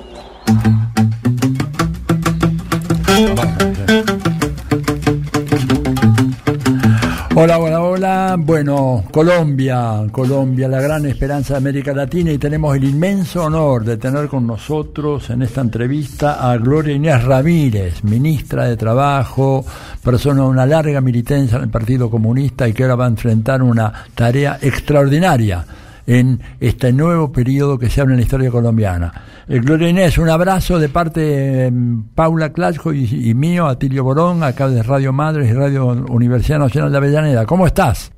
Hola, 7.34 7.58
hola, 7.58 7.80
hola. 7.80 8.36
Bueno, 8.38 9.04
Colombia, 9.10 10.02
Colombia, 10.12 10.68
la 10.68 10.82
gran 10.82 11.06
esperanza 11.06 11.54
de 11.54 11.58
América 11.58 11.94
Latina 11.94 12.30
y 12.30 12.36
tenemos 12.36 12.76
el 12.76 12.84
inmenso 12.84 13.44
honor 13.44 13.86
de 13.86 13.96
tener 13.96 14.28
con 14.28 14.46
nosotros 14.46 15.30
en 15.30 15.40
esta 15.40 15.62
entrevista 15.62 16.50
a 16.50 16.58
Gloria 16.58 16.94
Inés 16.94 17.24
Ramírez, 17.24 18.04
ministra 18.04 18.66
de 18.66 18.76
Trabajo, 18.76 19.64
persona 20.04 20.42
de 20.42 20.48
una 20.48 20.66
larga 20.66 21.00
militancia 21.00 21.56
en 21.56 21.64
el 21.64 21.70
Partido 21.70 22.10
Comunista 22.10 22.68
y 22.68 22.74
que 22.74 22.82
ahora 22.82 22.96
va 22.96 23.04
a 23.06 23.08
enfrentar 23.08 23.62
una 23.62 23.90
tarea 24.14 24.58
extraordinaria 24.60 25.64
en 26.06 26.40
este 26.60 26.92
nuevo 26.92 27.32
periodo 27.32 27.78
que 27.78 27.90
se 27.90 28.00
abre 28.00 28.14
en 28.14 28.18
la 28.18 28.24
historia 28.24 28.50
colombiana. 28.50 29.12
Eh, 29.48 29.60
Gloria 29.60 29.88
Inés, 29.88 30.18
un 30.18 30.28
abrazo 30.28 30.78
de 30.78 30.88
parte 30.88 31.20
de 31.20 31.72
Paula 32.14 32.52
Clasco 32.52 32.92
y, 32.92 33.30
y 33.30 33.34
mío, 33.34 33.66
Atilio 33.66 34.04
Borón, 34.04 34.42
acá 34.42 34.68
de 34.68 34.82
Radio 34.82 35.12
Madres 35.12 35.50
y 35.50 35.52
Radio 35.52 35.86
Universidad 35.86 36.58
Nacional 36.58 36.90
de 36.92 36.98
Avellaneda. 36.98 37.46
¿Cómo 37.46 37.66
estás? 37.66 38.12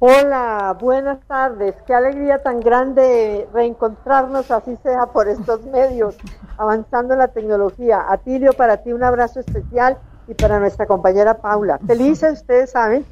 Hola, 0.00 0.76
buenas 0.80 1.18
tardes. 1.26 1.74
Qué 1.84 1.92
alegría 1.92 2.40
tan 2.40 2.60
grande 2.60 3.48
reencontrarnos, 3.52 4.48
así 4.52 4.76
sea 4.84 5.06
por 5.06 5.26
estos 5.26 5.64
medios, 5.66 6.16
avanzando 6.56 7.16
la 7.16 7.26
tecnología. 7.26 8.04
Atilio, 8.08 8.52
para 8.52 8.76
ti 8.76 8.92
un 8.92 9.02
abrazo 9.02 9.40
especial 9.40 9.98
y 10.28 10.34
para 10.34 10.60
nuestra 10.60 10.86
compañera 10.86 11.38
Paula. 11.38 11.80
Felices, 11.84 12.34
ustedes 12.34 12.70
saben, 12.70 13.04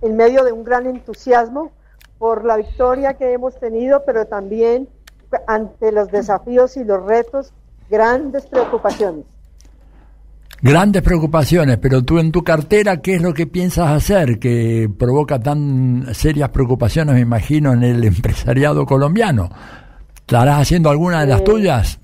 en 0.00 0.16
medio 0.16 0.44
de 0.44 0.52
un 0.52 0.62
gran 0.62 0.86
entusiasmo 0.86 1.72
por 2.22 2.44
la 2.44 2.56
victoria 2.56 3.14
que 3.14 3.32
hemos 3.32 3.58
tenido, 3.58 4.04
pero 4.06 4.26
también 4.26 4.88
ante 5.48 5.90
los 5.90 6.08
desafíos 6.12 6.76
y 6.76 6.84
los 6.84 7.04
retos, 7.04 7.52
grandes 7.90 8.46
preocupaciones. 8.46 9.24
Grandes 10.62 11.02
preocupaciones, 11.02 11.78
pero 11.78 12.04
tú 12.04 12.20
en 12.20 12.30
tu 12.30 12.44
cartera, 12.44 12.98
¿qué 12.98 13.16
es 13.16 13.22
lo 13.22 13.34
que 13.34 13.48
piensas 13.48 13.88
hacer 13.88 14.38
que 14.38 14.88
provoca 14.96 15.40
tan 15.40 16.14
serias 16.14 16.50
preocupaciones, 16.50 17.16
me 17.16 17.22
imagino, 17.22 17.72
en 17.72 17.82
el 17.82 18.04
empresariado 18.14 18.86
colombiano? 18.86 19.48
¿Estarás 20.14 20.60
haciendo 20.60 20.90
alguna 20.90 21.22
de 21.22 21.26
las 21.26 21.40
Eh, 21.40 21.44
tuyas? 21.44 21.98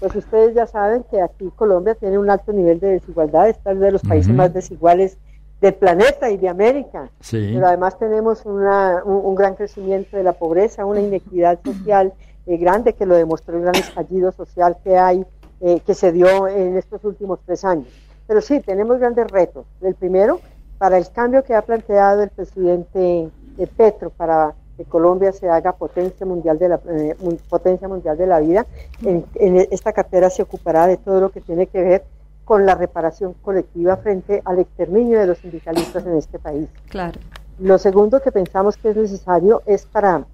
Pues 0.00 0.16
ustedes 0.16 0.54
ya 0.54 0.66
saben 0.66 1.04
que 1.10 1.20
aquí 1.20 1.50
Colombia 1.56 1.94
tiene 1.94 2.16
un 2.18 2.30
alto 2.30 2.54
nivel 2.54 2.80
de 2.80 2.92
desigualdad, 2.92 3.50
está 3.50 3.74
de 3.74 3.92
los 3.92 4.00
países 4.00 4.32
más 4.32 4.54
desiguales 4.54 5.18
del 5.60 5.74
planeta 5.74 6.30
y 6.30 6.36
de 6.36 6.48
América. 6.48 7.08
Sí. 7.20 7.52
Pero 7.54 7.66
además 7.66 7.98
tenemos 7.98 8.44
una- 8.44 9.02
un, 9.04 9.24
un 9.24 9.34
gran 9.34 9.54
crecimiento 9.54 10.16
de 10.16 10.22
la 10.22 10.32
pobreza, 10.32 10.84
una 10.84 11.00
inequidad 11.00 11.58
social 11.64 12.12
eh, 12.46 12.56
grande 12.58 12.92
que 12.92 13.06
lo 13.06 13.14
demostró 13.16 13.56
el 13.56 13.62
gran 13.62 13.74
estallido 13.76 14.30
social 14.32 14.76
que 14.84 14.96
hay, 14.98 15.24
eh, 15.60 15.80
que 15.86 15.94
se 15.94 16.12
dio 16.12 16.46
en 16.46 16.76
estos 16.76 17.02
últimos 17.04 17.40
tres 17.44 17.64
años. 17.64 17.86
Pero 18.26 18.40
sí, 18.40 18.60
tenemos 18.60 18.98
grandes 18.98 19.30
retos. 19.30 19.64
El 19.80 19.94
primero, 19.94 20.40
para 20.78 20.98
el 20.98 21.10
cambio 21.10 21.42
que 21.42 21.54
ha 21.54 21.62
planteado 21.62 22.22
el 22.22 22.28
presidente 22.30 23.30
eh, 23.58 23.66
Petro 23.76 24.10
para 24.10 24.54
que 24.76 24.84
Colombia 24.84 25.32
se 25.32 25.48
haga 25.48 25.72
potencia 25.72 26.26
mundial 26.26 26.58
de 26.58 26.68
la 26.68 26.80
eh, 26.90 27.16
potencia 27.48 27.88
mundial 27.88 28.18
de 28.18 28.26
la 28.26 28.40
vida. 28.40 28.66
En, 29.02 29.24
en 29.36 29.56
esta 29.70 29.92
cartera 29.94 30.28
se 30.28 30.42
ocupará 30.42 30.86
de 30.86 30.98
todo 30.98 31.18
lo 31.18 31.30
que 31.30 31.40
tiene 31.40 31.66
que 31.66 31.82
ver 31.82 32.04
con 32.46 32.64
la 32.64 32.76
reparación 32.76 33.34
colectiva 33.42 33.96
frente 33.96 34.40
al 34.44 34.60
exterminio 34.60 35.18
de 35.18 35.26
los 35.26 35.38
sindicalistas 35.38 36.06
en 36.06 36.16
este 36.16 36.38
país. 36.38 36.68
Claro. 36.88 37.18
Lo 37.58 37.76
segundo 37.76 38.22
que 38.22 38.30
pensamos 38.30 38.76
que 38.76 38.90
es 38.90 38.96
necesario 38.96 39.62
es 39.66 39.84
para 39.84 40.24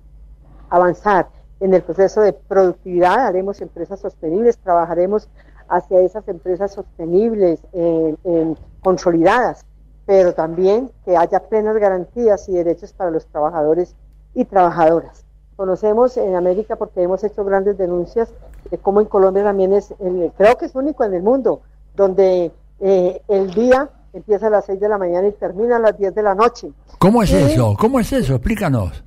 avanzar 0.69 1.29
en 1.61 1.73
el 1.73 1.81
proceso 1.83 2.21
de 2.21 2.35
productividad, 2.35 3.27
haremos 3.27 3.61
empresas 3.63 3.99
sostenibles, 4.01 4.59
trabajaremos 4.59 5.27
hacia 5.69 6.01
esas 6.01 6.29
empresas 6.29 6.73
sostenibles, 6.73 7.61
eh, 7.73 8.15
eh, 8.25 8.55
consolidadas, 8.83 9.65
pero 10.05 10.35
también 10.35 10.91
que 11.07 11.17
haya 11.17 11.41
plenas 11.41 11.77
garantías 11.79 12.47
y 12.49 12.53
derechos 12.53 12.93
para 12.93 13.11
los 13.11 13.25
trabajadores 13.27 13.95
y 14.35 14.45
trabajadoras. 14.45 15.25
Conocemos 15.57 16.19
en 16.19 16.35
América 16.35 16.77
porque 16.77 17.03
hemos 17.03 17.25
hecho 17.25 17.43
grandes 17.45 17.79
denuncias 17.79 18.29
de 18.71 18.77
cómo 18.77 19.01
en 19.01 19.07
Colombia 19.07 19.45
también 19.45 19.73
es, 19.73 19.95
el- 20.01 20.31
creo 20.37 20.59
que 20.59 20.67
es 20.67 20.75
único 20.75 21.05
en 21.05 21.15
el 21.15 21.23
mundo, 21.23 21.63
donde 21.95 22.51
eh, 22.81 23.23
el 23.29 23.53
día 23.55 23.89
empieza 24.13 24.49
a 24.49 24.51
las 24.51 24.67
6 24.67 24.81
de 24.81 24.89
la 24.89 24.99
mañana 24.99 25.27
y 25.29 25.33
termina 25.33 25.77
a 25.77 25.79
las 25.79 25.97
10 25.99 26.15
de 26.15 26.23
la 26.23 26.35
noche. 26.35 26.71
¿Cómo 26.99 27.23
es 27.23 27.31
Y- 27.31 27.37
eso? 27.37 27.75
¿Cómo 27.79 27.99
es 28.01 28.13
eso? 28.13 28.35
Explícanos. 28.35 29.03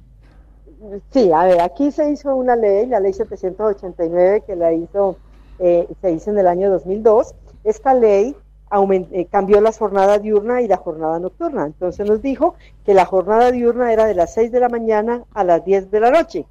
Sí, 1.12 1.32
a 1.32 1.45
ver, 1.45 1.62
aquí 1.62 1.91
se 1.91 2.10
hizo 2.12 2.36
una 2.36 2.56
ley, 2.56 2.86
la 2.86 2.99
ley 2.99 3.12
789, 3.14 4.44
que 4.45 4.56
la 4.56 4.72
hizo, 4.74 5.18
eh, 5.60 5.88
se 6.02 6.12
hizo 6.12 6.30
en 6.30 6.38
el 6.38 6.48
año 6.48 6.70
2002. 6.70 7.34
Esta 7.64 7.94
ley 7.94 8.36
eh, 9.12 9.28
cambió 9.32 9.62
la 9.62 9.72
jornada 9.72 10.20
diurna 10.20 10.62
y 10.62 10.68
la 10.68 10.78
jornada 10.78 11.18
nocturna. 11.20 11.66
Entonces 11.66 12.07
nos 12.07 12.22
dijo 12.22 12.56
que 12.86 12.94
la 12.94 13.06
jornada 13.06 13.52
diurna 13.52 13.91
era 13.94 14.06
de 14.06 14.14
las 14.16 14.34
6 14.34 14.52
de 14.52 14.60
la 14.60 14.70
mañana 14.70 15.24
a 15.34 15.44
las 15.44 15.64
10 15.66 15.90
de 15.91 15.99
la 15.99 16.12
noche 16.12 16.45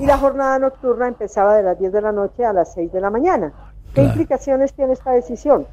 y 0.00 0.06
la 0.06 0.18
jornada 0.18 0.58
nocturna 0.58 1.06
empezaba 1.06 1.54
de 1.56 1.62
las 1.62 1.78
10 1.78 1.92
de 1.92 2.00
la 2.00 2.10
noche 2.12 2.44
a 2.44 2.52
las 2.52 2.72
6 2.74 2.90
de 2.92 3.00
la 3.00 3.10
mañana. 3.10 3.52
¿Qué 3.96 4.02
implicaciones 4.02 4.74
tiene 4.74 4.92
esta 4.92 5.12
decisión? 5.12 5.66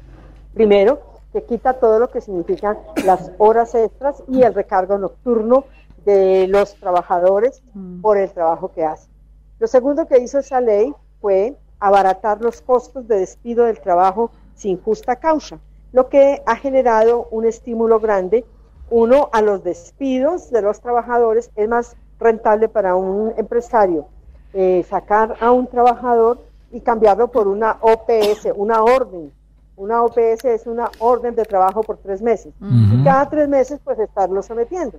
Primero, 0.54 0.98
que 1.30 1.44
quita 1.44 1.74
todo 1.74 1.98
lo 1.98 2.08
que 2.08 2.22
significan 2.22 2.78
las 3.04 3.30
horas 3.36 3.74
extras 3.74 4.22
y 4.28 4.40
el 4.40 4.54
recargo 4.54 4.96
nocturno 4.96 5.64
de 6.06 6.48
los 6.48 6.74
trabajadores 6.76 7.62
por 8.00 8.16
el 8.16 8.30
trabajo 8.30 8.72
que 8.72 8.82
hacen. 8.82 9.12
Lo 9.58 9.66
segundo 9.66 10.06
que 10.06 10.20
hizo 10.20 10.38
esa 10.38 10.62
ley 10.62 10.94
fue 11.20 11.54
abaratar 11.78 12.40
los 12.40 12.62
costos 12.62 13.06
de 13.08 13.18
despido 13.18 13.66
del 13.66 13.78
trabajo 13.78 14.30
sin 14.54 14.80
justa 14.80 15.16
causa, 15.16 15.58
lo 15.92 16.08
que 16.08 16.42
ha 16.46 16.56
generado 16.56 17.28
un 17.30 17.44
estímulo 17.44 18.00
grande. 18.00 18.46
Uno, 18.88 19.28
a 19.34 19.42
los 19.42 19.62
despidos 19.64 20.50
de 20.50 20.62
los 20.62 20.80
trabajadores 20.80 21.50
es 21.56 21.68
más 21.68 21.94
rentable 22.18 22.70
para 22.70 22.96
un 22.96 23.34
empresario 23.36 24.06
eh, 24.54 24.82
sacar 24.88 25.36
a 25.40 25.50
un 25.50 25.66
trabajador 25.66 26.38
y 26.74 26.80
cambiarlo 26.80 27.28
por 27.28 27.46
una 27.46 27.76
OPS, 27.80 28.48
una 28.56 28.82
orden. 28.82 29.32
Una 29.76 30.02
OPS 30.02 30.44
es 30.44 30.66
una 30.66 30.90
orden 30.98 31.36
de 31.36 31.44
trabajo 31.44 31.84
por 31.84 31.98
tres 31.98 32.20
meses. 32.20 32.52
Y 32.60 33.04
cada 33.04 33.28
tres 33.30 33.48
meses, 33.48 33.78
pues, 33.84 33.96
estarlo 34.00 34.42
sometiendo. 34.42 34.98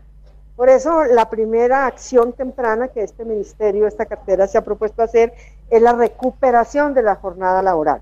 Por 0.56 0.70
eso, 0.70 1.04
la 1.04 1.30
primera 1.30 1.86
acción 1.86 2.32
temprana 2.32 2.88
que 2.88 3.04
este 3.04 3.26
ministerio, 3.26 3.88
esta 3.88 4.06
cartera 4.06 4.48
se 4.48 4.58
ha 4.58 4.64
propuesto 4.64 5.04
hacer 5.04 5.34
es 5.70 5.82
la 5.82 5.92
recuperación 5.92 6.94
de 6.94 7.04
la 7.04 7.16
jornada 7.16 7.62
laboral. 7.62 8.02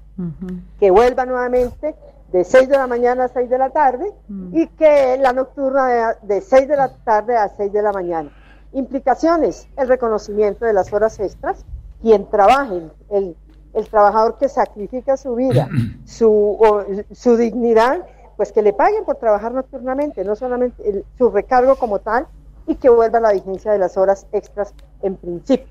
Que 0.80 0.92
vuelva 0.92 1.26
nuevamente 1.26 1.96
de 2.32 2.44
6 2.44 2.70
de 2.70 2.78
la 2.78 2.86
mañana 2.86 3.24
a 3.24 3.28
6 3.28 3.50
de 3.50 3.58
la 3.58 3.72
tarde 3.72 4.14
y 4.52 4.68
que 4.68 5.18
la 5.18 5.34
nocturna 5.34 6.16
de, 6.22 6.36
de 6.36 6.42
6 6.42 6.68
de 6.68 6.78
la 6.78 6.90
tarde 6.90 7.36
a 7.36 7.50
6 7.50 7.74
de 7.74 7.82
la 7.82 7.92
mañana. 7.92 8.32
Implicaciones, 8.72 9.68
el 9.78 9.88
reconocimiento 9.88 10.66
de 10.66 10.74
las 10.74 10.94
horas 10.94 11.20
extras, 11.20 11.66
quien 12.04 12.30
trabaje, 12.30 12.84
el, 13.10 13.36
el 13.74 13.88
trabajador 13.88 14.38
que 14.38 14.50
sacrifica 14.50 15.18
su 15.18 15.36
vida, 15.36 15.68
su, 16.06 16.30
o, 16.32 16.84
su 17.12 17.38
dignidad, 17.38 18.06
pues 18.38 18.52
que 18.52 18.62
le 18.62 18.74
paguen 18.74 19.06
por 19.06 19.16
trabajar 19.18 19.52
nocturnamente, 19.54 20.24
no 20.24 20.36
solamente 20.36 20.88
el- 20.90 21.06
su 21.18 21.30
recargo 21.30 21.76
como 21.76 22.00
tal, 22.00 22.28
y 22.68 22.76
que 22.76 22.90
vuelva 22.90 23.20
la 23.20 23.34
vigencia 23.34 23.72
de 23.72 23.78
las 23.80 23.98
horas 23.98 24.26
extras 24.32 24.74
en 25.02 25.16
principio. 25.16 25.68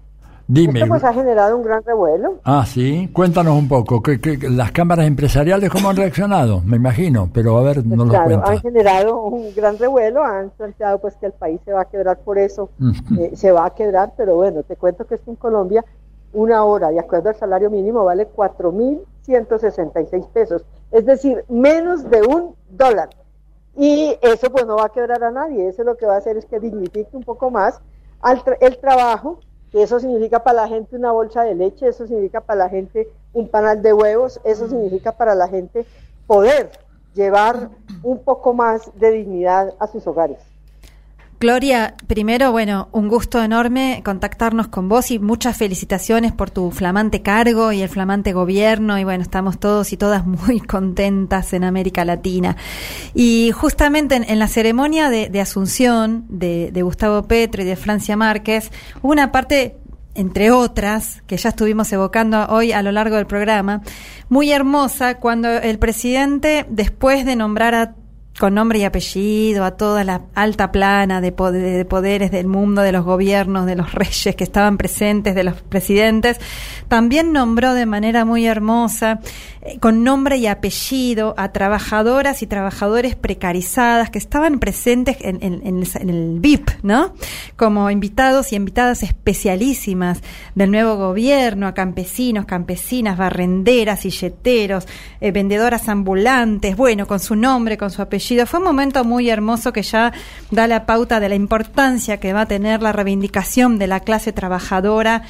Dime. 0.49 0.81
Esto 0.81 0.89
pues 0.89 1.05
ha 1.05 1.15
generado 1.15 1.57
un 1.57 1.63
gran 1.63 1.83
revuelo. 1.85 2.41
Ah, 2.45 2.67
sí. 2.67 3.09
Cuéntanos 3.13 3.57
un 3.57 3.69
poco. 3.69 4.03
¿qué, 4.03 4.21
qué- 4.21 4.37
las 4.51 4.73
cámaras 4.73 5.07
empresariales 5.07 5.71
cómo 5.71 5.89
han 5.89 5.97
reaccionado? 5.97 6.61
Me 6.67 6.77
imagino, 6.77 7.31
pero 7.33 7.57
a 7.57 7.63
ver, 7.63 7.87
no 7.87 8.05
lo 8.05 8.11
claro, 8.11 8.25
cuentas. 8.27 8.51
han 8.51 8.61
generado 8.61 9.23
un 9.23 9.55
gran 9.55 9.79
revuelo, 9.79 10.23
han 10.23 10.51
planteado 10.51 10.99
pues 11.01 11.15
que 11.17 11.27
el 11.27 11.33
país 11.33 11.61
se 11.65 11.73
va 11.73 11.83
a 11.83 11.85
quebrar 11.87 12.19
por 12.19 12.39
eso, 12.39 12.71
eh, 13.19 13.31
se 13.35 13.53
va 13.53 13.67
a 13.67 13.71
quebrar, 13.75 14.13
pero 14.17 14.35
bueno, 14.35 14.63
te 14.65 14.77
cuento 14.77 15.07
que 15.07 15.15
es 15.15 15.21
que 15.23 15.31
en 15.31 15.37
Colombia 15.37 15.85
una 16.33 16.65
hora, 16.65 16.91
de 16.91 16.99
acuerdo 17.01 17.29
al 17.29 17.37
salario 17.37 17.71
mínimo, 17.71 18.05
vale 18.05 18.29
4.166 19.27 20.29
pesos, 20.29 20.65
es 20.91 21.05
decir, 21.07 21.45
menos 21.49 22.09
de 22.11 22.23
un 22.23 22.55
dólar. 22.71 23.11
Y 23.77 24.19
eso 24.21 24.51
pues 24.51 24.67
no 24.67 24.77
va 24.77 24.87
a 24.87 24.89
quebrar 24.91 25.23
a 25.25 25.31
nadie, 25.31 25.69
eso 25.69 25.83
lo 25.85 25.97
que 25.97 26.07
va 26.07 26.15
a 26.15 26.19
hacer 26.19 26.37
es 26.37 26.45
que 26.47 26.61
dignifique 26.61 27.17
un 27.17 27.23
poco 27.23 27.51
más 27.51 27.81
al 28.21 28.45
tra- 28.45 28.59
el 28.61 28.79
trabajo, 28.79 29.39
que 29.71 29.83
eso 29.83 29.99
significa 29.99 30.43
para 30.45 30.63
la 30.63 30.69
gente 30.69 30.97
una 30.97 31.13
bolsa 31.13 31.43
de 31.45 31.55
leche, 31.55 31.89
eso 31.89 32.07
significa 32.07 32.43
para 32.43 32.65
la 32.65 32.69
gente 32.69 33.09
un 33.33 33.49
panal 33.49 33.81
de 33.81 33.95
huevos, 33.95 34.41
eso 34.45 34.69
significa 34.69 35.13
para 35.13 35.35
la 35.35 35.49
gente 35.49 35.87
poder 36.27 36.71
llevar 37.15 37.71
un 38.03 38.19
poco 38.19 38.53
más 38.53 38.91
de 38.99 39.11
dignidad 39.13 39.75
a 39.79 39.87
sus 39.87 40.07
hogares. 40.07 40.39
Gloria, 41.43 41.97
primero, 42.07 42.53
bueno, 42.53 42.89
un 42.93 43.09
gusto 43.09 43.43
enorme 43.43 44.01
contactarnos 44.05 44.69
con 44.69 44.89
vos 44.89 45.11
y 45.11 45.19
muchas 45.19 45.57
felicitaciones 45.57 46.31
por 46.31 46.51
tu 46.51 46.71
flamante 46.71 47.21
cargo 47.21 47.73
y 47.73 47.83
el 47.83 47.89
flamante 47.89 48.33
gobierno 48.33 48.97
y 48.97 49.03
bueno, 49.03 49.25
estamos 49.25 49.59
todos 49.59 49.93
y 49.93 49.97
todas 49.97 50.25
muy 50.47 50.61
contentas 50.61 51.53
en 51.53 51.65
América 51.65 52.05
Latina. 52.05 52.57
Y 53.13 53.51
justamente 53.51 54.15
en, 54.25 54.39
la 54.39 54.47
ceremonia 54.47 55.11
de, 55.11 55.31
de 55.31 55.41
Asunción 55.41 56.27
de, 56.29 56.71
de 56.71 56.83
Gustavo 56.83 57.25
Petro 57.25 57.63
y 57.63 57.65
de 57.65 57.75
Francia 57.75 58.17
Márquez, 58.17 58.71
hubo 59.03 59.11
una 59.11 59.33
parte 59.33 59.79
entre 60.15 60.53
otras, 60.53 61.23
que 61.27 61.39
ya 61.39 61.49
estuvimos 61.49 61.93
evocando 61.93 62.47
hoy 62.51 62.71
a 62.71 62.83
lo 62.83 62.93
largo 62.93 63.17
del 63.17 63.27
programa, 63.27 63.83
muy 64.29 64.53
hermosa 64.53 65.19
cuando 65.19 65.49
el 65.49 65.81
presidente, 65.81 66.67
después 66.69 67.25
de 67.25 67.35
nombrar 67.35 67.75
a 67.75 67.95
con 68.39 68.55
nombre 68.55 68.79
y 68.79 68.85
apellido 68.85 69.65
a 69.65 69.73
toda 69.73 70.05
la 70.05 70.23
alta 70.35 70.73
plana 70.73 71.21
de, 71.21 71.37
pod- 71.37 71.53
de 71.53 71.85
poderes 71.85 72.31
del 72.31 72.47
mundo, 72.47 72.81
de 72.83 72.91
los 72.93 73.05
gobiernos, 73.05 73.67
de 73.67 73.77
los 73.77 73.93
reyes 73.95 74.35
que 74.35 74.45
estaban 74.45 74.79
presentes, 74.79 75.35
de 75.35 75.45
los 75.45 75.61
presidentes, 75.63 76.39
también 76.89 77.33
nombró 77.33 77.75
de 77.75 77.87
manera 77.87 78.25
muy 78.25 78.47
hermosa, 78.47 79.21
eh, 79.65 79.79
con 79.79 80.03
nombre 80.03 80.39
y 80.39 80.49
apellido, 80.49 81.35
a 81.37 81.53
trabajadoras 81.53 82.43
y 82.43 82.49
trabajadores 82.49 83.15
precarizadas 83.15 84.11
que 84.11 84.19
estaban 84.19 84.59
presentes 84.59 85.19
en, 85.21 85.41
el 85.41 86.41
VIP, 86.41 86.69
¿no? 86.83 87.15
Como 87.55 87.89
invitados 87.89 88.53
y 88.53 88.57
invitadas 88.57 89.05
especialísimas 89.05 90.21
del 90.57 90.73
nuevo 90.73 90.97
gobierno, 90.97 91.69
a 91.69 91.75
campesinos, 91.75 92.45
campesinas, 92.45 93.17
barrenderas, 93.17 94.01
silleteros, 94.01 94.89
eh, 95.21 95.31
vendedoras 95.31 95.89
ambulantes, 95.89 96.77
bueno, 96.77 97.07
con 97.07 97.21
su 97.21 97.37
nombre, 97.37 97.79
con 97.79 97.93
su 97.93 98.03
apellido. 98.03 98.47
Fue 98.47 98.59
un 98.59 98.67
momento 98.67 99.05
muy 99.05 99.31
hermoso 99.31 99.73
que 99.73 99.83
ya 99.83 100.13
da 100.51 100.67
la 100.67 100.87
pauta 100.87 101.21
de 101.21 101.29
la 101.29 101.37
importancia 101.37 102.19
que 102.19 102.33
va 102.33 102.43
a 102.43 102.47
tener 102.47 102.83
la 102.83 102.91
reivindicación 102.91 103.79
de 103.79 103.87
la 103.87 104.01
clase 104.01 104.33
trabajadora 104.33 105.23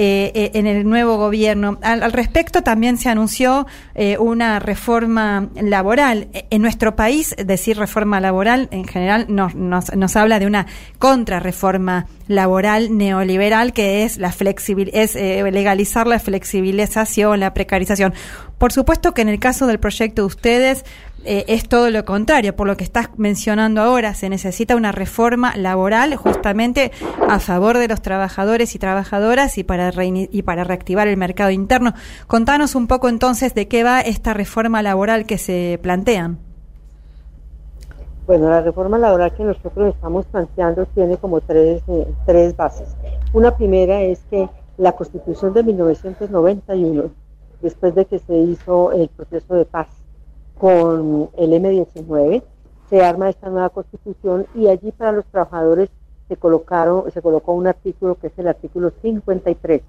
eh, 0.00 0.30
eh, 0.34 0.50
en 0.54 0.68
el 0.68 0.88
nuevo 0.88 1.16
gobierno. 1.16 1.78
Al, 1.82 2.04
al 2.04 2.12
respecto 2.12 2.62
también 2.62 2.98
se 2.98 3.08
anunció 3.08 3.66
eh, 3.96 4.16
una 4.18 4.60
reforma 4.60 5.48
laboral. 5.60 6.28
Eh, 6.32 6.46
En 6.50 6.62
nuestro 6.62 6.94
país, 6.94 7.34
decir 7.36 7.76
reforma 7.76 8.20
laboral 8.20 8.68
en 8.70 8.84
general 8.86 9.26
nos, 9.28 9.56
nos, 9.56 9.94
nos 9.96 10.14
habla 10.16 10.38
de 10.38 10.46
una 10.46 10.66
contrarreforma 11.00 12.06
laboral 12.28 12.96
neoliberal 12.96 13.72
que 13.72 14.04
es 14.04 14.18
la 14.18 14.30
flexibil 14.30 14.90
es 14.92 15.16
eh, 15.16 15.42
legalizar 15.50 16.06
la 16.06 16.18
flexibilización, 16.18 17.40
la 17.40 17.52
precarización. 17.52 18.14
Por 18.58 18.72
supuesto 18.72 19.14
que 19.14 19.22
en 19.22 19.28
el 19.28 19.38
caso 19.38 19.66
del 19.66 19.78
proyecto 19.78 20.22
de 20.22 20.26
ustedes 20.26 20.84
eh, 21.24 21.44
es 21.48 21.68
todo 21.68 21.90
lo 21.90 22.04
contrario, 22.04 22.54
por 22.54 22.66
lo 22.66 22.76
que 22.76 22.84
estás 22.84 23.10
mencionando 23.16 23.80
ahora, 23.80 24.14
se 24.14 24.28
necesita 24.28 24.76
una 24.76 24.92
reforma 24.92 25.56
laboral 25.56 26.14
justamente 26.16 26.92
a 27.28 27.40
favor 27.40 27.76
de 27.76 27.88
los 27.88 28.00
trabajadores 28.02 28.74
y 28.74 28.78
trabajadoras 28.78 29.58
y 29.58 29.64
para, 29.64 29.92
y 30.04 30.42
para 30.42 30.64
reactivar 30.64 31.08
el 31.08 31.16
mercado 31.16 31.50
interno. 31.50 31.94
Contanos 32.28 32.74
un 32.74 32.86
poco 32.86 33.08
entonces 33.08 33.54
de 33.54 33.66
qué 33.66 33.82
va 33.82 34.00
esta 34.00 34.32
reforma 34.32 34.80
laboral 34.80 35.26
que 35.26 35.38
se 35.38 35.80
plantean. 35.82 36.38
Bueno, 38.26 38.48
la 38.50 38.60
reforma 38.60 38.98
laboral 38.98 39.34
que 39.34 39.42
nosotros 39.42 39.94
estamos 39.94 40.26
planteando 40.26 40.86
tiene 40.86 41.16
como 41.16 41.40
tres, 41.40 41.82
eh, 41.88 42.06
tres 42.26 42.56
bases. 42.56 42.94
Una 43.32 43.56
primera 43.56 44.02
es 44.02 44.20
que 44.30 44.48
la 44.76 44.92
Constitución 44.92 45.52
de 45.52 45.62
1991, 45.64 47.10
después 47.60 47.94
de 47.94 48.04
que 48.04 48.18
se 48.18 48.36
hizo 48.36 48.92
el 48.92 49.08
proceso 49.08 49.54
de 49.54 49.64
paz 49.64 49.88
con 50.58 51.30
el 51.36 51.52
M19, 51.52 52.42
se 52.90 53.02
arma 53.02 53.30
esta 53.30 53.48
nueva 53.48 53.70
Constitución 53.70 54.46
y 54.54 54.68
allí 54.68 54.92
para 54.92 55.12
los 55.12 55.24
trabajadores 55.26 55.90
se 56.28 56.36
colocaron, 56.36 57.10
se 57.10 57.22
colocó 57.22 57.52
un 57.54 57.66
artículo 57.66 58.16
que 58.16 58.28
es 58.28 58.38
el 58.38 58.48
artículo 58.48 58.92
53. 59.02 59.82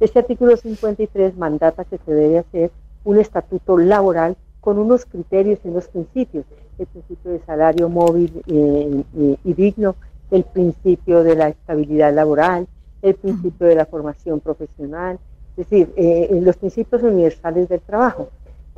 Este 0.00 0.18
artículo 0.18 0.56
53 0.56 1.36
mandata 1.36 1.84
que 1.84 1.98
se 1.98 2.12
debe 2.12 2.38
hacer 2.38 2.70
un 3.04 3.18
estatuto 3.18 3.78
laboral 3.78 4.36
con 4.60 4.78
unos 4.78 5.06
criterios 5.06 5.60
y 5.64 5.68
unos 5.68 5.86
principios. 5.88 6.44
El 6.78 6.86
principio 6.86 7.30
de 7.30 7.40
salario 7.40 7.88
móvil 7.88 8.42
eh, 8.46 9.38
y, 9.44 9.54
digno, 9.54 9.94
el 10.30 10.44
principio 10.44 11.22
de 11.22 11.36
la 11.36 11.48
estabilidad 11.48 12.12
laboral, 12.12 12.66
el 13.00 13.14
principio 13.14 13.68
de 13.68 13.76
la 13.76 13.86
formación 13.86 14.40
profesional, 14.40 15.18
es 15.56 15.56
decir, 15.56 15.92
eh, 15.96 16.28
los 16.42 16.56
principios 16.56 17.02
universales 17.02 17.68
del 17.68 17.80
trabajo. 17.80 18.28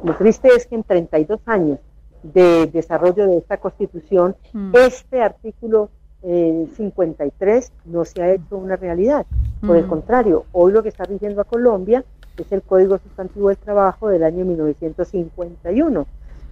Lo 0.03 0.15
triste 0.16 0.49
es 0.49 0.66
que 0.66 0.75
en 0.77 0.85
32 0.85 1.41
años 1.47 1.79
de 2.23 2.66
desarrollo 2.66 3.27
de 3.27 3.39
esta 3.39 3.57
constitución, 3.59 4.37
Mm. 4.53 4.73
este 4.77 5.23
artículo 5.23 5.91
eh, 6.25 6.66
53 6.77 7.70
no 7.85 8.05
se 8.05 8.20
ha 8.20 8.33
hecho 8.33 8.57
una 8.57 8.75
realidad. 8.75 9.25
Por 9.65 9.77
el 9.77 9.85
Mm. 9.87 9.89
contrario, 9.89 10.45
hoy 10.51 10.73
lo 10.73 10.83
que 10.83 10.89
está 10.89 11.05
rigiendo 11.05 11.41
a 11.41 11.45
Colombia 11.45 12.05
es 12.37 12.51
el 12.51 12.61
Código 12.62 12.99
Sustantivo 12.99 13.49
del 13.51 13.57
Trabajo 13.59 14.09
del 14.09 14.25
año 14.25 14.45
1951. 14.45 16.07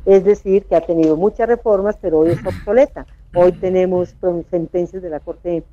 Es 0.05 0.25
decir, 0.25 0.65
que 0.67 0.77
ha 0.77 0.81
tenido 0.83 1.17
muchas 1.17 1.49
reformas, 1.49 1.97
pero 2.01 2.21
hoy 2.21 2.31
es 2.31 2.47
obsoleta. 2.47 3.07
Hoy 3.35 3.51
tenemos 3.53 4.15
pues, 4.21 4.47
sentencias 4.51 5.03
de 5.03 5.11
la 5.11 5.19
Corte 5.19 5.65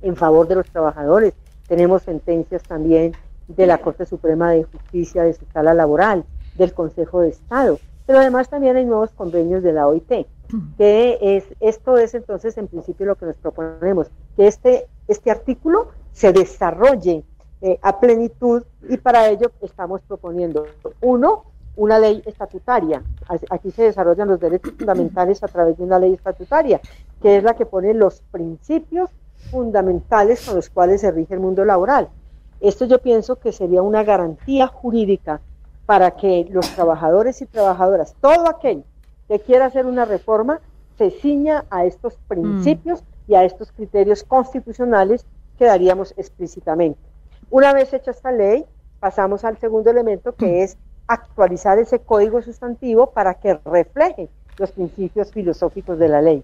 en 0.00 0.16
favor 0.16 0.48
de 0.48 0.54
los 0.54 0.66
trabajadores, 0.70 1.34
tenemos 1.68 2.02
sentencias 2.02 2.62
también 2.62 3.12
de 3.48 3.66
la 3.66 3.76
Corte 3.78 4.06
Suprema 4.06 4.52
de 4.52 4.64
Justicia 4.64 5.22
de 5.22 5.34
su 5.34 5.44
sala 5.52 5.74
laboral, 5.74 6.24
del 6.56 6.72
Consejo 6.72 7.20
de 7.20 7.30
Estado, 7.30 7.78
pero 8.06 8.18
además 8.18 8.48
también 8.48 8.76
hay 8.76 8.84
nuevos 8.84 9.10
convenios 9.10 9.62
de 9.62 9.72
la 9.72 9.86
OIT, 9.88 10.26
que 10.76 11.18
es, 11.20 11.44
esto 11.60 11.96
es 11.96 12.14
entonces 12.14 12.56
en 12.58 12.68
principio 12.68 13.06
lo 13.06 13.16
que 13.16 13.26
nos 13.26 13.36
proponemos, 13.36 14.10
que 14.36 14.46
este, 14.46 14.86
este 15.08 15.30
artículo 15.30 15.88
se 16.12 16.32
desarrolle 16.32 17.24
eh, 17.62 17.78
a 17.82 17.98
plenitud 17.98 18.62
y 18.88 18.98
para 18.98 19.28
ello 19.28 19.50
estamos 19.62 20.02
proponiendo, 20.02 20.66
uno, 21.00 21.44
una 21.76 21.98
ley 21.98 22.22
estatutaria. 22.26 23.02
Aquí 23.50 23.70
se 23.70 23.84
desarrollan 23.84 24.28
los 24.28 24.38
derechos 24.38 24.74
fundamentales 24.76 25.42
a 25.42 25.48
través 25.48 25.76
de 25.78 25.82
una 25.82 25.98
ley 25.98 26.12
estatutaria, 26.12 26.80
que 27.22 27.38
es 27.38 27.42
la 27.42 27.54
que 27.54 27.66
pone 27.66 27.94
los 27.94 28.20
principios 28.30 29.10
fundamentales 29.50 30.44
con 30.46 30.56
los 30.56 30.68
cuales 30.68 31.00
se 31.00 31.10
rige 31.10 31.34
el 31.34 31.40
mundo 31.40 31.64
laboral. 31.64 32.08
Esto 32.60 32.84
yo 32.84 33.00
pienso 33.00 33.36
que 33.36 33.52
sería 33.52 33.82
una 33.82 34.04
garantía 34.04 34.66
jurídica 34.66 35.40
para 35.86 36.12
que 36.12 36.46
los 36.50 36.68
trabajadores 36.70 37.42
y 37.42 37.46
trabajadoras, 37.46 38.14
todo 38.20 38.48
aquel 38.48 38.84
que 39.28 39.40
quiera 39.40 39.66
hacer 39.66 39.86
una 39.86 40.04
reforma, 40.04 40.60
se 40.96 41.10
ciña 41.10 41.64
a 41.70 41.84
estos 41.84 42.16
principios 42.28 43.02
y 43.26 43.34
a 43.34 43.44
estos 43.44 43.72
criterios 43.72 44.22
constitucionales 44.22 45.26
que 45.58 45.66
daríamos 45.66 46.14
explícitamente. 46.16 46.98
Una 47.50 47.72
vez 47.72 47.92
hecha 47.92 48.10
esta 48.10 48.32
ley, 48.32 48.64
pasamos 49.00 49.44
al 49.44 49.58
segundo 49.58 49.90
elemento 49.90 50.34
que 50.34 50.62
es 50.62 50.76
actualizar 51.06 51.78
ese 51.78 51.98
código 51.98 52.40
sustantivo 52.42 53.10
para 53.10 53.34
que 53.34 53.58
refleje 53.64 54.28
los 54.58 54.72
principios 54.72 55.32
filosóficos 55.32 55.98
de 55.98 56.08
la 56.08 56.22
ley. 56.22 56.42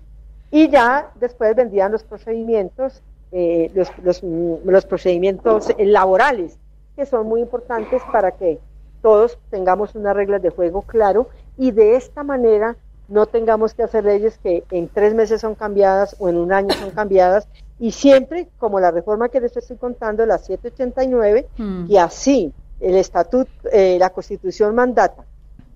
Y 0.51 0.69
ya 0.69 1.13
después 1.21 1.55
vendrían 1.55 1.93
los 1.93 2.03
procedimientos, 2.03 3.03
eh, 3.33 3.71
los, 3.75 3.91
los, 4.03 4.23
mm, 4.23 4.69
los 4.69 4.85
procedimientos 4.85 5.73
laborales, 5.79 6.59
que 6.97 7.07
son 7.07 7.27
muy 7.27 7.41
importantes 7.41 8.03
para 8.13 8.33
que 8.33 8.59
todos 9.03 9.39
tengamos 9.51 9.95
unas 9.95 10.15
reglas 10.15 10.43
de 10.43 10.51
juego 10.51 10.83
claro 10.83 11.29
y 11.57 11.71
de 11.73 11.97
esta 11.97 12.23
manera 12.23 12.77
no 13.09 13.27
tengamos 13.27 13.75
que 13.75 13.83
hacer 13.83 14.05
leyes 14.05 14.39
que 14.39 14.65
en 14.71 14.89
tres 14.89 15.15
meses 15.15 15.41
son 15.41 15.55
cambiadas 15.55 16.15
o 16.19 16.29
en 16.29 16.37
un 16.37 16.53
año 16.53 16.75
son 16.75 16.91
cambiadas 16.95 17.49
y 17.79 17.93
siempre 17.93 18.49
como 18.59 18.79
la 18.79 18.91
reforma 18.91 19.31
que 19.31 19.41
les 19.41 19.57
estoy 19.57 19.77
contando, 19.79 20.27
la 20.27 20.39
789, 20.39 21.49
Mm. 21.57 21.87
y 21.89 21.97
así 21.97 22.53
el 22.79 22.97
estatuto, 22.97 23.51
eh, 23.73 23.97
la 23.99 24.11
constitución 24.11 24.75
mandata 24.75 25.25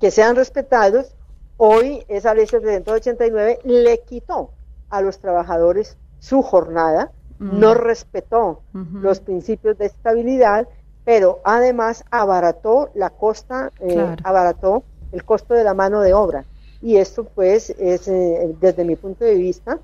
que 0.00 0.10
sean 0.10 0.36
respetados, 0.36 1.14
hoy 1.56 2.04
esa 2.08 2.34
ley 2.34 2.46
789 2.46 3.60
le 3.64 3.98
quitó 4.00 4.50
a 4.90 5.00
los 5.00 5.18
trabajadores 5.18 5.96
su 6.18 6.42
jornada 6.42 7.10
no 7.38 7.74
respetó 7.74 8.62
los 8.72 9.20
principios 9.20 9.76
de 9.76 9.86
estabilidad, 9.86 10.68
pero 11.04 11.40
además 11.44 12.04
abarató 12.10 12.90
la 12.94 13.10
costa, 13.10 13.70
eh, 13.80 14.16
abarató 14.24 14.84
el 15.12 15.24
costo 15.24 15.54
de 15.54 15.64
la 15.64 15.74
mano 15.74 16.00
de 16.00 16.14
obra. 16.14 16.44
Y 16.82 16.96
esto 16.96 17.24
pues 17.24 17.70
es, 17.70 18.08
eh, 18.08 18.54
desde 18.60 18.84
mi 18.84 18.96
punto 18.96 19.24
de 19.24 19.34
vista, 19.34 19.78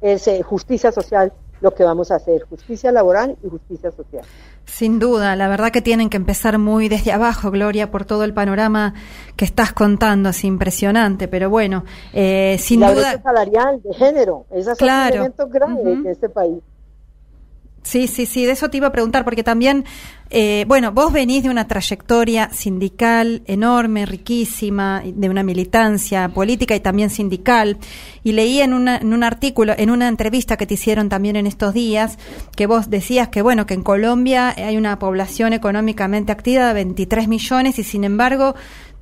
es 0.00 0.28
eh, 0.28 0.42
justicia 0.42 0.92
social 0.92 1.32
lo 1.60 1.74
que 1.74 1.82
vamos 1.82 2.10
a 2.10 2.16
hacer, 2.16 2.42
justicia 2.42 2.92
laboral 2.92 3.36
y 3.42 3.48
justicia 3.48 3.90
social. 3.90 4.22
Sin 4.66 4.98
duda, 4.98 5.34
la 5.34 5.48
verdad 5.48 5.70
que 5.70 5.80
tienen 5.80 6.10
que 6.10 6.16
empezar 6.16 6.58
muy 6.58 6.88
desde 6.88 7.12
abajo, 7.12 7.50
Gloria, 7.50 7.90
por 7.90 8.04
todo 8.04 8.24
el 8.24 8.34
panorama 8.34 8.94
que 9.36 9.44
estás 9.44 9.72
contando, 9.72 10.28
es 10.28 10.44
impresionante, 10.44 11.26
pero 11.26 11.48
bueno, 11.48 11.84
eh, 12.12 12.56
sin 12.58 12.80
la 12.80 12.92
duda... 12.92 13.22
salarial, 13.22 13.80
de 13.82 13.94
género, 13.94 14.44
esos 14.50 14.76
claro. 14.76 15.06
son 15.06 15.14
elementos 15.14 15.50
grandes 15.50 15.86
en 15.86 16.06
este 16.06 16.28
país. 16.28 16.62
Sí, 17.84 18.08
sí, 18.08 18.24
sí, 18.24 18.46
de 18.46 18.52
eso 18.52 18.70
te 18.70 18.78
iba 18.78 18.86
a 18.86 18.92
preguntar, 18.92 19.24
porque 19.24 19.42
también, 19.42 19.84
eh, 20.30 20.64
bueno, 20.66 20.90
vos 20.90 21.12
venís 21.12 21.42
de 21.42 21.50
una 21.50 21.68
trayectoria 21.68 22.48
sindical 22.50 23.42
enorme, 23.46 24.06
riquísima, 24.06 25.02
de 25.04 25.28
una 25.28 25.42
militancia 25.42 26.30
política 26.30 26.74
y 26.74 26.80
también 26.80 27.10
sindical, 27.10 27.76
y 28.22 28.32
leí 28.32 28.62
en, 28.62 28.72
una, 28.72 28.96
en 28.96 29.12
un 29.12 29.22
artículo, 29.22 29.74
en 29.76 29.90
una 29.90 30.08
entrevista 30.08 30.56
que 30.56 30.66
te 30.66 30.74
hicieron 30.74 31.10
también 31.10 31.36
en 31.36 31.46
estos 31.46 31.74
días, 31.74 32.18
que 32.56 32.66
vos 32.66 32.88
decías 32.88 33.28
que, 33.28 33.42
bueno, 33.42 33.66
que 33.66 33.74
en 33.74 33.82
Colombia 33.82 34.54
hay 34.56 34.78
una 34.78 34.98
población 34.98 35.52
económicamente 35.52 36.32
activa 36.32 36.68
de 36.68 36.72
23 36.72 37.28
millones 37.28 37.78
y, 37.78 37.84
sin 37.84 38.04
embargo, 38.04 38.54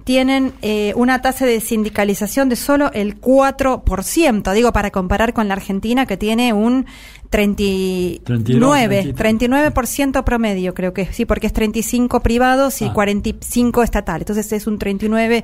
tienen 0.04 0.52
eh, 0.62 0.92
una 0.96 1.22
tasa 1.22 1.46
de 1.46 1.60
sindicalización 1.60 2.48
de 2.48 2.56
solo 2.56 2.90
el 2.92 3.20
4%, 3.20 4.52
digo, 4.52 4.72
para 4.72 4.90
comparar 4.90 5.32
con 5.32 5.46
la 5.46 5.54
Argentina 5.54 6.06
que 6.06 6.16
tiene 6.16 6.52
un 6.52 6.86
39, 7.32 9.14
39% 9.16 10.22
promedio, 10.22 10.74
creo 10.74 10.92
que 10.92 11.06
sí, 11.06 11.24
porque 11.24 11.46
es 11.46 11.54
35 11.54 12.20
privados 12.20 12.82
y 12.82 12.90
45 12.90 13.80
ah. 13.80 13.84
estatal. 13.84 14.20
Entonces 14.20 14.52
es 14.52 14.66
un 14.66 14.78
39 14.78 15.42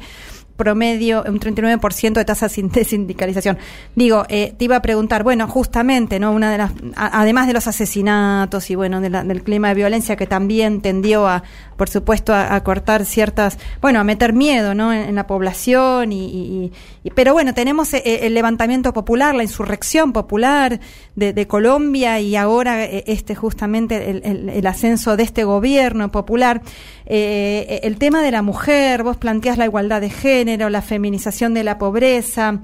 promedio, 0.59 1.25
un 1.27 1.41
39% 1.41 2.13
de 2.15 2.25
tasa 2.27 2.49
de 2.57 2.85
sindicalización. 2.85 3.57
Digo, 3.95 4.27
eh, 4.29 4.53
te 4.59 4.67
iba 4.67 4.77
a 4.77 4.83
preguntar, 4.83 5.23
bueno, 5.23 5.49
justamente, 5.49 6.21
¿no? 6.21 6.33
Una 6.33 6.51
de 6.53 6.59
las, 6.59 6.73
además 6.97 7.47
de 7.47 7.55
los 7.55 7.67
asesinatos 7.67 8.71
y 8.71 8.75
bueno, 8.75 9.01
del 9.01 9.43
clima 9.43 9.69
de 9.69 9.75
violencia 9.75 10.17
que 10.17 10.27
también 10.27 10.83
tendió 10.83 11.27
a, 11.27 11.45
por 11.77 11.89
supuesto, 11.89 12.35
a, 12.35 12.63
cortar 12.65 13.05
ciertas, 13.07 13.59
bueno, 13.81 14.01
a 14.01 14.05
meter 14.05 14.33
miedo, 14.33 14.75
¿no? 14.75 14.93
En, 14.93 15.15
la 15.15 15.27
población 15.27 16.13
y, 16.13 16.73
pero 17.15 17.33
bueno, 17.33 17.55
tenemos 17.55 17.95
eh, 17.95 18.27
el, 18.27 18.35
levantamiento 18.35 18.93
popular, 18.93 19.35
la 19.35 19.43
insurrección 19.43 20.13
popular 20.13 20.81
de, 21.15 21.47
Colombia 21.47 22.21
y 22.21 22.37
ahora 22.37 22.85
eh, 22.85 23.05
este 23.07 23.35
justamente 23.35 24.11
el, 24.11 24.67
ascenso 24.67 25.17
de 25.17 25.23
este 25.23 25.45
gobierno 25.45 26.11
popular. 26.11 26.63
el 27.07 27.97
tema 27.97 28.23
de 28.23 28.31
la 28.33 28.43
mujer, 28.43 29.03
vos 29.03 29.17
planteás 29.17 29.57
la 29.57 29.65
igualdad 29.65 30.01
de 30.01 30.11
género, 30.11 30.48
la 30.57 30.83
feminización 30.83 31.55
de 31.55 31.65
la 31.65 31.79
pobreza. 31.79 32.61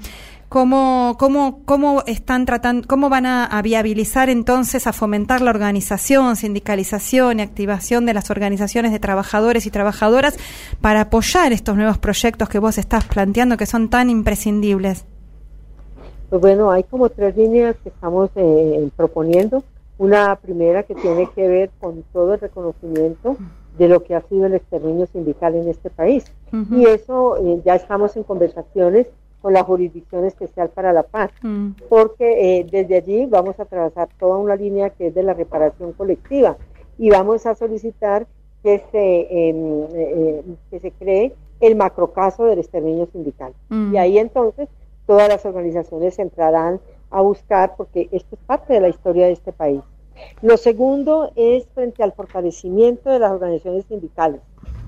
¿Cómo, 0.48 1.16
cómo, 1.18 1.62
cómo 1.64 2.04
están 2.06 2.46
tratando, 2.46 2.86
cómo 2.86 3.08
van 3.08 3.26
a, 3.26 3.60
viabilizar 3.62 4.30
entonces 4.30 4.86
a 4.86 4.92
fomentar 4.92 5.40
la 5.40 5.50
organización, 5.50 6.36
sindicalización 6.36 7.40
y 7.40 7.42
activación 7.42 8.06
de 8.06 8.14
las 8.14 8.30
organizaciones 8.30 8.92
de 8.92 9.00
trabajadores 9.00 9.66
y 9.66 9.70
trabajadoras 9.70 10.36
para 10.80 11.02
apoyar 11.02 11.52
estos 11.52 11.76
nuevos 11.76 11.98
proyectos 11.98 12.48
que 12.48 12.60
vos 12.60 12.78
estás 12.78 13.04
planteando 13.04 13.56
que 13.56 13.66
son 13.66 13.90
tan 13.90 14.10
imprescindibles? 14.10 15.06
Pues 16.30 16.40
bueno, 16.40 16.70
hay 16.70 16.84
como 16.84 17.08
tres 17.08 17.36
líneas 17.36 17.74
que 17.82 17.88
estamos 17.88 18.30
eh, 18.36 18.88
proponiendo. 18.96 19.64
Una 19.98 20.36
primera 20.36 20.84
que 20.84 20.94
tiene 20.94 21.28
que 21.34 21.48
ver 21.48 21.70
con 21.80 22.04
todo 22.12 22.34
el 22.34 22.40
reconocimiento 22.40 23.36
de 23.78 23.88
lo 23.88 24.02
que 24.02 24.14
ha 24.14 24.20
sido 24.22 24.46
el 24.46 24.54
exterminio 24.54 25.06
sindical 25.06 25.54
en 25.54 25.68
este 25.68 25.90
país. 25.90 26.24
Y 26.70 26.86
eso 26.86 27.36
eh, 27.38 27.60
ya 27.64 27.74
estamos 27.74 28.16
en 28.16 28.22
conversaciones 28.22 29.08
con 29.42 29.52
la 29.52 29.64
Jurisdicción 29.64 30.24
Especial 30.24 30.70
para 30.70 30.92
la 30.92 31.02
Paz, 31.02 31.30
mm. 31.42 31.72
porque 31.88 32.60
eh, 32.60 32.66
desde 32.70 32.96
allí 32.96 33.26
vamos 33.26 33.58
a 33.60 33.64
trabajar 33.64 34.08
toda 34.18 34.38
una 34.38 34.56
línea 34.56 34.90
que 34.90 35.08
es 35.08 35.14
de 35.14 35.22
la 35.22 35.34
reparación 35.34 35.92
colectiva 35.92 36.56
y 36.96 37.10
vamos 37.10 37.44
a 37.44 37.54
solicitar 37.54 38.26
que 38.62 38.82
se, 38.90 39.48
em, 39.48 39.86
eh, 39.92 40.42
que 40.70 40.80
se 40.80 40.90
cree 40.92 41.34
el 41.60 41.76
macrocaso 41.76 42.44
del 42.44 42.60
exterminio 42.60 43.06
sindical. 43.12 43.52
Mm. 43.68 43.94
Y 43.94 43.98
ahí 43.98 44.18
entonces 44.18 44.68
todas 45.06 45.28
las 45.28 45.44
organizaciones 45.44 46.18
entrarán 46.18 46.80
a 47.10 47.20
buscar, 47.20 47.74
porque 47.76 48.08
esto 48.12 48.36
es 48.36 48.40
parte 48.46 48.72
de 48.72 48.80
la 48.80 48.88
historia 48.88 49.26
de 49.26 49.32
este 49.32 49.52
país. 49.52 49.82
Lo 50.42 50.56
segundo 50.56 51.32
es 51.36 51.66
frente 51.74 52.02
al 52.02 52.12
fortalecimiento 52.12 53.10
de 53.10 53.18
las 53.18 53.32
organizaciones 53.32 53.84
sindicales. 53.86 54.40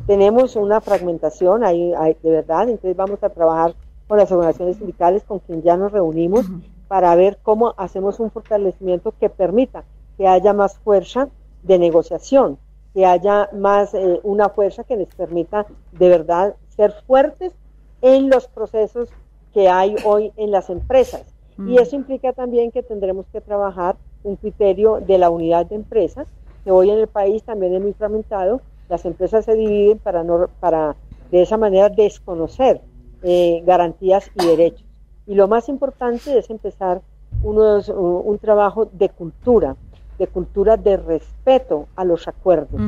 Tenemos 0.06 0.54
una 0.56 0.80
fragmentación 0.80 1.64
ahí, 1.64 1.90
de 2.22 2.30
verdad, 2.30 2.68
entonces 2.68 2.96
vamos 2.96 3.22
a 3.22 3.30
trabajar 3.30 3.74
con 4.06 4.18
las 4.18 4.30
organizaciones 4.30 4.76
sindicales 4.76 5.24
con 5.24 5.40
quien 5.40 5.62
ya 5.62 5.76
nos 5.76 5.90
reunimos 5.90 6.46
para 6.88 7.14
ver 7.16 7.38
cómo 7.42 7.74
hacemos 7.76 8.20
un 8.20 8.30
fortalecimiento 8.30 9.12
que 9.18 9.28
permita 9.28 9.84
que 10.16 10.28
haya 10.28 10.52
más 10.52 10.78
fuerza 10.78 11.28
de 11.62 11.78
negociación, 11.78 12.58
que 12.94 13.04
haya 13.04 13.50
más 13.52 13.94
eh, 13.94 14.20
una 14.22 14.48
fuerza 14.48 14.84
que 14.84 14.96
les 14.96 15.12
permita 15.14 15.66
de 15.92 16.08
verdad 16.08 16.54
ser 16.68 16.94
fuertes 17.06 17.52
en 18.00 18.30
los 18.30 18.46
procesos 18.46 19.10
que 19.52 19.68
hay 19.68 19.96
hoy 20.04 20.32
en 20.36 20.50
las 20.50 20.70
empresas. 20.70 21.24
Y 21.58 21.78
eso 21.78 21.96
implica 21.96 22.34
también 22.34 22.70
que 22.70 22.82
tendremos 22.82 23.24
que 23.32 23.40
trabajar 23.40 23.96
un 24.22 24.36
criterio 24.36 25.00
de 25.00 25.18
la 25.18 25.30
unidad 25.30 25.66
de 25.66 25.76
empresas, 25.76 26.26
que 26.64 26.70
hoy 26.70 26.90
en 26.90 26.98
el 26.98 27.06
país 27.06 27.42
también 27.42 27.74
es 27.74 27.80
muy 27.80 27.92
fragmentado. 27.92 28.60
Las 28.88 29.04
empresas 29.04 29.44
se 29.44 29.54
dividen 29.54 29.98
para, 29.98 30.24
no, 30.24 30.48
para 30.60 30.96
de 31.30 31.42
esa 31.42 31.56
manera 31.56 31.88
desconocer 31.88 32.80
eh, 33.22 33.62
garantías 33.64 34.30
y 34.34 34.46
derechos. 34.46 34.84
Y 35.26 35.34
lo 35.34 35.48
más 35.48 35.68
importante 35.68 36.38
es 36.38 36.50
empezar 36.50 37.02
unos, 37.42 37.88
un, 37.88 38.38
trabajo 38.38 38.88
de 38.92 39.08
cultura, 39.08 39.76
de 40.18 40.26
cultura 40.28 40.76
de 40.76 40.96
respeto 40.96 41.88
a 41.96 42.04
los 42.04 42.28
acuerdos, 42.28 42.80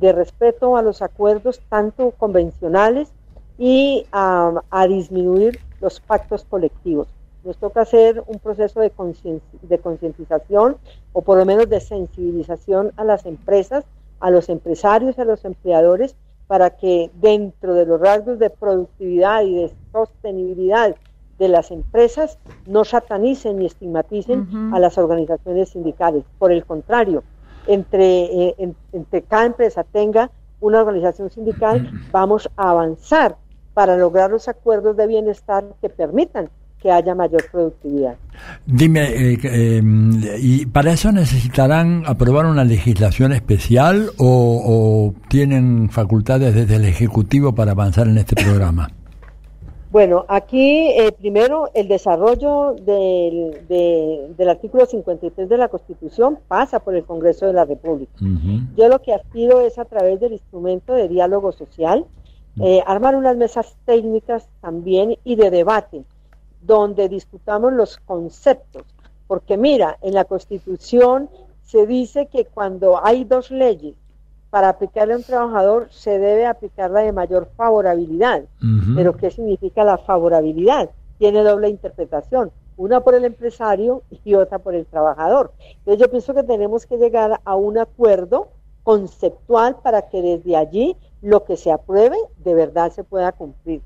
de 0.00 0.12
respeto 0.12 0.76
a 0.76 0.82
los 0.82 1.02
acuerdos 1.02 1.60
tanto 1.68 2.12
convencionales 2.12 3.12
y 3.58 4.06
a 4.10 4.86
disminuir 4.88 5.60
los 5.80 6.00
pactos 6.00 6.44
colectivos. 6.44 7.08
Nos 7.44 7.56
toca 7.56 7.82
hacer 7.82 8.22
un 8.26 8.38
proceso 8.38 8.80
de 8.80 9.78
concientización 9.80 10.76
o 11.12 11.22
por 11.22 11.38
lo 11.38 11.44
menos 11.44 11.68
de 11.68 11.80
sensibilización 11.80 12.92
a 12.96 13.04
las 13.04 13.26
empresas, 13.26 13.84
a 14.20 14.30
los 14.30 14.48
empresarios, 14.48 15.18
a 15.18 15.24
los 15.24 15.44
empleadores, 15.44 16.16
para 16.46 16.70
que 16.70 17.10
dentro 17.14 17.74
de 17.74 17.86
los 17.86 18.00
rasgos 18.00 18.38
de 18.38 18.50
productividad 18.50 19.42
y 19.42 19.54
de 19.54 19.72
sostenibilidad 19.90 20.94
de 21.38 21.48
las 21.48 21.70
empresas 21.70 22.38
no 22.66 22.84
satanicen 22.84 23.58
ni 23.58 23.66
estigmaticen 23.66 24.70
a 24.72 24.78
las 24.78 24.98
organizaciones 24.98 25.70
sindicales. 25.70 26.24
Por 26.38 26.52
el 26.52 26.64
contrario, 26.64 27.24
entre, 27.66 28.24
eh, 28.24 28.74
entre 28.92 29.22
cada 29.22 29.46
empresa 29.46 29.82
tenga 29.82 30.30
una 30.60 30.80
organización 30.80 31.30
sindical, 31.30 31.90
vamos 32.12 32.48
a 32.56 32.70
avanzar 32.70 33.36
para 33.74 33.96
lograr 33.96 34.30
los 34.30 34.46
acuerdos 34.46 34.96
de 34.96 35.06
bienestar 35.06 35.64
que 35.80 35.88
permitan 35.88 36.50
que 36.82 36.90
haya 36.90 37.14
mayor 37.14 37.44
productividad. 37.50 38.16
Dime, 38.66 39.02
eh, 39.04 39.38
em, 39.44 40.20
¿y 40.38 40.66
para 40.66 40.92
eso 40.92 41.12
necesitarán 41.12 42.02
aprobar 42.06 42.46
una 42.46 42.64
legislación 42.64 43.32
especial 43.32 44.10
o, 44.18 45.14
tienen 45.28 45.88
facultades 45.90 46.54
desde 46.54 46.76
el 46.76 46.84
Ejecutivo 46.84 47.54
para 47.54 47.72
avanzar 47.72 48.08
en 48.08 48.18
este 48.18 48.34
programa? 48.42 48.90
Bueno, 49.92 50.24
aquí 50.26 50.88
eh, 50.88 51.12
primero 51.12 51.68
el 51.74 51.86
desarrollo 51.86 52.74
del, 52.76 53.66
del, 53.68 54.48
artículo 54.48 54.86
53 54.86 55.50
de 55.50 55.58
la 55.58 55.68
Constitución 55.68 56.38
pasa 56.48 56.80
por 56.80 56.96
el 56.96 57.04
Congreso 57.04 57.44
de 57.46 57.52
la 57.52 57.66
República. 57.66 58.10
Yo 58.74 58.88
lo 58.88 59.02
que 59.02 59.12
aspiro 59.12 59.60
es 59.60 59.78
a 59.78 59.84
través 59.84 60.18
del 60.18 60.32
instrumento 60.32 60.94
de 60.94 61.08
diálogo 61.08 61.52
social, 61.52 62.06
eh, 62.58 62.82
armar 62.86 63.16
unas 63.16 63.36
mesas 63.36 63.76
técnicas 63.84 64.48
también 64.62 65.18
y 65.24 65.36
de 65.36 65.50
debate 65.50 66.04
donde 66.62 67.08
discutamos 67.08 67.72
los 67.72 67.98
conceptos. 67.98 68.82
Porque 69.26 69.56
mira, 69.56 69.98
en 70.02 70.14
la 70.14 70.24
Constitución 70.24 71.28
se 71.62 71.86
dice 71.86 72.26
que 72.26 72.44
cuando 72.44 73.04
hay 73.04 73.24
dos 73.24 73.50
leyes 73.50 73.94
para 74.50 74.68
aplicarle 74.68 75.14
a 75.14 75.16
un 75.16 75.22
trabajador 75.22 75.88
se 75.90 76.18
debe 76.18 76.44
aplicarla 76.46 77.00
de 77.00 77.12
mayor 77.12 77.48
favorabilidad. 77.56 78.44
Pero 78.94 79.16
¿qué 79.16 79.30
significa 79.30 79.82
la 79.82 79.96
favorabilidad? 79.96 80.90
Tiene 81.18 81.42
doble 81.42 81.70
interpretación, 81.70 82.50
una 82.76 83.00
por 83.00 83.14
el 83.14 83.24
empresario 83.24 84.02
y 84.24 84.34
otra 84.34 84.58
por 84.58 84.74
el 84.74 84.84
trabajador. 84.84 85.52
Entonces 85.78 86.00
yo 86.00 86.10
pienso 86.10 86.34
que 86.34 86.42
tenemos 86.42 86.84
que 86.84 86.98
llegar 86.98 87.40
a 87.44 87.56
un 87.56 87.78
acuerdo 87.78 88.48
conceptual 88.82 89.76
para 89.82 90.02
que 90.02 90.20
desde 90.20 90.56
allí 90.56 90.96
lo 91.22 91.44
que 91.44 91.56
se 91.56 91.72
apruebe 91.72 92.18
de 92.44 92.54
verdad 92.54 92.92
se 92.92 93.04
pueda 93.04 93.32
cumplir. 93.32 93.80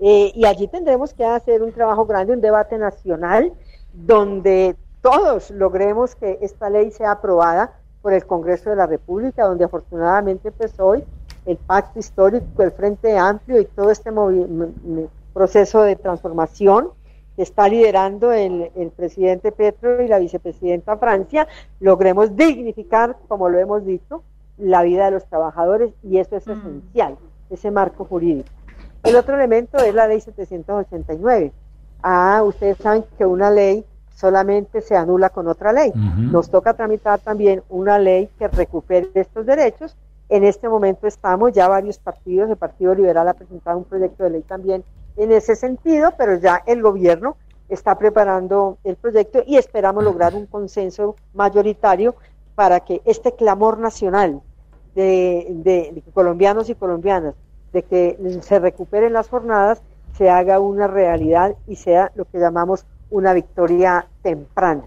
Eh, 0.00 0.32
y 0.34 0.46
allí 0.46 0.66
tendremos 0.66 1.12
que 1.12 1.24
hacer 1.24 1.62
un 1.62 1.72
trabajo 1.72 2.06
grande, 2.06 2.32
un 2.32 2.40
debate 2.40 2.78
nacional, 2.78 3.52
donde 3.92 4.76
todos 5.02 5.50
logremos 5.50 6.14
que 6.14 6.38
esta 6.40 6.70
ley 6.70 6.90
sea 6.90 7.12
aprobada 7.12 7.74
por 8.02 8.14
el 8.14 8.26
Congreso 8.26 8.70
de 8.70 8.76
la 8.76 8.86
República, 8.86 9.46
donde 9.46 9.64
afortunadamente 9.64 10.52
pues 10.52 10.78
hoy 10.80 11.04
el 11.46 11.56
pacto 11.56 11.98
histórico, 11.98 12.62
el 12.62 12.72
Frente 12.72 13.16
Amplio 13.18 13.60
y 13.60 13.66
todo 13.66 13.90
este 13.90 14.10
proceso 15.34 15.82
de 15.82 15.96
transformación 15.96 16.90
que 17.36 17.42
está 17.42 17.68
liderando 17.68 18.32
el, 18.32 18.70
el, 18.74 18.90
presidente 18.90 19.52
Petro 19.52 20.02
y 20.02 20.08
la 20.08 20.18
vicepresidenta 20.18 20.96
Francia, 20.96 21.46
logremos 21.78 22.36
dignificar, 22.36 23.16
como 23.28 23.48
lo 23.48 23.58
hemos 23.58 23.84
dicho, 23.84 24.22
la 24.58 24.82
vida 24.82 25.06
de 25.06 25.12
los 25.12 25.26
trabajadores 25.26 25.92
y 26.02 26.18
eso 26.18 26.36
es 26.36 26.46
mm. 26.46 26.50
esencial, 26.50 27.16
ese 27.50 27.70
marco 27.70 28.04
jurídico. 28.04 28.48
El 29.02 29.16
otro 29.16 29.34
elemento 29.34 29.78
es 29.78 29.94
la 29.94 30.06
ley 30.06 30.20
789. 30.20 31.52
Ah, 32.02 32.42
ustedes 32.44 32.78
saben 32.78 33.04
que 33.16 33.26
una 33.26 33.50
ley 33.50 33.84
solamente 34.14 34.80
se 34.82 34.96
anula 34.96 35.30
con 35.30 35.48
otra 35.48 35.72
ley. 35.72 35.92
Nos 35.94 36.50
toca 36.50 36.74
tramitar 36.74 37.20
también 37.20 37.62
una 37.68 37.98
ley 37.98 38.28
que 38.38 38.48
recupere 38.48 39.08
estos 39.14 39.46
derechos. 39.46 39.96
En 40.28 40.44
este 40.44 40.68
momento 40.68 41.06
estamos, 41.06 41.52
ya 41.52 41.66
varios 41.68 41.98
partidos, 41.98 42.50
el 42.50 42.56
Partido 42.56 42.94
Liberal 42.94 43.26
ha 43.28 43.34
presentado 43.34 43.78
un 43.78 43.84
proyecto 43.84 44.24
de 44.24 44.30
ley 44.30 44.42
también 44.42 44.84
en 45.16 45.32
ese 45.32 45.56
sentido, 45.56 46.12
pero 46.16 46.36
ya 46.36 46.62
el 46.66 46.82
gobierno 46.82 47.36
está 47.68 47.98
preparando 47.98 48.78
el 48.84 48.96
proyecto 48.96 49.42
y 49.46 49.56
esperamos 49.56 50.04
lograr 50.04 50.34
un 50.34 50.46
consenso 50.46 51.16
mayoritario 51.34 52.14
para 52.54 52.80
que 52.80 53.00
este 53.04 53.32
clamor 53.32 53.78
nacional 53.78 54.42
de, 54.94 56.02
colombianos 56.12 56.68
y 56.68 56.74
colombianas 56.74 57.34
de 57.72 57.82
que 57.82 58.40
se 58.42 58.58
recuperen 58.58 59.12
las 59.12 59.28
jornadas 59.28 59.82
se 60.16 60.28
haga 60.28 60.60
una 60.60 60.86
realidad 60.86 61.54
y 61.66 61.76
sea 61.76 62.12
lo 62.14 62.24
que 62.24 62.38
llamamos 62.38 62.84
una 63.10 63.32
victoria 63.32 64.06
temprana. 64.22 64.84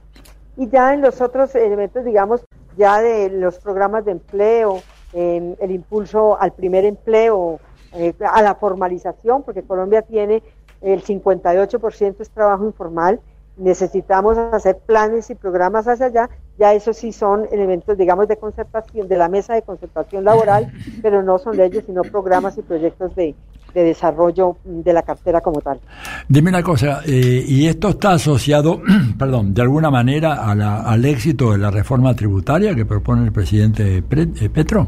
Y 0.58 0.70
ya 0.70 0.94
en 0.94 1.02
los 1.02 1.22
otros 1.22 1.56
elementos, 1.56 2.06
digamos, 2.06 2.46
ya 2.78 3.02
de 3.02 3.30
los 3.30 3.58
programas 3.60 4.06
de 4.06 4.12
empleo, 4.12 4.82
el 5.14 5.72
impulso 5.72 6.40
al 6.40 6.54
primer 6.54 6.86
empleo, 6.86 7.60
eh, 7.94 8.14
a 8.28 8.42
la 8.42 8.56
formalización, 8.56 9.44
porque 9.44 9.64
Colombia 9.64 10.02
tiene 10.02 10.42
el 10.82 11.04
58% 11.04 12.16
es 12.20 12.30
trabajo 12.30 12.66
informal, 12.66 13.22
necesitamos 13.58 14.38
hacer 14.38 14.78
planes 14.86 15.30
y 15.30 15.36
programas 15.36 15.88
hacia 15.88 16.08
allá, 16.08 16.30
ya 16.58 16.74
eso 16.74 16.94
sí 16.94 17.12
son 17.12 17.48
elementos, 17.52 17.98
digamos, 17.98 18.28
de 18.28 18.38
concertación, 18.38 19.08
de 19.08 19.18
la 19.18 19.30
mesa 19.30 19.54
de 19.54 19.62
concertación 19.62 20.24
laboral, 20.24 20.72
pero 21.02 21.24
no 21.24 21.38
son 21.38 21.58
leyes, 21.58 21.84
sino 21.86 22.02
programas 22.04 22.58
y 22.58 22.62
proyectos 22.62 23.16
de, 23.16 23.36
de 23.74 23.84
desarrollo 23.84 24.58
de 24.64 24.94
la 24.94 25.02
cartera 25.02 25.42
como 25.42 25.62
tal. 25.62 25.80
Dime 26.28 26.50
una 26.50 26.64
cosa, 26.64 27.02
eh, 27.06 27.44
¿y 27.48 27.68
esto 27.68 27.90
está 27.90 28.14
asociado, 28.14 28.82
perdón, 29.18 29.54
de 29.54 29.62
alguna 29.62 29.90
manera 29.90 30.50
a 30.50 30.56
la, 30.56 30.82
al 30.82 31.06
éxito 31.06 31.52
de 31.52 31.58
la 31.58 31.72
reforma 31.72 32.16
tributaria 32.16 32.76
que 32.76 32.86
propone 32.86 33.24
el 33.24 33.32
presidente 33.32 33.98
eh, 33.98 34.50
Petro? 34.50 34.88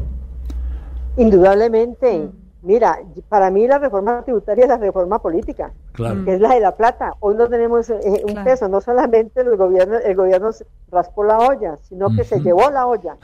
Indudablemente. 1.16 2.28
Mira, 2.66 2.98
para 3.28 3.48
mí 3.48 3.68
la 3.68 3.78
reforma 3.78 4.22
tributaria 4.24 4.64
es 4.64 4.68
la 4.68 4.76
reforma 4.76 5.20
política, 5.20 5.70
que 5.94 6.34
es 6.34 6.40
la 6.40 6.52
de 6.52 6.58
la 6.58 6.74
plata. 6.74 7.12
Hoy 7.20 7.36
no 7.36 7.48
tenemos 7.48 7.88
eh, 7.90 8.24
un 8.26 8.42
peso, 8.42 8.68
no 8.68 8.80
solamente 8.80 9.42
el 9.42 9.56
gobierno, 9.56 9.98
el 9.98 10.16
gobierno 10.16 10.50
raspó 10.90 11.22
la 11.22 11.38
olla, 11.38 11.76
sino 11.88 12.08
que 12.16 12.24
se 12.24 12.40
llevó 12.40 12.68
la 12.70 12.88
olla. 12.88 13.18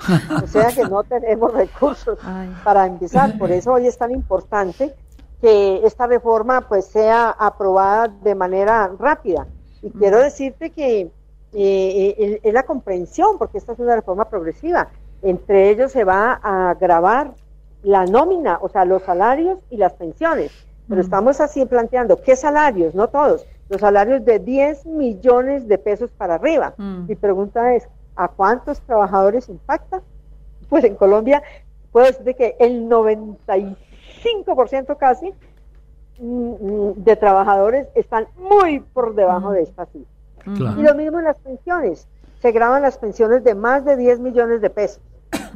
O 0.45 0.47
sea 0.47 0.69
que 0.69 0.85
no 0.85 1.03
tenemos 1.09 1.53
recursos 1.53 2.21
para 2.63 2.87
empezar. 2.87 3.37
Por 3.37 3.51
eso 3.51 3.73
hoy 3.73 3.89
es 3.89 3.99
tan 3.99 4.13
importante 4.13 4.95
que 5.41 5.85
esta 5.85 6.07
reforma 6.07 6.69
pues 6.69 6.85
sea 6.85 7.31
aprobada 7.31 8.07
de 8.23 8.37
manera 8.37 8.93
rápida. 8.97 9.49
Y 9.83 9.91
quiero 9.91 10.19
decirte 10.19 10.71
que 10.71 11.01
eh, 11.01 11.11
eh, 11.53 12.41
es 12.45 12.55
la 12.55 12.63
comprensión, 12.63 13.39
porque 13.39 13.59
esta 13.59 13.73
es 13.73 13.81
una 13.81 13.97
reforma 13.97 14.27
progresiva. 14.27 14.91
Entre 15.21 15.71
ellos 15.71 15.91
se 15.91 16.05
va 16.05 16.39
a 16.41 16.75
grabar 16.75 17.35
la 17.83 18.07
nómina, 18.07 18.59
o 18.61 18.69
sea, 18.69 18.85
los 18.85 19.03
salarios 19.03 19.59
y 19.71 19.77
las 19.77 19.95
pensiones. 19.95 20.53
Pero 20.89 21.01
estamos 21.01 21.41
así 21.41 21.65
planteando, 21.65 22.21
¿qué 22.21 22.37
salarios? 22.37 22.95
No 22.95 23.09
todos. 23.09 23.47
Los 23.69 23.81
salarios 23.81 24.25
de 24.25 24.39
10 24.39 24.87
millones 24.87 25.67
de 25.69 25.79
pesos 25.79 26.11
para 26.11 26.35
arriba. 26.35 26.75
Mi 26.77 27.15
pregunta 27.15 27.75
es, 27.75 27.89
¿a 28.17 28.29
cuántos 28.29 28.81
trabajadores 28.83 29.49
impacta? 29.49 30.03
Pues 30.69 30.85
en 30.85 30.97
Colombia 30.97 31.43
puedo 31.93 32.07
decir 32.07 32.35
que 32.35 32.57
el 32.59 32.89
95% 32.89 34.97
casi 34.99 35.33
mm, 36.19 36.25
mm, 36.25 36.95
de 36.97 37.17
trabajadores 37.17 37.87
están 37.95 38.27
muy 38.37 38.81
por 38.81 39.15
debajo 39.15 39.53
de 39.53 39.63
esta 39.63 39.87
cifra. 39.87 40.11
Y 40.47 40.83
lo 40.83 40.95
mismo 40.95 41.21
en 41.21 41.25
las 41.25 41.37
pensiones. 41.37 42.09
Se 42.41 42.51
graban 42.51 42.83
las 42.83 42.99
pensiones 42.99 43.45
de 43.45 43.55
más 43.55 43.85
de 43.85 43.97
10 43.97 44.19
millones 44.19 44.61
de 44.61 44.69
pesos. 44.69 45.01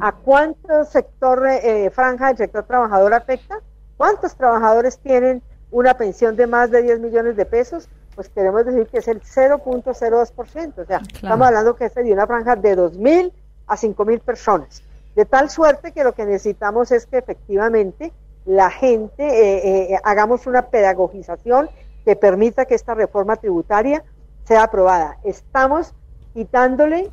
¿A 0.01 0.13
cuántos 0.13 0.89
sector 0.91 1.47
eh, 1.47 1.91
franja 1.91 2.29
del 2.29 2.37
sector 2.37 2.65
trabajador 2.65 3.15
afecta? 3.15 3.61
¿Cuántos 3.97 4.35
trabajadores 4.37 4.99
tienen 4.99 5.43
una 5.71 5.95
pensión 5.95 6.37
de 6.37 6.47
más 6.47 6.71
de 6.71 6.83
10 6.83 7.01
millones 7.01 7.37
de 7.37 7.47
pesos? 7.47 7.89
Pues 8.15 8.29
queremos 8.29 8.65
decir 8.65 8.87
que 8.87 8.99
es 8.99 9.09
el 9.09 9.23
0.02%. 9.23 10.79
O 10.79 10.85
sea, 10.85 11.01
estamos 11.13 11.47
hablando 11.47 11.77
que 11.77 11.87
es 11.87 11.95
de 11.95 12.13
una 12.13 12.27
franja 12.27 12.57
de 12.57 12.77
2.000 12.77 13.33
a 13.67 13.77
5.000 13.77 14.21
personas. 14.21 14.83
De 15.15 15.25
tal 15.25 15.49
suerte 15.51 15.93
que 15.93 16.05
lo 16.05 16.13
que 16.13 16.27
necesitamos 16.27 16.93
es 16.93 17.07
que 17.07 17.19
efectivamente 17.19 18.13
la 18.45 18.71
gente 18.71 19.25
eh, 19.25 19.95
eh, 19.95 20.01
hagamos 20.05 20.47
una 20.47 20.63
pedagogización 20.63 21.69
que 22.05 22.17
permita 22.17 22.67
que 22.67 22.75
esta 22.75 22.95
reforma 22.95 23.37
tributaria 23.37 24.05
sea 24.45 24.65
aprobada. 24.65 25.19
Estamos 25.25 25.93
quitándole 26.35 27.11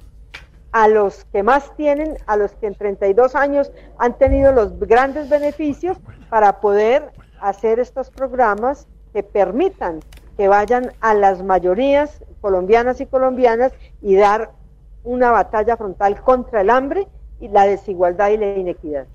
a 0.73 0.87
los 0.87 1.23
que 1.25 1.43
más 1.43 1.75
tienen, 1.77 2.17
a 2.25 2.35
los 2.35 2.51
que 2.55 2.67
en 2.67 2.75
32 2.75 3.35
años 3.35 3.71
han 3.97 4.17
tenido 4.17 4.51
los 4.51 4.77
grandes 4.79 5.29
beneficios 5.29 5.97
para 6.29 6.59
poder 6.59 7.11
hacer 7.39 7.79
estos 7.79 8.09
programas 8.09 8.87
que 9.13 9.21
permitan 9.23 9.99
que 10.35 10.47
vayan 10.47 10.91
a 10.99 11.13
las 11.13 11.43
mayorías 11.43 12.23
colombianas 12.41 12.99
y 13.01 13.05
colombianas 13.05 13.71
y 14.01 14.15
dar 14.15 14.51
una 15.03 15.31
batalla 15.31 15.77
frontal 15.77 16.19
contra 16.21 16.61
el 16.61 16.71
hambre 16.71 17.07
la 17.49 17.65
desigualdad 17.65 18.29
y 18.29 18.37
la 18.37 18.57
inequidad. 18.57 19.05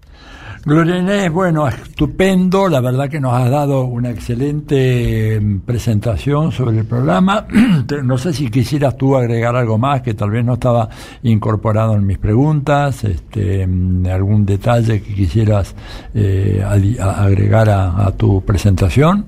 Gloria 0.64 0.98
Inés, 0.98 1.32
bueno, 1.32 1.68
estupendo, 1.68 2.68
la 2.68 2.80
verdad 2.80 3.09
que 3.09 3.20
nos 3.20 3.32
has 3.32 3.50
dado 3.50 3.84
una 3.84 4.10
excelente 4.10 5.38
mm, 5.40 5.60
presentación 5.60 6.52
sobre 6.52 6.78
el 6.78 6.84
programa. 6.84 7.46
No 8.02 8.18
sé 8.18 8.32
si 8.32 8.50
quisieras 8.50 8.96
tú 8.96 9.16
agregar 9.16 9.56
algo 9.56 9.78
más 9.78 10.02
que 10.02 10.14
tal 10.14 10.30
vez 10.30 10.44
no 10.44 10.55
estaba 10.55 10.88
incorporado 11.22 11.94
en 11.94 12.06
mis 12.06 12.18
preguntas, 12.18 13.05
este, 13.05 13.66
mm, 13.66 14.06
algún 14.06 14.44
detalle 14.44 15.00
que 15.00 15.14
quisieras 15.14 15.74
eh, 16.14 16.62
agregar 16.64 17.70
a 17.70 18.10
tu 18.16 18.42
presentación. 18.42 19.24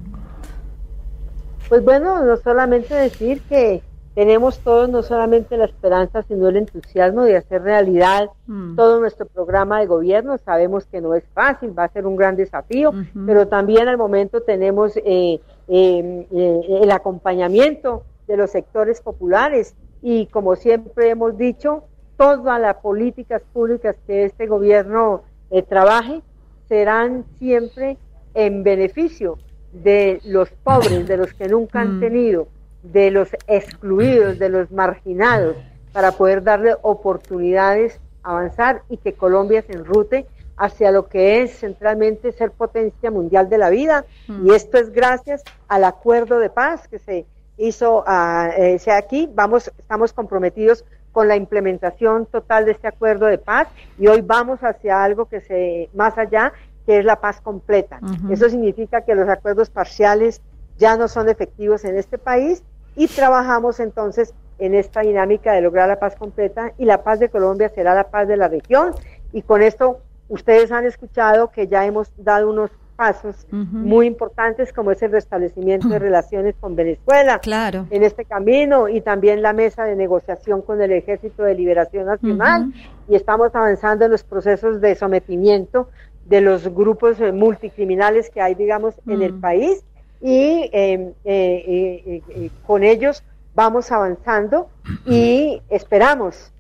Pues 1.70 1.85
bueno, 1.85 2.24
no 2.24 2.36
solamente 2.36 2.93
decir 2.94 3.40
que 3.48 3.81
tenemos 4.15 4.59
todos 4.59 4.89
no 4.89 5.03
solamente 5.03 5.57
la 5.57 5.66
esperanza, 5.66 6.23
sino 6.23 6.49
el 6.49 6.57
entusiasmo 6.57 7.23
de 7.23 7.37
hacer 7.37 7.62
realidad 7.62 8.31
mm. 8.47 8.74
todo 8.74 9.01
nuestro 9.01 9.27
programa 9.27 9.81
de 9.81 9.87
gobierno. 9.87 10.37
Sabemos 10.39 10.85
que 10.87 11.01
no 11.01 11.15
es 11.15 11.24
fácil, 11.32 11.78
va 11.78 11.85
a 11.85 11.89
ser 11.89 12.07
un 12.07 12.16
gran 12.16 12.35
desafío, 12.37 12.93
pero 13.27 13.47
también 13.47 13.87
al 13.89 13.99
momento 13.99 14.43
tenemos 14.43 14.97
eh, 14.97 15.41
em, 15.69 16.27
eh, 16.32 16.61
el 16.82 16.91
acompañamiento 16.91 18.03
de 18.27 18.37
los 18.37 18.51
sectores 18.51 19.01
populares 19.01 19.74
y 20.03 20.27
como 20.27 20.57
siempre 20.57 21.11
hemos 21.11 21.37
dicho, 21.37 21.85
todas 22.16 22.61
las 22.61 22.77
políticas 22.77 23.43
públicas 23.53 23.97
que 24.07 24.24
este 24.24 24.47
gobierno 24.47 25.23
eh, 25.51 25.62
trabaje 25.62 26.23
serán 26.69 27.24
siempre 27.39 27.97
en 28.35 28.65
beneficio 28.65 29.39
de 29.73 30.20
los 30.24 30.51
pobres, 30.51 31.07
de 31.07 31.16
los 31.16 31.32
que 31.32 31.49
nunca 31.49 31.81
han 31.81 31.99
mm. 31.99 32.01
tenido 32.01 32.49
de 32.82 33.11
los 33.11 33.28
excluidos, 33.47 34.39
de 34.39 34.48
los 34.48 34.70
marginados, 34.70 35.57
para 35.93 36.12
poder 36.12 36.43
darle 36.43 36.74
oportunidades, 36.82 38.01
avanzar 38.23 38.82
y 38.89 38.97
que 38.97 39.15
Colombia 39.15 39.62
se 39.62 39.73
enrute 39.73 40.27
hacia 40.57 40.93
lo 40.93 41.09
que 41.09 41.43
es 41.43 41.59
centralmente 41.59 42.32
ser 42.32 42.51
potencia 42.51 43.11
mundial 43.11 43.48
de 43.48 43.59
la 43.59 43.70
vida. 43.70 44.05
Mm. 44.28 44.47
Y 44.47 44.55
esto 44.55 44.78
es 44.78 44.93
gracias 44.93 45.43
al 45.69 45.85
acuerdo 45.85 46.39
de 46.39 46.51
paz 46.51 46.86
que 46.86 46.98
se 46.98 47.27
hizo 47.57 48.01
uh, 48.01 48.90
aquí. 48.93 49.28
Vamos, 49.35 49.73
estamos 49.78 50.12
comprometidos 50.12 50.85
con 51.12 51.28
la 51.28 51.36
implementación 51.36 52.27
total 52.27 52.66
de 52.66 52.73
este 52.73 52.89
acuerdo 52.89 53.27
de 53.27 53.39
paz 53.39 53.69
y 53.98 54.07
hoy 54.07 54.20
vamos 54.20 54.61
hacia 54.61 55.02
algo 55.02 55.27
que 55.27 55.40
se 55.40 55.89
más 55.94 56.16
allá, 56.19 56.52
que 56.86 56.98
es 56.98 57.05
la 57.05 57.16
paz 57.16 57.40
completa. 57.40 57.98
Eso 58.31 58.48
significa 58.48 59.01
que 59.01 59.15
los 59.15 59.28
acuerdos 59.28 59.70
parciales 59.70 60.40
ya 60.78 60.97
no 60.97 61.09
son 61.09 61.28
efectivos 61.28 61.85
en 61.85 61.97
este 61.97 62.16
país 62.16 62.62
y 63.01 63.06
trabajamos 63.06 63.81
entonces 63.81 64.35
en 64.59 64.74
esta 64.74 65.01
dinámica 65.01 65.55
de 65.55 65.62
lograr 65.62 65.89
la 65.89 65.98
paz 65.98 66.16
completa 66.16 66.74
y 66.77 66.85
la 66.85 67.02
paz 67.02 67.18
de 67.18 67.31
Colombia 67.31 67.70
será 67.70 67.94
la 67.94 68.10
paz 68.10 68.28
de 68.28 68.36
la 68.36 68.47
región. 68.47 68.93
Y 69.32 69.40
con 69.40 69.62
esto 69.62 70.01
ustedes 70.28 70.70
han 70.70 70.85
escuchado 70.85 71.51
que 71.51 71.66
ya 71.66 71.86
hemos 71.86 72.12
dado 72.18 72.51
unos 72.51 72.70
pasos 72.97 73.47
muy 73.51 74.06
importantes 74.06 74.70
como 74.74 74.90
es 74.90 75.02
el 75.02 75.12
restablecimiento 75.12 75.89
de 75.89 75.98
relaciones 75.98 76.56
con 76.60 76.77
Venezuela. 76.77 77.39
Claro. 77.39 77.86
en 77.89 78.02
este 78.02 78.27
camino 78.27 78.90
y 78.90 79.01
también 79.01 79.40
la 79.40 79.55
mesa 79.55 79.85
de 79.85 79.97
negociación 79.97 80.60
con 80.60 80.82
el 80.82 80.93
Ejército 80.93 81.43
de 81.43 81.55
Liberación 81.55 82.05
Nacional. 82.05 82.70
Y 83.09 83.14
estamos 83.14 83.55
avanzando 83.55 84.05
en 84.05 84.10
los 84.10 84.24
procesos 84.24 84.82
de 84.82 84.94
sometimiento 84.94 85.89
de 86.27 86.43
los 86.43 86.68
grupos 86.68 87.18
eh, 87.18 87.32
multicriminales 87.32 88.28
que 88.28 88.43
hay, 88.43 88.55
digamos, 88.55 88.94
en 89.06 89.22
el 89.22 89.32
país 89.40 89.82
y 90.20 90.68
em, 90.72 91.12
eh, 91.24 92.22
eh, 92.28 92.51
con 92.66 92.82
ellos 92.84 93.22
vamos 93.55 93.90
avanzando 93.90 94.68
y 95.06 95.62
esperamos 95.68 96.52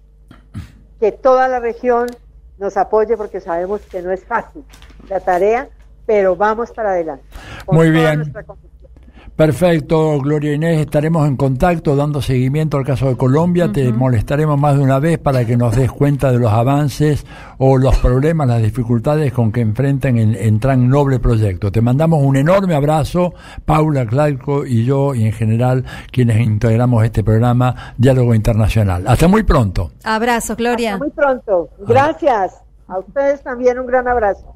que 0.98 1.12
toda 1.12 1.48
la 1.48 1.60
región 1.60 2.08
nos 2.58 2.76
apoye 2.76 3.16
porque 3.16 3.40
sabemos 3.40 3.80
que 3.82 4.02
no 4.02 4.10
es 4.12 4.24
fácil 4.24 4.64
la 5.08 5.20
tarea, 5.20 5.68
pero 6.06 6.36
vamos 6.36 6.70
para 6.72 6.90
adelante. 6.90 7.24
Muy 7.66 7.90
bien. 7.90 8.32
Perfecto, 9.40 10.20
Gloria 10.20 10.52
Inés, 10.52 10.80
estaremos 10.80 11.26
en 11.26 11.34
contacto 11.34 11.96
dando 11.96 12.20
seguimiento 12.20 12.76
al 12.76 12.84
caso 12.84 13.08
de 13.08 13.16
Colombia, 13.16 13.72
te 13.72 13.90
molestaremos 13.90 14.60
más 14.60 14.76
de 14.76 14.82
una 14.82 14.98
vez 14.98 15.18
para 15.18 15.46
que 15.46 15.56
nos 15.56 15.74
des 15.74 15.90
cuenta 15.90 16.30
de 16.30 16.38
los 16.38 16.52
avances 16.52 17.24
o 17.56 17.78
los 17.78 17.96
problemas, 18.00 18.46
las 18.48 18.60
dificultades 18.60 19.32
con 19.32 19.50
que 19.50 19.62
enfrentan 19.62 20.18
en, 20.18 20.34
en 20.34 20.60
tan 20.60 20.90
noble 20.90 21.20
proyecto. 21.20 21.72
Te 21.72 21.80
mandamos 21.80 22.22
un 22.22 22.36
enorme 22.36 22.74
abrazo, 22.74 23.32
Paula 23.64 24.04
Clarco 24.04 24.66
y 24.66 24.84
yo 24.84 25.14
y 25.14 25.24
en 25.24 25.32
general 25.32 25.86
quienes 26.12 26.38
integramos 26.38 27.02
este 27.02 27.24
programa 27.24 27.94
Diálogo 27.96 28.34
Internacional. 28.34 29.04
Hasta 29.06 29.26
muy 29.26 29.42
pronto. 29.42 29.92
Abrazo, 30.04 30.54
Gloria. 30.54 30.92
Hasta 30.96 31.04
muy 31.06 31.12
pronto. 31.14 31.70
Gracias. 31.88 32.60
A 32.88 32.98
ustedes 32.98 33.42
también 33.42 33.78
un 33.78 33.86
gran 33.86 34.06
abrazo. 34.06 34.54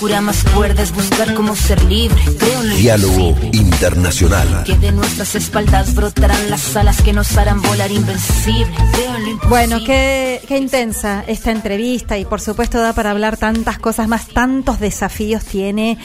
Locura 0.00 0.22
más 0.22 0.42
cuerda 0.44 0.82
es 0.82 0.94
buscar 0.94 1.34
cómo 1.34 1.54
ser 1.54 1.84
libre. 1.84 2.18
Creo 2.38 2.62
en 2.62 2.68
lo 2.70 2.74
Diálogo. 2.74 3.36
Internacional. 3.52 4.64
Que 4.64 4.74
de 4.78 4.92
nuestras 4.92 5.34
espaldas 5.34 5.94
brotarán 5.94 6.48
las 6.48 6.74
alas 6.74 7.02
que 7.02 7.12
nos 7.12 7.36
harán 7.36 7.60
volar 7.60 7.92
invencible. 7.92 8.74
Creo 8.92 9.16
en 9.16 9.22
lo 9.24 9.28
imposible. 9.32 9.48
Bueno, 9.50 9.84
qué, 9.84 10.40
qué 10.48 10.56
intensa 10.56 11.22
esta 11.26 11.50
entrevista 11.50 12.16
y 12.16 12.24
por 12.24 12.40
supuesto 12.40 12.80
da 12.80 12.94
para 12.94 13.10
hablar 13.10 13.36
tantas 13.36 13.78
cosas 13.78 14.08
más, 14.08 14.26
tantos 14.28 14.80
desafíos 14.80 15.44
tiene 15.44 15.98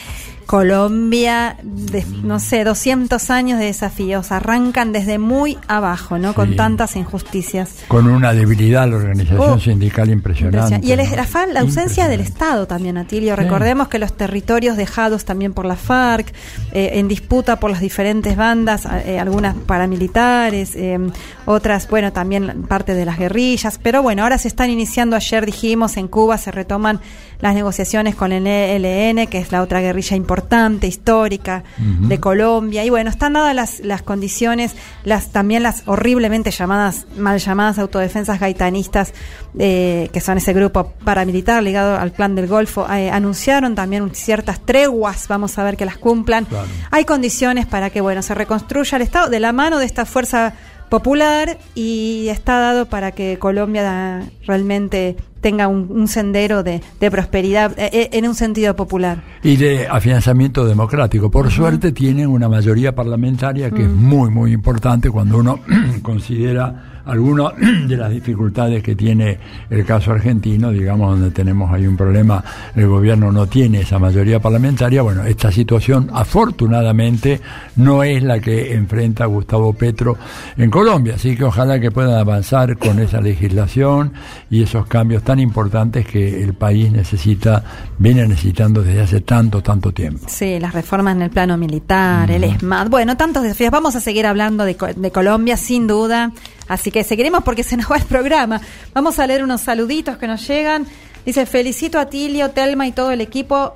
Colombia, 0.46 1.56
de, 1.62 2.04
no 2.22 2.38
sé, 2.38 2.62
200 2.62 3.30
años 3.30 3.58
de 3.58 3.66
desafíos, 3.66 4.30
arrancan 4.30 4.92
desde 4.92 5.18
muy 5.18 5.58
abajo, 5.66 6.18
¿no? 6.18 6.34
Con 6.34 6.54
tantas 6.54 6.94
injusticias. 6.94 7.84
Con 7.88 8.06
una 8.06 8.32
debilidad 8.32 8.88
la 8.88 8.96
organización 8.96 9.40
Oh, 9.40 9.58
sindical 9.58 10.08
impresionante. 10.08 10.86
Y 10.86 10.92
el, 10.92 11.00
¿no? 11.00 11.16
la, 11.16 11.46
la 11.52 11.60
ausencia 11.60 12.06
del 12.06 12.20
Estado 12.20 12.66
también, 12.66 12.96
Atilio. 12.96 13.34
Sí. 13.34 13.42
Recordemos 13.42 13.88
que 13.88 13.98
los 13.98 14.16
territorios 14.16 14.76
dejados 14.76 15.24
también 15.24 15.52
por 15.52 15.66
la 15.66 15.76
FARC, 15.76 16.32
eh, 16.72 16.90
en 16.94 17.08
disputa 17.08 17.58
por 17.58 17.70
las 17.70 17.80
diferentes 17.80 18.36
bandas, 18.36 18.86
eh, 19.04 19.18
algunas 19.18 19.54
paramilitares, 19.54 20.76
eh, 20.76 20.98
otras, 21.44 21.88
bueno, 21.88 22.12
también 22.12 22.62
parte 22.68 22.94
de 22.94 23.04
las 23.04 23.18
guerrillas. 23.18 23.80
Pero 23.82 24.02
bueno, 24.02 24.22
ahora 24.22 24.38
se 24.38 24.46
están 24.46 24.70
iniciando, 24.70 25.16
ayer 25.16 25.44
dijimos, 25.44 25.96
en 25.96 26.06
Cuba 26.06 26.38
se 26.38 26.52
retoman 26.52 27.00
las 27.40 27.54
negociaciones 27.54 28.14
con 28.14 28.32
el 28.32 28.46
ELN, 28.46 29.26
que 29.26 29.38
es 29.38 29.52
la 29.52 29.62
otra 29.62 29.80
guerrilla 29.80 30.16
importante, 30.16 30.86
histórica 30.86 31.64
de 31.78 32.20
Colombia. 32.20 32.84
Y 32.84 32.90
bueno, 32.90 33.10
están 33.10 33.34
dadas 33.34 33.54
las, 33.54 33.80
las 33.80 34.02
condiciones, 34.02 34.74
las 35.04 35.28
también 35.30 35.62
las 35.62 35.82
horriblemente 35.86 36.50
llamadas, 36.50 37.06
mal 37.16 37.38
llamadas 37.38 37.78
autodefensas 37.78 38.40
gaitanistas, 38.40 39.12
eh, 39.58 40.08
que 40.12 40.20
son 40.20 40.38
ese 40.38 40.52
grupo 40.52 40.92
paramilitar 41.04 41.62
ligado 41.62 41.96
al 41.96 42.12
plan 42.12 42.34
del 42.34 42.46
Golfo, 42.46 42.86
eh, 42.92 43.10
anunciaron 43.10 43.74
también 43.74 44.14
ciertas 44.14 44.60
treguas, 44.60 45.28
vamos 45.28 45.58
a 45.58 45.64
ver 45.64 45.76
que 45.76 45.84
las 45.84 45.98
cumplan. 45.98 46.46
Hay 46.90 47.04
condiciones 47.04 47.66
para 47.66 47.90
que, 47.90 48.00
bueno, 48.00 48.22
se 48.22 48.34
reconstruya 48.34 48.96
el 48.96 49.02
Estado 49.02 49.28
de 49.28 49.40
la 49.40 49.52
mano 49.52 49.78
de 49.78 49.86
esta 49.86 50.04
fuerza 50.04 50.54
popular 50.88 51.58
y 51.74 52.28
está 52.28 52.58
dado 52.58 52.86
para 52.86 53.12
que 53.12 53.38
Colombia 53.38 53.82
da- 53.82 54.22
realmente 54.46 55.16
tenga 55.40 55.68
un, 55.68 55.86
un 55.90 56.08
sendero 56.08 56.62
de, 56.62 56.80
de 56.98 57.10
prosperidad 57.10 57.72
eh, 57.78 57.90
eh, 57.92 58.08
en 58.12 58.26
un 58.26 58.34
sentido 58.34 58.74
popular. 58.74 59.22
y 59.42 59.56
de 59.56 59.86
afianzamiento 59.86 60.64
democrático. 60.64 61.30
Por 61.30 61.50
suerte 61.50 61.92
tienen 61.92 62.26
una 62.28 62.48
mayoría 62.48 62.94
parlamentaria 62.94 63.70
que 63.70 63.82
es 63.82 63.88
muy, 63.90 64.30
muy 64.30 64.52
importante 64.52 65.10
cuando 65.10 65.38
uno 65.38 65.60
considera 66.02 66.95
algunas 67.06 67.52
de 67.88 67.96
las 67.96 68.10
dificultades 68.10 68.82
que 68.82 68.94
tiene 68.94 69.38
el 69.70 69.84
caso 69.84 70.12
argentino, 70.12 70.70
digamos, 70.70 71.10
donde 71.12 71.30
tenemos 71.30 71.72
ahí 71.72 71.86
un 71.86 71.96
problema, 71.96 72.42
el 72.74 72.86
gobierno 72.88 73.32
no 73.32 73.46
tiene 73.46 73.80
esa 73.80 73.98
mayoría 73.98 74.40
parlamentaria. 74.40 75.02
Bueno, 75.02 75.24
esta 75.24 75.50
situación 75.52 76.10
afortunadamente 76.12 77.40
no 77.76 78.02
es 78.02 78.22
la 78.22 78.40
que 78.40 78.74
enfrenta 78.74 79.26
Gustavo 79.26 79.72
Petro 79.72 80.16
en 80.56 80.70
Colombia, 80.70 81.14
así 81.14 81.36
que 81.36 81.44
ojalá 81.44 81.78
que 81.78 81.90
puedan 81.90 82.14
avanzar 82.18 82.76
con 82.78 82.98
esa 82.98 83.20
legislación 83.20 84.12
y 84.50 84.62
esos 84.62 84.86
cambios 84.86 85.22
tan 85.22 85.38
importantes 85.38 86.06
que 86.06 86.42
el 86.42 86.54
país 86.54 86.90
necesita, 86.90 87.62
viene 87.98 88.26
necesitando 88.26 88.82
desde 88.82 89.02
hace 89.02 89.20
tanto, 89.20 89.62
tanto 89.62 89.92
tiempo. 89.92 90.26
Sí, 90.28 90.58
las 90.58 90.74
reformas 90.74 91.16
en 91.16 91.22
el 91.22 91.30
plano 91.30 91.56
militar, 91.56 92.30
el 92.30 92.44
ESMAD, 92.44 92.88
bueno, 92.88 93.16
tantos 93.16 93.42
desafíos. 93.42 93.70
Vamos 93.70 93.94
a 93.96 94.00
seguir 94.00 94.26
hablando 94.26 94.64
de, 94.64 94.76
Co- 94.76 94.86
de 94.94 95.10
Colombia, 95.10 95.56
sin 95.56 95.86
duda. 95.86 96.32
Así 96.68 96.90
que 96.90 97.04
seguiremos 97.04 97.44
porque 97.44 97.62
se 97.62 97.76
nos 97.76 97.90
va 97.90 97.96
el 97.96 98.04
programa. 98.04 98.60
Vamos 98.92 99.18
a 99.18 99.26
leer 99.26 99.44
unos 99.44 99.60
saluditos 99.60 100.16
que 100.16 100.26
nos 100.26 100.46
llegan. 100.46 100.86
Dice, 101.26 101.44
felicito 101.44 101.98
a 101.98 102.06
Tilio, 102.06 102.50
Telma 102.52 102.86
y 102.86 102.92
todo 102.92 103.10
el 103.10 103.20
equipo 103.20 103.74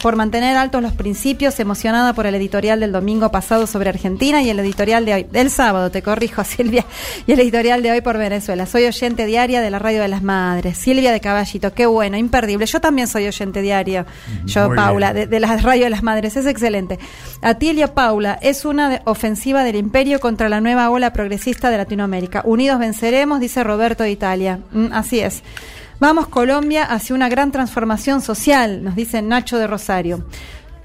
por 0.00 0.14
mantener 0.14 0.56
altos 0.56 0.80
los 0.82 0.92
principios, 0.92 1.58
emocionada 1.58 2.12
por 2.12 2.26
el 2.26 2.34
editorial 2.36 2.78
del 2.78 2.92
domingo 2.92 3.32
pasado 3.32 3.66
sobre 3.66 3.88
Argentina 3.88 4.40
y 4.40 4.50
el 4.50 4.60
editorial 4.60 5.04
de 5.04 5.14
hoy, 5.14 5.24
del 5.24 5.50
sábado, 5.50 5.90
te 5.90 6.00
corrijo 6.00 6.44
Silvia, 6.44 6.86
y 7.26 7.32
el 7.32 7.40
editorial 7.40 7.82
de 7.82 7.90
hoy 7.90 8.00
por 8.02 8.18
Venezuela. 8.18 8.66
Soy 8.66 8.84
oyente 8.84 9.26
diaria 9.26 9.60
de 9.60 9.68
la 9.70 9.80
Radio 9.80 10.00
de 10.00 10.06
las 10.06 10.22
Madres. 10.22 10.78
Silvia 10.78 11.10
de 11.10 11.18
Caballito, 11.18 11.74
qué 11.74 11.86
bueno, 11.86 12.16
imperdible. 12.16 12.66
Yo 12.66 12.80
también 12.80 13.08
soy 13.08 13.26
oyente 13.26 13.62
diario, 13.62 14.06
yo 14.44 14.68
Muy 14.68 14.76
Paula, 14.76 15.12
de, 15.12 15.26
de 15.26 15.40
la 15.40 15.56
Radio 15.56 15.82
de 15.84 15.90
las 15.90 16.04
Madres, 16.04 16.36
es 16.36 16.46
excelente. 16.46 17.00
Atilio 17.40 17.92
Paula, 17.94 18.38
es 18.40 18.64
una 18.64 18.88
de- 18.88 19.02
ofensiva 19.06 19.64
del 19.64 19.74
imperio 19.74 20.20
contra 20.20 20.48
la 20.48 20.60
nueva 20.60 20.88
ola 20.88 21.12
progresista 21.12 21.68
de 21.70 21.78
Latinoamérica. 21.78 22.42
Unidos 22.44 22.78
venceremos, 22.78 23.40
dice 23.40 23.64
Roberto 23.64 24.04
de 24.04 24.12
Italia. 24.12 24.60
Mm, 24.70 24.92
así 24.92 25.18
es. 25.18 25.42
Vamos 26.02 26.26
Colombia 26.26 26.82
hacia 26.82 27.14
una 27.14 27.28
gran 27.28 27.52
transformación 27.52 28.22
social, 28.22 28.82
nos 28.82 28.96
dice 28.96 29.22
Nacho 29.22 29.56
de 29.56 29.68
Rosario. 29.68 30.26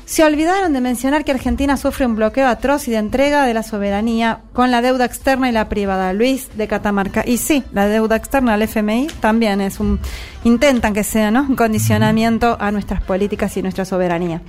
Se 0.06 0.24
olvidaron 0.24 0.74
de 0.74 0.80
mencionar 0.80 1.26
que 1.26 1.32
Argentina 1.32 1.76
sufre 1.76 2.06
un 2.06 2.16
bloqueo 2.16 2.48
atroz 2.48 2.88
y 2.88 2.92
de 2.92 2.98
entrega 2.98 3.48
de 3.48 3.56
la 3.56 3.64
soberanía 3.64 4.42
con 4.54 4.70
la 4.70 4.84
deuda 4.84 5.06
externa 5.06 5.50
y 5.50 5.54
la 5.54 5.70
privada. 5.70 6.14
Luis 6.14 6.56
de 6.56 6.68
Catamarca. 6.68 7.24
Y 7.26 7.38
sí, 7.38 7.64
la 7.74 7.88
deuda 7.88 8.16
externa 8.16 8.54
al 8.54 8.62
FMI 8.62 9.08
también 9.20 9.60
es 9.60 9.80
un. 9.80 10.00
Intentan 10.44 10.94
que 10.94 11.04
sea, 11.04 11.32
¿no? 11.32 11.48
Un 11.50 11.56
condicionamiento 11.56 12.56
a 12.60 12.70
nuestras 12.70 13.02
políticas 13.02 13.58
y 13.58 13.64
nuestra 13.64 13.86
soberanía. 13.86 14.44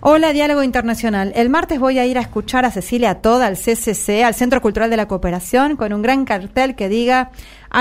Hola, 0.00 0.32
Diálogo 0.32 0.62
Internacional. 0.62 1.32
El 1.34 1.48
martes 1.48 1.80
voy 1.80 1.98
a 1.98 2.04
ir 2.04 2.18
a 2.18 2.20
escuchar 2.20 2.66
a 2.66 2.70
Cecilia 2.70 3.22
Toda 3.22 3.46
al 3.46 3.56
CCC, 3.56 4.22
al 4.22 4.34
Centro 4.34 4.60
Cultural 4.60 4.90
de 4.90 4.98
la 4.98 5.08
Cooperación, 5.08 5.76
con 5.76 5.92
un 5.92 6.02
gran 6.02 6.24
cartel 6.24 6.76
que 6.76 6.90
diga 6.90 7.30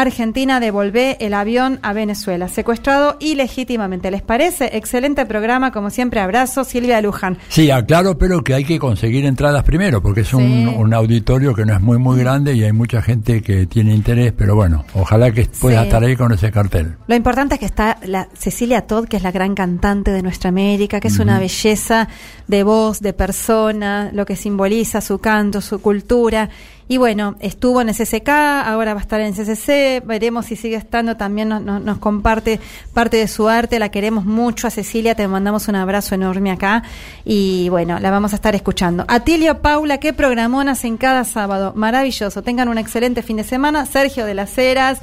Argentina 0.01 0.59
devolvé 0.59 1.17
el 1.19 1.33
avión 1.33 1.79
a 1.83 1.93
Venezuela, 1.93 2.47
secuestrado 2.47 3.15
ilegítimamente. 3.19 4.09
¿Les 4.11 4.21
parece? 4.21 4.75
Excelente 4.77 5.25
programa, 5.25 5.71
como 5.71 5.89
siempre, 5.89 6.19
abrazo, 6.19 6.63
Silvia 6.63 7.01
Luján. 7.01 7.37
Sí, 7.49 7.69
aclaro, 7.71 8.17
pero 8.17 8.43
que 8.43 8.53
hay 8.53 8.63
que 8.65 8.79
conseguir 8.79 9.25
entradas 9.25 9.63
primero, 9.63 10.01
porque 10.01 10.21
es 10.21 10.33
un, 10.33 10.43
Sí. 10.43 10.65
un 10.77 10.93
auditorio 10.93 11.53
que 11.53 11.65
no 11.65 11.73
es 11.73 11.81
muy, 11.81 11.97
muy 11.97 12.17
grande 12.19 12.53
y 12.55 12.63
hay 12.63 12.71
mucha 12.73 13.01
gente 13.01 13.41
que 13.41 13.65
tiene 13.67 13.93
interés, 13.93 14.33
pero 14.35 14.55
bueno, 14.55 14.83
ojalá 14.93 15.31
que 15.31 15.45
pueda 15.59 15.81
Sí. 15.81 15.85
estar 15.87 16.03
ahí 16.03 16.15
con 16.15 16.31
ese 16.31 16.51
cartel. 16.51 16.95
Lo 17.07 17.15
importante 17.15 17.55
es 17.55 17.59
que 17.59 17.65
está 17.65 17.97
la 18.05 18.27
Cecilia 18.33 18.81
Todd, 18.87 19.05
que 19.07 19.17
es 19.17 19.23
la 19.23 19.31
gran 19.31 19.55
cantante 19.55 20.11
de 20.11 20.21
nuestra 20.21 20.49
América, 20.49 20.99
que 20.99 21.07
es 21.07 21.19
una 21.19 21.39
belleza 21.39 22.07
de 22.47 22.63
voz, 22.63 22.99
de 23.01 23.13
persona, 23.13 24.09
lo 24.13 24.25
que 24.25 24.35
simboliza 24.35 25.01
su 25.01 25.19
canto, 25.19 25.61
su 25.61 25.79
cultura. 25.81 26.49
Y 26.93 26.97
bueno, 26.97 27.35
estuvo 27.39 27.81
en 27.81 27.87
CCK, 27.91 28.29
ahora 28.29 28.93
va 28.93 28.99
a 28.99 29.01
estar 29.01 29.19
en 29.19 29.33
CCC, 29.33 30.05
veremos 30.05 30.45
si 30.45 30.55
sigue 30.55 30.75
estando, 30.75 31.17
también 31.17 31.49
nos, 31.49 31.59
nos- 31.63 31.81
nos 31.81 31.97
comparte 31.97 32.59
parte 32.93 33.17
de 33.17 33.27
su 33.27 33.49
arte, 33.49 33.79
la 33.79 33.89
queremos 33.89 34.25
mucho 34.25 34.67
a 34.67 34.69
Cecilia, 34.69 35.15
te 35.15 35.27
mandamos 35.27 35.67
un 35.67 35.73
abrazo 35.75 36.13
enorme 36.13 36.51
acá 36.51 36.83
y 37.25 37.67
bueno, 37.69 37.97
la 37.99 38.11
vamos 38.11 38.33
a 38.33 38.35
estar 38.35 38.53
escuchando. 38.53 39.05
Atilio 39.07 39.59
Paula, 39.59 39.97
qué 39.97 40.13
programonas 40.13 40.85
en 40.85 40.97
cada 40.97 41.23
sábado, 41.23 41.73
maravilloso, 41.75 42.43
tengan 42.43 42.67
un 42.69 42.77
excelente 42.77 43.23
fin 43.23 43.37
de 43.37 43.43
semana, 43.43 43.87
Sergio 43.87 44.27
de 44.27 44.35
las 44.35 44.55
Heras, 44.55 44.99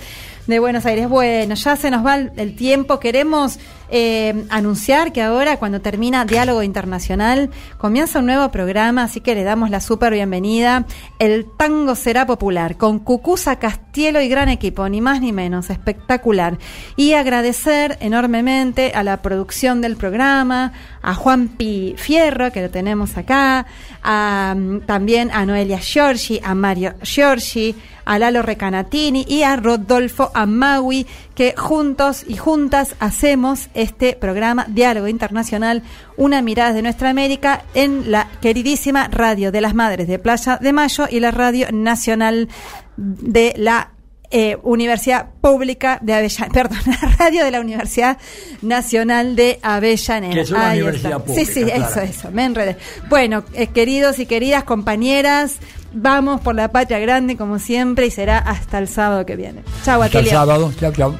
de 0.46 0.58
Buenos 0.58 0.86
Aires. 0.86 1.08
Bueno, 1.08 1.54
ya 1.54 1.76
se 1.76 1.90
nos 1.90 2.04
va 2.04 2.16
el, 2.16 2.56
tiempo. 2.56 2.98
Queremos 2.98 3.58
eh, 3.90 4.44
anunciar 4.50 5.12
que 5.12 5.22
ahora, 5.22 5.58
cuando 5.58 5.80
termina 5.80 6.24
Diálogo 6.24 6.62
Internacional, 6.62 7.50
comienza 7.78 8.18
un 8.18 8.26
nuevo 8.26 8.50
programa, 8.50 9.04
así 9.04 9.20
que 9.20 9.34
le 9.34 9.44
damos 9.44 9.70
la 9.70 9.80
súper 9.80 10.12
bienvenida. 10.12 10.86
El 11.18 11.46
tango 11.56 11.94
será 11.94 12.26
popular, 12.26 12.76
con 12.76 12.98
Cucusa 12.98 13.56
Castielo 13.56 14.20
y 14.20 14.28
gran 14.28 14.48
equipo, 14.48 14.88
ni 14.88 15.00
más 15.00 15.20
ni 15.20 15.32
menos, 15.32 15.70
espectacular. 15.70 16.58
Y 16.96 17.12
agradecer 17.12 17.98
enormemente 18.00 18.92
a 18.94 19.02
la 19.02 19.22
producción 19.22 19.80
del 19.80 19.96
programa, 19.96 20.72
a 21.02 21.14
Juan 21.14 21.48
Pi 21.48 21.94
Fierro, 21.96 22.50
que 22.52 22.62
lo 22.62 22.70
tenemos 22.70 23.16
acá, 23.16 23.66
a, 24.02 24.54
mm, 24.56 24.80
también 24.80 25.30
a 25.32 25.44
Noelia 25.46 25.78
Giorgi, 25.78 26.40
a 26.42 26.54
Mario 26.54 26.94
Giorgi, 27.02 27.74
a 28.10 28.18
Lalo 28.18 28.42
Recanatini 28.42 29.24
y 29.28 29.44
a 29.44 29.54
Rodolfo 29.54 30.32
Amawi, 30.34 31.06
que 31.36 31.54
juntos 31.56 32.24
y 32.26 32.36
juntas 32.36 32.96
hacemos 32.98 33.68
este 33.72 34.16
programa 34.16 34.66
Diálogo 34.68 35.06
Internacional, 35.06 35.84
una 36.16 36.42
mirada 36.42 36.72
de 36.72 36.82
nuestra 36.82 37.08
América 37.10 37.62
en 37.74 38.10
la 38.10 38.28
queridísima 38.42 39.06
Radio 39.06 39.52
de 39.52 39.60
las 39.60 39.76
Madres 39.76 40.08
de 40.08 40.18
Playa 40.18 40.56
de 40.60 40.72
Mayo 40.72 41.06
y 41.08 41.20
la 41.20 41.30
Radio 41.30 41.68
Nacional 41.70 42.48
de 42.96 43.54
la 43.56 43.92
eh, 44.32 44.56
Universidad 44.64 45.30
Pública 45.40 45.98
de 46.02 46.14
Avellaneda, 46.14 46.52
perdón, 46.52 46.78
la 46.86 47.08
radio 47.16 47.44
de 47.44 47.50
la 47.52 47.60
Universidad 47.60 48.18
Nacional 48.62 49.36
de 49.36 49.58
Avellaneda. 49.62 50.34
Que 50.34 50.40
es 50.40 50.50
una 50.50 50.70
Ahí 50.70 50.80
universidad 50.82 51.12
está. 51.12 51.24
pública, 51.24 51.46
Sí, 51.46 51.52
sí, 51.52 51.64
claro. 51.64 51.84
eso, 51.84 52.00
eso, 52.00 52.30
me 52.32 52.44
enredé. 52.44 52.76
Bueno, 53.08 53.44
eh, 53.54 53.68
queridos 53.68 54.18
y 54.18 54.26
queridas 54.26 54.64
compañeras, 54.64 55.58
vamos 55.92 56.40
por 56.40 56.54
la 56.54 56.70
patria 56.70 56.98
grande 56.98 57.36
como 57.36 57.58
siempre 57.58 58.06
y 58.06 58.10
será 58.10 58.38
hasta 58.38 58.78
el 58.78 58.88
sábado 58.88 59.26
que 59.26 59.36
viene. 59.36 59.62
Chau, 59.84 60.02
Hasta 60.02 60.20
el 60.20 60.26
sábado. 60.26 60.72
Chao, 60.78 60.92
chao. 60.92 61.14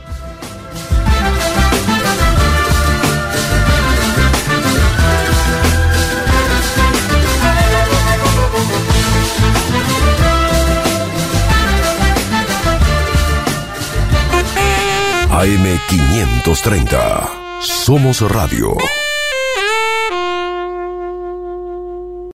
AM530. 15.41 17.31
Somos 17.61 18.21
Radio. 18.21 18.77